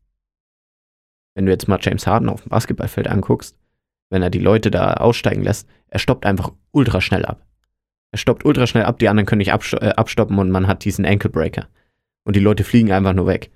Wenn 1.35 1.47
du 1.47 1.53
jetzt 1.53 1.69
mal 1.69 1.79
James 1.81 2.07
Harden 2.07 2.29
auf 2.29 2.43
dem 2.43 2.51
Basketballfeld 2.51 3.09
anguckst, 3.09 3.57
wenn 4.11 4.23
er 4.23 4.31
die 4.31 4.39
Leute 4.39 4.71
da 4.71 4.95
aussteigen 4.95 5.43
lässt, 5.43 5.69
er 5.89 5.99
stoppt 5.99 6.25
einfach 6.25 6.53
ultra 6.71 7.01
schnell 7.01 7.25
ab. 7.25 7.45
Er 8.13 8.19
stoppt 8.19 8.45
ultra 8.45 8.67
schnell 8.67 8.85
ab, 8.85 8.99
die 8.99 9.09
anderen 9.09 9.27
können 9.27 9.41
nicht 9.41 9.49
äh, 9.51 9.89
abstoppen 9.89 10.39
und 10.39 10.51
man 10.51 10.67
hat 10.67 10.85
diesen 10.85 11.05
Ankle 11.05 11.31
Breaker. 11.31 11.69
Und 12.25 12.37
die 12.37 12.41
Leute 12.41 12.65
fliegen 12.65 12.93
einfach 12.93 13.13
nur 13.13 13.27
weg. 13.27 13.51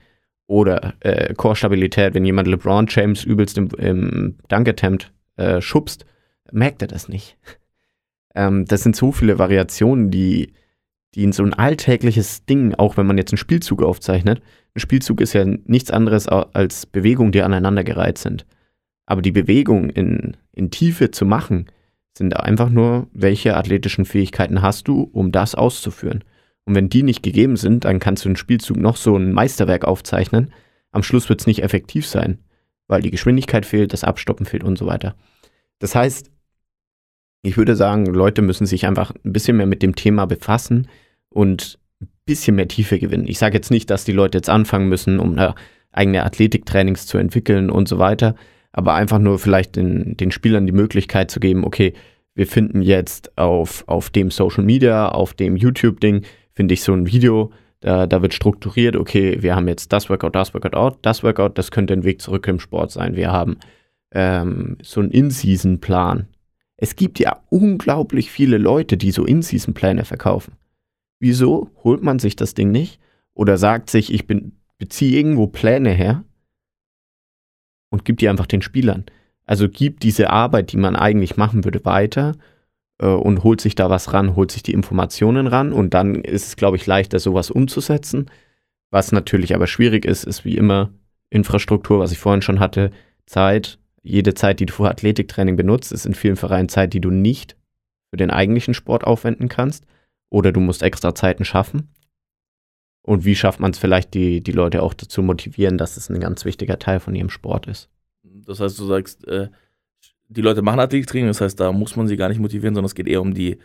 Oder 0.48 0.94
äh, 1.00 1.34
Core-Stabilität, 1.34 2.14
wenn 2.14 2.24
jemand 2.24 2.48
LeBron 2.48 2.86
James 2.88 3.22
übelst 3.22 3.56
im, 3.58 3.68
im 3.78 4.36
Dunk-Attempt 4.48 5.12
äh, 5.36 5.60
schubst, 5.60 6.06
merkt 6.50 6.82
er 6.82 6.88
das 6.88 7.08
nicht. 7.08 7.36
ähm, 8.34 8.64
das 8.64 8.82
sind 8.82 8.96
so 8.96 9.12
viele 9.12 9.38
Variationen, 9.38 10.10
die, 10.10 10.54
die 11.14 11.22
in 11.22 11.32
so 11.32 11.44
ein 11.44 11.52
alltägliches 11.52 12.46
Ding, 12.46 12.74
auch 12.74 12.96
wenn 12.96 13.06
man 13.06 13.18
jetzt 13.18 13.32
einen 13.32 13.38
Spielzug 13.38 13.82
aufzeichnet, 13.82 14.40
ein 14.74 14.80
Spielzug 14.80 15.20
ist 15.20 15.34
ja 15.34 15.44
nichts 15.44 15.90
anderes 15.90 16.28
als 16.28 16.86
Bewegungen, 16.86 17.32
die 17.32 17.42
aneinandergereiht 17.42 18.18
sind. 18.18 18.46
Aber 19.06 19.22
die 19.22 19.32
Bewegung 19.32 19.90
in, 19.90 20.36
in 20.52 20.70
Tiefe 20.70 21.10
zu 21.10 21.24
machen, 21.24 21.66
sind 22.16 22.36
einfach 22.36 22.68
nur, 22.68 23.06
welche 23.12 23.56
athletischen 23.56 24.04
Fähigkeiten 24.04 24.60
hast 24.60 24.88
du, 24.88 25.08
um 25.12 25.32
das 25.32 25.54
auszuführen. 25.54 26.24
Und 26.68 26.74
wenn 26.74 26.90
die 26.90 27.02
nicht 27.02 27.22
gegeben 27.22 27.56
sind, 27.56 27.86
dann 27.86 27.98
kannst 27.98 28.26
du 28.26 28.28
einen 28.28 28.36
Spielzug 28.36 28.76
noch 28.76 28.96
so 28.96 29.16
ein 29.16 29.32
Meisterwerk 29.32 29.86
aufzeichnen. 29.86 30.52
Am 30.92 31.02
Schluss 31.02 31.30
wird 31.30 31.40
es 31.40 31.46
nicht 31.46 31.62
effektiv 31.62 32.06
sein, 32.06 32.40
weil 32.88 33.00
die 33.00 33.10
Geschwindigkeit 33.10 33.64
fehlt, 33.64 33.94
das 33.94 34.04
Abstoppen 34.04 34.44
fehlt 34.44 34.64
und 34.64 34.76
so 34.76 34.84
weiter. 34.84 35.14
Das 35.78 35.94
heißt, 35.94 36.30
ich 37.40 37.56
würde 37.56 37.74
sagen, 37.74 38.04
Leute 38.04 38.42
müssen 38.42 38.66
sich 38.66 38.84
einfach 38.86 39.14
ein 39.24 39.32
bisschen 39.32 39.56
mehr 39.56 39.64
mit 39.64 39.82
dem 39.82 39.94
Thema 39.94 40.26
befassen 40.26 40.88
und 41.30 41.78
ein 42.02 42.08
bisschen 42.26 42.54
mehr 42.54 42.68
Tiefe 42.68 42.98
gewinnen. 42.98 43.26
Ich 43.26 43.38
sage 43.38 43.56
jetzt 43.56 43.70
nicht, 43.70 43.88
dass 43.88 44.04
die 44.04 44.12
Leute 44.12 44.36
jetzt 44.36 44.50
anfangen 44.50 44.90
müssen, 44.90 45.20
um 45.20 45.40
eigene 45.90 46.22
Athletiktrainings 46.22 47.06
zu 47.06 47.16
entwickeln 47.16 47.70
und 47.70 47.88
so 47.88 47.98
weiter, 47.98 48.34
aber 48.72 48.92
einfach 48.92 49.18
nur 49.18 49.38
vielleicht 49.38 49.76
den, 49.76 50.18
den 50.18 50.32
Spielern 50.32 50.66
die 50.66 50.72
Möglichkeit 50.72 51.30
zu 51.30 51.40
geben, 51.40 51.64
okay, 51.64 51.94
wir 52.34 52.46
finden 52.46 52.82
jetzt 52.82 53.38
auf, 53.38 53.84
auf 53.86 54.10
dem 54.10 54.30
Social 54.30 54.64
Media, 54.64 55.08
auf 55.08 55.32
dem 55.32 55.56
YouTube-Ding, 55.56 56.26
finde 56.58 56.74
ich 56.74 56.82
so 56.82 56.92
ein 56.92 57.06
Video, 57.06 57.52
da, 57.78 58.08
da 58.08 58.20
wird 58.20 58.34
strukturiert, 58.34 58.96
okay, 58.96 59.40
wir 59.42 59.54
haben 59.54 59.68
jetzt 59.68 59.92
das 59.92 60.10
Workout, 60.10 60.34
das 60.34 60.54
Workout, 60.54 60.98
das 61.02 61.22
Workout, 61.22 61.56
das 61.56 61.70
könnte 61.70 61.92
ein 61.92 62.02
Weg 62.02 62.20
zurück 62.20 62.48
im 62.48 62.58
Sport 62.58 62.90
sein. 62.90 63.14
Wir 63.14 63.30
haben 63.30 63.58
ähm, 64.10 64.76
so 64.82 64.98
einen 64.98 65.12
In-Season-Plan. 65.12 66.26
Es 66.76 66.96
gibt 66.96 67.20
ja 67.20 67.40
unglaublich 67.48 68.32
viele 68.32 68.58
Leute, 68.58 68.96
die 68.96 69.12
so 69.12 69.24
In-Season-Pläne 69.24 70.04
verkaufen. 70.04 70.54
Wieso 71.20 71.70
holt 71.84 72.02
man 72.02 72.18
sich 72.18 72.34
das 72.34 72.54
Ding 72.54 72.72
nicht? 72.72 72.98
Oder 73.34 73.56
sagt 73.56 73.88
sich, 73.88 74.12
ich 74.12 74.26
bin, 74.26 74.56
beziehe 74.78 75.16
irgendwo 75.16 75.46
Pläne 75.46 75.90
her 75.90 76.24
und 77.90 78.04
gibt 78.04 78.20
die 78.20 78.28
einfach 78.28 78.46
den 78.46 78.62
Spielern. 78.62 79.06
Also 79.46 79.68
gibt 79.68 80.02
diese 80.02 80.30
Arbeit, 80.30 80.72
die 80.72 80.76
man 80.76 80.96
eigentlich 80.96 81.36
machen 81.36 81.62
würde, 81.62 81.84
weiter 81.84 82.34
und 83.06 83.44
holt 83.44 83.60
sich 83.60 83.74
da 83.74 83.90
was 83.90 84.12
ran, 84.12 84.34
holt 84.34 84.50
sich 84.50 84.62
die 84.62 84.72
Informationen 84.72 85.46
ran 85.46 85.72
und 85.72 85.94
dann 85.94 86.16
ist 86.16 86.48
es, 86.48 86.56
glaube 86.56 86.76
ich, 86.76 86.86
leichter, 86.86 87.18
sowas 87.18 87.50
umzusetzen. 87.50 88.30
Was 88.90 89.12
natürlich 89.12 89.54
aber 89.54 89.66
schwierig 89.66 90.04
ist, 90.04 90.24
ist 90.24 90.44
wie 90.44 90.56
immer 90.56 90.90
Infrastruktur, 91.30 92.00
was 92.00 92.12
ich 92.12 92.18
vorhin 92.18 92.42
schon 92.42 92.60
hatte, 92.60 92.90
Zeit. 93.26 93.78
Jede 94.02 94.34
Zeit, 94.34 94.60
die 94.60 94.66
du 94.66 94.72
für 94.72 94.88
Athletiktraining 94.88 95.56
benutzt, 95.56 95.92
ist 95.92 96.06
in 96.06 96.14
vielen 96.14 96.36
Vereinen 96.36 96.68
Zeit, 96.68 96.94
die 96.94 97.00
du 97.00 97.10
nicht 97.10 97.56
für 98.10 98.16
den 98.16 98.30
eigentlichen 98.30 98.74
Sport 98.74 99.04
aufwenden 99.04 99.48
kannst. 99.48 99.84
Oder 100.30 100.52
du 100.52 100.60
musst 100.60 100.82
extra 100.82 101.14
Zeiten 101.14 101.44
schaffen. 101.44 101.88
Und 103.02 103.24
wie 103.24 103.36
schafft 103.36 103.60
man 103.60 103.70
es 103.70 103.78
vielleicht, 103.78 104.12
die, 104.14 104.42
die 104.42 104.52
Leute 104.52 104.82
auch 104.82 104.94
dazu 104.94 105.22
motivieren, 105.22 105.78
dass 105.78 105.96
es 105.96 106.10
ein 106.10 106.20
ganz 106.20 106.44
wichtiger 106.44 106.78
Teil 106.78 107.00
von 107.00 107.14
ihrem 107.14 107.30
Sport 107.30 107.66
ist? 107.66 107.88
Das 108.22 108.60
heißt, 108.60 108.78
du 108.78 108.84
sagst, 108.84 109.26
äh, 109.26 109.48
die 110.28 110.42
Leute 110.42 110.62
machen 110.62 110.80
Athletiktraining, 110.80 111.28
das 111.28 111.40
heißt, 111.40 111.58
da 111.58 111.72
muss 111.72 111.96
man 111.96 112.06
sie 112.06 112.16
gar 112.16 112.28
nicht 112.28 112.40
motivieren, 112.40 112.74
sondern 112.74 112.86
es 112.86 112.94
geht 112.94 113.08
eher 113.08 113.22
um 113.22 113.34
die 113.34 113.58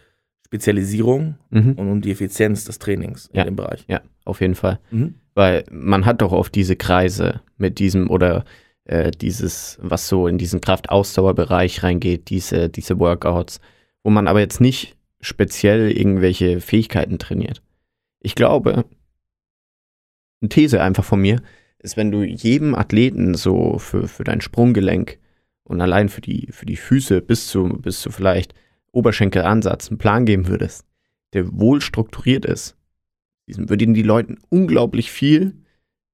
Spezialisierung 0.45 1.35
mhm. 1.49 1.73
und 1.73 1.91
um 1.91 2.01
die 2.01 2.11
Effizienz 2.11 2.65
des 2.65 2.79
Trainings 2.79 3.29
ja. 3.33 3.41
in 3.41 3.49
dem 3.49 3.55
Bereich. 3.55 3.85
Ja, 3.87 4.01
auf 4.25 4.41
jeden 4.41 4.55
Fall. 4.55 4.79
Mhm. 4.91 5.15
Weil 5.33 5.65
man 5.71 6.05
hat 6.05 6.21
doch 6.21 6.31
oft 6.31 6.53
diese 6.55 6.75
Kreise 6.75 7.41
mit 7.57 7.79
diesem 7.79 8.09
oder 8.09 8.45
äh, 8.85 9.11
dieses, 9.11 9.77
was 9.81 10.07
so 10.07 10.27
in 10.27 10.37
diesen 10.37 10.61
Kraftausdauerbereich 10.61 11.83
reingeht, 11.83 12.29
diese, 12.29 12.69
diese 12.69 12.99
Workouts, 12.99 13.59
wo 14.03 14.09
man 14.09 14.27
aber 14.27 14.39
jetzt 14.39 14.61
nicht 14.61 14.95
speziell 15.21 15.91
irgendwelche 15.91 16.61
Fähigkeiten 16.61 17.17
trainiert. 17.17 17.61
Ich 18.19 18.35
glaube, 18.35 18.85
eine 20.41 20.49
These 20.49 20.81
einfach 20.81 21.03
von 21.03 21.21
mir, 21.21 21.41
ist, 21.79 21.97
wenn 21.97 22.11
du 22.11 22.23
jedem 22.23 22.75
Athleten 22.75 23.33
so 23.35 23.77
für, 23.77 24.07
für 24.07 24.23
dein 24.23 24.41
Sprunggelenk 24.41 25.17
und 25.63 25.81
allein 25.81 26.09
für 26.09 26.21
die, 26.21 26.47
für 26.51 26.65
die 26.65 26.75
Füße 26.75 27.21
bis 27.21 27.47
zu, 27.47 27.67
bis 27.69 28.01
zu 28.01 28.11
vielleicht 28.11 28.53
Oberschenkelansatz 28.91 29.89
einen 29.89 29.97
Plan 29.97 30.25
geben 30.25 30.47
würdest, 30.47 30.85
der 31.33 31.51
wohl 31.51 31.81
strukturiert 31.81 32.45
ist, 32.45 32.77
würden 33.47 33.93
die 33.93 34.03
Leuten 34.03 34.37
unglaublich 34.49 35.11
viel 35.11 35.53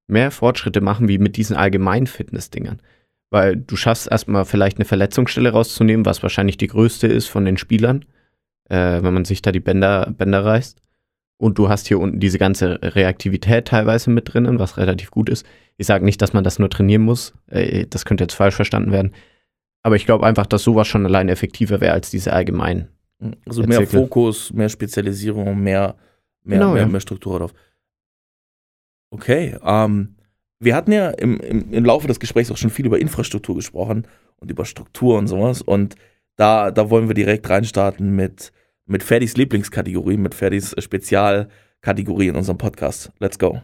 mehr 0.07 0.31
Fortschritte 0.31 0.81
machen 0.81 1.07
wie 1.07 1.19
mit 1.19 1.37
diesen 1.37 1.55
allgemeinen 1.55 2.07
Fitness-Dingern. 2.07 2.81
Weil 3.29 3.55
du 3.55 3.75
schaffst 3.75 4.09
erstmal 4.09 4.45
vielleicht 4.45 4.77
eine 4.77 4.85
Verletzungsstelle 4.85 5.51
rauszunehmen, 5.51 6.05
was 6.05 6.23
wahrscheinlich 6.23 6.57
die 6.57 6.67
größte 6.67 7.05
ist 7.05 7.27
von 7.27 7.45
den 7.45 7.57
Spielern, 7.57 8.05
äh, 8.69 9.03
wenn 9.03 9.13
man 9.13 9.25
sich 9.25 9.43
da 9.43 9.51
die 9.51 9.59
Bänder, 9.59 10.11
Bänder 10.17 10.43
reißt. 10.43 10.81
Und 11.37 11.57
du 11.57 11.69
hast 11.69 11.87
hier 11.87 11.99
unten 11.99 12.19
diese 12.19 12.39
ganze 12.39 12.79
Reaktivität 12.81 13.65
teilweise 13.65 14.09
mit 14.09 14.33
drinnen, 14.33 14.59
was 14.59 14.77
relativ 14.77 15.11
gut 15.11 15.29
ist. 15.29 15.45
Ich 15.77 15.87
sage 15.87 16.03
nicht, 16.03 16.21
dass 16.21 16.33
man 16.33 16.43
das 16.43 16.59
nur 16.59 16.69
trainieren 16.69 17.03
muss. 17.03 17.33
Äh, 17.47 17.85
das 17.87 18.03
könnte 18.05 18.23
jetzt 18.23 18.33
falsch 18.33 18.55
verstanden 18.55 18.91
werden. 18.91 19.13
Aber 19.83 19.95
ich 19.95 20.05
glaube 20.05 20.25
einfach, 20.25 20.45
dass 20.45 20.63
sowas 20.63 20.87
schon 20.87 21.05
allein 21.05 21.29
effektiver 21.29 21.81
wäre 21.81 21.93
als 21.93 22.09
diese 22.09 22.33
allgemeinen. 22.33 22.89
Also 23.45 23.63
mehr 23.63 23.79
Erzähle. 23.79 24.03
Fokus, 24.03 24.53
mehr 24.53 24.69
Spezialisierung, 24.69 25.59
mehr, 25.59 25.95
mehr, 26.43 26.59
genau, 26.59 26.73
mehr, 26.73 26.83
ja. 26.83 26.87
mehr 26.87 27.01
Struktur 27.01 27.39
drauf. 27.39 27.53
Okay, 29.11 29.57
ähm, 29.63 30.15
wir 30.59 30.75
hatten 30.75 30.91
ja 30.91 31.09
im, 31.09 31.39
im, 31.39 31.71
im 31.71 31.85
Laufe 31.85 32.07
des 32.07 32.19
Gesprächs 32.19 32.51
auch 32.51 32.57
schon 32.57 32.69
viel 32.69 32.85
über 32.85 32.99
Infrastruktur 32.99 33.55
gesprochen 33.55 34.07
und 34.37 34.51
über 34.51 34.65
Struktur 34.65 35.17
und 35.17 35.27
sowas. 35.27 35.61
Und 35.61 35.95
da, 36.35 36.71
da 36.71 36.89
wollen 36.89 37.07
wir 37.07 37.15
direkt 37.15 37.49
reinstarten 37.49 38.15
mit 38.15 38.51
mit 38.89 39.03
Ferdis 39.03 39.37
Lieblingskategorie, 39.37 40.17
mit 40.17 40.33
Ferdis 40.33 40.75
Spezialkategorie 40.77 42.27
in 42.29 42.35
unserem 42.35 42.57
Podcast. 42.57 43.11
Let's 43.19 43.37
go. 43.37 43.61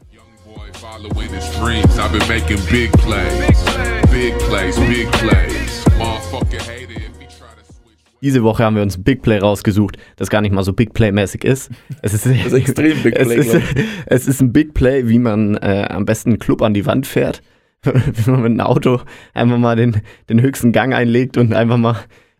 Diese 8.21 8.41
Woche 8.41 8.63
haben 8.63 8.76
wir 8.76 8.82
uns 8.82 8.97
ein 8.97 9.03
Big 9.03 9.21
Play 9.21 9.38
rausgesucht, 9.38 9.97
das 10.15 10.30
gar 10.30 10.41
nicht 10.41 10.51
mal 10.51 10.63
so 10.63 10.73
Big 10.73 10.93
Play-mäßig 10.93 11.43
ist. 11.43 11.69
Es 12.01 12.13
ist, 12.15 12.26
das 12.26 12.34
ist 12.34 12.53
extrem 12.53 13.03
Big 13.03 13.13
Play. 13.21 13.38
Es 13.38 13.53
ist, 13.53 13.65
es 14.07 14.28
ist 14.28 14.41
ein 14.41 14.51
Big 14.51 14.73
Play, 14.73 15.07
wie 15.07 15.19
man 15.19 15.57
äh, 15.57 15.88
am 15.89 16.05
besten 16.05 16.32
einen 16.32 16.39
Club 16.39 16.63
an 16.63 16.73
die 16.73 16.88
Wand 16.88 17.05
fährt. 17.05 17.43
wie 17.84 18.32
man 18.32 18.41
mit 18.41 18.51
einem 18.51 18.61
Auto 18.61 19.01
einfach 19.36 19.59
mal 19.59 19.76
den, 19.76 20.01
den 20.28 20.41
höchsten 20.41 20.71
Gang 20.71 20.93
einlegt 20.95 21.38
und 21.38 21.53
einfach 21.53 21.78
mal 21.78 21.97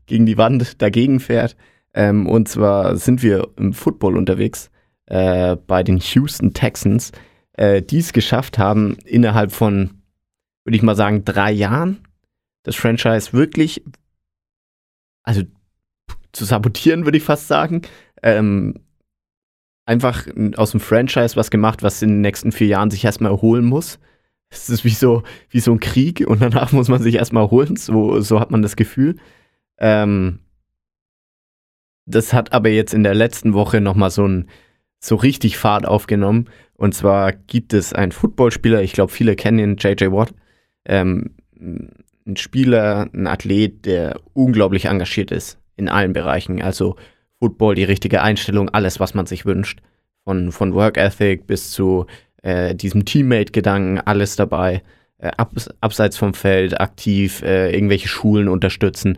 gegen 0.08 0.26
die 0.26 0.40
Wand 0.40 0.82
dagegen 0.82 1.20
fährt. 1.20 1.56
Ähm, 1.94 2.28
und 2.28 2.48
zwar 2.50 2.98
sind 2.98 3.22
wir 3.22 3.50
im 3.56 3.74
Football 3.74 4.18
unterwegs 4.18 4.72
äh, 5.06 5.56
bei 5.56 5.84
den 5.84 5.98
Houston 5.98 6.54
Texans, 6.54 7.12
äh, 7.54 7.82
die 7.82 8.00
es 8.00 8.12
geschafft 8.12 8.58
haben, 8.58 8.98
innerhalb 9.06 9.52
von, 9.52 10.02
würde 10.64 10.78
ich 10.78 10.84
mal 10.84 10.96
sagen, 10.96 11.26
drei 11.26 11.52
Jahren 11.52 12.00
das 12.66 12.76
Franchise 12.76 13.32
wirklich, 13.32 13.84
also 15.24 15.44
zu 16.34 16.46
sabotieren, 16.46 17.06
würde 17.06 17.18
ich 17.18 17.24
fast 17.24 17.48
sagen. 17.48 17.84
Ähm, 18.22 18.74
einfach 19.86 20.28
aus 20.58 20.72
dem 20.72 20.80
Franchise 20.80 21.36
was 21.36 21.52
gemacht, 21.52 21.84
was 21.84 22.02
in 22.02 22.10
den 22.10 22.22
nächsten 22.22 22.52
vier 22.52 22.68
Jahren 22.68 22.90
sich 22.90 23.06
erstmal 23.06 23.32
erholen 23.32 23.66
muss. 23.66 24.00
Es 24.50 24.70
ist 24.70 24.84
wie 24.84 24.90
so, 24.90 25.24
wie 25.50 25.60
so 25.60 25.72
ein 25.72 25.80
Krieg 25.80 26.26
und 26.28 26.42
danach 26.42 26.72
muss 26.72 26.88
man 26.88 27.02
sich 27.02 27.16
erstmal 27.16 27.44
erholen. 27.44 27.76
So, 27.76 28.20
so 28.20 28.40
hat 28.40 28.52
man 28.52 28.64
das 28.64 28.76
Gefühl. 28.76 29.18
Ähm, 29.78 30.40
das 32.08 32.34
hat 32.34 32.52
aber 32.52 32.70
jetzt 32.70 32.94
in 32.94 33.04
der 33.04 33.16
letzten 33.16 33.54
Woche 33.54 33.80
nochmal 33.80 34.10
so 34.10 34.28
ein, 34.28 34.50
so 35.00 35.16
richtig 35.16 35.58
Fahrt 35.58 35.88
aufgenommen. 35.88 36.50
Und 36.74 36.96
zwar 36.96 37.32
gibt 37.32 37.74
es 37.74 37.94
einen 37.94 38.12
Footballspieler, 38.12 38.82
ich 38.82 38.94
glaube, 38.94 39.12
viele 39.12 39.36
kennen 39.36 39.60
ihn, 39.60 39.78
JJ 39.78 40.12
Watt. 40.12 40.34
Ähm, 40.86 41.36
ein 42.26 42.38
Spieler, 42.38 43.08
ein 43.14 43.28
Athlet, 43.28 43.86
der 43.86 44.20
unglaublich 44.34 44.86
engagiert 44.86 45.32
ist 45.32 45.60
in 45.78 45.90
allen 45.90 46.14
Bereichen. 46.14 46.62
Also 46.62 46.96
Football, 47.40 47.76
die 47.76 47.84
richtige 47.84 48.22
Einstellung, 48.22 48.70
alles, 48.70 49.00
was 49.00 49.14
man 49.14 49.26
sich 49.26 49.46
wünscht. 49.46 49.82
Von, 50.24 50.52
von 50.52 50.74
Work 50.74 50.98
Ethic 50.98 51.46
bis 51.46 51.72
zu 51.72 52.08
äh, 52.42 52.74
diesem 52.74 53.06
Teammate-Gedanken, 53.06 54.00
alles 54.00 54.36
dabei. 54.36 54.82
Äh, 55.18 55.32
abs 55.38 55.70
abseits 55.82 56.18
vom 56.18 56.34
Feld, 56.34 56.80
aktiv, 56.80 57.42
äh, 57.44 57.72
irgendwelche 57.72 58.08
Schulen 58.08 58.48
unterstützen, 58.48 59.18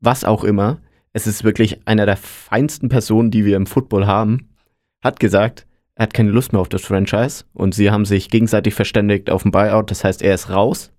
was 0.00 0.24
auch 0.24 0.44
immer. 0.44 0.78
Es 1.12 1.26
ist 1.26 1.44
wirklich 1.44 1.86
einer 1.86 2.06
der 2.06 2.16
feinsten 2.16 2.88
Personen, 2.88 3.30
die 3.30 3.44
wir 3.44 3.56
im 3.56 3.66
Football 3.66 4.06
haben. 4.06 4.50
Hat 5.02 5.20
gesagt, 5.20 5.66
er 5.94 6.04
hat 6.04 6.14
keine 6.14 6.30
Lust 6.30 6.52
mehr 6.52 6.60
auf 6.60 6.68
das 6.68 6.82
Franchise 6.82 7.44
und 7.54 7.74
sie 7.74 7.90
haben 7.90 8.04
sich 8.04 8.30
gegenseitig 8.30 8.74
verständigt 8.74 9.30
auf 9.30 9.44
ein 9.44 9.50
Buyout. 9.50 9.90
Das 9.90 10.04
heißt, 10.04 10.22
er 10.22 10.34
ist 10.34 10.50
raus. 10.50 10.92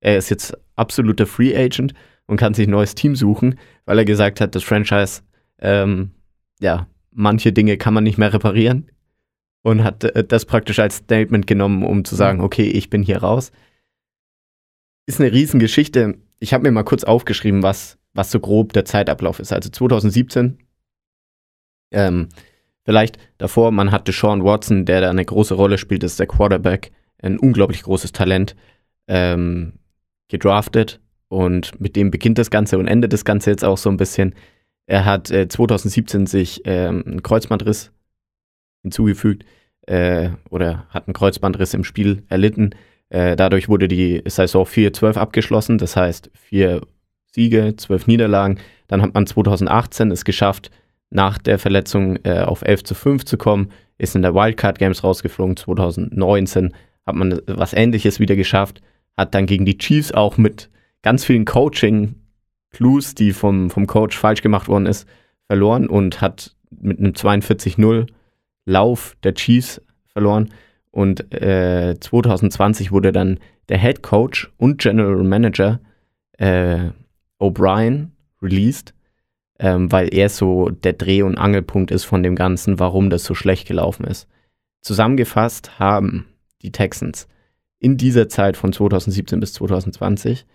Er 0.00 0.16
ist 0.16 0.30
jetzt 0.30 0.56
absoluter 0.76 1.26
Free 1.26 1.56
Agent 1.56 1.94
und 2.26 2.36
kann 2.36 2.54
sich 2.54 2.66
ein 2.66 2.72
neues 2.72 2.94
Team 2.94 3.16
suchen, 3.16 3.58
weil 3.84 3.98
er 3.98 4.04
gesagt 4.04 4.40
hat, 4.40 4.54
das 4.54 4.62
Franchise 4.62 5.22
ähm, 5.58 6.12
ja, 6.60 6.86
manche 7.12 7.52
Dinge 7.52 7.76
kann 7.76 7.94
man 7.94 8.04
nicht 8.04 8.18
mehr 8.18 8.32
reparieren 8.32 8.90
und 9.62 9.84
hat 9.84 10.04
äh, 10.04 10.24
das 10.24 10.44
praktisch 10.44 10.78
als 10.78 10.96
Statement 10.96 11.46
genommen, 11.46 11.84
um 11.84 12.04
zu 12.04 12.14
sagen, 12.14 12.38
mhm. 12.38 12.44
okay, 12.44 12.68
ich 12.68 12.90
bin 12.90 13.02
hier 13.02 13.18
raus. 13.18 13.52
Ist 15.06 15.20
eine 15.20 15.32
Riesengeschichte. 15.32 16.18
Ich 16.38 16.52
habe 16.52 16.64
mir 16.64 16.70
mal 16.70 16.84
kurz 16.84 17.04
aufgeschrieben, 17.04 17.62
was, 17.62 17.98
was 18.12 18.30
so 18.30 18.40
grob 18.40 18.72
der 18.72 18.84
Zeitablauf 18.84 19.40
ist. 19.40 19.52
Also 19.52 19.70
2017, 19.70 20.58
ähm, 21.90 22.28
vielleicht 22.84 23.18
davor, 23.38 23.72
man 23.72 23.90
hatte 23.90 24.12
Sean 24.12 24.44
Watson, 24.44 24.84
der 24.84 25.00
da 25.00 25.10
eine 25.10 25.24
große 25.24 25.54
Rolle 25.54 25.78
spielt, 25.78 26.02
das 26.02 26.12
ist 26.12 26.20
der 26.20 26.26
Quarterback, 26.26 26.92
ein 27.20 27.38
unglaublich 27.38 27.82
großes 27.82 28.12
Talent, 28.12 28.54
ähm, 29.08 29.72
gedraftet 30.28 31.00
und 31.28 31.80
mit 31.80 31.96
dem 31.96 32.10
beginnt 32.10 32.38
das 32.38 32.50
Ganze 32.50 32.78
und 32.78 32.86
endet 32.86 33.12
das 33.12 33.24
Ganze 33.24 33.50
jetzt 33.50 33.64
auch 33.64 33.78
so 33.78 33.90
ein 33.90 33.96
bisschen. 33.96 34.34
Er 34.86 35.04
hat 35.04 35.30
äh, 35.30 35.48
2017 35.48 36.26
sich 36.26 36.62
ähm, 36.64 37.02
einen 37.06 37.22
Kreuzbandriss 37.22 37.92
hinzugefügt 38.82 39.44
äh, 39.86 40.30
oder 40.50 40.86
hat 40.90 41.06
einen 41.06 41.14
Kreuzbandriss 41.14 41.74
im 41.74 41.84
Spiel 41.84 42.22
erlitten. 42.28 42.70
Äh, 43.10 43.36
dadurch 43.36 43.68
wurde 43.68 43.88
die 43.88 44.22
Saison 44.26 44.64
4-12 44.64 45.16
abgeschlossen, 45.16 45.78
das 45.78 45.96
heißt 45.96 46.30
vier 46.34 46.82
Siege, 47.26 47.74
zwölf 47.76 48.06
Niederlagen. 48.06 48.58
Dann 48.86 49.02
hat 49.02 49.14
man 49.14 49.26
2018 49.26 50.10
es 50.10 50.24
geschafft, 50.24 50.70
nach 51.10 51.38
der 51.38 51.58
Verletzung 51.58 52.16
äh, 52.24 52.40
auf 52.40 52.62
11 52.62 52.84
zu 52.84 52.94
5 52.94 53.24
zu 53.24 53.38
kommen, 53.38 53.70
ist 53.96 54.14
in 54.14 54.22
der 54.22 54.34
Wildcard 54.34 54.78
Games 54.78 55.02
rausgeflogen. 55.02 55.56
2019 55.56 56.74
hat 57.06 57.14
man 57.14 57.40
was 57.46 57.72
Ähnliches 57.72 58.20
wieder 58.20 58.36
geschafft, 58.36 58.82
hat 59.18 59.34
dann 59.34 59.46
gegen 59.46 59.66
die 59.66 59.76
Chiefs 59.76 60.12
auch 60.12 60.38
mit 60.38 60.70
ganz 61.02 61.24
vielen 61.24 61.44
Coaching 61.44 62.14
Clues, 62.70 63.14
die 63.14 63.32
vom, 63.32 63.68
vom 63.68 63.86
Coach 63.86 64.16
falsch 64.16 64.42
gemacht 64.42 64.68
worden 64.68 64.86
ist, 64.86 65.08
verloren 65.46 65.88
und 65.88 66.20
hat 66.20 66.54
mit 66.70 66.98
einem 67.00 67.12
42-0 67.12 68.06
Lauf 68.64 69.16
der 69.24 69.34
Chiefs 69.34 69.82
verloren. 70.06 70.50
Und 70.90 71.32
äh, 71.34 71.96
2020 71.98 72.92
wurde 72.92 73.10
dann 73.10 73.40
der 73.68 73.78
Head 73.78 74.02
Coach 74.02 74.52
und 74.56 74.80
General 74.80 75.24
Manager 75.24 75.80
äh, 76.38 76.90
O'Brien 77.40 78.10
released, 78.40 78.94
ähm, 79.58 79.90
weil 79.90 80.14
er 80.14 80.28
so 80.28 80.68
der 80.68 80.92
Dreh- 80.92 81.22
und 81.22 81.36
Angelpunkt 81.36 81.90
ist 81.90 82.04
von 82.04 82.22
dem 82.22 82.36
Ganzen, 82.36 82.78
warum 82.78 83.10
das 83.10 83.24
so 83.24 83.34
schlecht 83.34 83.66
gelaufen 83.66 84.04
ist. 84.04 84.28
Zusammengefasst 84.82 85.80
haben 85.80 86.26
die 86.62 86.70
Texans 86.70 87.26
in 87.80 87.96
dieser 87.96 88.28
Zeit 88.28 88.56
von 88.56 88.72
2017 88.72 89.40
bis 89.40 89.52
2020 89.54 90.46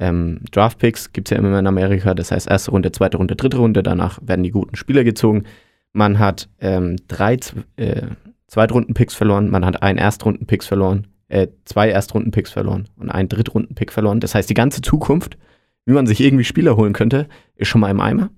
ähm, 0.00 0.40
Draftpicks 0.50 1.12
gibt 1.12 1.28
es 1.28 1.30
ja 1.30 1.38
immer 1.38 1.58
in 1.58 1.66
Amerika, 1.66 2.14
das 2.14 2.32
heißt 2.32 2.48
erste 2.48 2.70
Runde, 2.70 2.90
zweite 2.90 3.18
Runde, 3.18 3.36
dritte 3.36 3.58
Runde, 3.58 3.82
danach 3.82 4.18
werden 4.22 4.42
die 4.42 4.50
guten 4.50 4.74
Spieler 4.74 5.04
gezogen. 5.04 5.44
Man 5.92 6.18
hat 6.18 6.48
ähm, 6.60 6.96
drei 7.06 7.38
äh, 7.76 8.06
Zweitrunden-Picks 8.46 9.14
verloren, 9.14 9.50
man 9.50 9.64
hat 9.64 9.82
einen 9.82 9.98
Erstrunden-Picks 9.98 10.66
verloren, 10.66 11.08
äh, 11.28 11.48
zwei 11.66 11.90
Erstrunden-Picks 11.90 12.50
verloren 12.50 12.88
und 12.96 13.10
einen 13.10 13.28
Drittrunden-Pick 13.28 13.92
verloren. 13.92 14.20
Das 14.20 14.34
heißt, 14.34 14.48
die 14.48 14.54
ganze 14.54 14.80
Zukunft, 14.80 15.36
wie 15.84 15.92
man 15.92 16.06
sich 16.06 16.20
irgendwie 16.20 16.44
Spieler 16.44 16.76
holen 16.76 16.94
könnte, 16.94 17.28
ist 17.56 17.68
schon 17.68 17.82
mal 17.82 17.90
im 17.90 18.00
Eimer. 18.00 18.30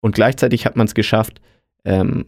Und 0.00 0.14
gleichzeitig 0.14 0.66
hat 0.66 0.76
man 0.76 0.86
es 0.86 0.94
geschafft, 0.94 1.40
ähm, 1.84 2.26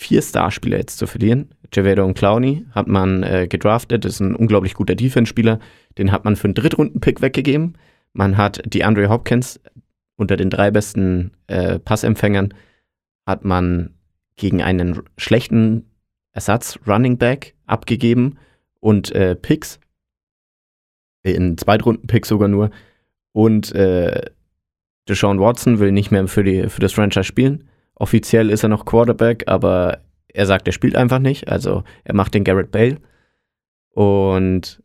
vier 0.00 0.22
Starspieler 0.22 0.78
jetzt 0.78 0.98
zu 0.98 1.06
verlieren. 1.06 1.50
Javedo 1.72 2.04
und 2.06 2.14
Clowney 2.14 2.64
hat 2.72 2.88
man 2.88 3.22
äh, 3.22 3.46
gedraftet, 3.46 4.06
ist 4.06 4.20
ein 4.20 4.34
unglaublich 4.34 4.72
guter 4.72 4.94
Defense-Spieler. 4.94 5.60
Den 5.98 6.10
hat 6.10 6.24
man 6.24 6.36
für 6.36 6.46
einen 6.46 6.54
Drittrunden-Pick 6.54 7.20
weggegeben. 7.20 7.76
Man 8.14 8.38
hat 8.38 8.62
die 8.64 8.82
Andre 8.82 9.10
Hopkins 9.10 9.60
unter 10.16 10.38
den 10.38 10.48
drei 10.48 10.70
besten 10.70 11.32
äh, 11.48 11.78
Passempfängern 11.78 12.54
hat 13.26 13.44
man 13.44 13.94
gegen 14.36 14.62
einen 14.62 15.02
schlechten 15.18 15.90
Ersatz 16.32 16.78
Running 16.86 17.18
Back 17.18 17.54
abgegeben 17.66 18.38
und 18.80 19.12
äh, 19.12 19.36
Picks. 19.36 19.80
In 21.22 21.58
Zweitrunden-Picks 21.58 22.28
sogar 22.28 22.48
nur. 22.48 22.70
Und 23.32 23.72
äh, 23.74 24.30
Deshaun 25.08 25.40
Watson 25.40 25.78
will 25.78 25.92
nicht 25.92 26.10
mehr 26.10 26.26
für, 26.26 26.42
die, 26.42 26.70
für 26.70 26.80
das 26.80 26.94
Franchise 26.94 27.24
spielen. 27.24 27.64
Offiziell 28.00 28.48
ist 28.48 28.62
er 28.62 28.70
noch 28.70 28.86
Quarterback, 28.86 29.44
aber 29.46 30.00
er 30.28 30.46
sagt, 30.46 30.66
er 30.66 30.72
spielt 30.72 30.96
einfach 30.96 31.18
nicht. 31.18 31.48
Also 31.48 31.84
er 32.02 32.14
macht 32.14 32.32
den 32.32 32.44
Garrett 32.44 32.70
Bale. 32.70 32.96
Und 33.90 34.82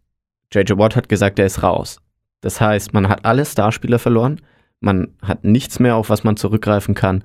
JJ 0.53 0.73
Watt 0.77 0.97
hat 0.97 1.07
gesagt, 1.07 1.39
er 1.39 1.45
ist 1.45 1.63
raus. 1.63 2.01
Das 2.41 2.59
heißt, 2.59 2.93
man 2.93 3.07
hat 3.07 3.23
alle 3.23 3.45
Starspieler 3.45 3.99
verloren. 3.99 4.41
Man 4.81 5.15
hat 5.21 5.45
nichts 5.45 5.79
mehr, 5.79 5.95
auf 5.95 6.09
was 6.09 6.25
man 6.25 6.35
zurückgreifen 6.35 6.93
kann. 6.93 7.23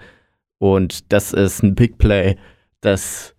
Und 0.58 1.12
das 1.12 1.32
ist 1.32 1.64
ein 1.64 1.74
Big 1.74 1.98
Play. 1.98 2.36
Das, 2.82 3.34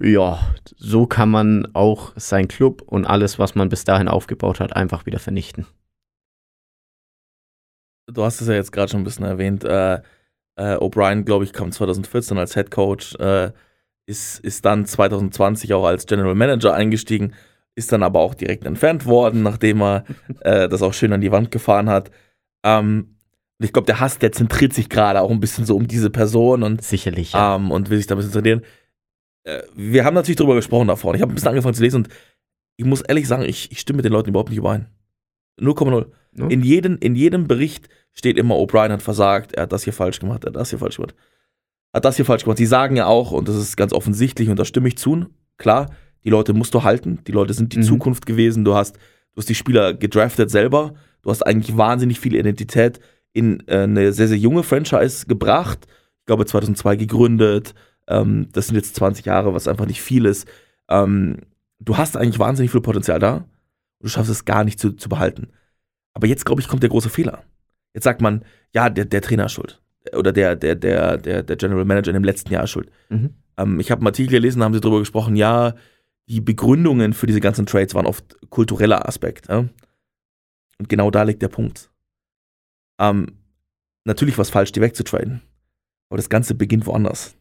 ja, 0.00 0.40
so 0.78 1.06
kann 1.06 1.28
man 1.28 1.68
auch 1.74 2.14
sein 2.16 2.48
Club 2.48 2.84
und 2.86 3.04
alles, 3.04 3.38
was 3.38 3.54
man 3.54 3.68
bis 3.68 3.84
dahin 3.84 4.08
aufgebaut 4.08 4.60
hat, 4.60 4.74
einfach 4.74 5.04
wieder 5.04 5.18
vernichten. 5.18 5.66
Du 8.06 8.24
hast 8.24 8.40
es 8.40 8.48
ja 8.48 8.54
jetzt 8.54 8.72
gerade 8.72 8.90
schon 8.90 9.02
ein 9.02 9.04
bisschen 9.04 9.26
erwähnt. 9.26 9.62
Äh, 9.62 10.00
äh, 10.56 10.76
O'Brien, 10.76 11.24
glaube 11.24 11.44
ich, 11.44 11.52
kam 11.52 11.72
2014 11.72 12.38
als 12.38 12.54
Head 12.54 12.70
Coach, 12.70 13.14
äh, 13.16 13.52
ist, 14.06 14.40
ist 14.40 14.64
dann 14.64 14.86
2020 14.86 15.74
auch 15.74 15.84
als 15.84 16.06
General 16.06 16.34
Manager 16.34 16.74
eingestiegen, 16.74 17.34
ist 17.74 17.92
dann 17.92 18.02
aber 18.02 18.20
auch 18.20 18.34
direkt 18.34 18.64
entfernt 18.64 19.06
worden, 19.06 19.42
nachdem 19.42 19.82
er 19.82 20.04
äh, 20.40 20.68
das 20.68 20.82
auch 20.82 20.94
schön 20.94 21.12
an 21.12 21.20
die 21.20 21.32
Wand 21.32 21.50
gefahren 21.50 21.90
hat. 21.90 22.10
Ähm, 22.64 23.16
ich 23.58 23.72
glaube, 23.72 23.86
der 23.86 24.00
Hass, 24.00 24.18
der 24.18 24.32
zentriert 24.32 24.72
sich 24.72 24.88
gerade 24.88 25.20
auch 25.20 25.30
ein 25.30 25.40
bisschen 25.40 25.64
so 25.64 25.76
um 25.76 25.86
diese 25.86 26.10
Person 26.10 26.62
und 26.62 26.82
sicherlich 26.82 27.32
ja. 27.32 27.56
ähm, 27.56 27.70
und 27.70 27.90
will 27.90 27.98
sich 27.98 28.06
da 28.06 28.14
ein 28.14 28.18
bisschen 28.18 28.32
zentrieren. 28.32 28.62
Äh, 29.44 29.62
wir 29.74 30.04
haben 30.04 30.14
natürlich 30.14 30.36
darüber 30.36 30.54
gesprochen 30.54 30.88
davor. 30.88 31.14
Ich 31.14 31.22
habe 31.22 31.32
ein 31.32 31.34
bisschen 31.34 31.48
angefangen 31.48 31.74
zu 31.74 31.82
lesen 31.82 32.04
und 32.04 32.08
ich 32.76 32.84
muss 32.84 33.00
ehrlich 33.00 33.26
sagen, 33.26 33.42
ich, 33.42 33.72
ich 33.72 33.80
stimme 33.80 33.98
mit 33.98 34.04
den 34.04 34.12
Leuten 34.12 34.30
überhaupt 34.30 34.50
nicht 34.50 34.58
überein. 34.58 34.86
0,0. 35.58 36.10
No? 36.36 36.48
In, 36.48 36.62
jedem, 36.62 36.98
in 37.00 37.14
jedem 37.14 37.46
Bericht 37.46 37.88
steht 38.12 38.38
immer, 38.38 38.56
O'Brien 38.56 38.90
hat 38.90 39.02
versagt, 39.02 39.52
er 39.52 39.64
hat 39.64 39.72
das 39.72 39.84
hier 39.84 39.92
falsch 39.92 40.20
gemacht, 40.20 40.44
er 40.44 40.48
hat 40.48 40.56
das 40.56 40.70
hier 40.70 40.78
falsch 40.78 40.96
gemacht. 40.96 41.14
Hat 41.92 42.04
das 42.04 42.16
hier 42.16 42.24
falsch 42.24 42.44
gemacht. 42.44 42.58
Sie 42.58 42.66
sagen 42.66 42.96
ja 42.96 43.06
auch, 43.06 43.32
und 43.32 43.48
das 43.48 43.56
ist 43.56 43.76
ganz 43.76 43.92
offensichtlich, 43.92 44.48
und 44.48 44.58
da 44.58 44.64
stimme 44.64 44.88
ich 44.88 44.98
zu, 44.98 45.26
klar, 45.56 45.90
die 46.24 46.30
Leute 46.30 46.52
musst 46.52 46.74
du 46.74 46.82
halten, 46.82 47.20
die 47.26 47.32
Leute 47.32 47.54
sind 47.54 47.72
die 47.72 47.78
mhm. 47.78 47.84
Zukunft 47.84 48.26
gewesen, 48.26 48.64
du 48.64 48.74
hast, 48.74 48.96
du 48.96 49.38
hast 49.38 49.48
die 49.48 49.54
Spieler 49.54 49.94
gedraftet 49.94 50.50
selber, 50.50 50.94
du 51.22 51.30
hast 51.30 51.42
eigentlich 51.42 51.76
wahnsinnig 51.76 52.20
viel 52.20 52.34
Identität 52.34 53.00
in 53.32 53.62
äh, 53.68 53.82
eine 53.82 54.12
sehr, 54.12 54.28
sehr 54.28 54.38
junge 54.38 54.62
Franchise 54.62 55.26
gebracht. 55.26 55.86
Ich 56.20 56.26
glaube 56.26 56.46
2002 56.46 56.96
gegründet, 56.96 57.74
ähm, 58.08 58.48
das 58.52 58.66
sind 58.66 58.76
jetzt 58.76 58.96
20 58.96 59.26
Jahre, 59.26 59.54
was 59.54 59.68
einfach 59.68 59.86
nicht 59.86 60.00
viel 60.00 60.26
ist. 60.26 60.48
Ähm, 60.88 61.38
du 61.78 61.96
hast 61.96 62.16
eigentlich 62.16 62.38
wahnsinnig 62.38 62.70
viel 62.72 62.80
Potenzial 62.80 63.18
da, 63.18 63.44
du 64.00 64.08
schaffst 64.08 64.30
es 64.30 64.44
gar 64.44 64.64
nicht 64.64 64.80
zu, 64.80 64.92
zu 64.92 65.08
behalten. 65.08 65.48
Aber 66.16 66.26
jetzt, 66.26 66.46
glaube 66.46 66.62
ich, 66.62 66.68
kommt 66.68 66.82
der 66.82 66.88
große 66.88 67.10
Fehler. 67.10 67.44
Jetzt 67.92 68.04
sagt 68.04 68.22
man, 68.22 68.42
ja, 68.72 68.88
der, 68.88 69.04
der 69.04 69.20
Trainer 69.20 69.44
ist 69.46 69.52
schuld. 69.52 69.82
Oder 70.14 70.32
der, 70.32 70.56
der, 70.56 70.74
der, 70.74 71.18
der, 71.18 71.42
der 71.42 71.56
General 71.56 71.84
Manager 71.84 72.08
in 72.08 72.14
dem 72.14 72.24
letzten 72.24 72.50
Jahr 72.50 72.64
ist 72.64 72.70
schuld. 72.70 72.90
Mhm. 73.10 73.34
Ähm, 73.58 73.80
ich 73.80 73.90
habe 73.90 74.00
einen 74.00 74.06
Artikel 74.06 74.30
gelesen, 74.30 74.60
da 74.60 74.64
haben 74.64 74.72
sie 74.72 74.80
darüber 74.80 75.00
gesprochen, 75.00 75.36
ja, 75.36 75.74
die 76.26 76.40
Begründungen 76.40 77.12
für 77.12 77.26
diese 77.26 77.40
ganzen 77.40 77.66
Trades 77.66 77.94
waren 77.94 78.06
oft 78.06 78.34
kultureller 78.48 79.06
Aspekt. 79.06 79.50
Ja? 79.50 79.68
Und 80.78 80.88
genau 80.88 81.10
da 81.10 81.22
liegt 81.22 81.42
der 81.42 81.48
Punkt. 81.48 81.90
Ähm, 82.98 83.36
natürlich 84.04 84.38
war 84.38 84.42
es 84.42 84.50
falsch, 84.50 84.72
die 84.72 84.80
wegzutraden. 84.80 85.42
Aber 86.08 86.16
das 86.16 86.30
Ganze 86.30 86.54
beginnt 86.54 86.86
woanders. 86.86 87.36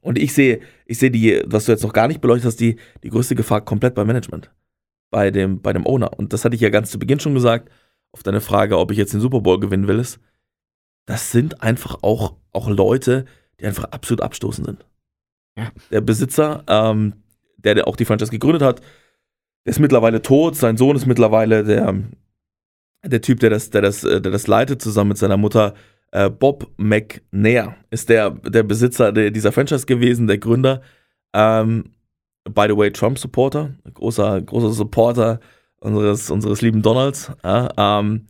Und 0.00 0.16
ich 0.16 0.32
sehe, 0.32 0.60
ich 0.86 0.98
sehe 0.98 1.10
die, 1.10 1.42
was 1.44 1.66
du 1.66 1.72
jetzt 1.72 1.82
noch 1.82 1.92
gar 1.92 2.08
nicht 2.08 2.22
beleuchtet 2.22 2.46
hast, 2.46 2.60
die, 2.60 2.78
die 3.02 3.10
größte 3.10 3.34
Gefahr 3.34 3.60
komplett 3.60 3.94
beim 3.94 4.06
Management. 4.06 4.50
Bei 5.10 5.30
dem, 5.30 5.60
bei 5.60 5.72
dem 5.72 5.86
Owner. 5.86 6.18
Und 6.18 6.32
das 6.32 6.44
hatte 6.44 6.54
ich 6.54 6.60
ja 6.60 6.70
ganz 6.70 6.90
zu 6.90 6.98
Beginn 6.98 7.20
schon 7.20 7.34
gesagt 7.34 7.70
auf 8.12 8.22
deine 8.22 8.40
Frage, 8.40 8.78
ob 8.78 8.90
ich 8.90 8.98
jetzt 8.98 9.12
den 9.12 9.20
Super 9.20 9.40
Bowl 9.40 9.60
gewinnen 9.60 9.88
will, 9.88 9.98
ist, 9.98 10.20
das 11.06 11.32
sind 11.32 11.62
einfach 11.62 11.98
auch, 12.02 12.36
auch 12.52 12.68
Leute, 12.68 13.24
die 13.58 13.66
einfach 13.66 13.84
absolut 13.84 14.20
abstoßend 14.20 14.66
sind. 14.66 14.86
Ja. 15.58 15.72
der 15.90 16.00
Besitzer, 16.00 16.62
ähm, 16.68 17.14
der, 17.58 17.74
der 17.74 17.88
auch 17.88 17.96
die 17.96 18.04
Franchise 18.04 18.30
gegründet 18.30 18.62
hat. 18.62 18.80
Der 19.66 19.72
ist 19.72 19.80
mittlerweile 19.80 20.22
tot, 20.22 20.56
sein 20.56 20.76
Sohn 20.76 20.96
ist 20.96 21.06
mittlerweile 21.06 21.64
der, 21.64 21.94
der 23.04 23.20
Typ, 23.20 23.40
der 23.40 23.50
das, 23.50 23.70
der 23.70 23.82
das, 23.82 24.04
äh, 24.04 24.20
der 24.20 24.32
das 24.32 24.46
leitet, 24.46 24.80
zusammen 24.80 25.08
mit 25.08 25.18
seiner 25.18 25.36
Mutter. 25.36 25.74
Äh, 26.12 26.30
Bob 26.30 26.70
McNair 26.76 27.76
ist 27.90 28.08
der, 28.08 28.30
der 28.30 28.62
Besitzer 28.62 29.12
der, 29.12 29.30
dieser 29.30 29.52
Franchise 29.52 29.86
gewesen, 29.86 30.26
der 30.26 30.38
Gründer. 30.38 30.82
Ähm, 31.34 31.92
by 32.44 32.66
the 32.68 32.76
way, 32.76 32.90
Trump-Supporter, 32.90 33.74
großer, 33.94 34.40
großer 34.42 34.72
Supporter 34.72 35.40
unseres, 35.80 36.30
unseres 36.30 36.62
lieben 36.62 36.82
Donalds. 36.82 37.32
Ja, 37.44 37.68
ähm, 37.76 38.26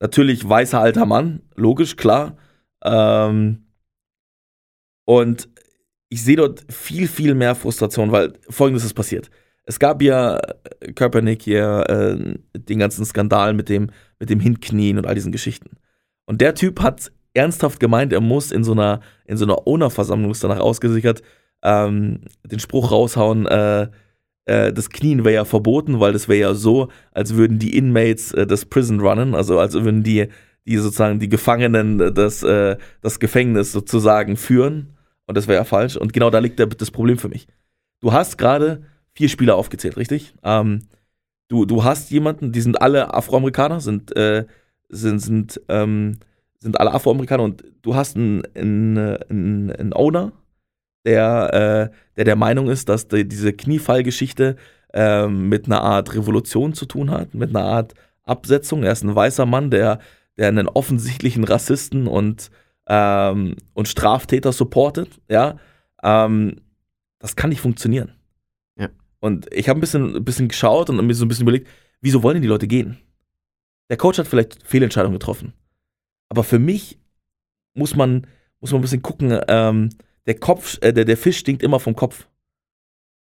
natürlich 0.00 0.48
weißer 0.48 0.80
alter 0.80 1.06
Mann, 1.06 1.42
logisch, 1.54 1.96
klar. 1.96 2.36
Ähm, 2.84 3.64
und 5.04 5.48
ich 6.10 6.22
sehe 6.22 6.36
dort 6.36 6.64
viel, 6.72 7.08
viel 7.08 7.34
mehr 7.34 7.54
Frustration, 7.54 8.12
weil 8.12 8.34
folgendes 8.48 8.84
ist 8.84 8.94
passiert. 8.94 9.30
Es 9.64 9.78
gab 9.78 10.00
ja 10.02 10.38
äh, 10.38 10.92
Kaepernick 10.92 11.42
hier 11.42 11.84
äh, 11.88 12.34
den 12.58 12.78
ganzen 12.78 13.04
Skandal 13.04 13.52
mit 13.52 13.68
dem, 13.68 13.90
mit 14.18 14.30
dem 14.30 14.40
Hinknien 14.40 14.98
und 14.98 15.06
all 15.06 15.14
diesen 15.14 15.32
Geschichten. 15.32 15.76
Und 16.26 16.40
der 16.40 16.54
Typ 16.54 16.80
hat 16.80 17.12
ernsthaft 17.34 17.78
gemeint, 17.78 18.12
er 18.12 18.20
muss 18.20 18.50
in 18.50 18.64
so 18.64 18.72
einer, 18.72 19.00
in 19.26 19.36
so 19.36 19.44
einer 19.44 19.66
Owner-Versammlung, 19.66 20.34
danach 20.40 20.60
ausgesichert, 20.60 21.22
ähm, 21.62 22.20
den 22.44 22.60
Spruch 22.60 22.90
raushauen, 22.90 23.46
äh, 23.46 23.88
äh, 24.48 24.72
das 24.72 24.90
Knien 24.90 25.24
wäre 25.24 25.34
ja 25.34 25.44
verboten, 25.44 26.00
weil 26.00 26.12
das 26.12 26.28
wäre 26.28 26.40
ja 26.40 26.54
so, 26.54 26.88
als 27.12 27.34
würden 27.34 27.58
die 27.58 27.76
Inmates 27.76 28.32
äh, 28.32 28.46
das 28.46 28.64
Prison 28.64 29.00
runnen, 29.00 29.34
also 29.34 29.58
als 29.58 29.74
würden 29.74 30.02
die, 30.02 30.28
die 30.66 30.76
sozusagen 30.78 31.20
die 31.20 31.28
Gefangenen 31.28 32.00
äh, 32.00 32.12
das, 32.12 32.42
äh, 32.42 32.76
das 33.02 33.20
Gefängnis 33.20 33.72
sozusagen 33.72 34.36
führen. 34.36 34.94
Und 35.26 35.36
das 35.36 35.46
wäre 35.46 35.58
ja 35.58 35.64
falsch. 35.64 35.96
Und 35.96 36.14
genau 36.14 36.30
da 36.30 36.38
liegt 36.38 36.58
der, 36.58 36.66
das 36.66 36.90
Problem 36.90 37.18
für 37.18 37.28
mich. 37.28 37.46
Du 38.00 38.12
hast 38.12 38.38
gerade 38.38 38.82
vier 39.12 39.28
Spieler 39.28 39.56
aufgezählt, 39.56 39.98
richtig? 39.98 40.34
Ähm, 40.42 40.84
du, 41.48 41.66
du 41.66 41.84
hast 41.84 42.10
jemanden, 42.10 42.52
die 42.52 42.60
sind 42.62 42.80
alle 42.80 43.12
Afroamerikaner, 43.12 43.80
sind, 43.80 44.16
äh, 44.16 44.46
sind, 44.88 45.18
sind, 45.18 45.60
ähm, 45.68 46.18
sind 46.60 46.80
alle 46.80 46.94
Afroamerikaner 46.94 47.42
und 47.42 47.64
du 47.82 47.94
hast 47.94 48.16
einen, 48.16 48.42
einen, 48.54 48.98
einen, 48.98 49.72
einen 49.72 49.92
Owner, 49.92 50.32
der, 51.08 51.90
äh, 51.90 51.96
der 52.16 52.24
der 52.24 52.36
Meinung 52.36 52.68
ist, 52.68 52.88
dass 52.88 53.08
die, 53.08 53.26
diese 53.26 53.54
Kniefallgeschichte 53.54 54.56
ähm, 54.92 55.48
mit 55.48 55.66
einer 55.66 55.80
Art 55.80 56.14
Revolution 56.14 56.74
zu 56.74 56.84
tun 56.84 57.10
hat, 57.10 57.34
mit 57.34 57.50
einer 57.50 57.64
Art 57.64 57.94
Absetzung. 58.24 58.82
Er 58.82 58.92
ist 58.92 59.02
ein 59.02 59.14
weißer 59.14 59.46
Mann, 59.46 59.70
der, 59.70 60.00
der 60.36 60.48
einen 60.48 60.68
offensichtlichen 60.68 61.44
Rassisten 61.44 62.06
und, 62.06 62.50
ähm, 62.88 63.56
und 63.72 63.88
Straftäter 63.88 64.52
supportet, 64.52 65.08
ja. 65.30 65.56
Ähm, 66.02 66.56
das 67.18 67.36
kann 67.36 67.50
nicht 67.50 67.62
funktionieren. 67.62 68.12
Ja. 68.78 68.88
Und 69.20 69.52
ich 69.52 69.68
habe 69.68 69.78
ein 69.78 69.80
bisschen, 69.80 70.14
ein 70.14 70.24
bisschen 70.24 70.48
geschaut 70.48 70.90
und 70.90 71.04
mir 71.04 71.14
so 71.14 71.24
ein 71.24 71.28
bisschen 71.28 71.44
überlegt, 71.44 71.68
wieso 72.02 72.22
wollen 72.22 72.34
denn 72.34 72.42
die 72.42 72.48
Leute 72.48 72.68
gehen? 72.68 72.98
Der 73.88 73.96
Coach 73.96 74.18
hat 74.18 74.28
vielleicht 74.28 74.62
Fehlentscheidungen 74.62 75.18
getroffen. 75.18 75.54
Aber 76.28 76.44
für 76.44 76.58
mich 76.58 76.98
muss 77.72 77.96
man, 77.96 78.26
muss 78.60 78.70
man 78.72 78.80
ein 78.80 78.82
bisschen 78.82 79.02
gucken, 79.02 79.40
ähm, 79.48 79.88
der 80.28 80.38
Kopf, 80.38 80.78
äh, 80.82 80.92
der, 80.92 81.06
der 81.06 81.16
Fisch 81.16 81.38
stinkt 81.38 81.62
immer 81.62 81.80
vom 81.80 81.96
Kopf. 81.96 82.28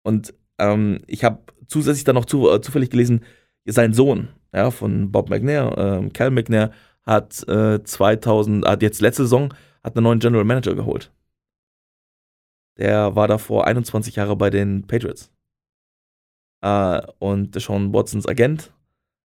Und 0.04 0.34
ähm, 0.58 1.02
ich 1.06 1.24
habe 1.24 1.44
zusätzlich 1.68 2.06
dann 2.06 2.16
noch 2.16 2.26
zu, 2.26 2.50
äh, 2.50 2.62
zufällig 2.62 2.90
gelesen, 2.90 3.24
sein 3.66 3.94
Sohn, 3.94 4.30
ja, 4.54 4.72
von 4.72 5.12
Bob 5.12 5.30
McNair, 5.30 5.78
äh, 5.78 6.10
Cal 6.10 6.32
McNair, 6.32 6.72
hat 7.06 7.46
äh, 7.50 7.84
2000, 7.84 8.66
hat 8.66 8.82
jetzt 8.82 9.02
letzte 9.02 9.24
Saison, 9.24 9.54
hat 9.84 9.98
einen 9.98 10.06
neuen 10.06 10.20
General 10.20 10.46
Manager 10.46 10.76
geholt. 10.76 11.12
Der 12.78 13.16
war 13.16 13.28
davor 13.28 13.68
21 13.68 14.16
Jahre 14.16 14.36
bei 14.38 14.50
den 14.50 14.88
Patriots. 14.88 15.30
Äh, 16.62 17.02
und 17.20 17.60
Sean 17.60 17.94
Watsons 17.94 18.28
Agent 18.28 18.72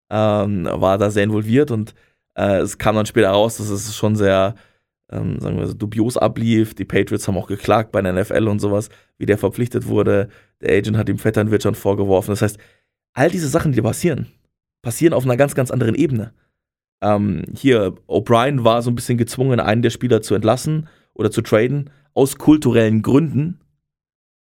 ähm, 0.10 0.66
war 0.66 0.98
da 0.98 1.12
sehr 1.12 1.24
involviert 1.24 1.70
und 1.70 1.94
äh, 2.36 2.58
es 2.58 2.80
kam 2.80 2.96
dann 2.96 3.06
später 3.06 3.30
raus, 3.30 3.58
dass 3.58 3.70
es 3.70 3.96
schon 3.96 4.16
sehr, 4.16 4.56
ähm, 5.12 5.40
sagen 5.40 5.58
wir 5.58 5.68
so, 5.68 5.74
dubios 5.74 6.18
ablief. 6.18 6.74
Die 6.74 6.86
Patriots 6.86 7.28
haben 7.28 7.38
auch 7.38 7.48
geklagt 7.48 7.92
bei 7.92 8.02
der 8.02 8.14
NFL 8.14 8.48
und 8.48 8.60
sowas, 8.60 8.90
wie 9.18 9.26
der 9.26 9.38
verpflichtet 9.38 9.88
wurde. 9.88 10.30
Der 10.62 10.76
Agent 10.78 10.98
hat 10.98 11.10
ihm 11.10 11.18
Vetternwirtschaft 11.18 11.80
vorgeworfen. 11.80 12.32
Das 12.32 12.42
heißt, 12.42 12.58
all 13.14 13.30
diese 13.30 13.48
Sachen, 13.48 13.72
die 13.72 13.82
passieren, 13.82 14.28
passieren 14.82 15.14
auf 15.14 15.24
einer 15.24 15.38
ganz, 15.38 15.56
ganz 15.56 15.72
anderen 15.72 15.96
Ebene. 15.96 16.34
Ähm, 17.02 17.44
hier, 17.56 17.94
O'Brien 18.08 18.64
war 18.64 18.82
so 18.82 18.92
ein 18.92 18.96
bisschen 18.96 19.18
gezwungen, 19.18 19.60
einen 19.60 19.82
der 19.82 19.92
Spieler 19.92 20.22
zu 20.22 20.36
entlassen 20.36 20.88
oder 21.14 21.32
zu 21.32 21.42
traden, 21.42 21.90
aus 22.14 22.38
kulturellen 22.38 23.02
Gründen, 23.02 23.60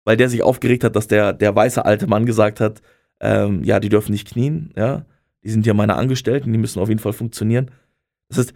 weil 0.03 0.18
der 0.18 0.30
sich 0.30 0.43
aufgeregt 0.43 0.84
hat, 0.84 0.95
dass 0.95 1.07
der, 1.07 1.34
der 1.34 1.55
weiße 1.55 1.86
alte 1.86 2.07
Mann 2.07 2.26
gesagt 2.26 2.59
hat, 2.59 2.82
ähm, 3.22 3.64
ja, 3.64 3.80
die 3.80 3.89
dürfen 3.89 4.12
nicht 4.12 4.28
knien, 4.28 4.74
ja, 4.76 5.05
die 5.43 5.49
sind 5.49 5.66
ja 5.66 5.74
meine 5.74 5.95
Angestellten, 5.95 6.51
die 6.51 6.59
müssen 6.59 6.80
auf 6.80 6.89
jeden 6.89 6.99
Fall 6.99 7.14
funktionieren. 7.14 7.72
Das 8.28 8.39
heißt, 8.39 8.53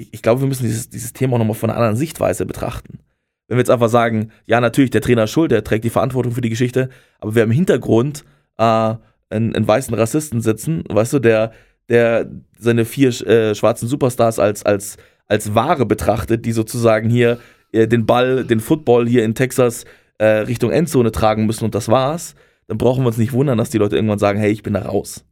ich, 0.00 0.14
ich 0.14 0.22
glaube, 0.22 0.40
wir 0.40 0.48
müssen 0.48 0.64
dieses, 0.64 0.88
dieses 0.88 1.12
Thema 1.12 1.34
auch 1.34 1.38
nochmal 1.38 1.54
von 1.54 1.70
einer 1.70 1.78
anderen 1.78 1.96
Sichtweise 1.96 2.46
betrachten. 2.46 3.00
Wenn 3.48 3.56
wir 3.56 3.60
jetzt 3.60 3.70
einfach 3.70 3.88
sagen, 3.88 4.30
ja, 4.46 4.60
natürlich, 4.60 4.90
der 4.90 5.00
Trainer 5.00 5.24
ist 5.24 5.32
schuld, 5.32 5.50
der 5.50 5.64
trägt 5.64 5.84
die 5.84 5.90
Verantwortung 5.90 6.32
für 6.32 6.40
die 6.40 6.50
Geschichte, 6.50 6.88
aber 7.18 7.34
wir 7.34 7.42
haben 7.42 7.50
im 7.50 7.56
Hintergrund 7.56 8.24
äh, 8.58 8.62
einen, 8.62 9.54
einen 9.54 9.66
weißen 9.66 9.94
Rassisten 9.94 10.40
sitzen, 10.40 10.84
weißt 10.88 11.14
du, 11.14 11.18
der, 11.18 11.52
der 11.88 12.30
seine 12.58 12.84
vier 12.84 13.08
äh, 13.26 13.54
schwarzen 13.54 13.88
Superstars 13.88 14.38
als, 14.38 14.64
als, 14.64 14.96
als 15.26 15.54
Ware 15.54 15.86
betrachtet, 15.86 16.46
die 16.46 16.52
sozusagen 16.52 17.10
hier 17.10 17.38
äh, 17.72 17.88
den 17.88 18.06
Ball, 18.06 18.44
den 18.44 18.60
Football 18.60 19.08
hier 19.08 19.24
in 19.24 19.34
Texas 19.34 19.84
äh, 20.18 20.26
Richtung 20.26 20.70
Endzone 20.70 21.12
tragen 21.12 21.46
müssen 21.46 21.64
und 21.64 21.74
das 21.74 21.88
war's, 21.88 22.34
dann 22.68 22.78
brauchen 22.78 23.02
wir 23.02 23.08
uns 23.08 23.18
nicht 23.18 23.32
wundern, 23.32 23.58
dass 23.58 23.70
die 23.70 23.78
Leute 23.78 23.96
irgendwann 23.96 24.18
sagen, 24.18 24.38
hey, 24.38 24.52
ich 24.52 24.62
bin 24.62 24.74
da 24.74 24.82
raus. 24.82 25.24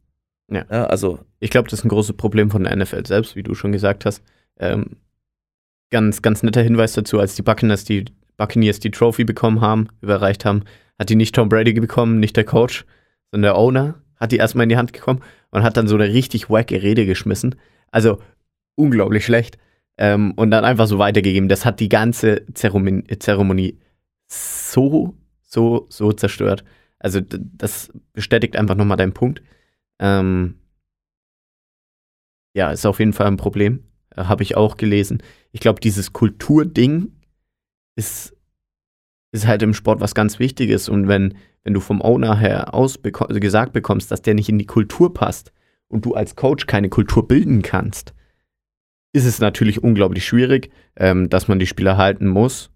Ja. 0.51 0.65
ja 0.69 0.85
also, 0.85 1.19
Ich 1.39 1.51
glaube, 1.51 1.69
das 1.69 1.79
ist 1.79 1.85
ein 1.85 1.89
großes 1.89 2.17
Problem 2.17 2.51
von 2.51 2.63
der 2.63 2.75
NFL 2.75 3.05
selbst, 3.05 3.35
wie 3.37 3.43
du 3.43 3.55
schon 3.55 3.71
gesagt 3.71 4.05
hast. 4.05 4.23
Ähm, 4.59 4.97
ganz, 5.89 6.21
ganz 6.21 6.43
netter 6.43 6.61
Hinweis 6.61 6.93
dazu, 6.93 7.19
als 7.19 7.35
die 7.35 7.41
Buccaneers 7.41 7.83
die, 7.83 8.05
Buccaneers 8.37 8.79
die 8.79 8.91
Trophy 8.91 9.23
bekommen 9.23 9.61
haben, 9.61 9.87
überreicht 10.01 10.45
haben, 10.45 10.63
hat 10.97 11.09
die 11.09 11.15
nicht 11.15 11.35
Tom 11.35 11.49
Brady 11.49 11.73
bekommen, 11.73 12.19
nicht 12.19 12.35
der 12.35 12.43
Coach, 12.43 12.85
sondern 13.31 13.53
der 13.53 13.57
Owner 13.57 14.01
hat 14.17 14.31
die 14.31 14.37
erstmal 14.37 14.63
in 14.63 14.69
die 14.69 14.77
Hand 14.77 14.91
bekommen 14.91 15.21
und 15.51 15.63
hat 15.63 15.77
dann 15.77 15.87
so 15.87 15.95
eine 15.95 16.13
richtig 16.13 16.49
wacke 16.49 16.81
Rede 16.81 17.05
geschmissen. 17.05 17.55
Also 17.91 18.19
unglaublich 18.75 19.25
schlecht. 19.25 19.57
Ähm, 19.97 20.33
und 20.35 20.51
dann 20.51 20.65
einfach 20.65 20.87
so 20.87 20.97
weitergegeben. 20.97 21.49
Das 21.49 21.65
hat 21.65 21.79
die 21.79 21.89
ganze 21.89 22.45
Zeremonie, 22.53 23.03
Zeremonie 23.19 23.79
so, 24.27 25.15
so, 25.41 25.87
so 25.89 26.11
zerstört. 26.13 26.63
Also 26.99 27.21
das 27.21 27.91
bestätigt 28.13 28.55
einfach 28.55 28.75
nochmal 28.75 28.97
deinen 28.97 29.13
Punkt. 29.13 29.41
Ähm, 29.99 30.55
ja, 32.53 32.71
ist 32.71 32.85
auf 32.85 32.99
jeden 32.99 33.13
Fall 33.13 33.27
ein 33.27 33.37
Problem. 33.37 33.83
Habe 34.27 34.43
ich 34.43 34.57
auch 34.57 34.77
gelesen. 34.77 35.23
Ich 35.51 35.59
glaube, 35.59 35.79
dieses 35.79 36.13
Kulturding 36.13 37.13
ist, 37.95 38.35
ist 39.31 39.47
halt 39.47 39.61
im 39.61 39.73
Sport 39.73 40.01
was 40.01 40.15
ganz 40.15 40.39
Wichtiges. 40.39 40.89
Und 40.89 41.07
wenn, 41.07 41.35
wenn 41.63 41.73
du 41.73 41.79
vom 41.79 42.01
Owner 42.01 42.37
her 42.37 42.73
aus 42.73 42.99
also 43.03 43.39
gesagt 43.39 43.73
bekommst, 43.73 44.11
dass 44.11 44.21
der 44.21 44.33
nicht 44.33 44.49
in 44.49 44.59
die 44.59 44.65
Kultur 44.65 45.13
passt 45.13 45.51
und 45.87 46.05
du 46.05 46.13
als 46.13 46.35
Coach 46.35 46.65
keine 46.67 46.89
Kultur 46.89 47.27
bilden 47.27 47.61
kannst, 47.61 48.13
ist 49.13 49.25
es 49.25 49.39
natürlich 49.39 49.83
unglaublich 49.83 50.25
schwierig, 50.25 50.69
ähm, 50.95 51.29
dass 51.29 51.47
man 51.47 51.59
die 51.59 51.67
Spieler 51.67 51.97
halten 51.97 52.27
muss. 52.27 52.69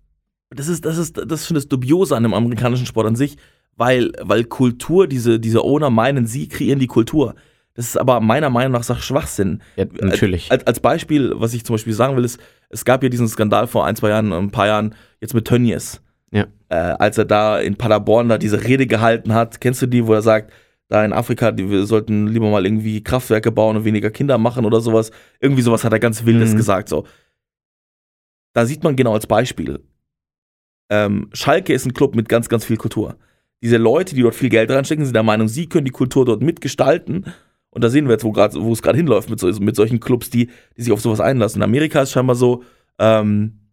das 0.49 0.67
ist, 0.67 0.85
das 0.85 0.97
ist, 0.97 1.17
das 1.27 1.45
schon 1.45 1.55
das 1.55 1.67
Dubiose 1.67 2.15
an 2.15 2.23
dem 2.23 2.33
amerikanischen 2.33 2.85
Sport 2.85 3.07
an 3.07 3.15
sich, 3.15 3.37
weil, 3.75 4.11
weil 4.21 4.43
Kultur, 4.45 5.07
diese, 5.07 5.39
diese 5.39 5.63
Owner 5.63 5.89
meinen, 5.89 6.27
sie 6.27 6.47
kreieren 6.47 6.79
die 6.79 6.87
Kultur. 6.87 7.35
Das 7.75 7.85
ist 7.85 7.97
aber 7.97 8.19
meiner 8.19 8.49
Meinung 8.51 8.73
nach 8.73 8.83
Sach 8.83 9.01
Schwachsinn. 9.01 9.61
Ja, 9.75 9.85
natürlich. 10.01 10.51
Als, 10.51 10.67
als 10.67 10.79
Beispiel, 10.79 11.33
was 11.35 11.53
ich 11.53 11.65
zum 11.65 11.73
Beispiel 11.75 11.93
sagen 11.93 12.15
will, 12.15 12.23
ist, 12.23 12.39
es 12.69 12.85
gab 12.85 13.01
ja 13.01 13.09
diesen 13.09 13.27
Skandal 13.27 13.65
vor 13.67 13.85
ein, 13.85 13.95
zwei 13.95 14.09
Jahren, 14.09 14.31
ein 14.31 14.51
paar 14.51 14.67
Jahren, 14.67 14.93
jetzt 15.21 15.33
mit 15.33 15.45
Tönnies. 15.45 16.01
Ja. 16.31 16.45
Äh, 16.69 16.75
als 16.75 17.17
er 17.17 17.25
da 17.25 17.59
in 17.59 17.75
Paderborn 17.75 18.29
da 18.29 18.37
diese 18.37 18.63
Rede 18.63 18.85
gehalten 18.87 19.33
hat, 19.33 19.59
kennst 19.61 19.81
du 19.81 19.87
die, 19.87 20.05
wo 20.05 20.13
er 20.13 20.21
sagt, 20.21 20.51
da 20.87 21.03
in 21.03 21.13
Afrika, 21.13 21.51
die, 21.51 21.69
wir 21.69 21.85
sollten 21.85 22.27
lieber 22.27 22.49
mal 22.51 22.65
irgendwie 22.65 23.01
Kraftwerke 23.03 23.51
bauen 23.51 23.77
und 23.77 23.85
weniger 23.85 24.11
Kinder 24.11 24.37
machen 24.37 24.65
oder 24.65 24.79
sowas. 24.81 25.11
Irgendwie 25.39 25.61
sowas 25.63 25.83
hat 25.83 25.93
er 25.93 25.99
ganz 25.99 26.25
Wildes 26.25 26.53
Mhm. 26.53 26.57
gesagt. 26.57 26.89
So. 26.89 27.05
Da 28.53 28.65
sieht 28.67 28.83
man 28.83 28.95
genau 28.95 29.13
als 29.13 29.25
Beispiel. 29.25 29.79
Ähm, 30.91 31.29
Schalke 31.33 31.73
ist 31.73 31.85
ein 31.87 31.93
Club 31.93 32.13
mit 32.15 32.29
ganz, 32.29 32.49
ganz 32.49 32.65
viel 32.65 32.77
Kultur. 32.77 33.15
Diese 33.63 33.77
Leute, 33.77 34.13
die 34.13 34.21
dort 34.21 34.35
viel 34.35 34.49
Geld 34.49 34.69
reinstecken, 34.69 35.05
sind 35.05 35.15
der 35.15 35.23
Meinung, 35.23 35.47
sie 35.47 35.67
können 35.67 35.85
die 35.85 35.91
Kultur 35.91 36.25
dort 36.25 36.43
mitgestalten. 36.43 37.33
Und 37.73 37.83
da 37.83 37.89
sehen 37.89 38.05
wir 38.05 38.11
jetzt, 38.11 38.23
wo, 38.23 38.31
grad, 38.31 38.53
wo 38.53 38.71
es 38.71 38.83
gerade 38.83 38.97
hinläuft 38.97 39.31
mit, 39.31 39.39
so, 39.39 39.47
mit 39.47 39.75
solchen 39.75 39.99
Clubs, 39.99 40.29
die, 40.29 40.49
die 40.77 40.81
sich 40.83 40.93
auf 40.93 41.01
sowas 41.01 41.19
einlassen. 41.19 41.59
In 41.59 41.63
Amerika 41.63 42.03
ist 42.03 42.11
scheinbar 42.11 42.35
so, 42.35 42.63
ähm, 42.99 43.71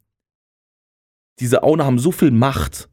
diese 1.38 1.62
Owner 1.62 1.84
haben 1.84 1.98
so 1.98 2.10
viel 2.10 2.30
Macht, 2.30 2.88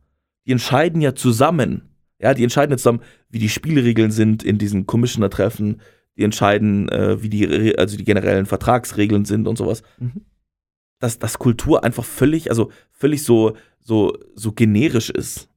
die 0.45 0.51
entscheiden 0.51 0.99
ja 0.99 1.15
zusammen. 1.15 1.89
Ja, 2.19 2.33
die 2.33 2.43
entscheiden 2.43 2.71
jetzt 2.71 2.83
zusammen, 2.83 3.03
wie 3.29 3.39
die 3.39 3.47
Spielregeln 3.47 4.11
sind 4.11 4.43
in 4.43 4.57
diesen 4.57 4.85
Commissioner-Treffen. 4.85 5.81
Die 6.17 6.23
entscheiden, 6.23 6.89
äh, 6.89 7.21
wie 7.21 7.29
die, 7.29 7.77
also 7.77 7.95
die 7.95 8.03
generellen 8.03 8.45
Vertragsregeln 8.45 9.23
sind 9.23 9.47
und 9.47 9.57
sowas. 9.57 9.83
Mhm. 9.99 10.25
Dass, 10.99 11.19
dass 11.19 11.39
Kultur 11.39 11.83
einfach 11.83 12.03
völlig, 12.03 12.49
also 12.49 12.71
völlig 12.91 13.23
so, 13.23 13.55
so, 13.79 14.17
so 14.35 14.51
generisch 14.51 15.09
ist. 15.09 15.37
ist 15.37 15.49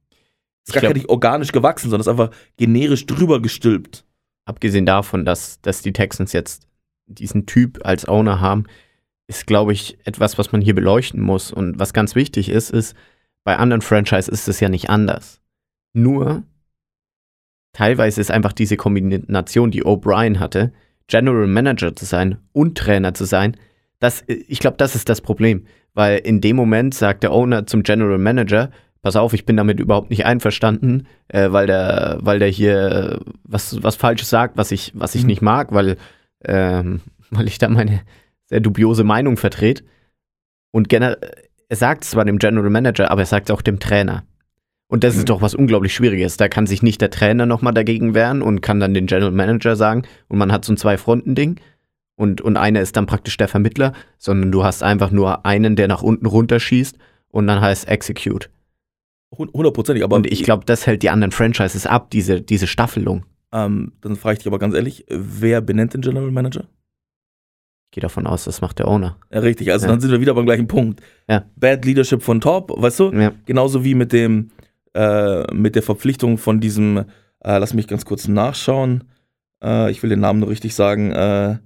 Ich 0.67 0.73
gar 0.73 0.81
glaub- 0.81 0.93
nicht 0.93 1.09
organisch 1.09 1.51
gewachsen, 1.51 1.89
sondern 1.89 2.01
ist 2.01 2.07
einfach 2.07 2.29
generisch 2.57 3.05
drüber 3.05 3.41
gestülpt. 3.41 4.05
Abgesehen 4.45 4.85
davon, 4.85 5.25
dass, 5.25 5.61
dass 5.61 5.81
die 5.81 5.93
Texans 5.93 6.33
jetzt 6.33 6.67
diesen 7.07 7.45
Typ 7.45 7.79
als 7.83 8.07
Owner 8.07 8.39
haben, 8.39 8.65
ist, 9.27 9.47
glaube 9.47 9.73
ich, 9.73 9.97
etwas, 10.05 10.37
was 10.37 10.51
man 10.51 10.61
hier 10.61 10.75
beleuchten 10.75 11.21
muss. 11.21 11.51
Und 11.51 11.79
was 11.79 11.93
ganz 11.93 12.15
wichtig 12.15 12.49
ist, 12.49 12.69
ist, 12.69 12.95
bei 13.43 13.57
anderen 13.57 13.81
Franchises 13.81 14.27
ist 14.27 14.47
es 14.47 14.59
ja 14.59 14.69
nicht 14.69 14.89
anders. 14.89 15.41
Nur, 15.93 16.43
teilweise 17.73 18.21
ist 18.21 18.31
einfach 18.31 18.53
diese 18.53 18.77
Kombination, 18.77 19.71
die 19.71 19.83
O'Brien 19.83 20.39
hatte, 20.39 20.71
General 21.07 21.47
Manager 21.47 21.95
zu 21.95 22.05
sein 22.05 22.37
und 22.53 22.77
Trainer 22.77 23.13
zu 23.13 23.25
sein, 23.25 23.57
das, 23.99 24.23
ich 24.27 24.59
glaube, 24.59 24.77
das 24.77 24.95
ist 24.95 25.09
das 25.09 25.21
Problem. 25.21 25.65
Weil 25.93 26.19
in 26.19 26.41
dem 26.41 26.55
Moment 26.55 26.93
sagt 26.93 27.23
der 27.23 27.31
Owner 27.31 27.67
zum 27.67 27.83
General 27.83 28.17
Manager, 28.17 28.71
pass 29.01 29.15
auf, 29.15 29.33
ich 29.33 29.45
bin 29.45 29.57
damit 29.57 29.79
überhaupt 29.79 30.09
nicht 30.09 30.25
einverstanden, 30.25 31.07
äh, 31.29 31.51
weil 31.51 31.67
der, 31.67 32.19
weil 32.21 32.39
der 32.39 32.49
hier 32.49 32.91
äh, 32.91 33.31
was, 33.43 33.81
was 33.83 33.95
Falsches 33.95 34.29
sagt, 34.29 34.57
was 34.57 34.71
ich, 34.71 34.91
was 34.95 35.15
ich 35.15 35.21
Mhm. 35.23 35.27
nicht 35.27 35.41
mag, 35.41 35.71
weil, 35.73 35.97
ähm, 36.45 37.01
weil 37.31 37.47
ich 37.47 37.57
da 37.57 37.69
meine 37.69 38.01
sehr 38.45 38.59
dubiose 38.59 39.03
Meinung 39.03 39.37
vertrete. 39.37 39.83
Und 40.71 40.91
er 40.93 41.17
sagt 41.71 42.03
es 42.03 42.11
zwar 42.11 42.25
dem 42.25 42.37
General 42.37 42.69
Manager, 42.69 43.11
aber 43.11 43.21
er 43.21 43.25
sagt 43.25 43.49
es 43.49 43.53
auch 43.55 43.61
dem 43.61 43.79
Trainer. 43.79 44.23
Und 44.87 45.03
das 45.05 45.13
Mhm. 45.15 45.19
ist 45.19 45.29
doch 45.29 45.41
was 45.41 45.55
unglaublich 45.55 45.93
Schwieriges. 45.95 46.37
Da 46.37 46.49
kann 46.49 46.67
sich 46.67 46.83
nicht 46.83 46.99
der 47.01 47.09
Trainer 47.11 47.45
nochmal 47.45 47.73
dagegen 47.73 48.13
wehren 48.13 48.41
und 48.41 48.61
kann 48.61 48.79
dann 48.79 48.93
den 48.93 49.05
General 49.07 49.31
Manager 49.31 49.75
sagen, 49.75 50.03
und 50.27 50.37
man 50.37 50.51
hat 50.51 50.65
so 50.65 50.73
ein 50.73 50.77
Zwei-Fronten-Ding. 50.77 51.59
Und, 52.17 52.39
und 52.41 52.55
einer 52.57 52.81
ist 52.81 52.97
dann 52.97 53.05
praktisch 53.07 53.37
der 53.37 53.47
Vermittler, 53.47 53.93
sondern 54.19 54.51
du 54.51 54.63
hast 54.63 54.83
einfach 54.83 55.09
nur 55.11 55.45
einen, 55.45 55.75
der 55.75 55.87
nach 55.87 56.03
unten 56.03 56.25
runterschießt 56.27 56.97
und 57.29 57.47
dann 57.47 57.61
heißt 57.61 57.87
Execute. 57.87 58.49
Hund- 59.35 59.53
Hundertprozentig, 59.53 60.03
aber 60.03 60.15
und 60.17 60.27
ich 60.31 60.43
glaube, 60.43 60.65
das 60.65 60.85
hält 60.87 61.03
die 61.03 61.09
anderen 61.09 61.31
Franchises 61.31 61.85
ab, 61.87 62.09
diese, 62.11 62.41
diese 62.41 62.67
Staffelung. 62.67 63.25
ähm, 63.53 63.93
dann 64.01 64.15
frage 64.15 64.33
ich 64.33 64.39
dich 64.39 64.47
aber 64.47 64.59
ganz 64.59 64.75
ehrlich, 64.75 65.05
wer 65.09 65.61
benennt 65.61 65.93
den 65.93 66.01
General 66.01 66.31
Manager? 66.31 66.65
Ich 67.85 67.95
gehe 67.95 68.01
davon 68.01 68.25
aus, 68.27 68.45
das 68.45 68.61
macht 68.61 68.79
der 68.79 68.87
Owner. 68.87 69.17
Ja, 69.33 69.39
richtig, 69.39 69.71
also 69.71 69.85
Ja. 69.85 69.91
dann 69.91 69.99
sind 70.01 70.11
wir 70.11 70.21
wieder 70.21 70.33
beim 70.33 70.45
gleichen 70.45 70.67
Punkt. 70.67 71.01
Ja. 71.29 71.43
Bad 71.57 71.83
Leadership 71.85 72.23
von 72.23 72.39
Top, 72.39 72.71
weißt 72.75 72.99
du? 73.01 73.11
Ja. 73.11 73.33
Genauso 73.45 73.83
wie 73.83 73.95
mit 73.95 74.13
dem, 74.13 74.51
äh, 74.93 75.53
mit 75.53 75.75
der 75.75 75.83
Verpflichtung 75.83 76.37
von 76.37 76.61
diesem, 76.61 76.97
äh, 76.97 77.03
lass 77.57 77.73
mich 77.73 77.87
ganz 77.87 78.05
kurz 78.05 78.27
nachschauen, 78.29 79.05
äh, 79.63 79.91
ich 79.91 80.01
will 80.03 80.09
den 80.09 80.21
Namen 80.21 80.39
nur 80.39 80.49
richtig 80.49 80.73
sagen, 80.75 81.11
äh, 81.11 81.57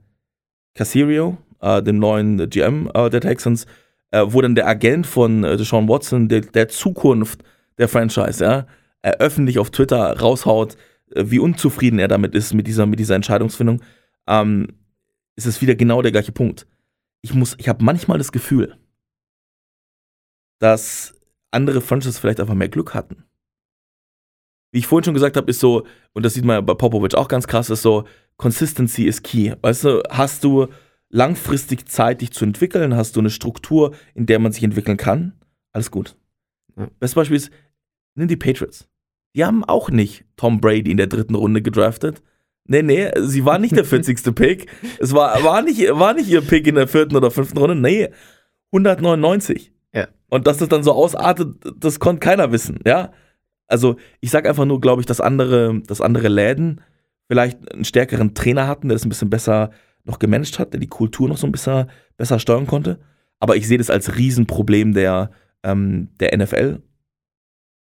Casario, 0.74 1.38
äh, 1.61 1.82
dem 1.82 1.99
neuen 1.99 2.49
GM 2.49 2.89
äh, 2.93 3.09
der 3.09 3.22
Texans, 3.22 3.66
äh, 4.11 4.24
wo 4.26 4.41
dann 4.41 4.55
der 4.55 4.68
Agent 4.68 5.05
von 5.07 5.41
Deshaun 5.43 5.88
Watson, 5.88 6.28
der, 6.28 6.41
der 6.41 6.68
Zukunft 6.70 7.43
der 7.78 7.88
Franchise, 7.88 8.43
ja, 8.43 8.67
äh, 9.01 9.11
öffentlich 9.19 9.59
auf 9.59 9.69
Twitter 9.69 10.19
raushaut, 10.19 10.78
äh, 11.11 11.26
wie 11.28 11.39
unzufrieden 11.39 11.99
er 11.99 12.07
damit 12.07 12.36
ist, 12.36 12.53
mit 12.53 12.67
dieser, 12.67 12.86
mit 12.86 12.99
dieser 12.99 13.15
Entscheidungsfindung, 13.15 13.82
ähm, 14.28 14.67
ist 15.36 15.45
es 15.45 15.61
wieder 15.61 15.76
genau 15.76 16.01
der 16.01 16.11
gleiche 16.11 16.32
Punkt. 16.32 16.67
Ich 17.21 17.34
muss, 17.34 17.55
ich 17.57 17.67
habe 17.67 17.84
manchmal 17.84 18.17
das 18.17 18.32
Gefühl, 18.32 18.78
dass 20.59 21.13
andere 21.51 21.82
Franchises 21.82 22.19
vielleicht 22.19 22.39
einfach 22.39 22.53
mehr 22.53 22.69
Glück 22.69 22.93
hatten. 22.93 23.26
Wie 24.71 24.80
ich 24.80 24.88
vorhin 24.88 25.05
schon 25.05 25.13
gesagt 25.13 25.38
habe, 25.38 25.49
ist 25.49 25.59
so, 25.59 25.86
und 26.13 26.23
das 26.23 26.34
sieht 26.34 26.45
man 26.45 26.65
bei 26.65 26.73
Popovich 26.73 27.15
auch 27.15 27.28
ganz 27.28 27.47
krass, 27.47 27.69
ist 27.69 27.82
so, 27.82 28.05
Consistency 28.38 29.05
is 29.05 29.23
key. 29.23 29.53
Weißt 29.61 29.86
du, 29.86 30.03
hast 30.09 30.43
du 30.43 30.67
langfristig 31.09 31.88
Zeit, 31.88 32.21
dich 32.21 32.32
zu 32.32 32.43
entwickeln, 32.43 32.95
hast 32.95 33.15
du 33.15 33.21
eine 33.21 33.30
Struktur, 33.30 33.95
in 34.13 34.26
der 34.26 34.39
man 34.39 34.51
sich 34.51 34.63
entwickeln 34.63 34.97
kann, 34.97 35.39
alles 35.71 35.91
gut. 35.91 36.17
Ja. 36.78 36.89
Bestes 36.99 37.15
Beispiel 37.15 37.38
ist, 37.38 37.51
nimm 38.15 38.28
die 38.28 38.36
Patriots. 38.36 38.88
Die 39.36 39.43
haben 39.43 39.63
auch 39.63 39.89
nicht 39.89 40.26
Tom 40.38 40.61
Brady 40.61 40.91
in 40.91 40.97
der 40.97 41.07
dritten 41.07 41.36
Runde 41.36 41.61
gedraftet. 41.61 42.21
Nee, 42.67 42.82
nee, 42.82 43.11
sie 43.21 43.45
war 43.45 43.59
nicht 43.59 43.76
der 43.76 43.86
40. 43.86 44.36
Pick. 44.36 44.67
Es 44.99 45.13
war, 45.13 45.43
war, 45.43 45.61
nicht, 45.61 45.82
war 45.91 46.13
nicht 46.13 46.30
ihr 46.30 46.41
Pick 46.41 46.67
in 46.67 46.76
der 46.76 46.88
vierten 46.88 47.15
oder 47.15 47.32
fünften 47.32 47.57
Runde. 47.57 47.76
Nee, 47.76 48.09
199. 48.71 49.71
Ja. 49.93 50.07
Und 50.30 50.47
dass 50.47 50.57
das 50.57 50.69
dann 50.69 50.84
so 50.84 50.93
ausartet, 50.93 51.55
das 51.78 51.99
konnte 51.99 52.19
keiner 52.19 52.51
wissen, 52.51 52.80
ja. 52.86 53.11
Also, 53.67 53.95
ich 54.19 54.30
sag 54.30 54.47
einfach 54.47 54.65
nur, 54.65 54.80
glaube 54.80 55.01
ich, 55.01 55.05
dass 55.07 55.19
andere, 55.21 55.82
dass 55.88 56.01
andere 56.01 56.28
Läden 56.28 56.82
vielleicht 57.28 57.71
einen 57.73 57.86
stärkeren 57.86 58.36
Trainer 58.36 58.67
hatten, 58.67 58.89
der 58.89 58.95
das 58.95 59.05
ein 59.05 59.09
bisschen 59.09 59.32
besser 59.32 59.71
noch 60.03 60.19
gemanagt 60.19 60.59
hat, 60.59 60.73
der 60.73 60.80
die 60.80 60.88
Kultur 60.88 61.28
noch 61.28 61.38
so 61.38 61.47
ein 61.47 61.51
bisschen 61.51 61.89
besser 62.15 62.38
steuern 62.38 62.67
konnte. 62.67 62.99
Aber 63.39 63.55
ich 63.55 63.67
sehe 63.67 63.80
das 63.80 63.89
als 63.89 64.17
Riesenproblem 64.17 64.93
der, 64.93 65.32
ähm, 65.66 66.09
der 66.20 66.38
NFL, 66.38 66.82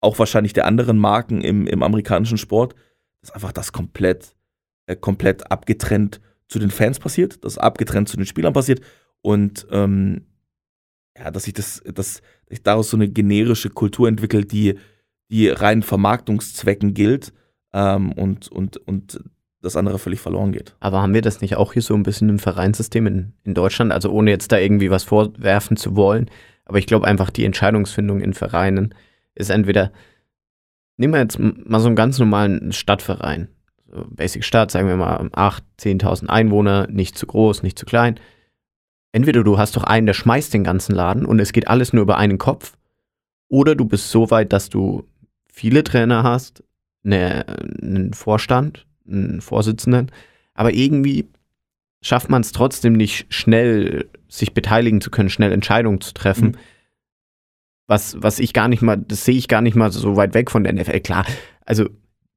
auch 0.01 0.19
wahrscheinlich 0.19 0.53
der 0.53 0.65
anderen 0.65 0.97
Marken 0.97 1.41
im, 1.41 1.67
im 1.67 1.83
amerikanischen 1.83 2.37
Sport, 2.37 2.75
dass 3.21 3.31
einfach 3.31 3.51
das 3.51 3.71
komplett, 3.71 4.35
äh, 4.87 4.95
komplett 4.95 5.51
abgetrennt 5.51 6.19
zu 6.47 6.59
den 6.59 6.71
Fans 6.71 6.99
passiert, 6.99 7.43
das 7.45 7.57
abgetrennt 7.57 8.09
zu 8.09 8.17
den 8.17 8.25
Spielern 8.25 8.53
passiert 8.53 8.81
und 9.21 9.67
ähm, 9.71 10.25
ja, 11.17 11.31
dass 11.31 11.43
sich 11.43 11.53
das, 11.53 11.81
dass 11.93 12.21
sich 12.47 12.61
daraus 12.61 12.89
so 12.89 12.97
eine 12.97 13.07
generische 13.07 13.69
Kultur 13.69 14.07
entwickelt, 14.07 14.51
die, 14.51 14.77
die 15.29 15.47
rein 15.49 15.81
Vermarktungszwecken 15.81 16.93
gilt 16.93 17.33
ähm, 17.73 18.11
und, 18.11 18.47
und, 18.49 18.77
und 18.77 19.19
das 19.61 19.75
andere 19.75 19.97
völlig 19.97 20.19
verloren 20.19 20.51
geht. 20.51 20.75
Aber 20.79 21.01
haben 21.01 21.13
wir 21.13 21.21
das 21.21 21.41
nicht 21.41 21.55
auch 21.55 21.73
hier 21.73 21.81
so 21.81 21.95
ein 21.95 22.03
bisschen 22.03 22.29
im 22.29 22.39
Vereinssystem 22.39 23.07
in, 23.07 23.33
in 23.43 23.53
Deutschland? 23.53 23.91
Also 23.91 24.11
ohne 24.11 24.29
jetzt 24.29 24.51
da 24.51 24.57
irgendwie 24.57 24.91
was 24.91 25.03
vorwerfen 25.03 25.77
zu 25.77 25.95
wollen. 25.95 26.29
Aber 26.65 26.79
ich 26.79 26.87
glaube 26.87 27.07
einfach, 27.07 27.29
die 27.29 27.45
Entscheidungsfindung 27.45 28.21
in 28.21 28.33
Vereinen 28.33 28.93
ist 29.35 29.49
entweder, 29.49 29.91
nehmen 30.97 31.13
wir 31.13 31.21
jetzt 31.21 31.39
mal 31.39 31.79
so 31.79 31.87
einen 31.87 31.95
ganz 31.95 32.19
normalen 32.19 32.71
Stadtverein. 32.71 33.49
So 33.87 34.05
Basic 34.09 34.43
Stadt, 34.43 34.71
sagen 34.71 34.87
wir 34.87 34.97
mal 34.97 35.17
8.000, 35.17 35.61
10.000 35.79 36.27
Einwohner, 36.27 36.87
nicht 36.87 37.17
zu 37.17 37.27
groß, 37.27 37.63
nicht 37.63 37.77
zu 37.77 37.85
klein. 37.85 38.19
Entweder 39.11 39.43
du 39.43 39.57
hast 39.57 39.75
doch 39.77 39.83
einen, 39.83 40.07
der 40.07 40.13
schmeißt 40.13 40.53
den 40.53 40.63
ganzen 40.63 40.93
Laden 40.93 41.25
und 41.25 41.39
es 41.39 41.53
geht 41.53 41.67
alles 41.67 41.93
nur 41.93 42.01
über 42.01 42.17
einen 42.17 42.37
Kopf. 42.37 42.75
Oder 43.47 43.75
du 43.75 43.85
bist 43.85 44.09
so 44.09 44.31
weit, 44.31 44.51
dass 44.51 44.69
du 44.69 45.07
viele 45.47 45.83
Trainer 45.83 46.23
hast, 46.23 46.63
ne, 47.03 47.45
einen 47.81 48.13
Vorstand, 48.13 48.85
einen 49.07 49.39
Vorsitzenden, 49.39 50.11
aber 50.53 50.73
irgendwie 50.73 51.29
schafft 52.05 52.29
man 52.29 52.41
es 52.41 52.51
trotzdem 52.51 52.93
nicht 52.93 53.25
schnell, 53.33 54.07
sich 54.27 54.53
beteiligen 54.53 55.01
zu 55.01 55.09
können, 55.09 55.29
schnell 55.29 55.51
Entscheidungen 55.51 56.01
zu 56.01 56.13
treffen. 56.13 56.49
Mhm. 56.49 56.57
Was, 57.87 58.15
was 58.19 58.37
ich 58.37 58.53
gar 58.53 58.67
nicht 58.67 58.83
mal, 58.83 58.97
das 58.97 59.25
sehe 59.25 59.35
ich 59.35 59.47
gar 59.47 59.61
nicht 59.61 59.75
mal 59.75 59.91
so 59.91 60.15
weit 60.15 60.35
weg 60.35 60.51
von 60.51 60.63
der 60.63 60.73
NFL. 60.73 60.99
Klar, 60.99 61.25
also 61.65 61.89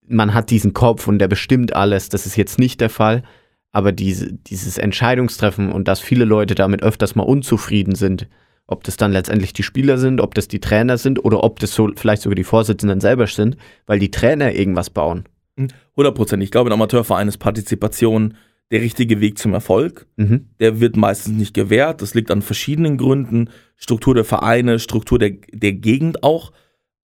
man 0.06 0.32
hat 0.32 0.48
diesen 0.48 0.72
Kopf 0.72 1.06
und 1.06 1.18
der 1.18 1.28
bestimmt 1.28 1.76
alles, 1.76 2.08
das 2.08 2.24
ist 2.24 2.36
jetzt 2.36 2.58
nicht 2.58 2.80
der 2.80 2.88
Fall, 2.88 3.24
aber 3.70 3.92
diese, 3.92 4.32
dieses 4.32 4.78
Entscheidungstreffen 4.78 5.70
und 5.70 5.86
dass 5.86 6.00
viele 6.00 6.24
Leute 6.24 6.54
damit 6.54 6.82
öfters 6.82 7.14
mal 7.14 7.24
unzufrieden 7.24 7.94
sind, 7.94 8.26
ob 8.66 8.84
das 8.84 8.96
dann 8.96 9.12
letztendlich 9.12 9.52
die 9.52 9.62
Spieler 9.62 9.98
sind, 9.98 10.22
ob 10.22 10.34
das 10.34 10.48
die 10.48 10.60
Trainer 10.60 10.96
sind 10.96 11.22
oder 11.22 11.44
ob 11.44 11.60
das 11.60 11.74
so 11.74 11.90
vielleicht 11.94 12.22
sogar 12.22 12.36
die 12.36 12.44
Vorsitzenden 12.44 13.00
selber 13.00 13.26
sind, 13.26 13.58
weil 13.84 13.98
die 13.98 14.10
Trainer 14.10 14.54
irgendwas 14.54 14.88
bauen. 14.88 15.26
100 15.58 16.42
Ich 16.42 16.50
glaube, 16.50 16.70
in 16.70 16.72
Amateurvereinen 16.72 17.28
ist 17.28 17.38
Partizipation 17.38 18.34
der 18.70 18.82
richtige 18.82 19.20
Weg 19.20 19.38
zum 19.38 19.54
Erfolg. 19.54 20.06
Mhm. 20.16 20.50
Der 20.60 20.80
wird 20.80 20.96
meistens 20.96 21.36
nicht 21.36 21.54
gewährt. 21.54 22.02
Das 22.02 22.14
liegt 22.14 22.30
an 22.30 22.42
verschiedenen 22.42 22.98
Gründen. 22.98 23.50
Struktur 23.76 24.14
der 24.14 24.24
Vereine, 24.24 24.78
Struktur 24.78 25.18
der, 25.18 25.32
der 25.52 25.72
Gegend 25.72 26.22
auch. 26.22 26.52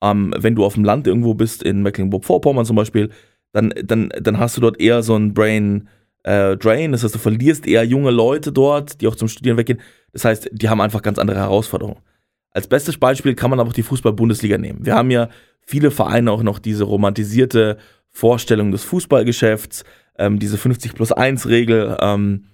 Ähm, 0.03 0.35
wenn 0.37 0.55
du 0.55 0.65
auf 0.65 0.75
dem 0.75 0.85
Land 0.85 1.07
irgendwo 1.07 1.35
bist, 1.35 1.63
in 1.63 1.83
Mecklenburg-Vorpommern 1.83 2.67
zum 2.67 2.77
Beispiel, 2.77 3.11
dann, 3.53 3.73
dann, 3.83 4.11
dann 4.21 4.39
hast 4.39 4.57
du 4.57 4.61
dort 4.61 4.81
eher 4.81 5.03
so 5.03 5.17
ein 5.17 5.33
Brain 5.33 5.89
äh, 6.25 6.57
Drain. 6.57 6.93
Das 6.93 7.05
heißt, 7.05 7.15
du 7.15 7.19
verlierst 7.19 7.67
eher 7.67 7.85
junge 7.85 8.11
Leute 8.11 8.53
dort, 8.53 9.01
die 9.01 9.07
auch 9.07 9.17
zum 9.17 9.29
Studieren 9.29 9.57
weggehen. 9.57 9.81
Das 10.13 10.25
heißt, 10.25 10.51
die 10.53 10.69
haben 10.69 10.81
einfach 10.81 11.03
ganz 11.03 11.19
andere 11.19 11.39
Herausforderungen. 11.39 12.01
Als 12.51 12.69
bestes 12.69 12.99
Beispiel 12.99 13.35
kann 13.35 13.51
man 13.51 13.61
aber 13.61 13.71
auch 13.71 13.75
die 13.75 13.83
Fußball-Bundesliga 13.83 14.59
nehmen. 14.59 14.85
Wir 14.85 14.95
haben 14.95 15.11
ja 15.11 15.29
viele 15.61 15.91
Vereine 15.91 16.31
auch 16.31 16.43
noch 16.43 16.59
diese 16.59 16.85
romantisierte 16.85 17.79
Vorstellung 18.11 18.71
des 18.71 18.85
Fußballgeschäfts, 18.85 19.85
ähm, 20.19 20.39
diese 20.39 20.59
50 20.59 20.95
plus 20.95 21.13
1 21.13 21.49
Regel, 21.49 21.97
ähm, 22.01 22.47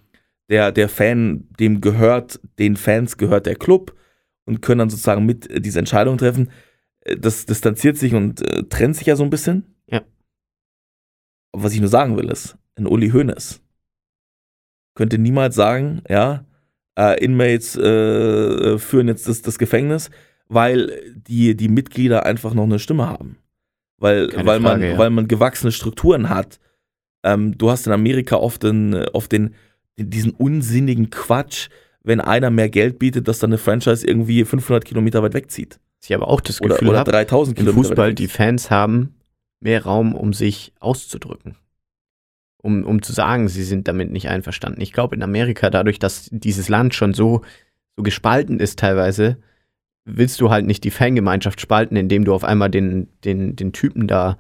der, 0.48 0.72
der 0.72 0.88
Fan, 0.88 1.48
dem 1.58 1.80
gehört, 1.80 2.40
den 2.58 2.76
Fans 2.76 3.16
gehört 3.16 3.46
der 3.46 3.56
Club 3.56 3.94
und 4.44 4.62
können 4.62 4.80
dann 4.80 4.90
sozusagen 4.90 5.26
mit 5.26 5.48
äh, 5.50 5.60
diese 5.60 5.78
Entscheidung 5.78 6.18
treffen. 6.18 6.50
Äh, 7.00 7.16
Das 7.16 7.46
distanziert 7.46 7.96
sich 7.96 8.14
und 8.14 8.42
äh, 8.42 8.64
trennt 8.64 8.96
sich 8.96 9.06
ja 9.06 9.16
so 9.16 9.22
ein 9.24 9.30
bisschen. 9.30 9.74
Ja. 9.86 10.02
Aber 11.52 11.64
was 11.64 11.72
ich 11.74 11.80
nur 11.80 11.88
sagen 11.88 12.16
will, 12.16 12.30
ist, 12.30 12.56
ein 12.76 12.86
Uli 12.86 13.10
Hoeneß 13.10 13.60
könnte 14.94 15.18
niemals 15.18 15.54
sagen, 15.54 16.02
ja, 16.08 16.44
äh, 16.98 17.24
Inmates 17.24 17.76
äh, 17.76 18.78
führen 18.78 19.08
jetzt 19.08 19.28
das, 19.28 19.40
das 19.40 19.58
Gefängnis, 19.58 20.10
weil 20.48 21.14
die, 21.14 21.56
die 21.56 21.68
Mitglieder 21.68 22.26
einfach 22.26 22.54
noch 22.54 22.64
eine 22.64 22.78
Stimme 22.78 23.06
haben. 23.06 23.38
Weil, 23.98 24.28
Keine 24.28 24.46
weil, 24.46 24.60
man, 24.60 24.72
Frage, 24.72 24.92
ja. 24.92 24.98
weil 24.98 25.10
man 25.10 25.28
gewachsene 25.28 25.72
Strukturen 25.72 26.28
hat. 26.28 26.58
Ähm, 27.22 27.56
du 27.56 27.70
hast 27.70 27.86
in 27.86 27.92
Amerika 27.92 28.36
oft, 28.36 28.62
den, 28.62 28.94
oft 28.94 29.32
den, 29.32 29.54
diesen 29.96 30.32
unsinnigen 30.32 31.10
Quatsch, 31.10 31.68
wenn 32.02 32.20
einer 32.20 32.50
mehr 32.50 32.70
Geld 32.70 32.98
bietet, 32.98 33.28
dass 33.28 33.38
dann 33.38 33.50
eine 33.50 33.58
Franchise 33.58 34.06
irgendwie 34.06 34.44
500 34.44 34.84
Kilometer 34.84 35.22
weit 35.22 35.34
wegzieht. 35.34 35.78
ich 36.02 36.14
aber 36.14 36.28
auch 36.28 36.40
das 36.40 36.60
oder, 36.60 36.74
Gefühl 36.74 36.88
oder 36.90 37.00
habe, 37.00 37.10
3000 37.10 37.58
im 37.58 37.64
Kilometer. 37.64 37.88
Fußball, 37.88 38.14
die 38.14 38.28
Fans 38.28 38.70
haben 38.70 39.14
mehr 39.60 39.84
Raum, 39.84 40.14
um 40.14 40.32
sich 40.32 40.72
auszudrücken. 40.80 41.56
Um, 42.62 42.84
um 42.84 43.02
zu 43.02 43.12
sagen, 43.12 43.48
sie 43.48 43.64
sind 43.64 43.88
damit 43.88 44.10
nicht 44.10 44.28
einverstanden. 44.28 44.82
Ich 44.82 44.92
glaube, 44.92 45.16
in 45.16 45.22
Amerika, 45.22 45.70
dadurch, 45.70 45.98
dass 45.98 46.28
dieses 46.30 46.68
Land 46.68 46.94
schon 46.94 47.14
so, 47.14 47.42
so 47.96 48.02
gespalten 48.02 48.60
ist 48.60 48.78
teilweise, 48.78 49.38
willst 50.04 50.40
du 50.40 50.50
halt 50.50 50.66
nicht 50.66 50.84
die 50.84 50.90
Fangemeinschaft 50.90 51.60
spalten, 51.60 51.96
indem 51.96 52.24
du 52.24 52.34
auf 52.34 52.44
einmal 52.44 52.70
den, 52.70 53.08
den, 53.24 53.56
den 53.56 53.72
Typen 53.72 54.06
da 54.06 54.32
äh, 54.32 54.36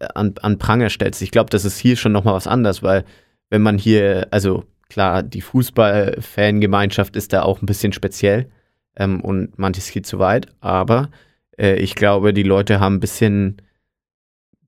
an, 0.00 0.34
an 0.40 0.58
Pranger 0.58 0.90
stellst. 0.90 1.22
Ich 1.22 1.30
glaube, 1.30 1.50
das 1.50 1.64
ist 1.64 1.78
hier 1.78 1.96
schon 1.96 2.12
nochmal 2.12 2.34
was 2.34 2.46
anderes, 2.46 2.82
weil 2.82 3.04
wenn 3.50 3.62
man 3.62 3.78
hier, 3.78 4.28
also 4.30 4.64
klar, 4.88 5.22
die 5.22 5.40
Fußball-Fangemeinschaft 5.40 7.16
ist 7.16 7.32
da 7.32 7.42
auch 7.42 7.62
ein 7.62 7.66
bisschen 7.66 7.92
speziell 7.92 8.50
ähm, 8.96 9.20
und 9.20 9.58
manches 9.58 9.90
geht 9.90 10.06
zu 10.06 10.18
weit, 10.18 10.48
aber 10.60 11.10
äh, 11.58 11.76
ich 11.76 11.94
glaube, 11.94 12.32
die 12.32 12.42
Leute 12.42 12.80
haben 12.80 12.96
ein 12.96 13.00
bisschen, 13.00 13.62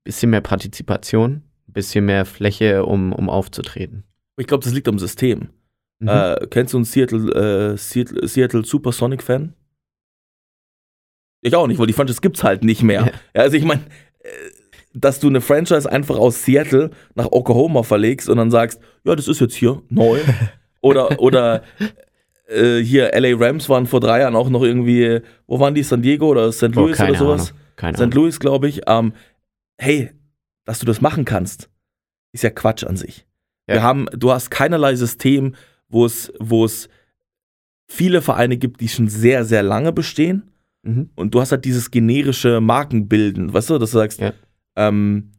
bisschen 0.03 0.29
mehr 0.29 0.41
Partizipation, 0.41 1.43
ein 1.67 1.73
bisschen 1.73 2.05
mehr 2.05 2.25
Fläche, 2.25 2.85
um, 2.85 3.13
um 3.13 3.29
aufzutreten. 3.29 4.03
Ich 4.37 4.47
glaube, 4.47 4.63
das 4.63 4.73
liegt 4.73 4.87
am 4.87 4.99
System. 4.99 5.49
Mhm. 5.99 6.07
Äh, 6.07 6.47
kennst 6.49 6.73
du 6.73 6.77
einen 6.77 6.85
Seattle, 6.85 7.73
äh, 7.73 7.77
Seattle, 7.77 8.27
Seattle 8.27 8.65
Supersonic-Fan? 8.65 9.53
Ich 11.45 11.55
auch 11.55 11.67
nicht, 11.67 11.77
weil 11.77 11.87
die 11.87 11.93
Franchise 11.93 12.21
gibt's 12.21 12.43
halt 12.43 12.63
nicht 12.63 12.83
mehr. 12.83 13.11
Ja. 13.33 13.41
Also 13.41 13.57
ich 13.57 13.65
meine, 13.65 13.81
dass 14.93 15.19
du 15.19 15.27
eine 15.27 15.41
Franchise 15.41 15.91
einfach 15.91 16.17
aus 16.17 16.43
Seattle 16.43 16.91
nach 17.15 17.27
Oklahoma 17.31 17.83
verlegst 17.83 18.29
und 18.29 18.37
dann 18.37 18.51
sagst, 18.51 18.79
ja, 19.03 19.15
das 19.15 19.27
ist 19.27 19.41
jetzt 19.41 19.55
hier 19.55 19.81
neu. 19.89 20.19
oder 20.81 21.19
oder 21.19 21.63
äh, 22.47 22.79
hier 22.79 23.11
LA 23.13 23.35
Rams 23.37 23.69
waren 23.69 23.87
vor 23.87 23.99
drei 23.99 24.21
Jahren 24.21 24.35
auch 24.35 24.49
noch 24.49 24.63
irgendwie, 24.63 25.21
wo 25.47 25.59
waren 25.59 25.73
die? 25.73 25.83
San 25.83 26.01
Diego 26.01 26.27
oder 26.27 26.51
St. 26.51 26.75
Louis 26.75 26.97
keine 26.97 27.11
oder 27.11 27.19
sowas? 27.19 27.49
Ahnung. 27.49 27.61
Keine 27.75 27.97
St. 27.97 28.13
Louis, 28.13 28.39
glaube 28.39 28.67
ich. 28.67 28.81
Ähm, 28.87 29.13
hey, 29.77 30.11
dass 30.65 30.79
du 30.79 30.85
das 30.85 31.01
machen 31.01 31.25
kannst, 31.25 31.69
ist 32.31 32.43
ja 32.43 32.49
Quatsch 32.49 32.83
an 32.83 32.95
sich. 32.95 33.25
Ja. 33.67 33.75
Wir 33.75 33.83
haben, 33.83 34.05
du 34.13 34.31
hast 34.31 34.51
keinerlei 34.51 34.95
System, 34.95 35.55
wo 35.89 36.05
es, 36.05 36.31
wo 36.39 36.65
es 36.65 36.89
viele 37.87 38.21
Vereine 38.21 38.57
gibt, 38.57 38.81
die 38.81 38.89
schon 38.89 39.07
sehr, 39.07 39.45
sehr 39.45 39.63
lange 39.63 39.91
bestehen. 39.91 40.51
Mhm. 40.83 41.09
Und 41.15 41.33
du 41.33 41.41
hast 41.41 41.51
halt 41.51 41.65
dieses 41.65 41.91
generische 41.91 42.59
Markenbilden, 42.59 43.53
weißt 43.53 43.69
du, 43.71 43.77
dass 43.77 43.91
du 43.91 43.97
sagst, 43.97 44.19
Ja. 44.19 44.33
Ähm, 44.75 45.31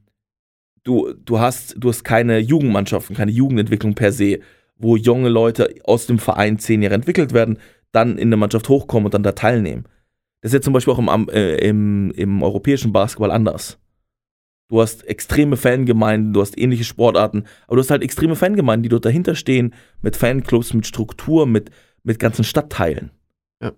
du, 0.82 1.12
du, 1.12 1.39
hast, 1.39 1.74
du 1.78 1.89
hast 1.89 2.05
keine 2.05 2.39
Jugendmannschaften, 2.39 3.16
keine 3.16 3.32
Jugendentwicklung 3.32 3.95
per 3.95 4.12
se, 4.12 4.41
wo 4.76 4.97
junge 4.97 5.28
Leute 5.28 5.74
aus 5.85 6.07
dem 6.07 6.18
Verein 6.18 6.59
zehn 6.59 6.82
Jahre 6.82 6.95
entwickelt 6.95 7.32
werden, 7.32 7.59
dann 7.93 8.18
in 8.18 8.28
eine 8.28 8.37
Mannschaft 8.37 8.68
hochkommen 8.68 9.07
und 9.07 9.14
dann 9.14 9.22
da 9.22 9.32
teilnehmen. 9.32 9.85
Das 10.41 10.51
ist 10.51 10.55
jetzt 10.55 10.64
zum 10.64 10.74
Beispiel 10.74 10.93
auch 10.93 10.99
im, 10.99 11.28
äh, 11.30 11.57
im, 11.57 12.11
im 12.12 12.43
europäischen 12.43 12.93
Basketball 12.93 13.30
anders. 13.30 13.78
Du 14.68 14.80
hast 14.80 15.07
extreme 15.07 15.57
Fangemeinden, 15.57 16.32
du 16.32 16.41
hast 16.41 16.59
ähnliche 16.59 16.85
Sportarten, 16.85 17.45
aber 17.66 17.76
du 17.76 17.82
hast 17.82 17.91
halt 17.91 18.03
extreme 18.03 18.35
Fangemeinden, 18.35 18.82
die 18.82 18.89
dort 18.89 19.05
dahinter 19.05 19.35
stehen, 19.35 19.74
mit 20.03 20.16
Fanclubs, 20.16 20.74
mit 20.74 20.87
Struktur, 20.87 21.47
mit, 21.47 21.70
mit 22.03 22.18
ganzen 22.18 22.45
Stadtteilen. 22.45 23.11
Ja. 23.62 23.72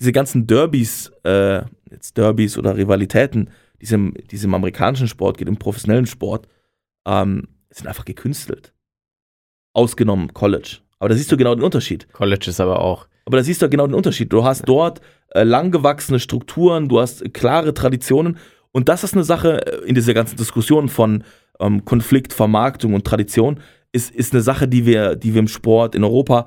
Diese 0.00 0.12
ganzen 0.12 0.46
Derbys, 0.46 1.12
äh, 1.24 1.62
jetzt 1.90 2.16
Derbys 2.16 2.58
oder 2.58 2.76
Rivalitäten, 2.76 3.50
die 3.84 3.88
es 3.88 3.92
im, 3.92 4.14
die 4.30 4.36
es 4.36 4.44
im 4.44 4.54
amerikanischen 4.54 5.08
Sport 5.08 5.36
geht, 5.36 5.46
im 5.46 5.58
professionellen 5.58 6.06
Sport, 6.06 6.48
ähm, 7.06 7.48
sind 7.68 7.86
einfach 7.86 8.06
gekünstelt. 8.06 8.72
Ausgenommen 9.74 10.32
College. 10.32 10.78
Aber 10.98 11.10
da 11.10 11.14
siehst 11.14 11.30
du 11.30 11.36
genau 11.36 11.54
den 11.54 11.64
Unterschied. 11.64 12.10
College 12.12 12.46
ist 12.48 12.60
aber 12.60 12.80
auch. 12.80 13.08
Aber 13.26 13.36
da 13.36 13.42
siehst 13.42 13.60
du 13.60 13.68
genau 13.68 13.86
den 13.86 13.94
Unterschied. 13.94 14.32
Du 14.32 14.42
hast 14.42 14.66
dort 14.66 15.02
äh, 15.34 15.42
langgewachsene 15.42 16.18
Strukturen, 16.18 16.88
du 16.88 16.98
hast 16.98 17.34
klare 17.34 17.74
Traditionen. 17.74 18.38
Und 18.72 18.88
das 18.88 19.04
ist 19.04 19.12
eine 19.12 19.24
Sache 19.24 19.66
äh, 19.66 19.86
in 19.86 19.94
dieser 19.94 20.14
ganzen 20.14 20.36
Diskussion 20.36 20.88
von 20.88 21.22
ähm, 21.60 21.84
Konflikt, 21.84 22.32
Vermarktung 22.32 22.94
und 22.94 23.06
Tradition, 23.06 23.60
ist, 23.92 24.10
ist 24.14 24.32
eine 24.32 24.42
Sache, 24.42 24.66
die 24.66 24.86
wir, 24.86 25.14
die 25.14 25.34
wir 25.34 25.40
im 25.40 25.48
Sport 25.48 25.94
in 25.94 26.04
Europa 26.04 26.46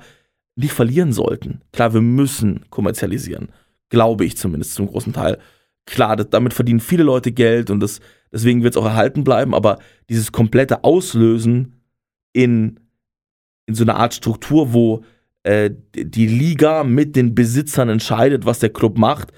nicht 0.56 0.72
verlieren 0.72 1.12
sollten. 1.12 1.60
Klar, 1.70 1.94
wir 1.94 2.00
müssen 2.00 2.68
kommerzialisieren. 2.70 3.50
Glaube 3.90 4.24
ich 4.24 4.36
zumindest 4.36 4.74
zum 4.74 4.88
großen 4.88 5.12
Teil. 5.12 5.38
Klar, 5.88 6.16
das, 6.16 6.28
damit 6.30 6.52
verdienen 6.52 6.80
viele 6.80 7.02
Leute 7.02 7.32
Geld 7.32 7.70
und 7.70 7.80
das, 7.80 8.00
deswegen 8.30 8.62
wird 8.62 8.74
es 8.74 8.76
auch 8.76 8.84
erhalten 8.84 9.24
bleiben, 9.24 9.54
aber 9.54 9.78
dieses 10.10 10.32
komplette 10.32 10.84
Auslösen 10.84 11.80
in, 12.34 12.78
in 13.66 13.74
so 13.74 13.84
eine 13.84 13.96
Art 13.96 14.12
Struktur, 14.12 14.74
wo 14.74 15.02
äh, 15.44 15.70
die 15.94 16.26
Liga 16.26 16.84
mit 16.84 17.16
den 17.16 17.34
Besitzern 17.34 17.88
entscheidet, 17.88 18.44
was 18.44 18.58
der 18.58 18.68
Club 18.68 18.98
macht 18.98 19.32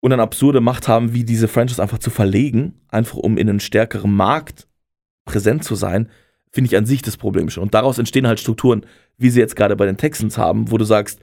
und 0.00 0.10
dann 0.10 0.20
absurde 0.20 0.60
Macht 0.60 0.86
haben, 0.86 1.14
wie 1.14 1.24
diese 1.24 1.48
Franchise 1.48 1.82
einfach 1.82 1.98
zu 1.98 2.10
verlegen, 2.10 2.80
einfach 2.88 3.16
um 3.16 3.36
in 3.36 3.48
einen 3.48 3.60
stärkeren 3.60 4.14
Markt 4.14 4.68
präsent 5.24 5.64
zu 5.64 5.74
sein, 5.74 6.08
finde 6.52 6.68
ich 6.68 6.76
an 6.76 6.86
sich 6.86 7.02
das 7.02 7.16
Problem 7.16 7.50
schon. 7.50 7.64
Und 7.64 7.74
daraus 7.74 7.98
entstehen 7.98 8.28
halt 8.28 8.38
Strukturen, 8.38 8.86
wie 9.18 9.30
sie 9.30 9.40
jetzt 9.40 9.56
gerade 9.56 9.74
bei 9.74 9.86
den 9.86 9.96
Texans 9.96 10.38
haben, 10.38 10.70
wo 10.70 10.78
du 10.78 10.84
sagst, 10.84 11.18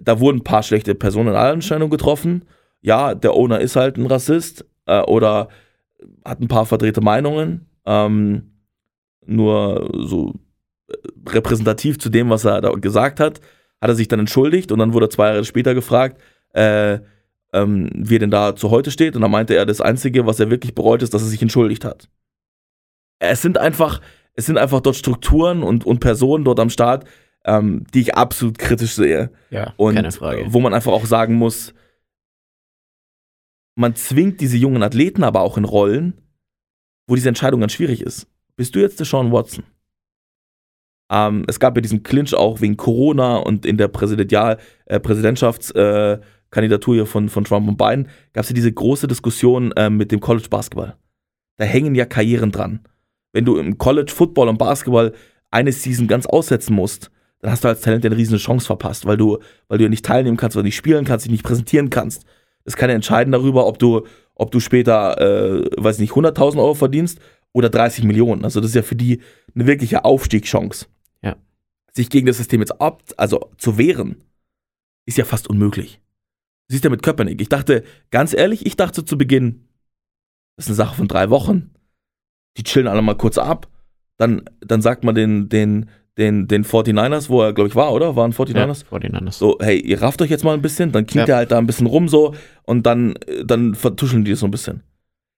da 0.00 0.20
wurden 0.20 0.38
ein 0.38 0.44
paar 0.44 0.62
schlechte 0.62 0.94
Personenentscheidungen 0.94 1.90
getroffen. 1.90 2.44
Ja, 2.82 3.14
der 3.14 3.34
Owner 3.34 3.60
ist 3.60 3.76
halt 3.76 3.96
ein 3.96 4.06
Rassist 4.06 4.64
äh, 4.86 5.00
oder 5.02 5.48
hat 6.24 6.40
ein 6.40 6.48
paar 6.48 6.66
verdrehte 6.66 7.00
Meinungen. 7.00 7.66
Ähm, 7.84 8.52
nur 9.26 9.90
so 10.06 10.34
äh, 10.88 10.94
repräsentativ 11.28 11.98
zu 11.98 12.08
dem, 12.08 12.30
was 12.30 12.44
er 12.44 12.60
da 12.60 12.70
gesagt 12.70 13.20
hat, 13.20 13.40
hat 13.80 13.88
er 13.90 13.94
sich 13.94 14.08
dann 14.08 14.20
entschuldigt 14.20 14.72
und 14.72 14.78
dann 14.78 14.92
wurde 14.92 15.06
er 15.06 15.10
zwei 15.10 15.28
Jahre 15.28 15.44
später 15.44 15.74
gefragt, 15.74 16.20
äh, 16.54 16.98
ähm, 17.52 17.90
wie 17.94 18.16
er 18.16 18.20
denn 18.20 18.30
da 18.30 18.54
zu 18.56 18.70
heute 18.70 18.90
steht. 18.90 19.16
Und 19.16 19.22
dann 19.22 19.30
meinte 19.30 19.54
er, 19.54 19.66
das 19.66 19.80
Einzige, 19.80 20.26
was 20.26 20.40
er 20.40 20.50
wirklich 20.50 20.74
bereut, 20.74 21.02
ist, 21.02 21.12
dass 21.14 21.22
er 21.22 21.28
sich 21.28 21.42
entschuldigt 21.42 21.84
hat. 21.84 22.08
Es 23.18 23.42
sind 23.42 23.58
einfach, 23.58 24.00
es 24.34 24.46
sind 24.46 24.56
einfach 24.56 24.80
dort 24.80 24.96
Strukturen 24.96 25.62
und, 25.62 25.84
und 25.84 26.00
Personen 26.00 26.44
dort 26.44 26.60
am 26.60 26.70
Start, 26.70 27.04
ähm, 27.44 27.84
die 27.92 28.00
ich 28.00 28.14
absolut 28.14 28.58
kritisch 28.58 28.94
sehe. 28.94 29.30
Ja, 29.50 29.72
Und 29.76 29.94
keine 29.94 30.12
Frage. 30.12 30.46
wo 30.48 30.60
man 30.60 30.74
einfach 30.74 30.92
auch 30.92 31.06
sagen 31.06 31.34
muss, 31.34 31.74
man 33.74 33.94
zwingt 33.94 34.40
diese 34.40 34.56
jungen 34.56 34.82
Athleten 34.82 35.24
aber 35.24 35.40
auch 35.40 35.56
in 35.56 35.64
Rollen, 35.64 36.20
wo 37.06 37.14
diese 37.14 37.28
Entscheidung 37.28 37.60
ganz 37.60 37.72
schwierig 37.72 38.02
ist. 38.02 38.26
Bist 38.56 38.74
du 38.74 38.80
jetzt 38.80 38.98
der 38.98 39.06
Sean 39.06 39.32
Watson? 39.32 39.64
Ähm, 41.10 41.44
es 41.48 41.58
gab 41.58 41.76
ja 41.76 41.80
diesen 41.80 42.02
Clinch 42.02 42.34
auch 42.34 42.60
wegen 42.60 42.76
Corona 42.76 43.38
und 43.38 43.66
in 43.66 43.76
der 43.76 43.88
Präsidential, 43.88 44.58
äh, 44.86 45.00
Präsidentschaftskandidatur 45.00 46.94
äh, 46.94 46.98
hier 46.98 47.06
von, 47.06 47.28
von 47.28 47.44
Trump 47.44 47.68
und 47.68 47.76
Biden 47.76 48.08
gab 48.32 48.44
es 48.44 48.50
ja 48.50 48.54
diese 48.54 48.72
große 48.72 49.08
Diskussion 49.08 49.72
äh, 49.72 49.90
mit 49.90 50.12
dem 50.12 50.20
College 50.20 50.48
Basketball. 50.48 50.96
Da 51.56 51.64
hängen 51.64 51.94
ja 51.94 52.06
Karrieren 52.06 52.52
dran. 52.52 52.80
Wenn 53.32 53.44
du 53.44 53.56
im 53.56 53.76
College 53.76 54.12
Football 54.12 54.48
und 54.48 54.58
Basketball 54.58 55.12
eine 55.50 55.72
Season 55.72 56.06
ganz 56.06 56.26
aussetzen 56.26 56.74
musst, 56.74 57.10
dann 57.40 57.50
hast 57.50 57.64
du 57.64 57.68
als 57.68 57.80
Talent 57.80 58.04
eine 58.04 58.16
riesige 58.16 58.38
Chance 58.38 58.66
verpasst, 58.66 59.06
weil 59.06 59.16
du, 59.16 59.38
weil 59.68 59.78
du 59.78 59.88
nicht 59.88 60.04
teilnehmen 60.04 60.36
kannst, 60.36 60.56
weil 60.56 60.62
du 60.62 60.68
nicht 60.68 60.76
spielen 60.76 61.04
kannst, 61.04 61.24
dich 61.24 61.32
nicht 61.32 61.44
präsentieren 61.44 61.90
kannst. 61.90 62.24
Das 62.64 62.76
kann 62.76 62.90
ja 62.90 62.94
entscheiden 62.94 63.32
darüber, 63.32 63.66
ob 63.66 63.78
du, 63.78 64.06
ob 64.34 64.50
du 64.50 64.60
später, 64.60 65.20
äh, 65.20 65.70
weiß 65.76 65.98
nicht, 65.98 66.12
100.000 66.12 66.58
Euro 66.58 66.74
verdienst 66.74 67.20
oder 67.52 67.68
30 67.68 68.04
Millionen. 68.04 68.44
Also 68.44 68.60
das 68.60 68.70
ist 68.70 68.76
ja 68.76 68.82
für 68.82 68.96
die 68.96 69.20
eine 69.54 69.66
wirkliche 69.66 70.04
Aufstiegschance. 70.04 70.86
Ja. 71.22 71.36
Sich 71.92 72.10
gegen 72.10 72.26
das 72.26 72.36
System 72.36 72.60
jetzt 72.60 72.80
ab, 72.80 73.02
also 73.16 73.50
zu 73.58 73.78
wehren, 73.78 74.22
ist 75.06 75.18
ja 75.18 75.24
fast 75.24 75.48
unmöglich. 75.48 76.00
Du 76.68 76.74
siehst 76.74 76.84
ja 76.84 76.90
mit 76.90 77.02
Köpenick. 77.02 77.40
Ich 77.40 77.48
dachte, 77.48 77.82
ganz 78.10 78.32
ehrlich, 78.32 78.64
ich 78.66 78.76
dachte 78.76 79.04
zu 79.04 79.18
Beginn, 79.18 79.66
das 80.56 80.66
ist 80.66 80.70
eine 80.70 80.76
Sache 80.76 80.94
von 80.94 81.08
drei 81.08 81.30
Wochen. 81.30 81.70
Die 82.56 82.62
chillen 82.62 82.86
alle 82.86 83.02
mal 83.02 83.16
kurz 83.16 83.38
ab. 83.38 83.68
Dann, 84.18 84.44
dann 84.60 84.82
sagt 84.82 85.02
man 85.02 85.14
den, 85.14 85.48
den, 85.48 85.88
den, 86.20 86.46
den 86.46 86.64
49ers, 86.64 87.28
wo 87.28 87.42
er, 87.42 87.52
glaube 87.52 87.68
ich, 87.68 87.74
war, 87.74 87.92
oder? 87.92 88.14
Waren 88.14 88.32
49ers? 88.32 88.80
Ja, 88.82 88.86
vor 88.88 89.00
den 89.00 89.14
anderen. 89.14 89.32
So, 89.32 89.58
hey, 89.60 89.80
ihr 89.80 90.00
rafft 90.00 90.22
euch 90.22 90.30
jetzt 90.30 90.44
mal 90.44 90.54
ein 90.54 90.62
bisschen, 90.62 90.92
dann 90.92 91.06
klingt 91.06 91.26
Ja. 91.28 91.34
er 91.34 91.38
halt 91.38 91.50
da 91.50 91.58
ein 91.58 91.66
bisschen 91.66 91.86
rum 91.86 92.08
so 92.08 92.34
und 92.64 92.86
dann, 92.86 93.16
äh, 93.26 93.44
dann 93.44 93.74
vertuscheln 93.74 94.24
die 94.24 94.30
das 94.30 94.40
so 94.40 94.46
ein 94.46 94.50
bisschen. 94.52 94.82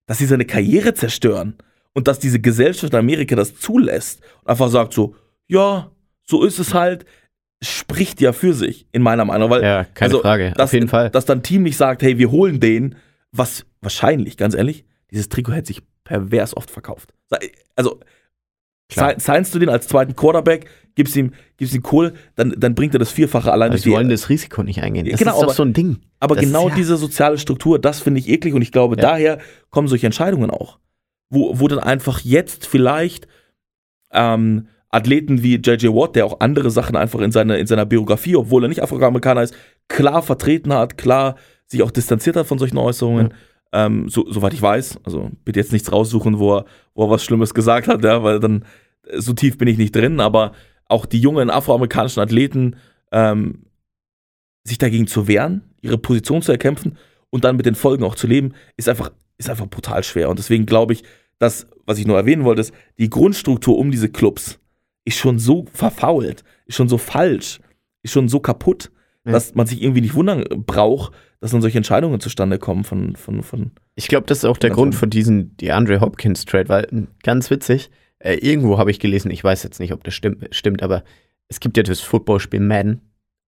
Dass 0.06 0.18
sie 0.18 0.26
seine 0.26 0.44
Karriere 0.44 0.92
zerstören 0.94 1.54
und 1.94 2.08
dass 2.08 2.18
diese 2.18 2.40
Gesellschaft 2.40 2.92
in 2.92 2.98
Amerika 2.98 3.34
das 3.36 3.54
zulässt 3.58 4.20
und 4.42 4.50
einfach 4.50 4.68
sagt 4.68 4.92
so, 4.92 5.14
ja, 5.46 5.90
so 6.26 6.44
ist 6.44 6.58
es 6.58 6.74
halt, 6.74 7.06
spricht 7.62 8.20
ja 8.20 8.32
für 8.32 8.52
sich, 8.54 8.86
in 8.92 9.02
meiner 9.02 9.24
Meinung. 9.24 9.48
Weil 9.50 9.62
Ja, 9.62 9.84
keine 9.84 10.08
also, 10.10 10.20
Frage. 10.22 10.52
dass, 10.56 10.70
Auf 10.70 10.72
jeden 10.74 10.88
Fall. 10.88 11.10
Dass 11.10 11.24
dann 11.24 11.42
Team 11.42 11.62
nicht 11.62 11.76
sagt, 11.76 12.02
hey, 12.02 12.18
wir 12.18 12.30
holen 12.30 12.58
den, 12.60 12.96
was 13.30 13.64
wahrscheinlich, 13.80 14.36
ganz 14.36 14.54
ehrlich, 14.54 14.84
dieses 15.10 15.28
Trikot 15.28 15.52
hätte 15.52 15.68
sich 15.68 15.82
pervers 16.04 16.56
oft 16.56 16.70
verkauft. 16.70 17.14
Also, 17.76 18.00
Klar. 18.94 19.14
signst 19.18 19.54
du 19.54 19.58
den 19.58 19.68
als 19.68 19.88
zweiten 19.88 20.14
Quarterback, 20.16 20.66
gibst 20.94 21.16
ihm, 21.16 21.32
gibst 21.56 21.74
ihm 21.74 21.82
Kohl, 21.82 22.12
dann, 22.36 22.54
dann 22.56 22.74
bringt 22.74 22.94
er 22.94 22.98
das 22.98 23.10
Vierfache 23.10 23.50
allein 23.52 23.70
durch 23.70 23.82
sie 23.82 23.90
wollen 23.90 24.08
das 24.08 24.28
Risiko 24.28 24.62
nicht 24.62 24.82
eingehen. 24.82 25.06
Das 25.10 25.18
Genau, 25.18 25.32
ist 25.32 25.36
doch 25.38 25.42
aber- 25.44 25.54
so 25.54 25.62
ein 25.64 25.72
Ding. 25.72 25.98
Aber 26.20 26.34
das 26.34 26.44
genau 26.44 26.64
ist 26.66 26.70
ja- 26.72 26.76
diese 26.76 26.96
soziale 26.96 27.38
Struktur, 27.38 27.78
das 27.78 28.00
finde 28.00 28.20
ich 28.20 28.28
eklig 28.28 28.54
und 28.54 28.62
ich 28.62 28.72
glaube, 28.72 28.96
Ja. 28.96 29.02
daher 29.02 29.38
kommen 29.70 29.88
solche 29.88 30.06
Entscheidungen 30.06 30.50
auch. 30.50 30.78
Wo, 31.30 31.58
wo 31.58 31.68
dann 31.68 31.78
einfach 31.78 32.20
jetzt 32.20 32.66
vielleicht 32.66 33.26
ähm, 34.12 34.66
Athleten 34.90 35.42
wie 35.42 35.54
J.J. 35.56 35.94
Watt, 35.94 36.16
der 36.16 36.26
auch 36.26 36.40
andere 36.40 36.70
Sachen 36.70 36.96
einfach 36.96 37.20
in, 37.20 37.32
seine, 37.32 37.56
in 37.56 37.66
seiner 37.66 37.86
Biografie, 37.86 38.36
obwohl 38.36 38.62
er 38.64 38.68
nicht 38.68 38.82
Afroamerikaner 38.82 39.42
ist, 39.42 39.54
klar 39.88 40.22
vertreten 40.22 40.72
hat, 40.74 40.98
klar 40.98 41.36
sich 41.66 41.82
auch 41.82 41.90
distanziert 41.90 42.36
hat 42.36 42.46
von 42.46 42.58
solchen 42.58 42.76
Äußerungen. 42.76 43.32
Ähm, 43.72 44.10
so, 44.10 44.30
soweit 44.30 44.52
ich 44.52 44.60
weiß, 44.60 44.98
also 45.04 45.30
bitte 45.46 45.58
jetzt 45.58 45.72
nichts 45.72 45.90
raussuchen, 45.90 46.38
wo 46.38 46.56
er, 46.58 46.64
wo 46.94 47.04
er 47.06 47.10
was 47.10 47.24
Schlimmes 47.24 47.54
gesagt 47.54 47.88
hat, 47.88 48.04
ja, 48.04 48.22
weil 48.22 48.38
dann 48.38 48.66
so 49.16 49.32
tief 49.32 49.58
bin 49.58 49.68
ich 49.68 49.78
nicht 49.78 49.94
drin, 49.94 50.20
aber 50.20 50.52
auch 50.88 51.06
die 51.06 51.20
jungen 51.20 51.50
afroamerikanischen 51.50 52.22
Athleten 52.22 52.76
ähm, 53.10 53.64
sich 54.64 54.78
dagegen 54.78 55.06
zu 55.06 55.26
wehren, 55.26 55.62
ihre 55.80 55.98
Position 55.98 56.42
zu 56.42 56.52
erkämpfen 56.52 56.96
und 57.30 57.44
dann 57.44 57.56
mit 57.56 57.66
den 57.66 57.74
Folgen 57.74 58.04
auch 58.04 58.14
zu 58.14 58.26
leben, 58.26 58.52
ist 58.76 58.88
einfach, 58.88 59.10
ist 59.38 59.50
einfach 59.50 59.66
brutal 59.66 60.04
schwer. 60.04 60.28
Und 60.30 60.38
deswegen 60.38 60.66
glaube 60.66 60.92
ich, 60.92 61.02
dass, 61.38 61.66
was 61.86 61.98
ich 61.98 62.06
nur 62.06 62.16
erwähnen 62.16 62.44
wollte, 62.44 62.60
ist, 62.60 62.72
die 62.98 63.10
Grundstruktur 63.10 63.76
um 63.78 63.90
diese 63.90 64.08
Clubs 64.08 64.60
ist 65.04 65.18
schon 65.18 65.38
so 65.38 65.66
verfault, 65.72 66.44
ist 66.66 66.76
schon 66.76 66.88
so 66.88 66.98
falsch, 66.98 67.58
ist 68.02 68.12
schon 68.12 68.28
so 68.28 68.38
kaputt, 68.38 68.92
Ja. 69.24 69.32
dass 69.32 69.54
man 69.54 69.66
sich 69.66 69.82
irgendwie 69.82 70.00
nicht 70.02 70.14
wundern 70.14 70.44
braucht, 70.64 71.12
dass 71.40 71.50
dann 71.50 71.60
solche 71.62 71.78
Entscheidungen 71.78 72.20
zustande 72.20 72.58
kommen 72.58 72.84
von, 72.84 73.16
von, 73.16 73.42
von 73.42 73.72
Ich 73.96 74.06
glaube, 74.06 74.26
das 74.28 74.38
ist 74.38 74.44
auch 74.44 74.58
der 74.58 74.70
Grund 74.70 74.94
von 74.94 75.10
diesem 75.10 75.56
DeAndre 75.56 76.00
Hopkins 76.00 76.44
Trade, 76.44 76.68
weil 76.68 77.08
ganz 77.24 77.50
witzig, 77.50 77.90
äh, 78.22 78.34
irgendwo 78.34 78.78
habe 78.78 78.90
ich 78.90 79.00
gelesen, 79.00 79.30
ich 79.30 79.42
weiß 79.42 79.62
jetzt 79.64 79.80
nicht, 79.80 79.92
ob 79.92 80.04
das 80.04 80.14
stimmt, 80.14 80.48
stimmt 80.54 80.82
aber 80.82 81.02
es 81.48 81.60
gibt 81.60 81.76
ja 81.76 81.82
das 81.82 82.00
Footballspiel 82.00 82.60
Madden. 82.60 83.00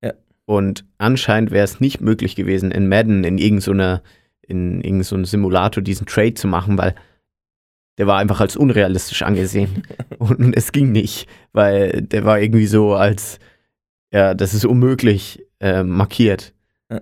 Ja. 0.03 0.15
Und 0.47 0.85
anscheinend 0.99 1.53
wäre 1.53 1.65
es 1.65 1.81
nicht 1.81 2.01
möglich 2.01 2.35
gewesen, 2.35 2.71
in 2.71 2.89
Madden 2.89 3.25
in 3.25 3.39
irgendeiner 3.39 4.03
in 4.43 4.83
irgendeinem 4.83 5.03
so 5.03 5.25
Simulator 5.25 5.83
diesen 5.83 6.07
Trade 6.07 6.35
zu 6.35 6.49
machen, 6.49 6.77
weil 6.77 6.95
der 7.97 8.07
war 8.07 8.19
einfach 8.19 8.41
als 8.41 8.57
unrealistisch 8.57 9.23
angesehen. 9.23 9.85
und 10.19 10.55
es 10.55 10.73
ging 10.73 10.93
nicht, 10.93 11.29
weil 11.53 12.03
der 12.03 12.25
war 12.25 12.41
irgendwie 12.41 12.67
so 12.67 12.95
als, 12.95 13.39
ja, 14.13 14.35
das 14.35 14.53
ist 14.53 14.67
unmöglich 14.67 15.47
äh, 15.61 15.83
markiert. 15.83 16.53
Ja. 16.91 17.01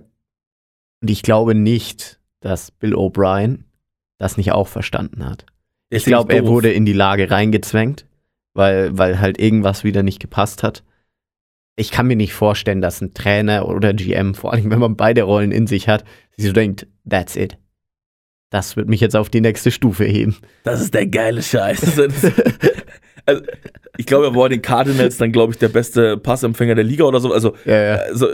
Und 1.01 1.09
ich 1.09 1.23
glaube 1.23 1.55
nicht, 1.55 2.19
dass 2.39 2.71
Bill 2.71 2.95
O'Brien 2.95 3.63
das 4.19 4.37
nicht 4.37 4.51
auch 4.51 4.67
verstanden 4.67 5.25
hat. 5.25 5.45
Ich 5.93 6.05
glaube, 6.05 6.33
er 6.33 6.45
wurde 6.45 6.71
in 6.71 6.85
die 6.85 6.93
Lage 6.93 7.29
reingezwängt, 7.29 8.05
weil, 8.53 8.97
weil 8.97 9.19
halt 9.19 9.39
irgendwas 9.39 9.83
wieder 9.83 10.03
nicht 10.03 10.19
gepasst 10.19 10.63
hat. 10.63 10.83
Ich 11.75 11.91
kann 11.91 12.07
mir 12.07 12.15
nicht 12.15 12.33
vorstellen, 12.33 12.81
dass 12.81 13.01
ein 13.01 13.13
Trainer 13.13 13.67
oder 13.67 13.93
GM, 13.93 14.35
vor 14.35 14.53
allem 14.53 14.69
wenn 14.69 14.79
man 14.79 14.95
beide 14.95 15.23
Rollen 15.23 15.51
in 15.51 15.67
sich 15.67 15.87
hat, 15.87 16.03
sich 16.35 16.45
so 16.45 16.53
denkt, 16.53 16.87
that's 17.09 17.35
it. 17.35 17.57
Das 18.49 18.75
wird 18.77 18.87
mich 18.87 19.01
jetzt 19.01 19.15
auf 19.15 19.29
die 19.29 19.41
nächste 19.41 19.71
Stufe 19.71 20.03
heben. 20.03 20.37
Das 20.63 20.79
ist 20.79 20.93
der 20.93 21.07
geile 21.07 21.41
Scheiß. 21.41 21.99
Also, 23.25 23.41
ich 23.97 24.05
glaube, 24.05 24.25
er 24.25 24.35
war 24.35 24.49
den 24.49 24.61
Cardinals 24.61 25.15
dann, 25.15 25.31
glaube 25.31 25.53
ich, 25.53 25.57
der 25.57 25.69
beste 25.69 26.17
Passempfänger 26.17 26.75
der 26.75 26.83
Liga 26.83 27.05
oder 27.05 27.21
so. 27.21 27.31
Also, 27.31 27.55
Ja, 27.63 27.81
ja. 27.81 27.95
also 27.95 28.27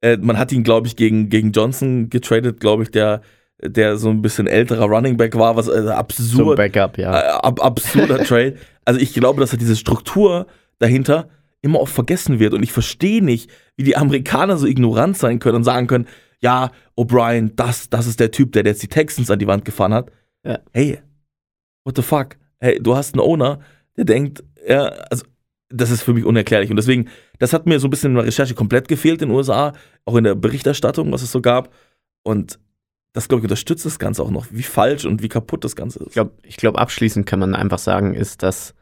äh, 0.00 0.16
man 0.16 0.38
hat 0.38 0.50
ihn, 0.50 0.64
glaube 0.64 0.88
ich, 0.88 0.96
gegen, 0.96 1.28
gegen 1.28 1.52
Johnson 1.52 2.10
getradet, 2.10 2.58
glaube 2.58 2.82
ich, 2.82 2.90
der, 2.90 3.22
der 3.62 3.96
so 3.96 4.10
ein 4.10 4.22
bisschen 4.22 4.46
älterer 4.46 4.86
Running 4.86 5.16
Back 5.16 5.36
war, 5.36 5.56
was 5.56 5.66
So 5.66 5.72
ein 5.72 5.88
absurd, 5.88 6.56
Backup, 6.56 6.98
ja. 6.98 7.18
äh, 7.18 7.30
ab, 7.42 7.64
absurder 7.64 8.18
Trade. 8.24 8.56
Also 8.84 9.00
ich 9.00 9.12
glaube, 9.12 9.40
dass 9.40 9.52
halt 9.52 9.60
diese 9.60 9.76
Struktur 9.76 10.46
dahinter 10.78 11.28
immer 11.60 11.80
auch 11.80 11.88
vergessen 11.88 12.38
wird. 12.38 12.54
Und 12.54 12.62
ich 12.62 12.72
verstehe 12.72 13.22
nicht, 13.22 13.50
wie 13.76 13.82
die 13.82 13.96
Amerikaner 13.96 14.56
so 14.56 14.66
ignorant 14.66 15.16
sein 15.16 15.40
können 15.40 15.56
und 15.56 15.64
sagen 15.64 15.86
können, 15.88 16.06
ja, 16.40 16.70
O'Brien, 16.96 17.52
das, 17.56 17.90
das 17.90 18.06
ist 18.06 18.20
der 18.20 18.30
Typ, 18.30 18.52
der 18.52 18.64
jetzt 18.64 18.82
die 18.82 18.88
Texans 18.88 19.30
an 19.30 19.40
die 19.40 19.48
Wand 19.48 19.64
gefahren 19.64 19.92
hat. 19.92 20.12
Ja. 20.44 20.60
Hey, 20.72 21.00
what 21.84 21.96
the 21.96 22.02
fuck? 22.02 22.36
Hey, 22.60 22.78
du 22.80 22.94
hast 22.94 23.14
einen 23.14 23.20
Owner, 23.20 23.60
der 23.96 24.04
denkt, 24.04 24.44
ja, 24.66 24.86
also 25.10 25.24
das 25.68 25.90
ist 25.90 26.02
für 26.02 26.14
mich 26.14 26.24
unerklärlich. 26.24 26.70
Und 26.70 26.76
deswegen, 26.76 27.08
das 27.38 27.52
hat 27.52 27.66
mir 27.66 27.80
so 27.80 27.88
ein 27.88 27.90
bisschen 27.90 28.12
in 28.12 28.16
der 28.16 28.26
Recherche 28.26 28.54
komplett 28.54 28.88
gefehlt 28.88 29.20
in 29.20 29.28
den 29.28 29.36
USA, 29.36 29.72
auch 30.04 30.16
in 30.16 30.24
der 30.24 30.36
Berichterstattung, 30.36 31.10
was 31.12 31.22
es 31.22 31.32
so 31.32 31.40
gab. 31.40 31.72
Und 32.22 32.58
das, 33.12 33.28
glaube 33.28 33.40
ich, 33.40 33.44
unterstützt 33.44 33.86
das 33.86 33.98
Ganze 33.98 34.22
auch 34.22 34.30
noch, 34.30 34.46
wie 34.50 34.62
falsch 34.62 35.04
und 35.04 35.22
wie 35.22 35.28
kaputt 35.28 35.64
das 35.64 35.76
Ganze 35.76 36.00
ist. 36.00 36.08
Ich 36.08 36.12
glaube, 36.12 36.32
ich 36.42 36.56
glaub, 36.56 36.78
abschließend 36.78 37.26
kann 37.26 37.40
man 37.40 37.54
einfach 37.54 37.78
sagen, 37.78 38.14
ist, 38.14 38.42
dass 38.42 38.74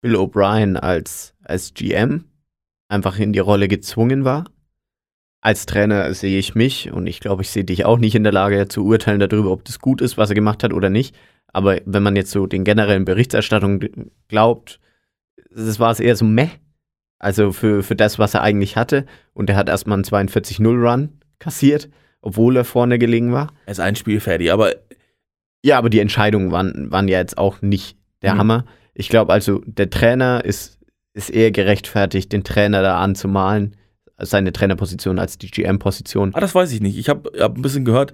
Bill 0.00 0.16
O'Brien 0.16 0.76
als, 0.76 1.34
als 1.42 1.74
GM 1.74 2.24
einfach 2.88 3.18
in 3.18 3.32
die 3.32 3.38
Rolle 3.38 3.68
gezwungen 3.68 4.24
war. 4.24 4.44
Als 5.40 5.66
Trainer 5.66 6.12
sehe 6.14 6.38
ich 6.38 6.54
mich 6.54 6.90
und 6.92 7.06
ich 7.06 7.20
glaube, 7.20 7.42
ich 7.42 7.50
sehe 7.50 7.64
dich 7.64 7.84
auch 7.84 7.98
nicht 7.98 8.14
in 8.14 8.24
der 8.24 8.32
Lage 8.32 8.66
zu 8.68 8.84
urteilen 8.84 9.20
darüber, 9.20 9.50
ob 9.50 9.64
das 9.64 9.78
gut 9.78 10.00
ist, 10.00 10.16
was 10.16 10.30
er 10.30 10.34
gemacht 10.34 10.64
hat 10.64 10.72
oder 10.72 10.90
nicht. 10.90 11.14
Aber 11.52 11.80
wenn 11.84 12.02
man 12.02 12.16
jetzt 12.16 12.30
so 12.30 12.46
den 12.46 12.64
generellen 12.64 13.04
Berichterstattungen 13.04 14.10
glaubt, 14.28 14.80
das 15.50 15.78
war 15.78 15.90
es 15.90 16.00
eher 16.00 16.16
so 16.16 16.24
meh. 16.24 16.48
Also 17.18 17.52
für, 17.52 17.82
für 17.82 17.96
das, 17.96 18.18
was 18.18 18.34
er 18.34 18.42
eigentlich 18.42 18.76
hatte. 18.76 19.06
Und 19.32 19.48
er 19.48 19.56
hat 19.56 19.68
erstmal 19.68 19.96
einen 19.96 20.04
42-0-Run 20.04 21.20
kassiert, 21.38 21.88
obwohl 22.26 22.56
er 22.56 22.64
vorne 22.64 22.98
gelegen 22.98 23.32
war. 23.32 23.52
Er 23.66 23.72
ist 23.72 23.80
ein 23.80 23.94
Spiel 23.96 24.20
fertig, 24.20 24.50
aber 24.52 24.72
Ja, 25.64 25.78
aber 25.78 25.90
die 25.90 26.00
Entscheidungen 26.00 26.52
waren, 26.52 26.90
waren 26.92 27.08
ja 27.08 27.18
jetzt 27.18 27.38
auch 27.38 27.62
nicht 27.62 27.96
der 28.22 28.34
Mhm. 28.34 28.38
Hammer. 28.38 28.64
Ich 28.94 29.08
glaube 29.08 29.32
also, 29.32 29.62
der 29.66 29.90
Trainer 29.90 30.44
ist, 30.44 30.78
ist 31.12 31.30
eher 31.30 31.50
gerechtfertigt, 31.50 32.32
den 32.32 32.44
Trainer 32.44 32.82
da 32.82 32.98
anzumalen, 32.98 33.76
seine 34.18 34.52
Trainerposition 34.52 35.18
als 35.18 35.38
die 35.38 35.50
GM-Position. 35.50 36.32
Ah, 36.34 36.40
das 36.40 36.54
weiß 36.54 36.72
ich 36.72 36.80
nicht. 36.80 36.96
Ich 36.98 37.08
habe 37.08 37.30
hab 37.38 37.56
ein 37.56 37.62
bisschen 37.62 37.84
gehört, 37.84 38.12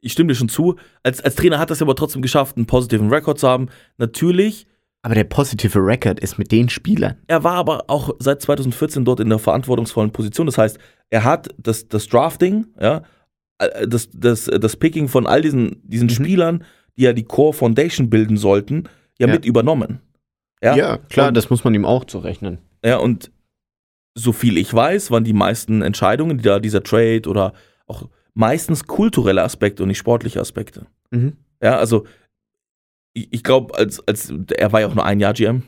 ich 0.00 0.12
stimme 0.12 0.28
dir 0.28 0.34
schon 0.34 0.48
zu. 0.48 0.76
Als, 1.02 1.20
als 1.20 1.34
Trainer 1.36 1.58
hat 1.58 1.70
er 1.70 1.74
es 1.74 1.82
aber 1.82 1.94
trotzdem 1.94 2.22
geschafft, 2.22 2.56
einen 2.56 2.66
positiven 2.66 3.08
Rekord 3.10 3.38
zu 3.38 3.48
haben. 3.48 3.68
Natürlich, 3.98 4.66
Aber 5.02 5.14
der 5.14 5.24
positive 5.24 5.78
Record 5.80 6.20
ist 6.20 6.38
mit 6.38 6.50
den 6.52 6.68
Spielern. 6.68 7.16
er 7.26 7.42
war 7.44 7.54
aber 7.54 7.84
auch 7.88 8.10
seit 8.18 8.40
2014 8.42 9.04
dort 9.04 9.20
in 9.20 9.28
der 9.28 9.38
verantwortungsvollen 9.38 10.12
Position. 10.12 10.46
Das 10.46 10.56
heißt, 10.58 10.78
er 11.10 11.24
hat 11.24 11.48
das, 11.58 11.88
das 11.88 12.06
Drafting, 12.08 12.66
ja, 12.80 13.02
das, 13.86 14.08
das, 14.12 14.44
das 14.46 14.76
Picking 14.76 15.08
von 15.08 15.26
all 15.26 15.42
diesen, 15.42 15.80
diesen 15.88 16.06
Mhm. 16.06 16.10
Spielern, 16.10 16.64
die 16.96 17.02
ja 17.02 17.12
die 17.12 17.24
Core 17.24 17.52
Foundation 17.52 18.10
bilden 18.10 18.36
sollten, 18.36 18.84
ja, 19.18 19.26
Ja. 19.26 19.34
mit 19.34 19.44
übernommen. 19.44 20.00
Ja, 20.62 20.98
klar, 21.08 21.28
Und- 21.28 21.36
das 21.36 21.50
muss 21.50 21.64
man 21.64 21.74
ihm 21.74 21.84
auch 21.84 22.04
zurechnen. 22.04 22.58
Ja, 22.84 22.98
und 22.98 23.30
so 24.14 24.32
viel 24.32 24.58
ich 24.58 24.72
weiß, 24.72 25.10
waren 25.10 25.24
die 25.24 25.32
meisten 25.32 25.82
Entscheidungen, 25.82 26.38
die 26.38 26.44
da 26.44 26.60
dieser 26.60 26.82
Trade 26.82 27.22
oder 27.28 27.52
auch 27.86 28.08
meistens 28.34 28.86
kulturelle 28.86 29.42
Aspekte 29.42 29.82
und 29.82 29.88
nicht 29.88 29.98
sportliche 29.98 30.40
Aspekte. 30.40 30.86
Mhm. 31.10 31.32
Ja, 31.62 31.78
also 31.78 32.06
ich, 33.14 33.28
ich 33.32 33.42
glaube, 33.42 33.76
als, 33.76 34.06
als 34.06 34.32
er 34.56 34.72
war 34.72 34.80
ja 34.80 34.86
auch 34.88 34.94
nur 34.94 35.04
ein 35.04 35.20
Jahr 35.20 35.32
GM. 35.32 35.62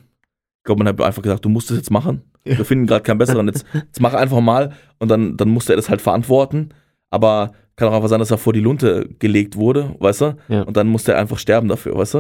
Ich 0.61 0.65
glaube, 0.65 0.83
man 0.85 0.89
hat 0.89 1.01
einfach 1.01 1.23
gesagt, 1.23 1.45
du 1.45 1.49
musst 1.49 1.71
es 1.71 1.77
jetzt 1.77 1.91
machen. 1.91 2.23
Ja. 2.45 2.59
Wir 2.59 2.65
finden 2.65 2.87
gerade 2.87 3.03
keinen 3.03 3.19
besseren. 3.19 3.47
Jetzt, 3.49 3.65
jetzt 3.73 4.01
mach 4.01 4.15
einfach 4.15 4.41
mal 4.41 4.73
und 4.99 5.09
dann, 5.09 5.37
dann 5.37 5.49
musste 5.49 5.73
er 5.73 5.77
das 5.77 5.89
halt 5.91 6.01
verantworten. 6.03 6.71
Aber 7.11 7.53
kann 7.77 7.89
auch 7.89 7.95
einfach 7.95 8.09
sein, 8.09 8.21
dass 8.21 8.31
er 8.31 8.39
vor 8.39 8.53
die 8.53 8.61
Lunte 8.61 9.09
gelegt 9.19 9.57
wurde, 9.57 9.95
weißt 9.99 10.21
du? 10.21 10.37
Ja. 10.49 10.63
Und 10.63 10.77
dann 10.77 10.89
musste 10.89 11.13
er 11.13 11.19
einfach 11.19 11.39
sterben 11.39 11.69
dafür, 11.69 11.97
weißt 11.97 12.15
du? 12.15 12.19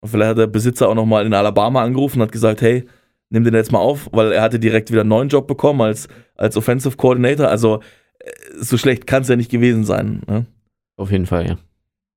Und 0.00 0.08
vielleicht 0.08 0.30
hat 0.30 0.38
der 0.38 0.46
Besitzer 0.46 0.88
auch 0.88 0.94
nochmal 0.94 1.26
in 1.26 1.34
Alabama 1.34 1.82
angerufen 1.82 2.18
und 2.20 2.26
hat 2.26 2.32
gesagt, 2.32 2.62
hey, 2.62 2.86
nimm 3.30 3.44
den 3.44 3.54
jetzt 3.54 3.72
mal 3.72 3.78
auf, 3.78 4.08
weil 4.12 4.32
er 4.32 4.42
hatte 4.42 4.58
direkt 4.58 4.90
wieder 4.90 5.02
einen 5.02 5.10
neuen 5.10 5.28
Job 5.28 5.46
bekommen 5.46 5.80
als, 5.80 6.08
als 6.36 6.56
Offensive 6.56 6.96
Coordinator. 6.96 7.48
Also 7.48 7.80
äh, 8.18 8.30
so 8.58 8.76
schlecht 8.78 9.06
kann 9.06 9.22
es 9.22 9.28
ja 9.28 9.36
nicht 9.36 9.50
gewesen 9.50 9.84
sein. 9.84 10.22
Ne? 10.26 10.46
Auf 10.96 11.10
jeden 11.10 11.26
Fall, 11.26 11.46
ja. 11.46 11.58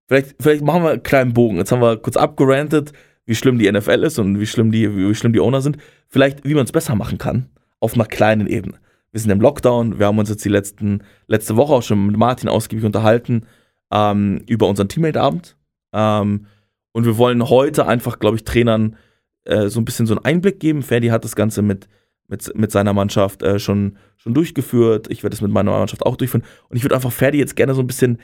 Vielleicht, 0.08 0.36
vielleicht 0.40 0.64
machen 0.64 0.84
wir 0.84 0.92
einen 0.92 1.04
kleinen 1.04 1.34
Bogen. 1.34 1.58
Jetzt 1.58 1.72
haben 1.72 1.82
wir 1.82 1.98
kurz 1.98 2.18
abgerantet, 2.18 2.92
wie 3.26 3.36
schlimm 3.36 3.58
die 3.58 3.72
NFL 3.72 4.04
ist 4.04 4.20
und 4.20 4.40
wie 4.40 4.46
schlimm 4.46 4.72
die, 4.72 4.96
wie 4.96 5.16
schlimm 5.16 5.34
die 5.34 5.40
Owner 5.40 5.62
sind. 5.62 5.78
Vielleicht, 6.10 6.46
wie 6.46 6.54
man 6.54 6.66
es 6.66 6.72
besser 6.72 6.96
machen 6.96 7.18
kann, 7.18 7.50
auf 7.80 7.94
einer 7.96 8.06
kleinen 8.06 8.48
Ebene. 8.48 8.76
Wir 9.14 9.22
sind 9.22 9.30
im 9.30 9.40
Lockdown, 9.40 10.00
wir 10.00 10.08
haben 10.08 10.18
uns 10.18 10.30
jetzt 10.30 10.44
die 10.44 10.50
letzten, 10.50 11.04
letzte 11.28 11.56
Woche 11.56 11.74
auch 11.74 11.84
schon 11.84 12.08
mit 12.08 12.18
Martin 12.18 12.50
ausgiebig 12.50 12.84
unterhalten 12.84 13.46
ähm, 13.92 14.42
über 14.48 14.68
unseren 14.68 14.90
Teammate-Abend. 14.90 15.56
Ähm, 15.94 16.48
und 16.92 17.06
wir 17.06 17.18
wollen 17.18 17.48
heute 17.48 17.88
einfach, 17.88 18.20
glaube 18.20 18.38
ich, 18.38 18.44
Trainern 18.44 18.98
äh, 19.46 19.70
so 19.70 19.80
ein 19.80 19.86
bisschen 19.86 20.08
so 20.08 20.16
einen 20.16 20.26
Einblick 20.26 20.60
geben. 20.60 20.82
Ferdi 20.82 21.08
hat 21.08 21.24
das 21.24 21.36
Ganze 21.36 21.62
mit, 21.62 21.88
mit, 22.28 22.54
mit 22.56 22.72
seiner 22.72 22.94
Mannschaft 22.94 23.44
äh, 23.44 23.60
schon, 23.60 23.98
schon 24.18 24.34
durchgeführt. 24.34 25.08
Ich 25.10 25.24
werde 25.24 25.36
es 25.36 25.42
mit 25.42 25.52
meiner 25.52 25.72
Mannschaft 25.72 26.06
auch 26.06 26.16
durchführen. 26.16 26.44
Und 26.70 26.78
ich 26.78 26.84
würde 26.84 26.96
einfach 26.96 27.12
Ferdi 27.12 27.38
jetzt 27.38 27.56
gerne 27.56 27.76
so 27.76 27.82
ein 27.82 27.88
bisschen 27.88 28.20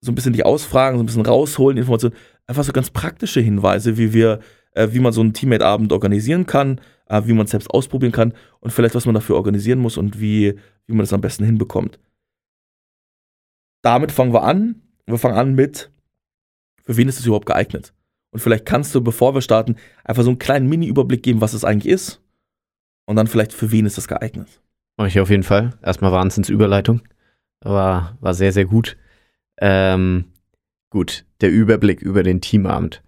so 0.00 0.12
ein 0.12 0.14
bisschen 0.14 0.34
dich 0.34 0.44
ausfragen, 0.44 0.98
so 0.98 1.02
ein 1.02 1.06
bisschen 1.06 1.24
rausholen, 1.24 1.78
Informationen, 1.78 2.14
einfach 2.46 2.62
so 2.62 2.72
ganz 2.72 2.90
praktische 2.90 3.40
Hinweise, 3.40 3.96
wie 3.96 4.12
wir, 4.12 4.40
äh, 4.72 4.88
wie 4.92 5.00
man 5.00 5.12
so 5.12 5.22
einen 5.22 5.32
Teammate-Abend 5.32 5.92
organisieren 5.92 6.46
kann, 6.46 6.80
äh, 7.06 7.22
wie 7.26 7.32
man 7.32 7.44
es 7.44 7.50
selbst 7.50 7.70
ausprobieren 7.70 8.12
kann 8.12 8.34
und 8.60 8.72
vielleicht, 8.72 8.94
was 8.94 9.06
man 9.06 9.14
dafür 9.14 9.36
organisieren 9.36 9.78
muss 9.78 9.96
und 9.96 10.20
wie, 10.20 10.54
wie 10.86 10.92
man 10.92 11.00
das 11.00 11.12
am 11.12 11.20
besten 11.20 11.44
hinbekommt. 11.44 11.98
Damit 13.82 14.12
fangen 14.12 14.32
wir 14.32 14.44
an. 14.44 14.82
Wir 15.06 15.18
fangen 15.18 15.36
an 15.36 15.54
mit, 15.54 15.90
für 16.82 16.96
wen 16.96 17.08
ist 17.08 17.18
es 17.18 17.26
überhaupt 17.26 17.46
geeignet? 17.46 17.92
Und 18.30 18.40
vielleicht 18.40 18.66
kannst 18.66 18.94
du, 18.94 19.00
bevor 19.00 19.34
wir 19.34 19.42
starten, 19.42 19.76
einfach 20.02 20.22
so 20.24 20.30
einen 20.30 20.38
kleinen 20.38 20.68
Mini-Überblick 20.68 21.22
geben, 21.22 21.40
was 21.40 21.52
es 21.52 21.64
eigentlich 21.64 21.92
ist. 21.92 22.20
Und 23.06 23.16
dann 23.16 23.26
vielleicht, 23.26 23.52
für 23.52 23.70
wen 23.70 23.86
ist 23.86 23.96
das 23.96 24.08
geeignet? 24.08 24.48
Mache 24.96 25.08
ich 25.08 25.20
auf 25.20 25.30
jeden 25.30 25.42
Fall. 25.42 25.78
Erstmal 25.82 26.10
Wahnsinnsüberleitung. 26.10 27.02
War, 27.60 28.18
war 28.20 28.34
sehr, 28.34 28.52
sehr 28.52 28.64
gut. 28.64 28.96
Ähm, 29.58 30.32
gut, 30.90 31.26
der 31.42 31.52
Überblick 31.52 32.02
über 32.02 32.24
den 32.24 32.40
Teamabend. 32.40 33.03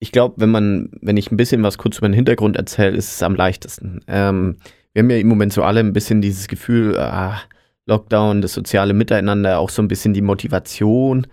Ich 0.00 0.12
glaube, 0.12 0.34
wenn 0.38 0.50
man, 0.50 0.90
wenn 1.00 1.16
ich 1.16 1.30
ein 1.30 1.36
bisschen 1.36 1.62
was 1.62 1.78
kurz 1.78 1.98
über 1.98 2.08
den 2.08 2.14
Hintergrund 2.14 2.56
erzähle, 2.56 2.96
ist 2.96 3.12
es 3.12 3.22
am 3.22 3.34
leichtesten. 3.34 4.00
Ähm, 4.06 4.56
wir 4.92 5.02
haben 5.02 5.10
ja 5.10 5.16
im 5.16 5.28
Moment 5.28 5.52
so 5.52 5.62
alle 5.62 5.80
ein 5.80 5.92
bisschen 5.92 6.20
dieses 6.20 6.48
Gefühl, 6.48 6.98
ah, 6.98 7.40
Lockdown, 7.86 8.42
das 8.42 8.52
soziale 8.52 8.94
Miteinander, 8.94 9.58
auch 9.58 9.70
so 9.70 9.82
ein 9.82 9.88
bisschen 9.88 10.12
die 10.14 10.22
Motivation 10.22 11.26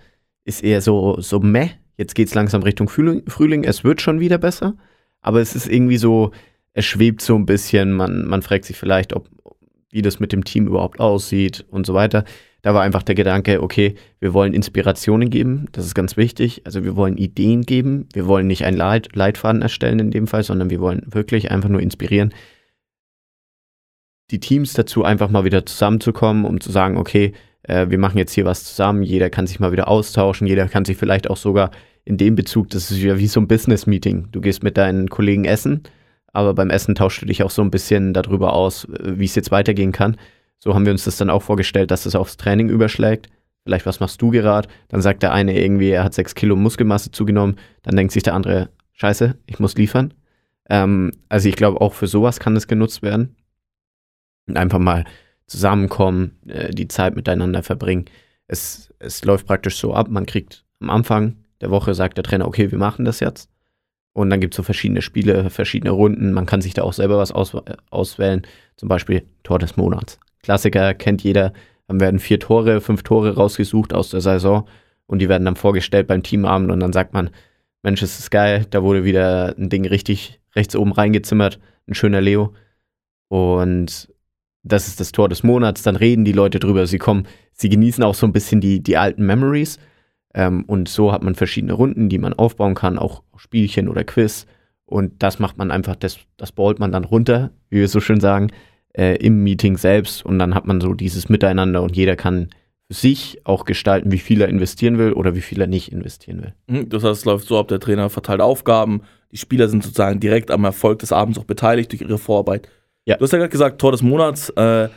ist 0.45 0.63
eher 0.63 0.81
so, 0.81 1.19
so 1.19 1.39
meh. 1.39 1.69
Jetzt 1.97 2.15
geht 2.15 2.27
es 2.27 2.33
langsam 2.33 2.63
Richtung 2.63 2.89
Frühling, 2.89 3.63
es 3.63 3.83
wird 3.83 4.01
schon 4.01 4.19
wieder 4.19 4.37
besser, 4.37 4.75
aber 5.21 5.41
es 5.41 5.55
ist 5.55 5.67
irgendwie 5.67 5.97
so, 5.97 6.31
es 6.73 6.85
schwebt 6.85 7.21
so 7.21 7.35
ein 7.35 7.45
bisschen, 7.45 7.93
man, 7.93 8.25
man 8.25 8.41
fragt 8.41 8.65
sich 8.65 8.77
vielleicht, 8.77 9.13
ob, 9.13 9.29
wie 9.91 10.01
das 10.01 10.19
mit 10.19 10.31
dem 10.31 10.43
Team 10.43 10.67
überhaupt 10.67 10.99
aussieht 10.99 11.65
und 11.69 11.85
so 11.85 11.93
weiter. 11.93 12.25
Da 12.65 12.73
war 12.73 12.81
einfach 12.81 13.03
der 13.03 13.13
Gedanke, 13.13 13.61
okay, 13.61 13.93
wir 14.19 14.33
wollen 14.33 14.55
Inspirationen 14.55 15.29
geben, 15.29 15.67
das 15.71 15.85
ist 15.85 15.93
ganz 15.93 16.17
wichtig. 16.17 16.63
Also 16.65 16.83
wir 16.83 16.95
wollen 16.95 17.15
Ideen 17.15 17.61
geben, 17.61 18.09
wir 18.11 18.25
wollen 18.25 18.47
nicht 18.47 18.65
einen 18.65 18.75
Leit 18.75 19.15
Leitfaden 19.15 19.61
erstellen 19.61 19.99
in 19.99 20.09
dem 20.09 20.25
Fall, 20.25 20.41
sondern 20.41 20.71
wir 20.71 20.79
wollen 20.79 21.03
wirklich 21.05 21.51
einfach 21.51 21.69
nur 21.69 21.79
inspirieren, 21.79 22.33
die 24.31 24.39
Teams 24.39 24.73
dazu 24.73 25.03
einfach 25.03 25.29
mal 25.29 25.45
wieder 25.45 25.63
zusammenzukommen, 25.67 26.43
um 26.43 26.59
zu 26.59 26.71
sagen, 26.71 26.97
okay, 26.97 27.33
äh, 27.61 27.85
wir 27.89 27.99
machen 27.99 28.17
jetzt 28.17 28.33
hier 28.33 28.45
was 28.45 28.63
zusammen, 28.63 29.03
jeder 29.03 29.29
kann 29.29 29.45
sich 29.45 29.59
mal 29.59 29.71
wieder 29.71 29.87
austauschen, 29.87 30.47
jeder 30.47 30.67
kann 30.67 30.85
sich 30.85 30.97
vielleicht 30.97 31.29
auch 31.29 31.37
sogar 31.37 31.69
in 32.03 32.17
dem 32.17 32.33
Bezug, 32.33 32.71
das 32.71 32.89
ist 32.89 32.97
ja 32.97 33.19
wie 33.19 33.27
so 33.27 33.39
ein 33.41 33.47
Business-Meeting. 33.47 34.29
Du 34.31 34.41
gehst 34.41 34.63
mit 34.63 34.75
deinen 34.75 35.07
Kollegen 35.09 35.45
essen, 35.45 35.83
aber 36.33 36.55
beim 36.55 36.71
Essen 36.71 36.95
tauschst 36.95 37.21
du 37.21 37.27
dich 37.27 37.43
auch 37.43 37.51
so 37.51 37.61
ein 37.61 37.69
bisschen 37.69 38.15
darüber 38.15 38.53
aus, 38.53 38.85
äh, 38.85 39.19
wie 39.19 39.25
es 39.25 39.35
jetzt 39.35 39.51
weitergehen 39.51 39.91
kann. 39.91 40.17
So 40.59 40.73
haben 40.73 40.85
wir 40.85 40.91
uns 40.91 41.05
das 41.05 41.17
dann 41.17 41.29
auch 41.29 41.41
vorgestellt, 41.41 41.91
dass 41.91 42.05
es 42.05 42.15
aufs 42.15 42.37
Training 42.37 42.69
überschlägt. 42.69 43.29
Vielleicht, 43.63 43.85
was 43.85 43.99
machst 43.99 44.21
du 44.21 44.29
gerade? 44.31 44.69
Dann 44.89 45.01
sagt 45.01 45.23
der 45.23 45.33
eine 45.33 45.59
irgendwie, 45.59 45.89
er 45.89 46.03
hat 46.03 46.13
sechs 46.13 46.35
Kilo 46.35 46.55
Muskelmasse 46.55 47.11
zugenommen. 47.11 47.57
Dann 47.81 47.95
denkt 47.95 48.13
sich 48.13 48.23
der 48.23 48.35
andere, 48.35 48.69
scheiße, 48.93 49.37
ich 49.47 49.59
muss 49.59 49.75
liefern. 49.75 50.13
Ähm, 50.69 51.11
also 51.29 51.49
ich 51.49 51.55
glaube, 51.55 51.81
auch 51.81 51.93
für 51.93 52.07
sowas 52.07 52.39
kann 52.39 52.55
es 52.55 52.67
genutzt 52.67 53.01
werden. 53.01 53.35
Und 54.47 54.57
einfach 54.57 54.79
mal 54.79 55.05
zusammenkommen, 55.47 56.39
äh, 56.47 56.71
die 56.71 56.87
Zeit 56.87 57.15
miteinander 57.15 57.63
verbringen. 57.63 58.05
Es, 58.47 58.93
es 58.99 59.25
läuft 59.25 59.47
praktisch 59.47 59.77
so 59.77 59.93
ab, 59.93 60.09
man 60.09 60.25
kriegt 60.25 60.65
am 60.79 60.89
Anfang 60.89 61.37
der 61.61 61.71
Woche, 61.71 61.93
sagt 61.93 62.17
der 62.17 62.23
Trainer, 62.23 62.47
okay, 62.47 62.71
wir 62.71 62.77
machen 62.77 63.05
das 63.05 63.19
jetzt. 63.19 63.49
Und 64.13 64.29
dann 64.29 64.39
gibt 64.39 64.53
es 64.53 64.57
so 64.57 64.63
verschiedene 64.63 65.01
Spiele, 65.01 65.49
verschiedene 65.49 65.91
Runden. 65.91 66.31
Man 66.31 66.45
kann 66.45 66.61
sich 66.61 66.73
da 66.73 66.83
auch 66.83 66.93
selber 66.93 67.17
was 67.17 67.31
aus, 67.31 67.55
auswählen. 67.89 68.43
Zum 68.77 68.87
Beispiel 68.87 69.23
Tor 69.43 69.59
des 69.59 69.75
Monats. 69.75 70.19
Klassiker 70.45 70.93
kennt 70.93 71.23
jeder. 71.23 71.53
Dann 71.87 71.99
werden 71.99 72.19
vier 72.19 72.39
Tore, 72.39 72.81
fünf 72.81 73.01
Tore 73.01 73.35
rausgesucht 73.35 73.93
aus 73.93 74.09
der 74.09 74.21
Saison 74.21 74.67
und 75.07 75.19
die 75.19 75.29
werden 75.29 75.43
dann 75.43 75.55
vorgestellt 75.55 76.07
beim 76.07 76.21
Teamabend 76.21 76.71
und 76.71 76.79
dann 76.79 76.93
sagt 76.93 77.13
man, 77.13 77.31
Mensch, 77.81 78.01
ist 78.01 78.29
geil, 78.31 78.65
da 78.69 78.83
wurde 78.83 79.03
wieder 79.03 79.55
ein 79.57 79.69
Ding 79.69 79.85
richtig 79.85 80.39
rechts 80.55 80.75
oben 80.75 80.91
reingezimmert, 80.91 81.59
ein 81.87 81.95
schöner 81.95 82.21
Leo. 82.21 82.53
Und 83.27 84.13
das 84.63 84.87
ist 84.87 84.99
das 84.99 85.11
Tor 85.11 85.29
des 85.29 85.43
Monats, 85.43 85.81
dann 85.81 85.95
reden 85.95 86.25
die 86.25 86.31
Leute 86.31 86.59
drüber, 86.59 86.85
sie 86.85 86.99
kommen, 86.99 87.27
sie 87.53 87.69
genießen 87.69 88.03
auch 88.03 88.15
so 88.15 88.25
ein 88.27 88.33
bisschen 88.33 88.61
die, 88.61 88.81
die 88.81 88.97
alten 88.97 89.25
Memories. 89.25 89.79
Ähm, 90.33 90.63
und 90.65 90.89
so 90.89 91.11
hat 91.11 91.23
man 91.23 91.33
verschiedene 91.33 91.73
Runden, 91.73 92.09
die 92.09 92.19
man 92.19 92.33
aufbauen 92.33 92.75
kann, 92.75 92.99
auch 92.99 93.23
Spielchen 93.35 93.87
oder 93.87 94.03
Quiz. 94.03 94.45
Und 94.85 95.23
das 95.23 95.39
macht 95.39 95.57
man 95.57 95.71
einfach, 95.71 95.95
das, 95.95 96.19
das 96.37 96.51
ballt 96.51 96.79
man 96.79 96.91
dann 96.91 97.03
runter, 97.03 97.51
wie 97.69 97.79
wir 97.79 97.87
so 97.87 97.99
schön 97.99 98.19
sagen, 98.19 98.51
äh, 98.97 99.15
im 99.17 99.43
Meeting 99.43 99.77
selbst. 99.77 100.25
Und 100.25 100.39
dann 100.39 100.55
hat 100.55 100.65
man 100.65 100.81
so 100.81 100.93
dieses 100.93 101.29
Miteinander 101.29 101.81
und 101.83 101.95
jeder 101.95 102.15
kann 102.15 102.49
für 102.87 102.93
sich 102.93 103.41
auch 103.45 103.65
gestalten, 103.65 104.11
wie 104.11 104.19
viel 104.19 104.41
er 104.41 104.47
investieren 104.47 104.97
will 104.97 105.13
oder 105.13 105.35
wie 105.35 105.41
viel 105.41 105.59
er 105.59 105.67
nicht 105.67 105.91
investieren 105.91 106.41
will. 106.43 106.53
Mhm, 106.67 106.89
das 106.89 107.03
heißt, 107.03 107.19
es 107.19 107.25
läuft 107.25 107.47
so 107.47 107.57
ab, 107.57 107.67
der 107.67 107.79
Trainer 107.79 108.09
verteilt 108.09 108.41
Aufgaben, 108.41 109.01
die 109.31 109.37
Spieler 109.37 109.67
sind 109.67 109.83
sozusagen 109.83 110.19
direkt 110.19 110.51
am 110.51 110.63
Erfolg 110.63 110.99
des 110.99 111.11
Abends 111.11 111.39
auch 111.39 111.45
beteiligt 111.45 111.91
durch 111.91 112.01
ihre 112.01 112.17
Vorarbeit. 112.17 112.69
Ja. 113.05 113.17
Du 113.17 113.23
hast 113.23 113.31
ja 113.31 113.39
gerade 113.39 113.49
gesagt, 113.49 113.79
Tor 113.79 113.91
des 113.91 114.01
Monats, 114.01 114.49
äh, 114.49 114.89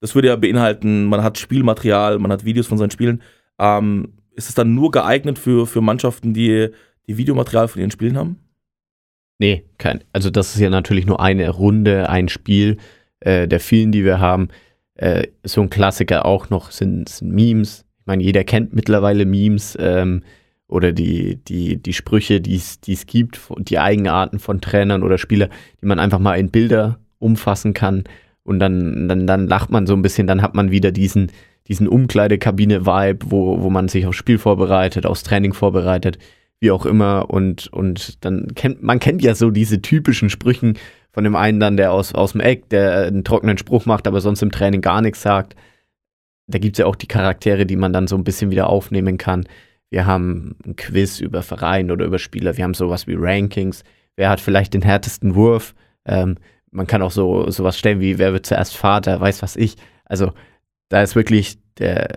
das 0.00 0.14
würde 0.14 0.28
ja 0.28 0.36
beinhalten, 0.36 1.06
man 1.06 1.22
hat 1.22 1.38
Spielmaterial, 1.38 2.18
man 2.18 2.32
hat 2.32 2.44
Videos 2.44 2.66
von 2.66 2.78
seinen 2.78 2.90
Spielen. 2.90 3.22
Ähm, 3.58 4.14
ist 4.34 4.48
es 4.48 4.54
dann 4.54 4.74
nur 4.74 4.90
geeignet 4.90 5.38
für, 5.38 5.66
für 5.66 5.80
Mannschaften, 5.80 6.32
die, 6.32 6.68
die 7.06 7.18
Videomaterial 7.18 7.68
von 7.68 7.80
ihren 7.80 7.90
Spielen 7.90 8.16
haben? 8.16 8.38
Nee, 9.38 9.64
kein. 9.78 10.04
Also 10.12 10.30
das 10.30 10.54
ist 10.54 10.60
ja 10.60 10.70
natürlich 10.70 11.06
nur 11.06 11.20
eine 11.20 11.50
Runde, 11.50 12.08
ein 12.08 12.28
Spiel 12.28 12.78
äh, 13.24 13.48
der 13.48 13.60
vielen, 13.60 13.92
die 13.92 14.04
wir 14.04 14.20
haben. 14.20 14.48
Äh, 14.94 15.28
so 15.44 15.62
ein 15.62 15.70
Klassiker 15.70 16.26
auch 16.26 16.50
noch 16.50 16.70
sind, 16.70 17.08
sind 17.08 17.32
Memes. 17.32 17.84
Ich 18.00 18.06
meine, 18.06 18.22
jeder 18.22 18.44
kennt 18.44 18.74
mittlerweile 18.74 19.24
Memes 19.24 19.76
ähm, 19.80 20.22
oder 20.68 20.92
die, 20.92 21.36
die, 21.36 21.76
die 21.76 21.92
Sprüche, 21.92 22.40
die 22.40 22.56
es 22.56 23.06
gibt, 23.06 23.40
die 23.58 23.78
Eigenarten 23.78 24.38
von 24.38 24.60
Trainern 24.60 25.02
oder 25.02 25.18
Spielern, 25.18 25.50
die 25.80 25.86
man 25.86 25.98
einfach 25.98 26.18
mal 26.18 26.34
in 26.34 26.50
Bilder 26.50 26.98
umfassen 27.18 27.74
kann. 27.74 28.04
Und 28.42 28.58
dann, 28.58 29.08
dann, 29.08 29.26
dann 29.26 29.46
lacht 29.46 29.70
man 29.70 29.86
so 29.86 29.94
ein 29.94 30.02
bisschen, 30.02 30.26
dann 30.26 30.42
hat 30.42 30.54
man 30.54 30.70
wieder 30.70 30.90
diesen, 30.90 31.30
diesen 31.68 31.86
Umkleidekabine-Vibe, 31.86 33.26
wo, 33.30 33.62
wo 33.62 33.70
man 33.70 33.88
sich 33.88 34.06
aufs 34.06 34.16
Spiel 34.16 34.38
vorbereitet, 34.38 35.06
aufs 35.06 35.22
Training 35.22 35.52
vorbereitet, 35.52 36.18
wie 36.62 36.70
auch 36.70 36.86
immer. 36.86 37.28
Und, 37.28 37.66
und 37.72 38.24
dann 38.24 38.54
kennt 38.54 38.82
man 38.82 39.00
kennt 39.00 39.20
ja 39.20 39.34
so 39.34 39.50
diese 39.50 39.82
typischen 39.82 40.30
Sprüchen 40.30 40.78
von 41.10 41.24
dem 41.24 41.36
einen 41.36 41.60
dann, 41.60 41.76
der 41.76 41.92
aus, 41.92 42.14
aus 42.14 42.32
dem 42.32 42.40
Eck, 42.40 42.70
der 42.70 43.06
einen 43.08 43.24
trockenen 43.24 43.58
Spruch 43.58 43.84
macht, 43.84 44.06
aber 44.06 44.20
sonst 44.20 44.42
im 44.42 44.52
Training 44.52 44.80
gar 44.80 45.02
nichts 45.02 45.20
sagt. 45.20 45.56
Da 46.46 46.58
gibt 46.58 46.76
es 46.76 46.78
ja 46.78 46.86
auch 46.86 46.96
die 46.96 47.08
Charaktere, 47.08 47.66
die 47.66 47.76
man 47.76 47.92
dann 47.92 48.06
so 48.06 48.16
ein 48.16 48.24
bisschen 48.24 48.50
wieder 48.52 48.68
aufnehmen 48.68 49.18
kann. 49.18 49.44
Wir 49.90 50.06
haben 50.06 50.56
ein 50.64 50.76
Quiz 50.76 51.20
über 51.20 51.42
Verein 51.42 51.90
oder 51.90 52.06
über 52.06 52.18
Spieler. 52.18 52.56
Wir 52.56 52.64
haben 52.64 52.74
sowas 52.74 53.06
wie 53.08 53.16
Rankings. 53.18 53.82
Wer 54.14 54.30
hat 54.30 54.40
vielleicht 54.40 54.72
den 54.72 54.82
härtesten 54.82 55.34
Wurf? 55.34 55.74
Ähm, 56.06 56.36
man 56.70 56.86
kann 56.86 57.02
auch 57.02 57.10
so 57.10 57.50
sowas 57.50 57.76
stellen 57.76 58.00
wie, 58.00 58.18
wer 58.18 58.32
wird 58.32 58.46
zuerst 58.46 58.76
Vater, 58.76 59.20
weiß 59.20 59.42
was 59.42 59.56
ich. 59.56 59.76
Also 60.04 60.32
da 60.88 61.02
ist 61.02 61.16
wirklich 61.16 61.58
der, 61.78 62.08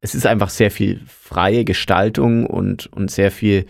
es 0.00 0.14
ist 0.14 0.26
einfach 0.26 0.48
sehr 0.48 0.70
viel 0.70 1.02
freie 1.06 1.64
Gestaltung 1.64 2.46
und, 2.46 2.86
und 2.86 3.10
sehr 3.10 3.30
viel 3.30 3.66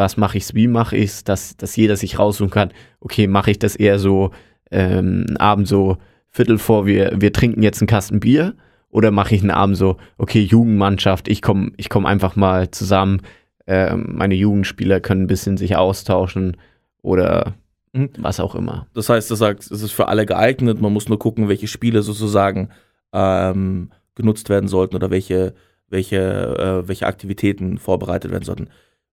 was 0.00 0.16
mache 0.16 0.38
ich, 0.38 0.54
wie 0.54 0.66
mache 0.66 0.96
ich 0.96 1.10
es, 1.10 1.24
dass, 1.24 1.56
dass 1.58 1.76
jeder 1.76 1.94
sich 1.94 2.18
raussuchen 2.18 2.50
kann, 2.50 2.72
okay, 3.00 3.26
mache 3.26 3.50
ich 3.50 3.58
das 3.58 3.76
eher 3.76 3.98
so 3.98 4.30
ähm, 4.70 5.26
einen 5.28 5.36
Abend 5.36 5.68
so 5.68 5.98
Viertel 6.30 6.58
vor, 6.58 6.86
wir, 6.86 7.12
wir 7.20 7.32
trinken 7.32 7.62
jetzt 7.62 7.80
einen 7.80 7.88
Kasten 7.88 8.18
Bier 8.18 8.54
oder 8.88 9.10
mache 9.10 9.34
ich 9.34 9.42
einen 9.42 9.50
Abend 9.50 9.76
so, 9.76 9.98
okay, 10.16 10.40
Jugendmannschaft, 10.40 11.28
ich 11.28 11.42
komme 11.42 11.72
ich 11.76 11.90
komm 11.90 12.06
einfach 12.06 12.34
mal 12.34 12.70
zusammen, 12.70 13.20
äh, 13.66 13.94
meine 13.94 14.34
Jugendspieler 14.34 15.00
können 15.00 15.24
ein 15.24 15.26
bisschen 15.26 15.58
sich 15.58 15.76
austauschen 15.76 16.56
oder 17.02 17.54
mhm. 17.92 18.10
was 18.18 18.40
auch 18.40 18.54
immer. 18.54 18.86
Das 18.94 19.08
heißt, 19.08 19.30
du 19.30 19.34
sagst, 19.34 19.70
es 19.70 19.82
ist 19.82 19.92
für 19.92 20.08
alle 20.08 20.24
geeignet, 20.24 20.80
man 20.80 20.92
muss 20.92 21.08
nur 21.08 21.18
gucken, 21.18 21.48
welche 21.48 21.66
Spiele 21.66 22.00
sozusagen 22.02 22.70
ähm, 23.12 23.90
genutzt 24.14 24.48
werden 24.48 24.68
sollten 24.68 24.96
oder 24.96 25.10
welche, 25.10 25.54
welche, 25.88 26.16
äh, 26.16 26.88
welche 26.88 27.06
Aktivitäten 27.06 27.76
vorbereitet 27.76 28.30
werden 28.30 28.44
sollten. 28.44 28.68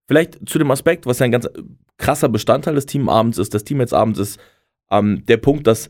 Vielleicht 0.07 0.47
zu 0.47 0.57
dem 0.57 0.71
Aspekt, 0.71 1.05
was 1.05 1.19
ja 1.19 1.25
ein 1.25 1.31
ganz 1.31 1.49
krasser 1.97 2.29
Bestandteil 2.29 2.75
des 2.75 2.85
Teamabends 2.85 3.37
ist, 3.37 3.53
des 3.53 3.63
Teammates-Abends 3.63 4.19
ist, 4.19 4.39
ähm, 4.89 5.25
der 5.25 5.37
Punkt, 5.37 5.67
dass 5.67 5.89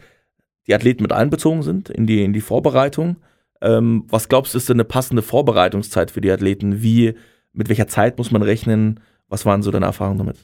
die 0.65 0.73
Athleten 0.73 1.03
mit 1.03 1.11
einbezogen 1.11 1.61
sind 1.61 1.89
in 1.89 2.07
die, 2.07 2.23
in 2.23 2.33
die 2.33 2.41
Vorbereitung. 2.41 3.17
Ähm, 3.61 4.05
was 4.07 4.29
glaubst 4.29 4.53
du, 4.53 4.57
ist 4.57 4.69
denn 4.69 4.77
eine 4.77 4.85
passende 4.85 5.21
Vorbereitungszeit 5.21 6.11
für 6.11 6.21
die 6.21 6.31
Athleten? 6.31 6.81
Wie, 6.81 7.15
mit 7.53 7.69
welcher 7.69 7.87
Zeit 7.87 8.17
muss 8.17 8.31
man 8.31 8.41
rechnen? 8.41 8.99
Was 9.27 9.45
waren 9.45 9.61
so 9.61 9.71
deine 9.71 9.85
Erfahrungen 9.85 10.19
damit? 10.19 10.37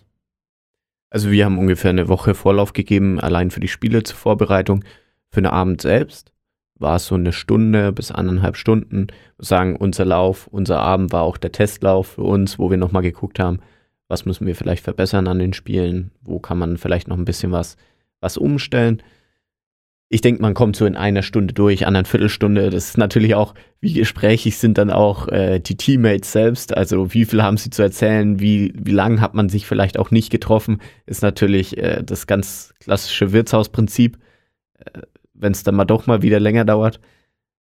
Also 1.10 1.32
wir 1.32 1.45
haben 1.45 1.60
ungefähr 1.60 1.91
eine 1.91 2.08
Woche 2.08 2.34
Vorlauf 2.34 2.74
gegeben, 2.74 3.20
allein 3.20 3.52
für 3.52 3.60
die 3.60 3.68
Spiele 3.68 4.04
zur 4.04 4.18
Vorbereitung. 4.18 4.84
Für 5.30 5.41
den 5.41 5.52
Abend 5.52 5.82
selbst 5.82 6.32
war 6.76 6.98
es 6.98 7.06
so 7.06 7.16
eine 7.16 7.34
Stunde 7.34 7.91
bis 7.91 8.12
anderthalb 8.12 8.58
Stunden. 8.58 9.08
Sagen, 9.38 9.76
unser 9.76 10.06
Lauf, 10.06 10.48
unser 10.48 10.80
Abend 10.80 11.12
war 11.12 11.24
auch 11.24 11.38
der 11.38 11.52
Testlauf 11.52 12.08
für 12.08 12.24
uns, 12.24 12.60
wo 12.60 12.70
wir 12.70 12.78
nochmal 12.78 13.04
geguckt 13.04 13.40
haben, 13.40 13.60
was 14.08 14.26
müssen 14.26 14.45
wir 14.45 14.56
vielleicht 14.56 14.84
verbessern 14.84 15.28
an 15.28 15.40
den 15.40 15.54
Spielen, 15.54 16.12
wo 16.22 16.40
kann 16.40 16.58
man 16.58 16.78
vielleicht 16.78 17.08
noch 17.08 17.18
ein 17.18 17.26
bisschen 17.26 17.52
was, 17.52 17.78
was 18.20 18.38
umstellen. 18.38 19.02
Ich 20.10 20.22
denke, 20.22 20.44
man 20.44 20.54
kommt 20.54 20.76
so 20.76 20.86
in 20.86 20.95
einer 20.95 21.24
Stunde 21.24 21.56
durch, 21.56 21.88
anderen 21.88 22.06
Viertelstunde. 22.06 22.70
Das 22.70 22.90
ist 22.90 22.98
natürlich 23.00 23.34
auch, 23.34 23.56
wie 23.80 23.94
gesprächig 23.94 24.58
sind 24.58 24.78
dann 24.78 24.91
auch 24.91 25.28
äh, 25.30 25.60
die 25.60 25.76
Teammates 25.76 26.32
selbst. 26.32 26.78
Also 26.78 27.16
wie 27.16 27.26
viel 27.26 27.41
haben 27.41 27.58
sie 27.58 27.72
zu 27.72 27.82
erzählen, 27.82 28.40
wie, 28.40 28.74
wie 28.76 28.91
lang 28.91 29.22
hat 29.22 29.34
man 29.34 29.50
sich 29.50 29.66
vielleicht 29.66 29.98
auch 29.98 30.12
nicht 30.12 30.30
getroffen, 30.30 30.82
ist 31.08 31.24
natürlich 31.24 31.78
äh, 31.78 32.04
das 32.04 32.28
ganz 32.28 32.76
klassische 32.80 33.32
Wirtshausprinzip. 33.32 34.20
Äh, 34.78 35.02
wenn 35.34 35.51
es 35.51 35.64
dann 35.64 35.76
mal 35.76 35.85
doch 35.85 36.07
mal 36.07 36.22
wieder 36.22 36.39
länger 36.39 36.65
dauert. 36.65 36.99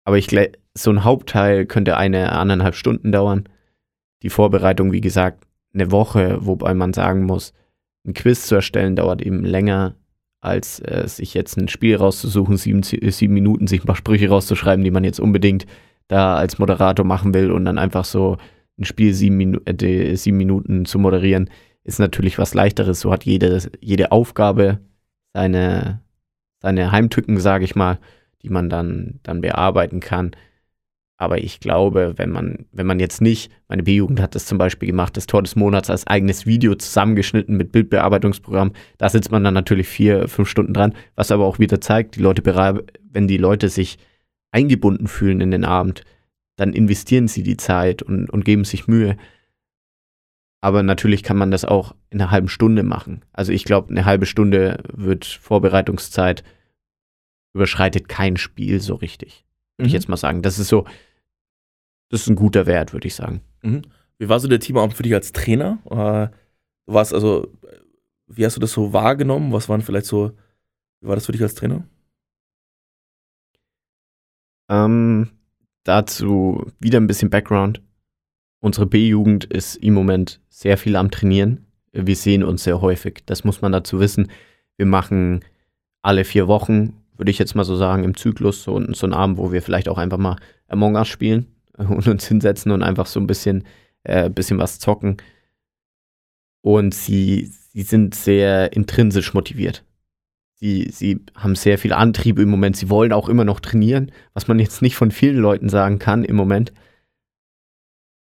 Aber 0.04 0.18
ich 0.18 0.30
so 0.74 0.92
ein 0.92 1.04
Hauptteil 1.04 1.66
könnte 1.66 1.98
eine 1.98 2.32
anderthalb 2.32 2.76
Stunden 2.76 3.12
dauern. 3.12 3.46
Die 4.22 4.30
Vorbereitung, 4.30 4.92
wie 4.92 5.02
gesagt, 5.02 5.46
eine 5.74 5.92
Woche, 5.92 6.38
wobei 6.46 6.74
man 6.74 6.94
sagen 6.94 7.24
muss, 7.24 7.54
ein 8.06 8.14
Quiz 8.14 8.46
zu 8.46 8.56
erstellen 8.56 8.96
dauert 8.96 9.22
eben 9.22 9.44
länger, 9.44 9.96
als 10.42 10.80
äh, 10.80 11.08
sich 11.08 11.34
jetzt 11.34 11.58
ein 11.58 11.68
Spiel 11.68 11.96
rauszusuchen, 11.96 12.58
sieben, 12.58 12.84
sieben 12.84 13.34
Minuten, 13.34 13.68
sich 13.68 13.84
ein 13.84 13.88
paar 13.88 13.96
Sprüche 13.96 14.30
rauszuschreiben, 14.30 14.84
die 14.84 14.92
man 14.92 15.04
jetzt 15.04 15.20
unbedingt 15.20 15.66
da 16.08 16.36
als 16.36 16.60
Moderator 16.60 17.06
machen 17.06 17.34
will 17.34 17.52
und 17.52 17.66
dann 17.66 17.80
einfach 17.80 18.06
so 18.06 18.38
ein 18.78 18.86
Spiel 18.86 19.14
sieben, 19.14 19.38
Minu 19.38 19.60
äh, 19.66 20.16
sieben 20.16 20.38
Minuten 20.38 20.86
zu 20.86 21.00
moderieren, 21.00 21.50
ist 21.84 22.00
natürlich 22.00 22.38
was 22.38 22.54
leichteres. 22.54 23.00
So 23.00 23.12
hat 23.12 23.26
jede, 23.26 23.60
jede 23.80 24.12
Aufgabe 24.12 24.80
seine, 25.34 26.02
seine 26.66 26.92
Heimtücken, 26.92 27.40
sage 27.40 27.64
ich 27.64 27.76
mal, 27.76 28.00
die 28.42 28.50
man 28.50 28.72
dann, 28.72 29.20
dann 29.22 29.40
bearbeiten 29.40 30.00
kann. 30.00 30.32
Aber 31.16 31.38
ich 31.38 31.60
glaube, 31.60 32.16
wenn 32.18 32.32
man, 32.32 32.66
wenn 32.72 32.88
man 32.88 33.00
jetzt 33.00 33.22
nicht, 33.22 33.52
meine 33.68 33.84
B-Jugend 33.84 34.20
hat 34.20 34.34
das 34.34 34.48
zum 34.48 34.58
Beispiel 34.58 34.88
gemacht, 34.88 35.16
das 35.16 35.28
Tor 35.28 35.44
des 35.44 35.56
Monats 35.56 35.92
als 35.92 36.08
eigenes 36.08 36.48
Video 36.48 36.74
zusammengeschnitten 36.74 37.56
mit 37.56 37.72
Bildbearbeitungsprogramm, 37.72 38.72
da 38.98 39.10
sitzt 39.10 39.32
man 39.32 39.44
dann 39.44 39.54
natürlich 39.54 39.88
vier, 39.88 40.28
fünf 40.28 40.50
Stunden 40.50 40.74
dran, 40.74 40.96
was 41.14 41.32
aber 41.32 41.46
auch 41.46 41.60
wieder 41.60 41.80
zeigt, 41.82 42.16
die 42.16 42.22
Leute, 42.22 42.44
wenn 43.12 43.28
die 43.28 43.38
Leute 43.38 43.70
sich 43.70 44.00
eingebunden 44.52 45.06
fühlen 45.06 45.42
in 45.42 45.52
den 45.52 45.66
Abend, 45.66 46.02
dann 46.56 46.74
investieren 46.74 47.28
sie 47.28 47.44
die 47.44 47.58
Zeit 47.58 48.02
und, 48.02 48.32
und 48.32 48.44
geben 48.44 48.64
sich 48.64 48.88
Mühe. 48.88 49.18
Aber 50.66 50.82
natürlich 50.82 51.22
kann 51.22 51.38
man 51.38 51.52
das 51.52 51.64
auch 51.64 51.94
in 52.10 52.20
einer 52.20 52.32
halben 52.32 52.48
Stunde 52.48 52.82
machen. 52.82 53.24
Also 53.34 53.52
ich 53.52 53.66
glaube, 53.66 53.90
eine 53.92 54.04
halbe 54.06 54.26
Stunde 54.26 54.82
wird 54.92 55.24
Vorbereitungszeit 55.26 56.44
überschreitet 57.54 58.10
kein 58.10 58.36
Spiel 58.36 58.82
so 58.82 58.96
richtig. 58.96 59.46
Würde 59.78 59.84
Mhm. 59.84 59.88
ich 59.90 59.94
jetzt 59.94 60.10
mal 60.10 60.18
sagen. 60.18 60.42
Das 60.42 60.58
ist 60.58 60.70
so, 60.70 60.86
das 62.10 62.22
ist 62.22 62.30
ein 62.30 62.36
guter 62.36 62.66
Wert, 62.66 62.94
würde 62.94 63.08
ich 63.08 63.14
sagen. 63.14 63.42
Mhm. 63.62 63.84
Wie 64.18 64.28
war 64.28 64.40
so 64.40 64.48
der 64.48 64.60
Teamabend 64.60 64.96
für 64.96 65.04
dich 65.04 65.14
als 65.14 65.32
Trainer? 65.34 65.78
Äh, 66.32 66.36
Du 66.88 66.94
warst 66.94 67.14
also, 67.14 67.48
wie 68.28 68.44
hast 68.46 68.56
du 68.56 68.60
das 68.62 68.72
so 68.72 68.92
wahrgenommen? 68.92 69.52
Was 69.52 69.70
waren 69.70 69.82
vielleicht 69.82 70.06
so, 70.08 70.32
wie 71.02 71.08
war 71.08 71.16
das 71.16 71.28
für 71.28 71.32
dich 71.32 71.42
als 71.44 71.54
Trainer? 71.56 71.84
Ähm, 74.70 75.30
dazu 75.84 76.72
wieder 76.80 77.00
ein 77.00 77.08
bisschen 77.08 77.30
Background. 77.30 77.82
Unsere 78.66 78.88
B-Jugend 78.88 79.46
ist 79.46 79.76
im 79.76 79.94
Moment 79.94 80.42
sehr 80.50 80.80
viel 80.80 80.96
am 80.96 81.12
Trainieren. 81.12 81.68
Wir 81.92 82.16
sehen 82.16 82.44
uns 82.44 82.64
sehr 82.64 82.82
häufig. 82.82 83.22
Das 83.28 83.44
muss 83.44 83.62
man 83.62 83.72
dazu 83.72 84.00
wissen. 84.00 84.32
Wir 84.76 84.88
machen 84.88 85.42
alle 86.02 86.26
vier 86.26 86.48
Wochen, 86.48 86.94
würde 87.16 87.30
ich 87.30 87.38
jetzt 87.38 87.54
mal 87.54 87.64
so 87.64 87.76
sagen, 87.76 88.04
im 88.04 88.18
Zyklus 88.18 88.64
so, 88.64 88.82
so 88.94 89.06
einen 89.06 89.14
Abend, 89.14 89.38
wo 89.38 89.52
wir 89.52 89.62
vielleicht 89.62 89.88
auch 89.88 90.00
einfach 90.00 90.18
mal 90.18 90.38
Among 90.68 90.96
Us 90.96 91.08
spielen 91.08 91.46
und 91.78 92.08
uns 92.08 92.28
hinsetzen 92.28 92.72
und 92.72 92.82
einfach 92.82 93.06
so 93.06 93.20
ein 93.20 93.28
bisschen, 93.28 93.66
äh, 94.02 94.32
bisschen 94.32 94.58
was 94.58 94.80
zocken. 94.80 95.18
Und 96.62 96.96
sie, 96.96 97.52
sie 97.72 97.84
sind 97.84 98.16
sehr 98.16 98.74
intrinsisch 98.74 99.36
motiviert. 99.36 99.84
Sie, 100.56 100.90
sie 100.92 101.20
haben 101.36 101.54
sehr 101.54 101.78
viel 101.78 101.94
Antrieb 101.94 102.40
im 102.40 102.50
Moment. 102.50 102.78
Sie 102.78 102.90
wollen 102.90 103.14
auch 103.14 103.30
immer 103.30 103.46
noch 103.46 103.60
trainieren, 103.60 104.12
was 104.34 104.48
man 104.48 104.58
jetzt 104.58 104.82
nicht 104.82 104.96
von 104.96 105.12
vielen 105.12 105.38
Leuten 105.38 105.70
sagen 105.70 106.00
kann 106.00 106.24
im 106.24 106.36
Moment. 106.36 106.74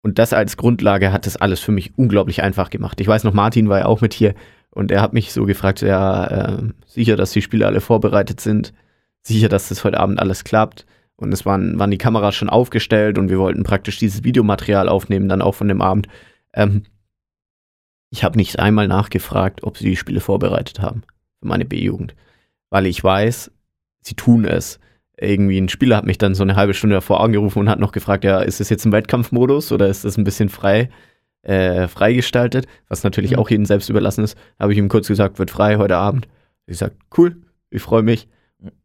Und 0.03 0.19
das 0.19 0.33
als 0.33 0.57
Grundlage 0.57 1.11
hat 1.11 1.25
das 1.25 1.37
alles 1.37 1.61
für 1.61 1.71
mich 1.71 1.97
unglaublich 1.97 2.43
einfach 2.43 2.69
gemacht. 2.69 2.99
Ich 2.99 3.07
weiß 3.07 3.23
noch, 3.23 3.33
Martin 3.33 3.69
war 3.69 3.79
ja 3.79 3.85
auch 3.85 4.01
mit 4.01 4.13
hier 4.13 4.35
und 4.69 4.91
er 4.91 5.01
hat 5.01 5.13
mich 5.13 5.31
so 5.31 5.45
gefragt, 5.45 5.81
ja, 5.81 6.25
äh, 6.25 6.63
sicher, 6.85 7.15
dass 7.15 7.31
die 7.31 7.41
Spiele 7.41 7.65
alle 7.65 7.79
vorbereitet 7.79 8.41
sind, 8.41 8.73
sicher, 9.21 9.47
dass 9.47 9.69
das 9.69 9.83
heute 9.83 9.99
Abend 9.99 10.19
alles 10.19 10.43
klappt. 10.43 10.85
Und 11.15 11.31
es 11.31 11.45
waren, 11.45 11.79
waren 11.79 11.91
die 11.91 11.97
Kameras 11.97 12.35
schon 12.35 12.49
aufgestellt 12.49 13.17
und 13.17 13.29
wir 13.29 13.39
wollten 13.39 13.63
praktisch 13.63 13.97
dieses 13.97 14.23
Videomaterial 14.25 14.89
aufnehmen, 14.89 15.29
dann 15.29 15.41
auch 15.41 15.55
von 15.55 15.69
dem 15.69 15.81
Abend. 15.81 16.07
Ähm, 16.53 16.83
ich 18.09 18.23
habe 18.23 18.37
nicht 18.37 18.59
einmal 18.59 18.87
nachgefragt, 18.87 19.63
ob 19.63 19.77
sie 19.77 19.85
die 19.85 19.95
Spiele 19.95 20.19
vorbereitet 20.19 20.81
haben 20.81 21.03
für 21.39 21.47
meine 21.47 21.65
B-Jugend, 21.65 22.13
weil 22.69 22.87
ich 22.87 23.01
weiß, 23.01 23.51
sie 24.01 24.15
tun 24.15 24.43
es. 24.43 24.79
Irgendwie 25.23 25.59
ein 25.59 25.69
Spieler 25.69 25.97
hat 25.97 26.05
mich 26.05 26.17
dann 26.17 26.35
so 26.35 26.43
eine 26.43 26.55
halbe 26.55 26.73
Stunde 26.73 26.95
davor 26.95 27.23
angerufen 27.23 27.59
und 27.59 27.69
hat 27.69 27.79
noch 27.79 27.91
gefragt, 27.91 28.23
ja, 28.23 28.39
ist 28.41 28.59
das 28.59 28.69
jetzt 28.69 28.85
ein 28.85 28.91
Wettkampfmodus 28.91 29.71
oder 29.71 29.87
ist 29.87 30.05
das 30.05 30.17
ein 30.17 30.23
bisschen 30.23 30.49
frei, 30.49 30.89
äh, 31.43 31.87
freigestaltet, 31.87 32.67
was 32.87 33.03
natürlich 33.03 33.31
Mhm. 33.31 33.37
auch 33.37 33.49
jedem 33.49 33.65
selbst 33.65 33.89
überlassen 33.89 34.23
ist. 34.23 34.37
Habe 34.59 34.73
ich 34.73 34.79
ihm 34.79 34.89
kurz 34.89 35.07
gesagt, 35.07 35.39
wird 35.39 35.51
frei 35.51 35.77
heute 35.77 35.97
Abend. 35.97 36.27
Ich 36.65 36.73
gesagt, 36.73 36.95
cool, 37.17 37.37
ich 37.69 37.81
freue 37.81 38.03
mich. 38.03 38.27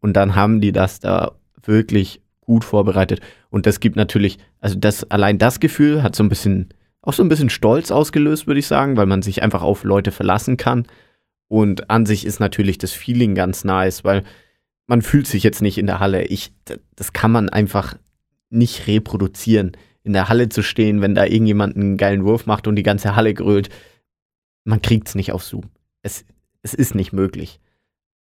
Und 0.01 0.15
dann 0.15 0.35
haben 0.35 0.61
die 0.61 0.73
das 0.73 0.99
da 1.01 1.33
wirklich 1.65 2.21
gut 2.41 2.65
vorbereitet. 2.65 3.21
Und 3.51 3.67
das 3.67 3.79
gibt 3.81 3.97
natürlich, 3.97 4.39
also 4.61 4.77
das, 4.77 5.09
allein 5.11 5.39
das 5.39 5.61
Gefühl 5.61 6.03
hat 6.03 6.17
so 6.17 6.25
ein 6.25 6.29
bisschen, 6.29 6.71
auch 7.03 7.13
so 7.13 7.23
ein 7.23 7.29
bisschen 7.29 7.51
Stolz 7.51 7.91
ausgelöst, 7.91 8.47
würde 8.47 8.59
ich 8.59 8.67
sagen, 8.67 8.97
weil 8.97 9.07
man 9.07 9.23
sich 9.23 9.43
einfach 9.43 9.63
auf 9.63 9.85
Leute 9.85 10.11
verlassen 10.11 10.57
kann. 10.57 10.87
Und 11.47 11.91
an 11.91 12.07
sich 12.07 12.27
ist 12.27 12.41
natürlich 12.41 12.79
das 12.79 12.93
Feeling 12.93 13.35
ganz 13.35 13.65
nice, 13.65 14.03
weil 14.05 14.25
man 14.89 15.03
fühlt 15.03 15.29
sich 15.29 15.45
jetzt 15.45 15.63
nicht 15.63 15.79
in 15.79 15.87
der 15.87 16.01
Halle. 16.01 16.25
Ich, 16.25 16.53
das 16.97 17.13
kann 17.13 17.31
man 17.31 17.49
einfach 17.49 17.97
nicht 18.51 18.89
reproduzieren. 18.89 19.73
In 20.03 20.15
der 20.15 20.29
Halle 20.29 20.49
zu 20.49 20.63
stehen, 20.63 21.03
wenn 21.03 21.15
da 21.15 21.25
irgendjemand 21.25 21.77
einen 21.77 21.99
geilen 21.99 22.25
Wurf 22.25 22.47
macht 22.47 22.67
und 22.67 22.75
die 22.77 22.83
ganze 22.83 23.15
Halle 23.15 23.35
grölt, 23.35 23.69
man 24.65 24.83
kriegt 24.83 25.09
es 25.09 25.15
nicht 25.15 25.33
auf 25.33 25.45
Zoom. 25.45 25.65
Es, 26.03 26.25
es 26.63 26.73
ist 26.73 26.95
nicht 26.95 27.13
möglich. 27.13 27.61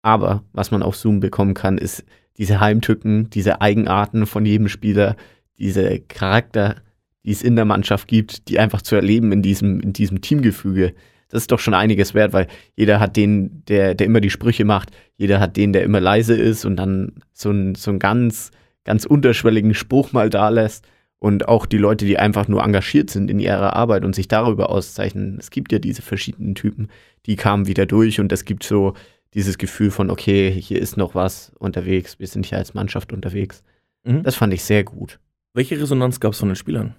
Aber 0.03 0.45
was 0.53 0.71
man 0.71 0.83
auf 0.83 0.97
Zoom 0.97 1.21
bekommen 1.21 1.55
kann, 1.55 1.79
ist 1.79 2.05
diese 2.37 2.61
Heimtücken, 2.61 3.31
diese 3.31 3.61
Eigenarten 3.63 4.27
von 4.27 4.45
jedem 4.45 4.69
Spieler, 4.69 5.17
diese 5.59 6.01
Charakter, 6.01 6.77
die 7.25 7.33
es 7.33 7.43
in 7.43 7.57
der 7.57 7.65
Mannschaft 7.65 8.09
gibt, 8.09 8.49
die 8.49 8.59
einfach 8.59 8.83
zu 8.83 8.97
erleben 8.97 9.33
in 9.33 9.43
diesem, 9.43 9.81
in 9.81 9.93
diesem 9.93 10.21
Teamgefüge. 10.21 10.95
Das 11.31 11.43
ist 11.43 11.53
doch 11.53 11.59
schon 11.59 11.75
einiges 11.75 12.13
wert, 12.15 12.33
weil 12.33 12.49
jeder 12.77 13.01
hat 13.01 13.17
den, 13.17 13.65
der, 13.67 13.95
der 13.95 14.07
immer 14.07 14.21
die 14.21 14.31
Sprüche 14.31 14.65
macht, 14.65 14.91
jeder 15.17 15.41
hat 15.41 15.57
den, 15.57 15.73
der 15.73 15.85
immer 15.85 16.01
leise 16.01 16.35
ist 16.35 16.65
und 16.65 16.77
dann 16.77 17.13
so 17.33 17.51
einen 17.51 17.75
so 17.77 17.91
einen 17.91 17.99
ganz, 17.99 18.51
ganz 18.85 19.07
unterschwelligen 19.07 19.75
Spruch 19.75 20.13
mal 20.13 20.31
da 20.31 20.49
lässt. 20.49 20.87
Und 21.23 21.49
auch 21.49 21.67
die 21.67 21.77
Leute, 21.77 22.07
die 22.07 22.19
einfach 22.19 22.49
nur 22.49 22.65
engagiert 22.65 23.11
sind 23.11 23.31
in 23.31 23.41
ihrer 23.41 23.77
Arbeit 23.77 24.07
und 24.07 24.15
sich 24.15 24.27
darüber 24.27 24.71
auszeichnen. 24.71 25.37
Es 25.39 25.51
gibt 25.51 25.71
ja 25.71 25.79
diese 25.79 26.01
verschiedenen 26.01 26.55
Typen, 26.55 26.89
die 27.27 27.37
kamen 27.37 27.67
wieder 27.67 27.85
durch 27.85 28.21
und 28.21 28.33
es 28.33 28.47
gibt 28.47 28.65
so 28.65 28.95
dieses 29.35 29.59
Gefühl 29.59 29.91
von, 29.91 30.11
okay, 30.11 30.51
hier 30.51 30.81
ist 30.81 30.97
noch 30.97 31.15
was 31.15 31.53
unterwegs, 31.59 32.19
wir 32.19 32.27
sind 32.27 32.47
hier 32.47 32.59
als 32.59 32.75
Mannschaft 32.75 33.13
unterwegs. 33.13 33.63
Mhm. 34.05 34.23
Das 34.23 34.35
fand 34.35 34.55
ich 34.55 34.65
sehr 34.65 34.83
gut. 34.83 35.21
Welche 35.53 35.81
Resonanz 35.81 36.21
gab 36.21 36.33
es 36.33 36.39
von 36.39 36.49
den 36.49 36.57
Spielern? 36.57 36.95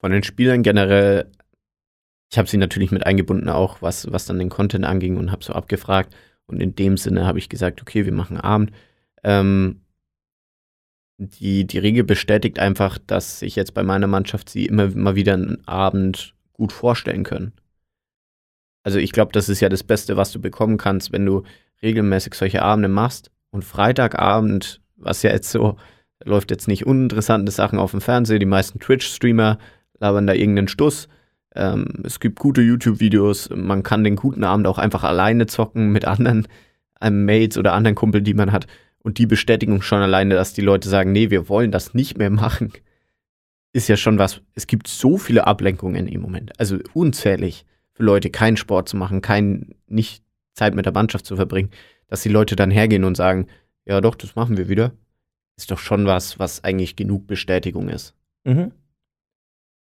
Von 0.00 0.12
den 0.12 0.22
Spielern 0.22 0.62
generell, 0.62 1.30
ich 2.32 2.38
habe 2.38 2.48
sie 2.48 2.56
natürlich 2.56 2.90
mit 2.90 3.04
eingebunden, 3.04 3.50
auch 3.50 3.82
was, 3.82 4.10
was 4.10 4.24
dann 4.24 4.38
den 4.38 4.48
Content 4.48 4.86
anging 4.86 5.18
und 5.18 5.30
habe 5.30 5.44
so 5.44 5.52
abgefragt. 5.52 6.16
Und 6.46 6.62
in 6.62 6.74
dem 6.74 6.96
Sinne 6.96 7.26
habe 7.26 7.38
ich 7.38 7.50
gesagt, 7.50 7.82
okay, 7.82 8.06
wir 8.06 8.12
machen 8.12 8.38
Abend. 8.38 8.72
Ähm, 9.22 9.82
die, 11.18 11.66
die 11.66 11.78
Regel 11.78 12.04
bestätigt 12.04 12.58
einfach, 12.58 12.96
dass 13.06 13.40
sich 13.40 13.54
jetzt 13.54 13.74
bei 13.74 13.82
meiner 13.82 14.06
Mannschaft 14.06 14.48
sie 14.48 14.64
immer 14.64 14.88
mal 14.96 15.14
wieder 15.14 15.34
einen 15.34 15.68
Abend 15.68 16.34
gut 16.54 16.72
vorstellen 16.72 17.22
können. 17.22 17.52
Also 18.82 18.98
ich 18.98 19.12
glaube, 19.12 19.32
das 19.32 19.50
ist 19.50 19.60
ja 19.60 19.68
das 19.68 19.82
Beste, 19.82 20.16
was 20.16 20.32
du 20.32 20.40
bekommen 20.40 20.78
kannst, 20.78 21.12
wenn 21.12 21.26
du 21.26 21.42
regelmäßig 21.82 22.32
solche 22.32 22.62
Abende 22.62 22.88
machst. 22.88 23.30
Und 23.50 23.62
Freitagabend, 23.62 24.80
was 24.96 25.22
ja 25.22 25.32
jetzt 25.32 25.50
so, 25.50 25.76
läuft 26.24 26.50
jetzt 26.50 26.66
nicht 26.66 26.86
uninteressante 26.86 27.52
Sachen 27.52 27.78
auf 27.78 27.90
dem 27.90 28.00
Fernseher, 28.00 28.38
die 28.38 28.46
meisten 28.46 28.80
Twitch-Streamer 28.80 29.58
labern 30.00 30.26
da 30.26 30.32
irgendeinen 30.32 30.68
Stuss. 30.68 31.08
Ähm, 31.54 32.02
es 32.04 32.20
gibt 32.20 32.38
gute 32.38 32.62
YouTube-Videos, 32.62 33.50
man 33.54 33.82
kann 33.82 34.04
den 34.04 34.16
guten 34.16 34.44
Abend 34.44 34.66
auch 34.66 34.78
einfach 34.78 35.04
alleine 35.04 35.46
zocken 35.46 35.90
mit 35.90 36.04
anderen 36.04 36.48
ähm, 37.00 37.24
Mates 37.24 37.58
oder 37.58 37.72
anderen 37.72 37.94
Kumpel, 37.94 38.22
die 38.22 38.34
man 38.34 38.52
hat. 38.52 38.66
Und 38.98 39.18
die 39.18 39.26
Bestätigung 39.26 39.82
schon 39.82 40.00
alleine, 40.00 40.34
dass 40.34 40.54
die 40.54 40.60
Leute 40.60 40.88
sagen, 40.88 41.12
nee, 41.12 41.30
wir 41.30 41.48
wollen 41.48 41.72
das 41.72 41.92
nicht 41.92 42.18
mehr 42.18 42.30
machen, 42.30 42.72
ist 43.72 43.88
ja 43.88 43.96
schon 43.96 44.18
was. 44.18 44.40
Es 44.54 44.66
gibt 44.66 44.86
so 44.86 45.18
viele 45.18 45.46
Ablenkungen 45.46 46.06
im 46.06 46.20
Moment, 46.20 46.58
also 46.58 46.78
unzählig 46.94 47.64
für 47.92 48.04
Leute, 48.04 48.30
keinen 48.30 48.56
Sport 48.56 48.88
zu 48.88 48.96
machen, 48.96 49.20
kein, 49.20 49.74
nicht 49.86 50.22
Zeit 50.54 50.74
mit 50.74 50.86
der 50.86 50.92
Mannschaft 50.92 51.26
zu 51.26 51.36
verbringen, 51.36 51.70
dass 52.06 52.22
die 52.22 52.28
Leute 52.28 52.56
dann 52.56 52.70
hergehen 52.70 53.04
und 53.04 53.16
sagen, 53.16 53.46
ja 53.84 54.00
doch, 54.00 54.14
das 54.14 54.36
machen 54.36 54.56
wir 54.56 54.68
wieder, 54.68 54.92
ist 55.56 55.70
doch 55.70 55.78
schon 55.78 56.06
was, 56.06 56.38
was 56.38 56.62
eigentlich 56.64 56.96
genug 56.96 57.26
Bestätigung 57.26 57.88
ist. 57.88 58.14
Mhm. 58.44 58.72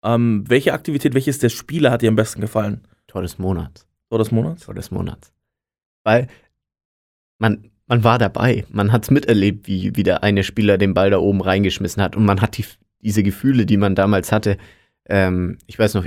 Ähm, 0.02 0.44
welche 0.48 0.72
Aktivität, 0.72 1.14
welches 1.14 1.39
der 1.39 1.48
Spieler 1.48 1.90
hat 1.90 2.02
dir 2.02 2.09
am 2.09 2.16
besten 2.16 2.40
gefallen? 2.40 2.82
Tor 3.06 3.22
des 3.22 3.39
Monats. 3.39 3.86
Tor 4.09 4.18
des 4.18 4.31
Monats? 4.31 4.64
Tor 4.64 4.74
des 4.74 4.90
Monats. 4.90 5.32
Weil 6.05 6.28
man, 7.39 7.70
man 7.86 8.05
war 8.05 8.18
dabei, 8.18 8.64
man 8.70 8.93
hat 8.93 9.05
es 9.05 9.10
miterlebt, 9.10 9.66
wie, 9.66 9.97
wie 9.97 10.02
der 10.02 10.22
eine 10.22 10.43
Spieler 10.43 10.78
den 10.78 10.94
Ball 10.94 11.10
da 11.10 11.18
oben 11.18 11.40
reingeschmissen 11.40 12.02
hat 12.02 12.16
und 12.16 12.24
man 12.24 12.40
hat 12.40 12.56
die, 12.56 12.64
diese 13.01 13.22
Gefühle, 13.22 13.66
die 13.66 13.77
man 13.77 13.94
damals 13.94 14.32
hatte. 14.32 14.56
Ähm, 15.06 15.59
ich 15.66 15.78
weiß 15.78 15.94
noch, 15.94 16.06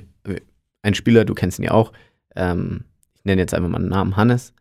ein 0.82 0.94
Spieler, 0.94 1.26
du 1.26 1.34
kennst 1.34 1.60
ihn 1.60 1.65
ja 1.65 1.72
auch, 1.72 1.91
ähm, 2.36 2.86
ich 3.15 3.26
nenne 3.26 3.41
jetzt 3.41 3.53
einfach 3.53 3.70
mal 3.70 3.80
den 3.80 3.90
Namen 3.90 4.15
Hannes, 4.15 4.53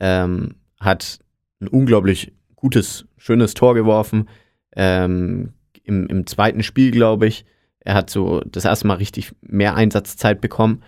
ähm, 0.00 0.56
hat 0.80 1.20
ein 1.60 1.68
unglaublich 1.68 2.32
gutes, 2.56 3.06
schönes 3.16 3.54
Tor 3.54 3.74
geworfen. 3.74 4.28
Ähm, 4.76 5.52
im, 5.82 6.06
Im 6.06 6.26
zweiten 6.26 6.62
Spiel, 6.62 6.90
glaube 6.90 7.26
ich. 7.26 7.44
Er 7.84 7.94
hat 7.94 8.10
so 8.10 8.40
das 8.40 8.64
erste 8.64 8.86
Mal 8.86 8.94
richtig 8.94 9.32
mehr 9.42 9.74
Einsatzzeit 9.74 10.40
bekommen. 10.40 10.82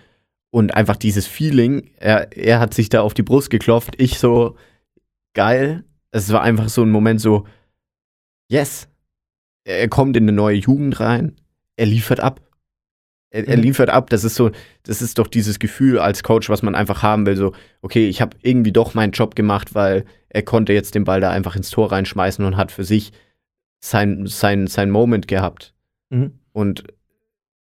Und 0.51 0.75
einfach 0.75 0.97
dieses 0.97 1.27
Feeling, 1.27 1.91
er, 1.97 2.35
er 2.37 2.61
hat 2.61 2.73
sich 2.73 2.89
da 2.89 3.03
auf 3.03 3.13
die 3.15 3.23
Brust 3.23 3.51
geklopft, 3.51 3.95
ich 3.99 4.19
so, 4.19 4.57
geil. 5.35 5.85
Es 6.13 6.33
war 6.33 6.43
einfach 6.43 6.69
so 6.71 6.83
ein 6.83 6.91
Moment 6.91 7.21
so, 7.21 7.47
yes. 8.51 8.89
Er 9.65 9.89
kommt 9.89 10.17
in 10.17 10.25
eine 10.25 10.33
neue 10.33 10.57
Jugend 10.57 10.99
rein, 11.01 11.37
er 11.77 11.87
liefert 11.87 12.21
ab. 12.21 12.41
Er, 13.31 13.47
er 13.49 13.57
Mhm. 13.57 13.63
liefert 13.65 13.91
ab, 13.91 14.09
das 14.09 14.23
ist 14.25 14.37
so, 14.37 14.51
das 14.85 15.03
ist 15.03 15.19
doch 15.19 15.27
dieses 15.27 15.59
Gefühl 15.59 15.99
als 15.99 16.23
Coach, 16.23 16.49
was 16.49 16.63
man 16.63 16.75
einfach 16.77 17.03
haben 17.03 17.27
will, 17.27 17.37
so, 17.37 17.53
okay, 17.83 18.09
ich 18.09 18.23
habe 18.23 18.37
irgendwie 18.41 18.73
doch 18.73 18.95
meinen 18.95 19.11
Job 19.11 19.35
gemacht, 19.35 19.75
weil 19.75 20.05
er 20.29 20.43
konnte 20.43 20.73
jetzt 20.73 20.95
den 20.95 21.05
Ball 21.05 21.21
da 21.21 21.31
einfach 21.31 21.57
ins 21.57 21.71
Tor 21.71 21.91
reinschmeißen 21.93 22.45
und 22.45 22.57
hat 22.57 22.71
für 22.73 22.85
sich 22.85 23.13
sein, 23.85 24.27
sein, 24.27 24.69
sein 24.69 24.91
Moment 24.91 25.27
gehabt. 25.29 25.75
Mhm. 26.11 26.39
Und 26.57 26.85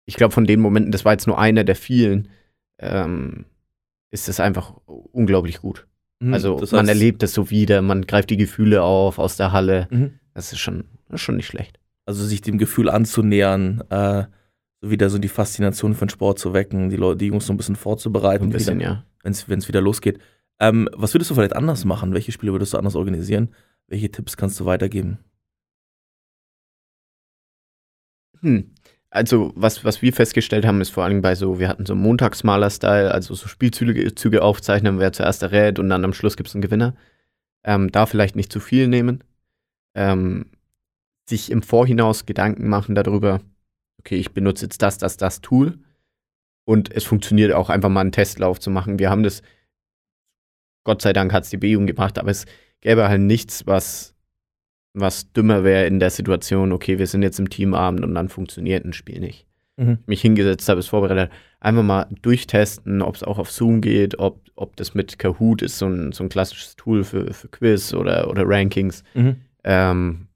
ich 0.07 0.15
glaube, 0.15 0.33
von 0.33 0.47
den 0.47 0.61
Momenten, 0.61 0.93
das 0.93 1.05
war 1.05 1.11
jetzt 1.13 1.27
nur 1.27 1.37
einer 1.37 1.65
der 1.65 1.75
vielen, 1.75 2.29
ähm, 2.79 3.45
ist 4.13 4.29
es 4.29 4.39
einfach 4.39 4.73
unglaublich 4.87 5.59
gut. 5.61 5.89
Mhm. 6.21 6.33
Also 6.33 6.61
Das 6.61 6.71
man 6.71 6.87
heißt- 6.87 6.91
erlebt 6.91 7.23
es 7.25 7.35
so 7.35 7.51
wieder, 7.51 7.83
man 7.83 8.07
greift 8.07 8.31
die 8.31 8.37
Gefühle 8.37 8.83
auf 8.85 9.19
aus 9.19 9.37
der 9.37 9.51
Halle. 9.51 9.89
Mhm. 9.91 10.13
Das 10.33 10.53
ist 10.53 10.61
schon, 10.61 10.85
das 11.09 11.17
ist 11.17 11.23
schon 11.23 11.37
nicht 11.37 11.47
schlecht. 11.49 11.81
Also 12.07 12.25
sich 12.25 12.41
dem 12.41 12.57
Gefühl 12.57 12.89
anzunähern, 12.89 13.83
äh, 13.91 14.27
so 14.81 14.91
wieder 14.93 15.11
so 15.11 15.19
die 15.19 15.27
Faszination 15.29 15.95
für 15.95 16.07
den 16.07 16.11
Sport 16.11 16.39
zu 16.39 16.53
wecken, 16.55 16.89
die 16.89 16.97
Leute, 16.97 17.19
die 17.19 17.27
Jungs 17.27 17.47
so 17.47 17.53
ein 17.53 17.57
bisschen 17.57 17.75
vorzubereiten, 17.75 18.45
Ein 18.45 18.51
bisschen, 18.51 18.79
wieder, 18.79 18.89
ja. 18.89 19.05
wenn 19.25 19.59
es 19.59 19.69
wieder 19.69 19.81
losgeht. 19.81 20.21
Ähm, 20.61 20.89
was 20.93 21.15
würdest 21.15 21.33
du 21.33 21.35
vielleicht 21.35 21.57
anders 21.57 21.85
machen? 21.85 22.15
Welche 22.15 22.31
Spiele 22.31 22.53
würdest 22.53 22.75
du 22.75 22.79
anders 22.79 22.95
organisieren? 22.95 23.49
Welche 23.89 24.11
Tipps 24.13 24.37
kannst 24.37 24.59
du 24.61 24.67
weitergeben? 24.67 25.19
Hm. 28.43 28.70
Also, 29.10 29.52
was, 29.56 29.85
was 29.85 30.02
wir 30.02 30.12
festgestellt 30.12 30.66
haben, 30.66 30.81
ist 30.81 30.90
vor 30.90 31.05
allem 31.05 31.23
bei 31.23 31.35
so, 31.35 31.59
wir 31.59 31.69
hatten 31.69 31.86
so 31.86 31.94
Montagsmaler-Style, 31.94 33.10
also 33.10 33.35
so 33.35 33.48
Spielzüge 33.48 34.15
Züge 34.15 34.43
aufzeichnen, 34.43 34.98
wer 34.98 35.12
zuerst 35.12 35.43
errät 35.43 35.78
und 35.78 35.89
dann 35.89 36.05
am 36.05 36.12
Schluss 36.12 36.36
gibt 36.36 36.48
es 36.48 36.55
einen 36.55 36.62
Gewinner. 36.62 36.94
Ähm, 37.65 37.90
da 37.90 38.06
vielleicht 38.06 38.36
nicht 38.36 38.52
zu 38.52 38.60
viel 38.60 38.86
nehmen. 38.86 39.24
Ähm, 39.94 40.47
sich 41.28 41.51
im 41.51 41.62
Vorhinaus 41.62 42.27
Gedanken 42.27 42.69
machen 42.69 42.94
darüber, 42.94 43.40
okay, 43.98 44.16
ich 44.16 44.32
benutze 44.32 44.66
jetzt 44.66 44.82
das, 44.82 44.98
das, 44.98 45.16
das 45.16 45.40
Tool 45.40 45.78
und 46.65 46.93
es 46.93 47.05
funktioniert 47.05 47.52
auch 47.52 47.70
einfach 47.70 47.89
mal 47.89 48.02
einen 48.02 48.12
Testlauf 48.12 48.60
zu 48.60 48.70
machen. 48.70 48.98
Wir 48.98 49.10
haben 49.10 49.23
das, 49.23 49.43
Gott 50.85 51.02
sei 51.02 51.12
Dank 51.12 51.32
hat 51.32 51.44
es 51.44 51.51
die 51.51 51.56
BU 51.56 51.85
gemacht, 51.86 52.19
aber 52.19 52.31
es 52.31 52.47
gäbe 52.81 53.09
halt 53.09 53.23
nichts, 53.23 53.66
was 53.66 54.15
was 54.94 55.32
dümmer 55.32 55.65
wäre 55.65 55.86
in 55.86 56.01
der 56.01 56.10
Situation, 56.10 56.73
okay, 56.73 56.98
wir 56.98 57.06
sind 57.06 57.23
jetzt 57.23 57.39
im 57.39 57.51
Teamabend 57.51 58.02
und 58.05 58.15
dann 58.15 58.28
funktioniert 58.28 58.85
ein 58.85 58.93
Spiel 58.93 59.20
nicht. 59.20 59.47
Mhm. 59.77 59.98
Mich 60.06 60.20
hingesetzt 60.23 60.69
habe, 60.69 60.81
es 60.81 60.89
vorbereitet, 60.89 61.31
einfach 61.60 61.82
mal 61.85 62.06
durchtesten, 62.23 63.01
ob 63.01 63.15
es 63.15 63.23
auch 63.23 63.39
auf 63.39 63.51
Zoom 63.51 63.81
geht, 63.81 64.19
ob, 64.19 64.40
ob 64.56 64.74
das 64.77 64.94
mit 64.94 65.19
Kahoot 65.19 65.62
ist, 65.62 65.78
so 65.78 65.86
ein, 65.86 66.10
so 66.12 66.24
ein 66.24 66.28
klassisches 66.28 66.74
Tool 66.74 67.05
für, 67.05 67.32
für 67.32 67.48
Quiz 67.48 67.94
oder, 67.94 68.28
oder 68.28 68.43
Rankings, 68.44 69.05
Mhm. 69.15 69.36
ähm, 69.65 70.27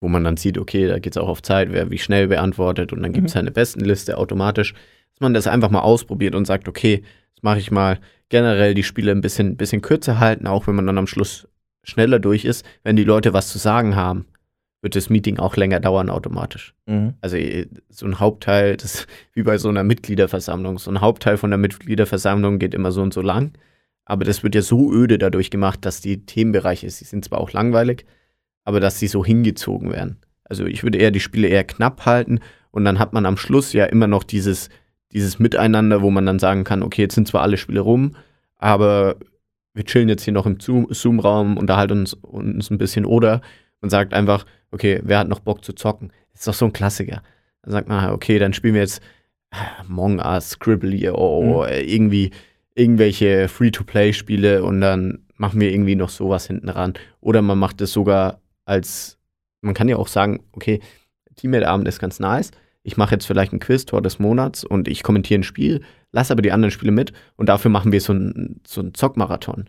wo 0.00 0.08
man 0.08 0.24
dann 0.24 0.36
sieht, 0.36 0.58
okay, 0.58 0.88
da 0.88 0.98
geht 0.98 1.14
es 1.14 1.22
auch 1.22 1.28
auf 1.28 1.42
Zeit, 1.42 1.72
wer 1.72 1.90
wie 1.90 1.98
schnell 1.98 2.28
beantwortet 2.28 2.92
und 2.92 3.02
dann 3.02 3.12
gibt 3.12 3.28
es 3.28 3.34
Mhm. 3.34 3.40
eine 3.40 3.50
Bestenliste 3.50 4.18
automatisch, 4.18 4.72
dass 5.12 5.20
man 5.20 5.32
das 5.34 5.46
einfach 5.46 5.70
mal 5.70 5.80
ausprobiert 5.80 6.34
und 6.34 6.46
sagt, 6.46 6.68
okay, 6.68 7.02
das 7.34 7.42
mache 7.42 7.58
ich 7.58 7.70
mal 7.70 7.98
generell 8.28 8.74
die 8.74 8.82
Spiele 8.82 9.12
ein 9.12 9.20
bisschen, 9.20 9.56
bisschen 9.56 9.82
kürzer 9.82 10.18
halten, 10.18 10.46
auch 10.46 10.66
wenn 10.66 10.74
man 10.74 10.86
dann 10.86 10.98
am 10.98 11.06
Schluss 11.06 11.46
schneller 11.86 12.18
durch 12.18 12.44
ist, 12.44 12.66
wenn 12.82 12.96
die 12.96 13.04
Leute 13.04 13.32
was 13.32 13.48
zu 13.48 13.58
sagen 13.58 13.96
haben, 13.96 14.26
wird 14.82 14.94
das 14.94 15.08
Meeting 15.08 15.38
auch 15.38 15.56
länger 15.56 15.80
dauern 15.80 16.10
automatisch. 16.10 16.74
Mhm. 16.86 17.14
Also 17.20 17.36
eh, 17.36 17.66
so 17.88 18.06
ein 18.06 18.20
Hauptteil, 18.20 18.76
das 18.76 18.94
ist 18.94 19.06
wie 19.32 19.42
bei 19.42 19.58
so 19.58 19.68
einer 19.68 19.84
Mitgliederversammlung. 19.84 20.78
So 20.78 20.90
ein 20.90 21.00
Hauptteil 21.00 21.36
von 21.36 21.50
der 21.50 21.58
Mitgliederversammlung 21.58 22.58
geht 22.58 22.74
immer 22.74 22.92
so 22.92 23.02
und 23.02 23.14
so 23.14 23.22
lang. 23.22 23.52
Aber 24.04 24.24
das 24.24 24.42
wird 24.42 24.54
ja 24.54 24.62
so 24.62 24.92
öde 24.92 25.18
dadurch 25.18 25.50
gemacht, 25.50 25.84
dass 25.84 26.00
die 26.00 26.24
Themenbereiche, 26.26 26.88
sie 26.90 27.04
sind 27.04 27.24
zwar 27.24 27.40
auch 27.40 27.52
langweilig, 27.52 28.04
aber 28.64 28.78
dass 28.78 29.00
sie 29.00 29.08
so 29.08 29.24
hingezogen 29.24 29.90
werden. 29.90 30.18
Also 30.44 30.66
ich 30.66 30.84
würde 30.84 30.98
eher 30.98 31.10
die 31.10 31.20
Spiele 31.20 31.48
eher 31.48 31.64
knapp 31.64 32.06
halten 32.06 32.40
und 32.70 32.84
dann 32.84 32.98
hat 32.98 33.12
man 33.12 33.26
am 33.26 33.36
Schluss 33.36 33.72
ja 33.72 33.86
immer 33.86 34.06
noch 34.06 34.22
dieses, 34.22 34.68
dieses 35.12 35.38
Miteinander, 35.40 36.02
wo 36.02 36.10
man 36.10 36.26
dann 36.26 36.38
sagen 36.38 36.62
kann, 36.62 36.84
okay, 36.84 37.02
jetzt 37.02 37.16
sind 37.16 37.26
zwar 37.26 37.42
alle 37.42 37.56
Spiele 37.56 37.80
rum, 37.80 38.14
aber 38.58 39.16
wir 39.76 39.84
chillen 39.84 40.08
jetzt 40.08 40.24
hier 40.24 40.32
noch 40.32 40.46
im 40.46 40.58
Zoom- 40.58 40.88
Zoom-Raum, 40.90 41.56
unterhalten 41.58 42.00
uns, 42.00 42.14
uns 42.14 42.70
ein 42.70 42.78
bisschen 42.78 43.04
oder 43.04 43.42
man 43.80 43.90
sagt 43.90 44.14
einfach, 44.14 44.46
okay, 44.70 45.00
wer 45.04 45.18
hat 45.18 45.28
noch 45.28 45.40
Bock 45.40 45.64
zu 45.64 45.74
zocken? 45.74 46.12
Das 46.32 46.40
ist 46.40 46.48
doch 46.48 46.54
so 46.54 46.64
ein 46.64 46.72
Klassiker. 46.72 47.22
Dann 47.62 47.72
sagt 47.72 47.88
man, 47.88 48.10
okay, 48.10 48.38
dann 48.38 48.54
spielen 48.54 48.74
wir 48.74 48.80
jetzt 48.80 49.02
Among 49.78 50.18
Us, 50.18 50.50
Scribbly, 50.50 51.08
oh, 51.10 51.64
äh, 51.64 51.82
irgendwie 51.82 52.30
irgendwelche 52.74 53.48
Free-to-Play-Spiele 53.48 54.64
und 54.64 54.80
dann 54.80 55.26
machen 55.36 55.60
wir 55.60 55.70
irgendwie 55.70 55.94
noch 55.94 56.08
sowas 56.08 56.46
hinten 56.46 56.68
ran. 56.68 56.94
Oder 57.20 57.42
man 57.42 57.58
macht 57.58 57.80
es 57.80 57.92
sogar 57.92 58.40
als, 58.64 59.18
man 59.60 59.74
kann 59.74 59.88
ja 59.88 59.96
auch 59.96 60.08
sagen, 60.08 60.40
okay, 60.52 60.80
Teammate-Abend 61.36 61.86
ist 61.86 61.98
ganz 61.98 62.18
nice. 62.18 62.50
Ich 62.86 62.96
mache 62.96 63.14
jetzt 63.16 63.26
vielleicht 63.26 63.52
ein 63.52 63.58
Quiz-Tor 63.58 64.00
des 64.00 64.20
Monats 64.20 64.62
und 64.64 64.86
ich 64.86 65.02
kommentiere 65.02 65.40
ein 65.40 65.44
Spiel, 65.44 65.80
lasse 66.12 66.32
aber 66.32 66.40
die 66.42 66.52
anderen 66.52 66.70
Spiele 66.70 66.92
mit 66.92 67.12
und 67.36 67.48
dafür 67.48 67.68
machen 67.70 67.90
wir 67.90 68.00
so 68.00 68.12
ein, 68.12 68.60
so 68.66 68.80
ein 68.80 68.94
Zockmarathon. 68.94 69.64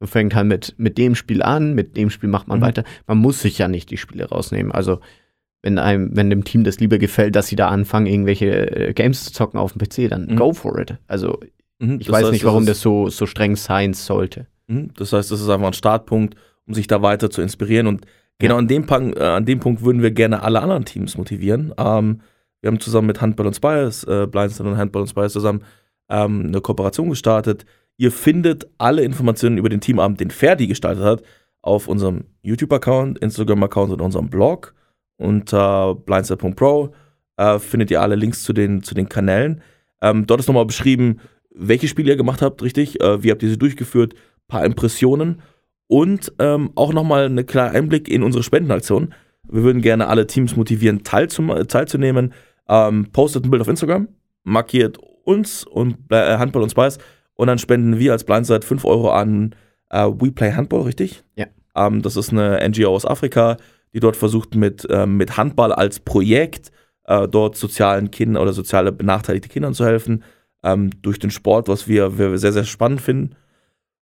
Man 0.00 0.08
fängt 0.08 0.34
halt 0.34 0.46
mit, 0.46 0.74
mit 0.78 0.96
dem 0.96 1.14
Spiel 1.14 1.42
an, 1.42 1.74
mit 1.74 1.98
dem 1.98 2.08
Spiel 2.08 2.30
macht 2.30 2.48
man 2.48 2.58
Mhm. 2.60 2.62
weiter. 2.62 2.84
Man 3.06 3.18
muss 3.18 3.40
sich 3.42 3.58
ja 3.58 3.68
nicht 3.68 3.90
die 3.90 3.98
Spiele 3.98 4.24
rausnehmen. 4.30 4.72
Also, 4.72 5.00
wenn 5.62 5.78
einem, 5.78 6.16
wenn 6.16 6.30
dem 6.30 6.44
Team 6.44 6.64
das 6.64 6.80
lieber 6.80 6.96
gefällt, 6.98 7.36
dass 7.36 7.46
sie 7.48 7.56
da 7.56 7.68
anfangen, 7.68 8.06
irgendwelche 8.06 8.88
äh, 8.88 8.92
Games 8.94 9.22
zu 9.24 9.32
zocken 9.32 9.60
auf 9.60 9.74
dem 9.74 9.78
PC, 9.86 10.08
dann 10.08 10.26
Mhm. 10.26 10.36
go 10.36 10.54
for 10.54 10.78
it. 10.78 10.96
Also, 11.06 11.38
Mhm. 11.78 11.98
ich 12.00 12.10
weiß 12.10 12.22
heißt, 12.22 12.32
nicht, 12.32 12.44
warum 12.44 12.64
das 12.64 12.80
so, 12.80 13.10
so 13.10 13.26
streng 13.26 13.54
sein 13.54 13.92
sollte. 13.92 14.46
Mhm. 14.66 14.92
Das 14.96 15.12
heißt, 15.12 15.30
das 15.30 15.40
ist 15.42 15.48
einfach 15.50 15.66
ein 15.68 15.72
Startpunkt, 15.74 16.36
um 16.66 16.72
sich 16.72 16.86
da 16.86 17.02
weiter 17.02 17.28
zu 17.30 17.42
inspirieren. 17.42 17.86
Und 17.86 18.06
genau 18.38 18.56
an, 18.56 18.66
dem 18.66 18.86
Punkt, 18.86 19.18
äh, 19.18 19.22
an 19.24 19.44
dem 19.44 19.60
Punkt 19.60 19.82
würden 19.84 20.00
wir 20.02 20.10
gerne 20.10 20.42
alle 20.42 20.62
anderen 20.62 20.86
Teams 20.86 21.18
motivieren. 21.18 21.72
Ähm, 21.78 22.22
wir 22.62 22.68
haben 22.68 22.80
zusammen 22.80 23.08
mit 23.08 23.20
Handball 23.20 23.46
und 23.46 23.54
Spires, 23.54 24.04
äh, 24.04 24.26
Blindston 24.26 24.66
und 24.66 24.76
Handball 24.78 25.02
und 25.02 25.08
Spires 25.08 25.34
zusammen 25.34 25.62
ähm, 26.08 26.46
eine 26.46 26.60
Kooperation 26.62 27.10
gestartet. 27.10 27.66
Ihr 27.98 28.10
findet 28.10 28.66
alle 28.78 29.02
Informationen 29.02 29.58
über 29.58 29.68
den 29.68 29.80
Teamabend, 29.80 30.20
den 30.20 30.30
Ferdi 30.30 30.66
gestaltet 30.66 31.04
hat, 31.04 31.22
auf 31.60 31.86
unserem 31.86 32.24
YouTube-Account, 32.42 33.18
Instagram-Account 33.18 33.92
und 33.92 34.00
unserem 34.00 34.30
Blog. 34.30 34.74
Unter 35.18 35.94
blindside.pro 35.94 36.94
äh, 37.36 37.58
findet 37.58 37.90
ihr 37.90 38.00
alle 38.00 38.16
Links 38.16 38.42
zu 38.42 38.54
den, 38.54 38.82
zu 38.82 38.94
den 38.94 39.08
Kanälen. 39.08 39.60
Ähm, 40.00 40.26
dort 40.26 40.40
ist 40.40 40.46
nochmal 40.46 40.66
beschrieben, 40.66 41.20
welche 41.54 41.86
Spiele 41.86 42.10
ihr 42.10 42.16
gemacht 42.16 42.40
habt, 42.40 42.62
richtig? 42.62 43.00
Äh, 43.00 43.22
wie 43.22 43.30
habt 43.30 43.42
ihr 43.42 43.50
sie 43.50 43.58
durchgeführt? 43.58 44.14
paar 44.52 44.64
Impressionen 44.66 45.40
und 45.88 46.32
ähm, 46.38 46.72
auch 46.74 46.92
nochmal 46.92 47.24
einen 47.24 47.46
kleinen 47.46 47.74
Einblick 47.74 48.08
in 48.08 48.22
unsere 48.22 48.44
Spendenaktion. 48.44 49.14
Wir 49.48 49.62
würden 49.62 49.80
gerne 49.80 50.08
alle 50.08 50.26
Teams 50.26 50.56
motivieren, 50.56 51.04
teilzum 51.04 51.48
teilzunehmen. 51.68 52.34
Ähm, 52.68 53.08
postet 53.12 53.44
ein 53.44 53.50
Bild 53.50 53.60
auf 53.60 53.68
Instagram, 53.68 54.08
markiert 54.44 54.98
uns 55.24 55.64
und 55.64 55.96
äh, 56.10 56.36
Handball 56.38 56.62
und 56.62 56.70
Spice 56.70 56.98
und 57.34 57.46
dann 57.48 57.58
spenden 57.58 57.98
wir 57.98 58.12
als 58.12 58.24
Blindside 58.24 58.66
5 58.66 58.84
Euro 58.84 59.10
an 59.10 59.54
äh, 59.90 60.04
We 60.06 60.32
Play 60.32 60.52
Handball, 60.52 60.82
richtig? 60.82 61.22
Ja. 61.36 61.46
Ähm, 61.74 62.02
das 62.02 62.16
ist 62.16 62.30
eine 62.30 62.66
NGO 62.68 62.94
aus 62.94 63.06
Afrika, 63.06 63.56
die 63.92 64.00
dort 64.00 64.16
versucht, 64.16 64.54
mit, 64.54 64.86
ähm, 64.90 65.16
mit 65.16 65.36
Handball 65.36 65.72
als 65.72 66.00
Projekt 66.00 66.70
äh, 67.04 67.28
dort 67.28 67.56
sozialen 67.56 68.10
Kindern 68.10 68.42
oder 68.42 68.52
soziale 68.52 68.92
benachteiligte 68.92 69.48
Kindern 69.48 69.74
zu 69.74 69.84
helfen, 69.84 70.24
ähm, 70.62 70.90
durch 71.02 71.18
den 71.18 71.30
Sport, 71.30 71.68
was 71.68 71.88
wir, 71.88 72.18
wir 72.18 72.38
sehr, 72.38 72.52
sehr 72.52 72.64
spannend 72.64 73.00
finden 73.00 73.34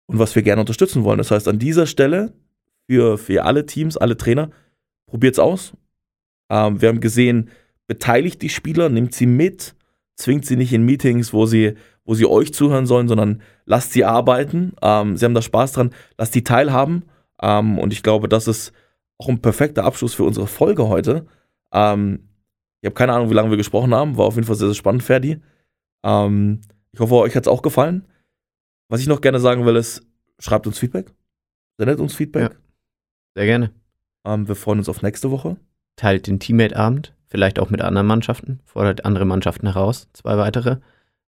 und 0.07 0.19
was 0.19 0.35
wir 0.35 0.43
gerne 0.43 0.61
unterstützen 0.61 1.03
wollen. 1.03 1.17
Das 1.17 1.31
heißt, 1.31 1.47
an 1.47 1.59
dieser 1.59 1.85
Stelle 1.85 2.33
für, 2.87 3.17
für 3.17 3.45
alle 3.45 3.65
Teams, 3.65 3.97
alle 3.97 4.17
Trainer, 4.17 4.49
probiert 5.07 5.35
es 5.35 5.39
aus. 5.39 5.73
Ähm, 6.49 6.81
wir 6.81 6.89
haben 6.89 6.99
gesehen, 6.99 7.49
beteiligt 7.89 8.43
die 8.43 8.49
Spieler, 8.49 8.87
nimmt 8.87 9.15
sie 9.15 9.25
mit, 9.25 9.75
zwingt 10.15 10.45
sie 10.45 10.55
nicht 10.55 10.71
in 10.71 10.83
Meetings, 10.83 11.33
wo 11.33 11.47
sie, 11.47 11.73
wo 12.05 12.13
sie 12.13 12.27
euch 12.27 12.53
zuhören 12.53 12.85
sollen, 12.85 13.07
sondern 13.07 13.41
lasst 13.65 13.93
sie 13.93 14.05
arbeiten. 14.05 14.73
Ähm, 14.81 15.17
sie 15.17 15.25
haben 15.25 15.33
da 15.33 15.41
Spaß 15.41 15.73
dran, 15.73 15.89
lasst 16.17 16.35
die 16.35 16.43
teilhaben. 16.43 17.05
Ähm, 17.41 17.79
und 17.79 17.91
ich 17.91 18.03
glaube, 18.03 18.29
das 18.29 18.47
ist 18.47 18.73
auch 19.17 19.27
ein 19.27 19.41
perfekter 19.41 19.85
Abschluss 19.85 20.13
für 20.13 20.23
unsere 20.23 20.45
Folge 20.45 20.87
heute. 20.87 21.25
Ähm, 21.73 22.29
ich 22.81 22.85
habe 22.85 22.93
keine 22.93 23.13
Ahnung, 23.13 23.31
wie 23.31 23.33
lange 23.33 23.49
wir 23.49 23.57
gesprochen 23.57 23.93
haben. 23.93 24.17
War 24.17 24.25
auf 24.25 24.35
jeden 24.35 24.45
Fall 24.45 24.55
sehr, 24.55 24.67
sehr 24.67 24.75
spannend, 24.75 25.01
Ferdi. 25.01 25.41
Ähm, 26.03 26.61
ich 26.91 26.99
hoffe, 26.99 27.15
euch 27.15 27.35
hat 27.35 27.45
es 27.45 27.51
auch 27.51 27.63
gefallen. 27.63 28.07
Was 28.87 29.01
ich 29.01 29.07
noch 29.07 29.21
gerne 29.21 29.39
sagen 29.39 29.65
will, 29.65 29.75
ist, 29.75 30.05
schreibt 30.37 30.67
uns 30.67 30.77
Feedback. 30.77 31.11
Sendet 31.79 31.99
uns 31.99 32.13
Feedback. 32.13 32.55
Sehr 33.35 33.45
gerne. 33.45 33.73
Ähm, 34.25 34.47
wir 34.47 34.55
freuen 34.55 34.77
uns 34.77 34.89
auf 34.89 35.01
nächste 35.01 35.31
Woche. 35.31 35.57
Teilt 35.95 36.27
den 36.27 36.39
Teammate-Abend, 36.39 37.15
vielleicht 37.29 37.59
auch 37.59 37.69
mit 37.69 37.81
anderen 37.81 38.07
Mannschaften, 38.07 38.59
fordert 38.65 39.05
andere 39.05 39.25
Mannschaften 39.25 39.67
heraus, 39.67 40.07
zwei 40.13 40.37
weitere. 40.37 40.77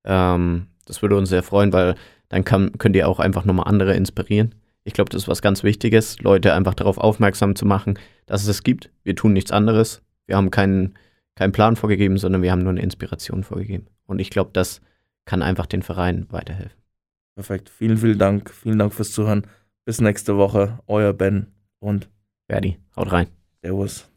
Ähm, 0.04 0.68
das 0.86 1.02
würde 1.02 1.16
uns 1.16 1.30
sehr 1.30 1.44
freuen, 1.44 1.72
weil 1.72 1.96
dann 2.30 2.44
kann, 2.44 2.72
könnt 2.78 2.96
ihr 2.96 3.08
auch 3.08 3.20
einfach 3.20 3.46
nochmal 3.46 3.68
andere 3.68 3.96
inspirieren. 3.96 4.56
Ich 4.84 4.94
glaube, 4.94 5.10
das 5.10 5.24
ist 5.24 5.28
was 5.28 5.42
ganz 5.42 5.64
Wichtiges, 5.64 6.20
Leute 6.22 6.54
einfach 6.54 6.74
darauf 6.74 6.98
aufmerksam 6.98 7.56
zu 7.56 7.66
machen, 7.66 8.00
dass 8.26 8.42
es 8.42 8.48
es 8.48 8.64
gibt. 8.64 8.90
Wir 9.04 9.16
tun 9.16 9.34
nichts 9.34 9.52
anderes. 9.52 10.02
Wir 10.26 10.38
haben 10.38 10.50
keinen, 10.50 10.96
keinen 11.36 11.52
Plan 11.52 11.76
vorgegeben, 11.76 12.18
sondern 12.18 12.42
wir 12.42 12.52
haben 12.52 12.64
nur 12.64 12.72
eine 12.72 12.82
Inspiration 12.82 13.44
vorgegeben. 13.44 13.88
Und 14.06 14.20
ich 14.20 14.32
glaube, 14.32 14.50
das 14.54 14.82
kann 15.26 15.44
einfach 15.44 15.68
den 15.68 15.84
Verein 15.84 16.26
weiterhelfen. 16.30 16.82
Perfekt. 17.36 17.70
Vielen, 17.70 17.98
vielen 17.98 18.18
Dank. 18.18 18.50
Vielen 18.50 18.80
Dank 18.80 18.94
fürs 18.94 19.12
Zuhören. 19.12 19.46
Bis 19.86 20.02
nächste 20.02 20.38
Woche. 20.38 20.80
Euer 20.88 21.14
Ben 21.14 21.48
und 21.80 22.10
Ferdi, 22.48 22.78
haut 22.96 23.12
rein. 23.12 23.28
Servus. 23.62 24.11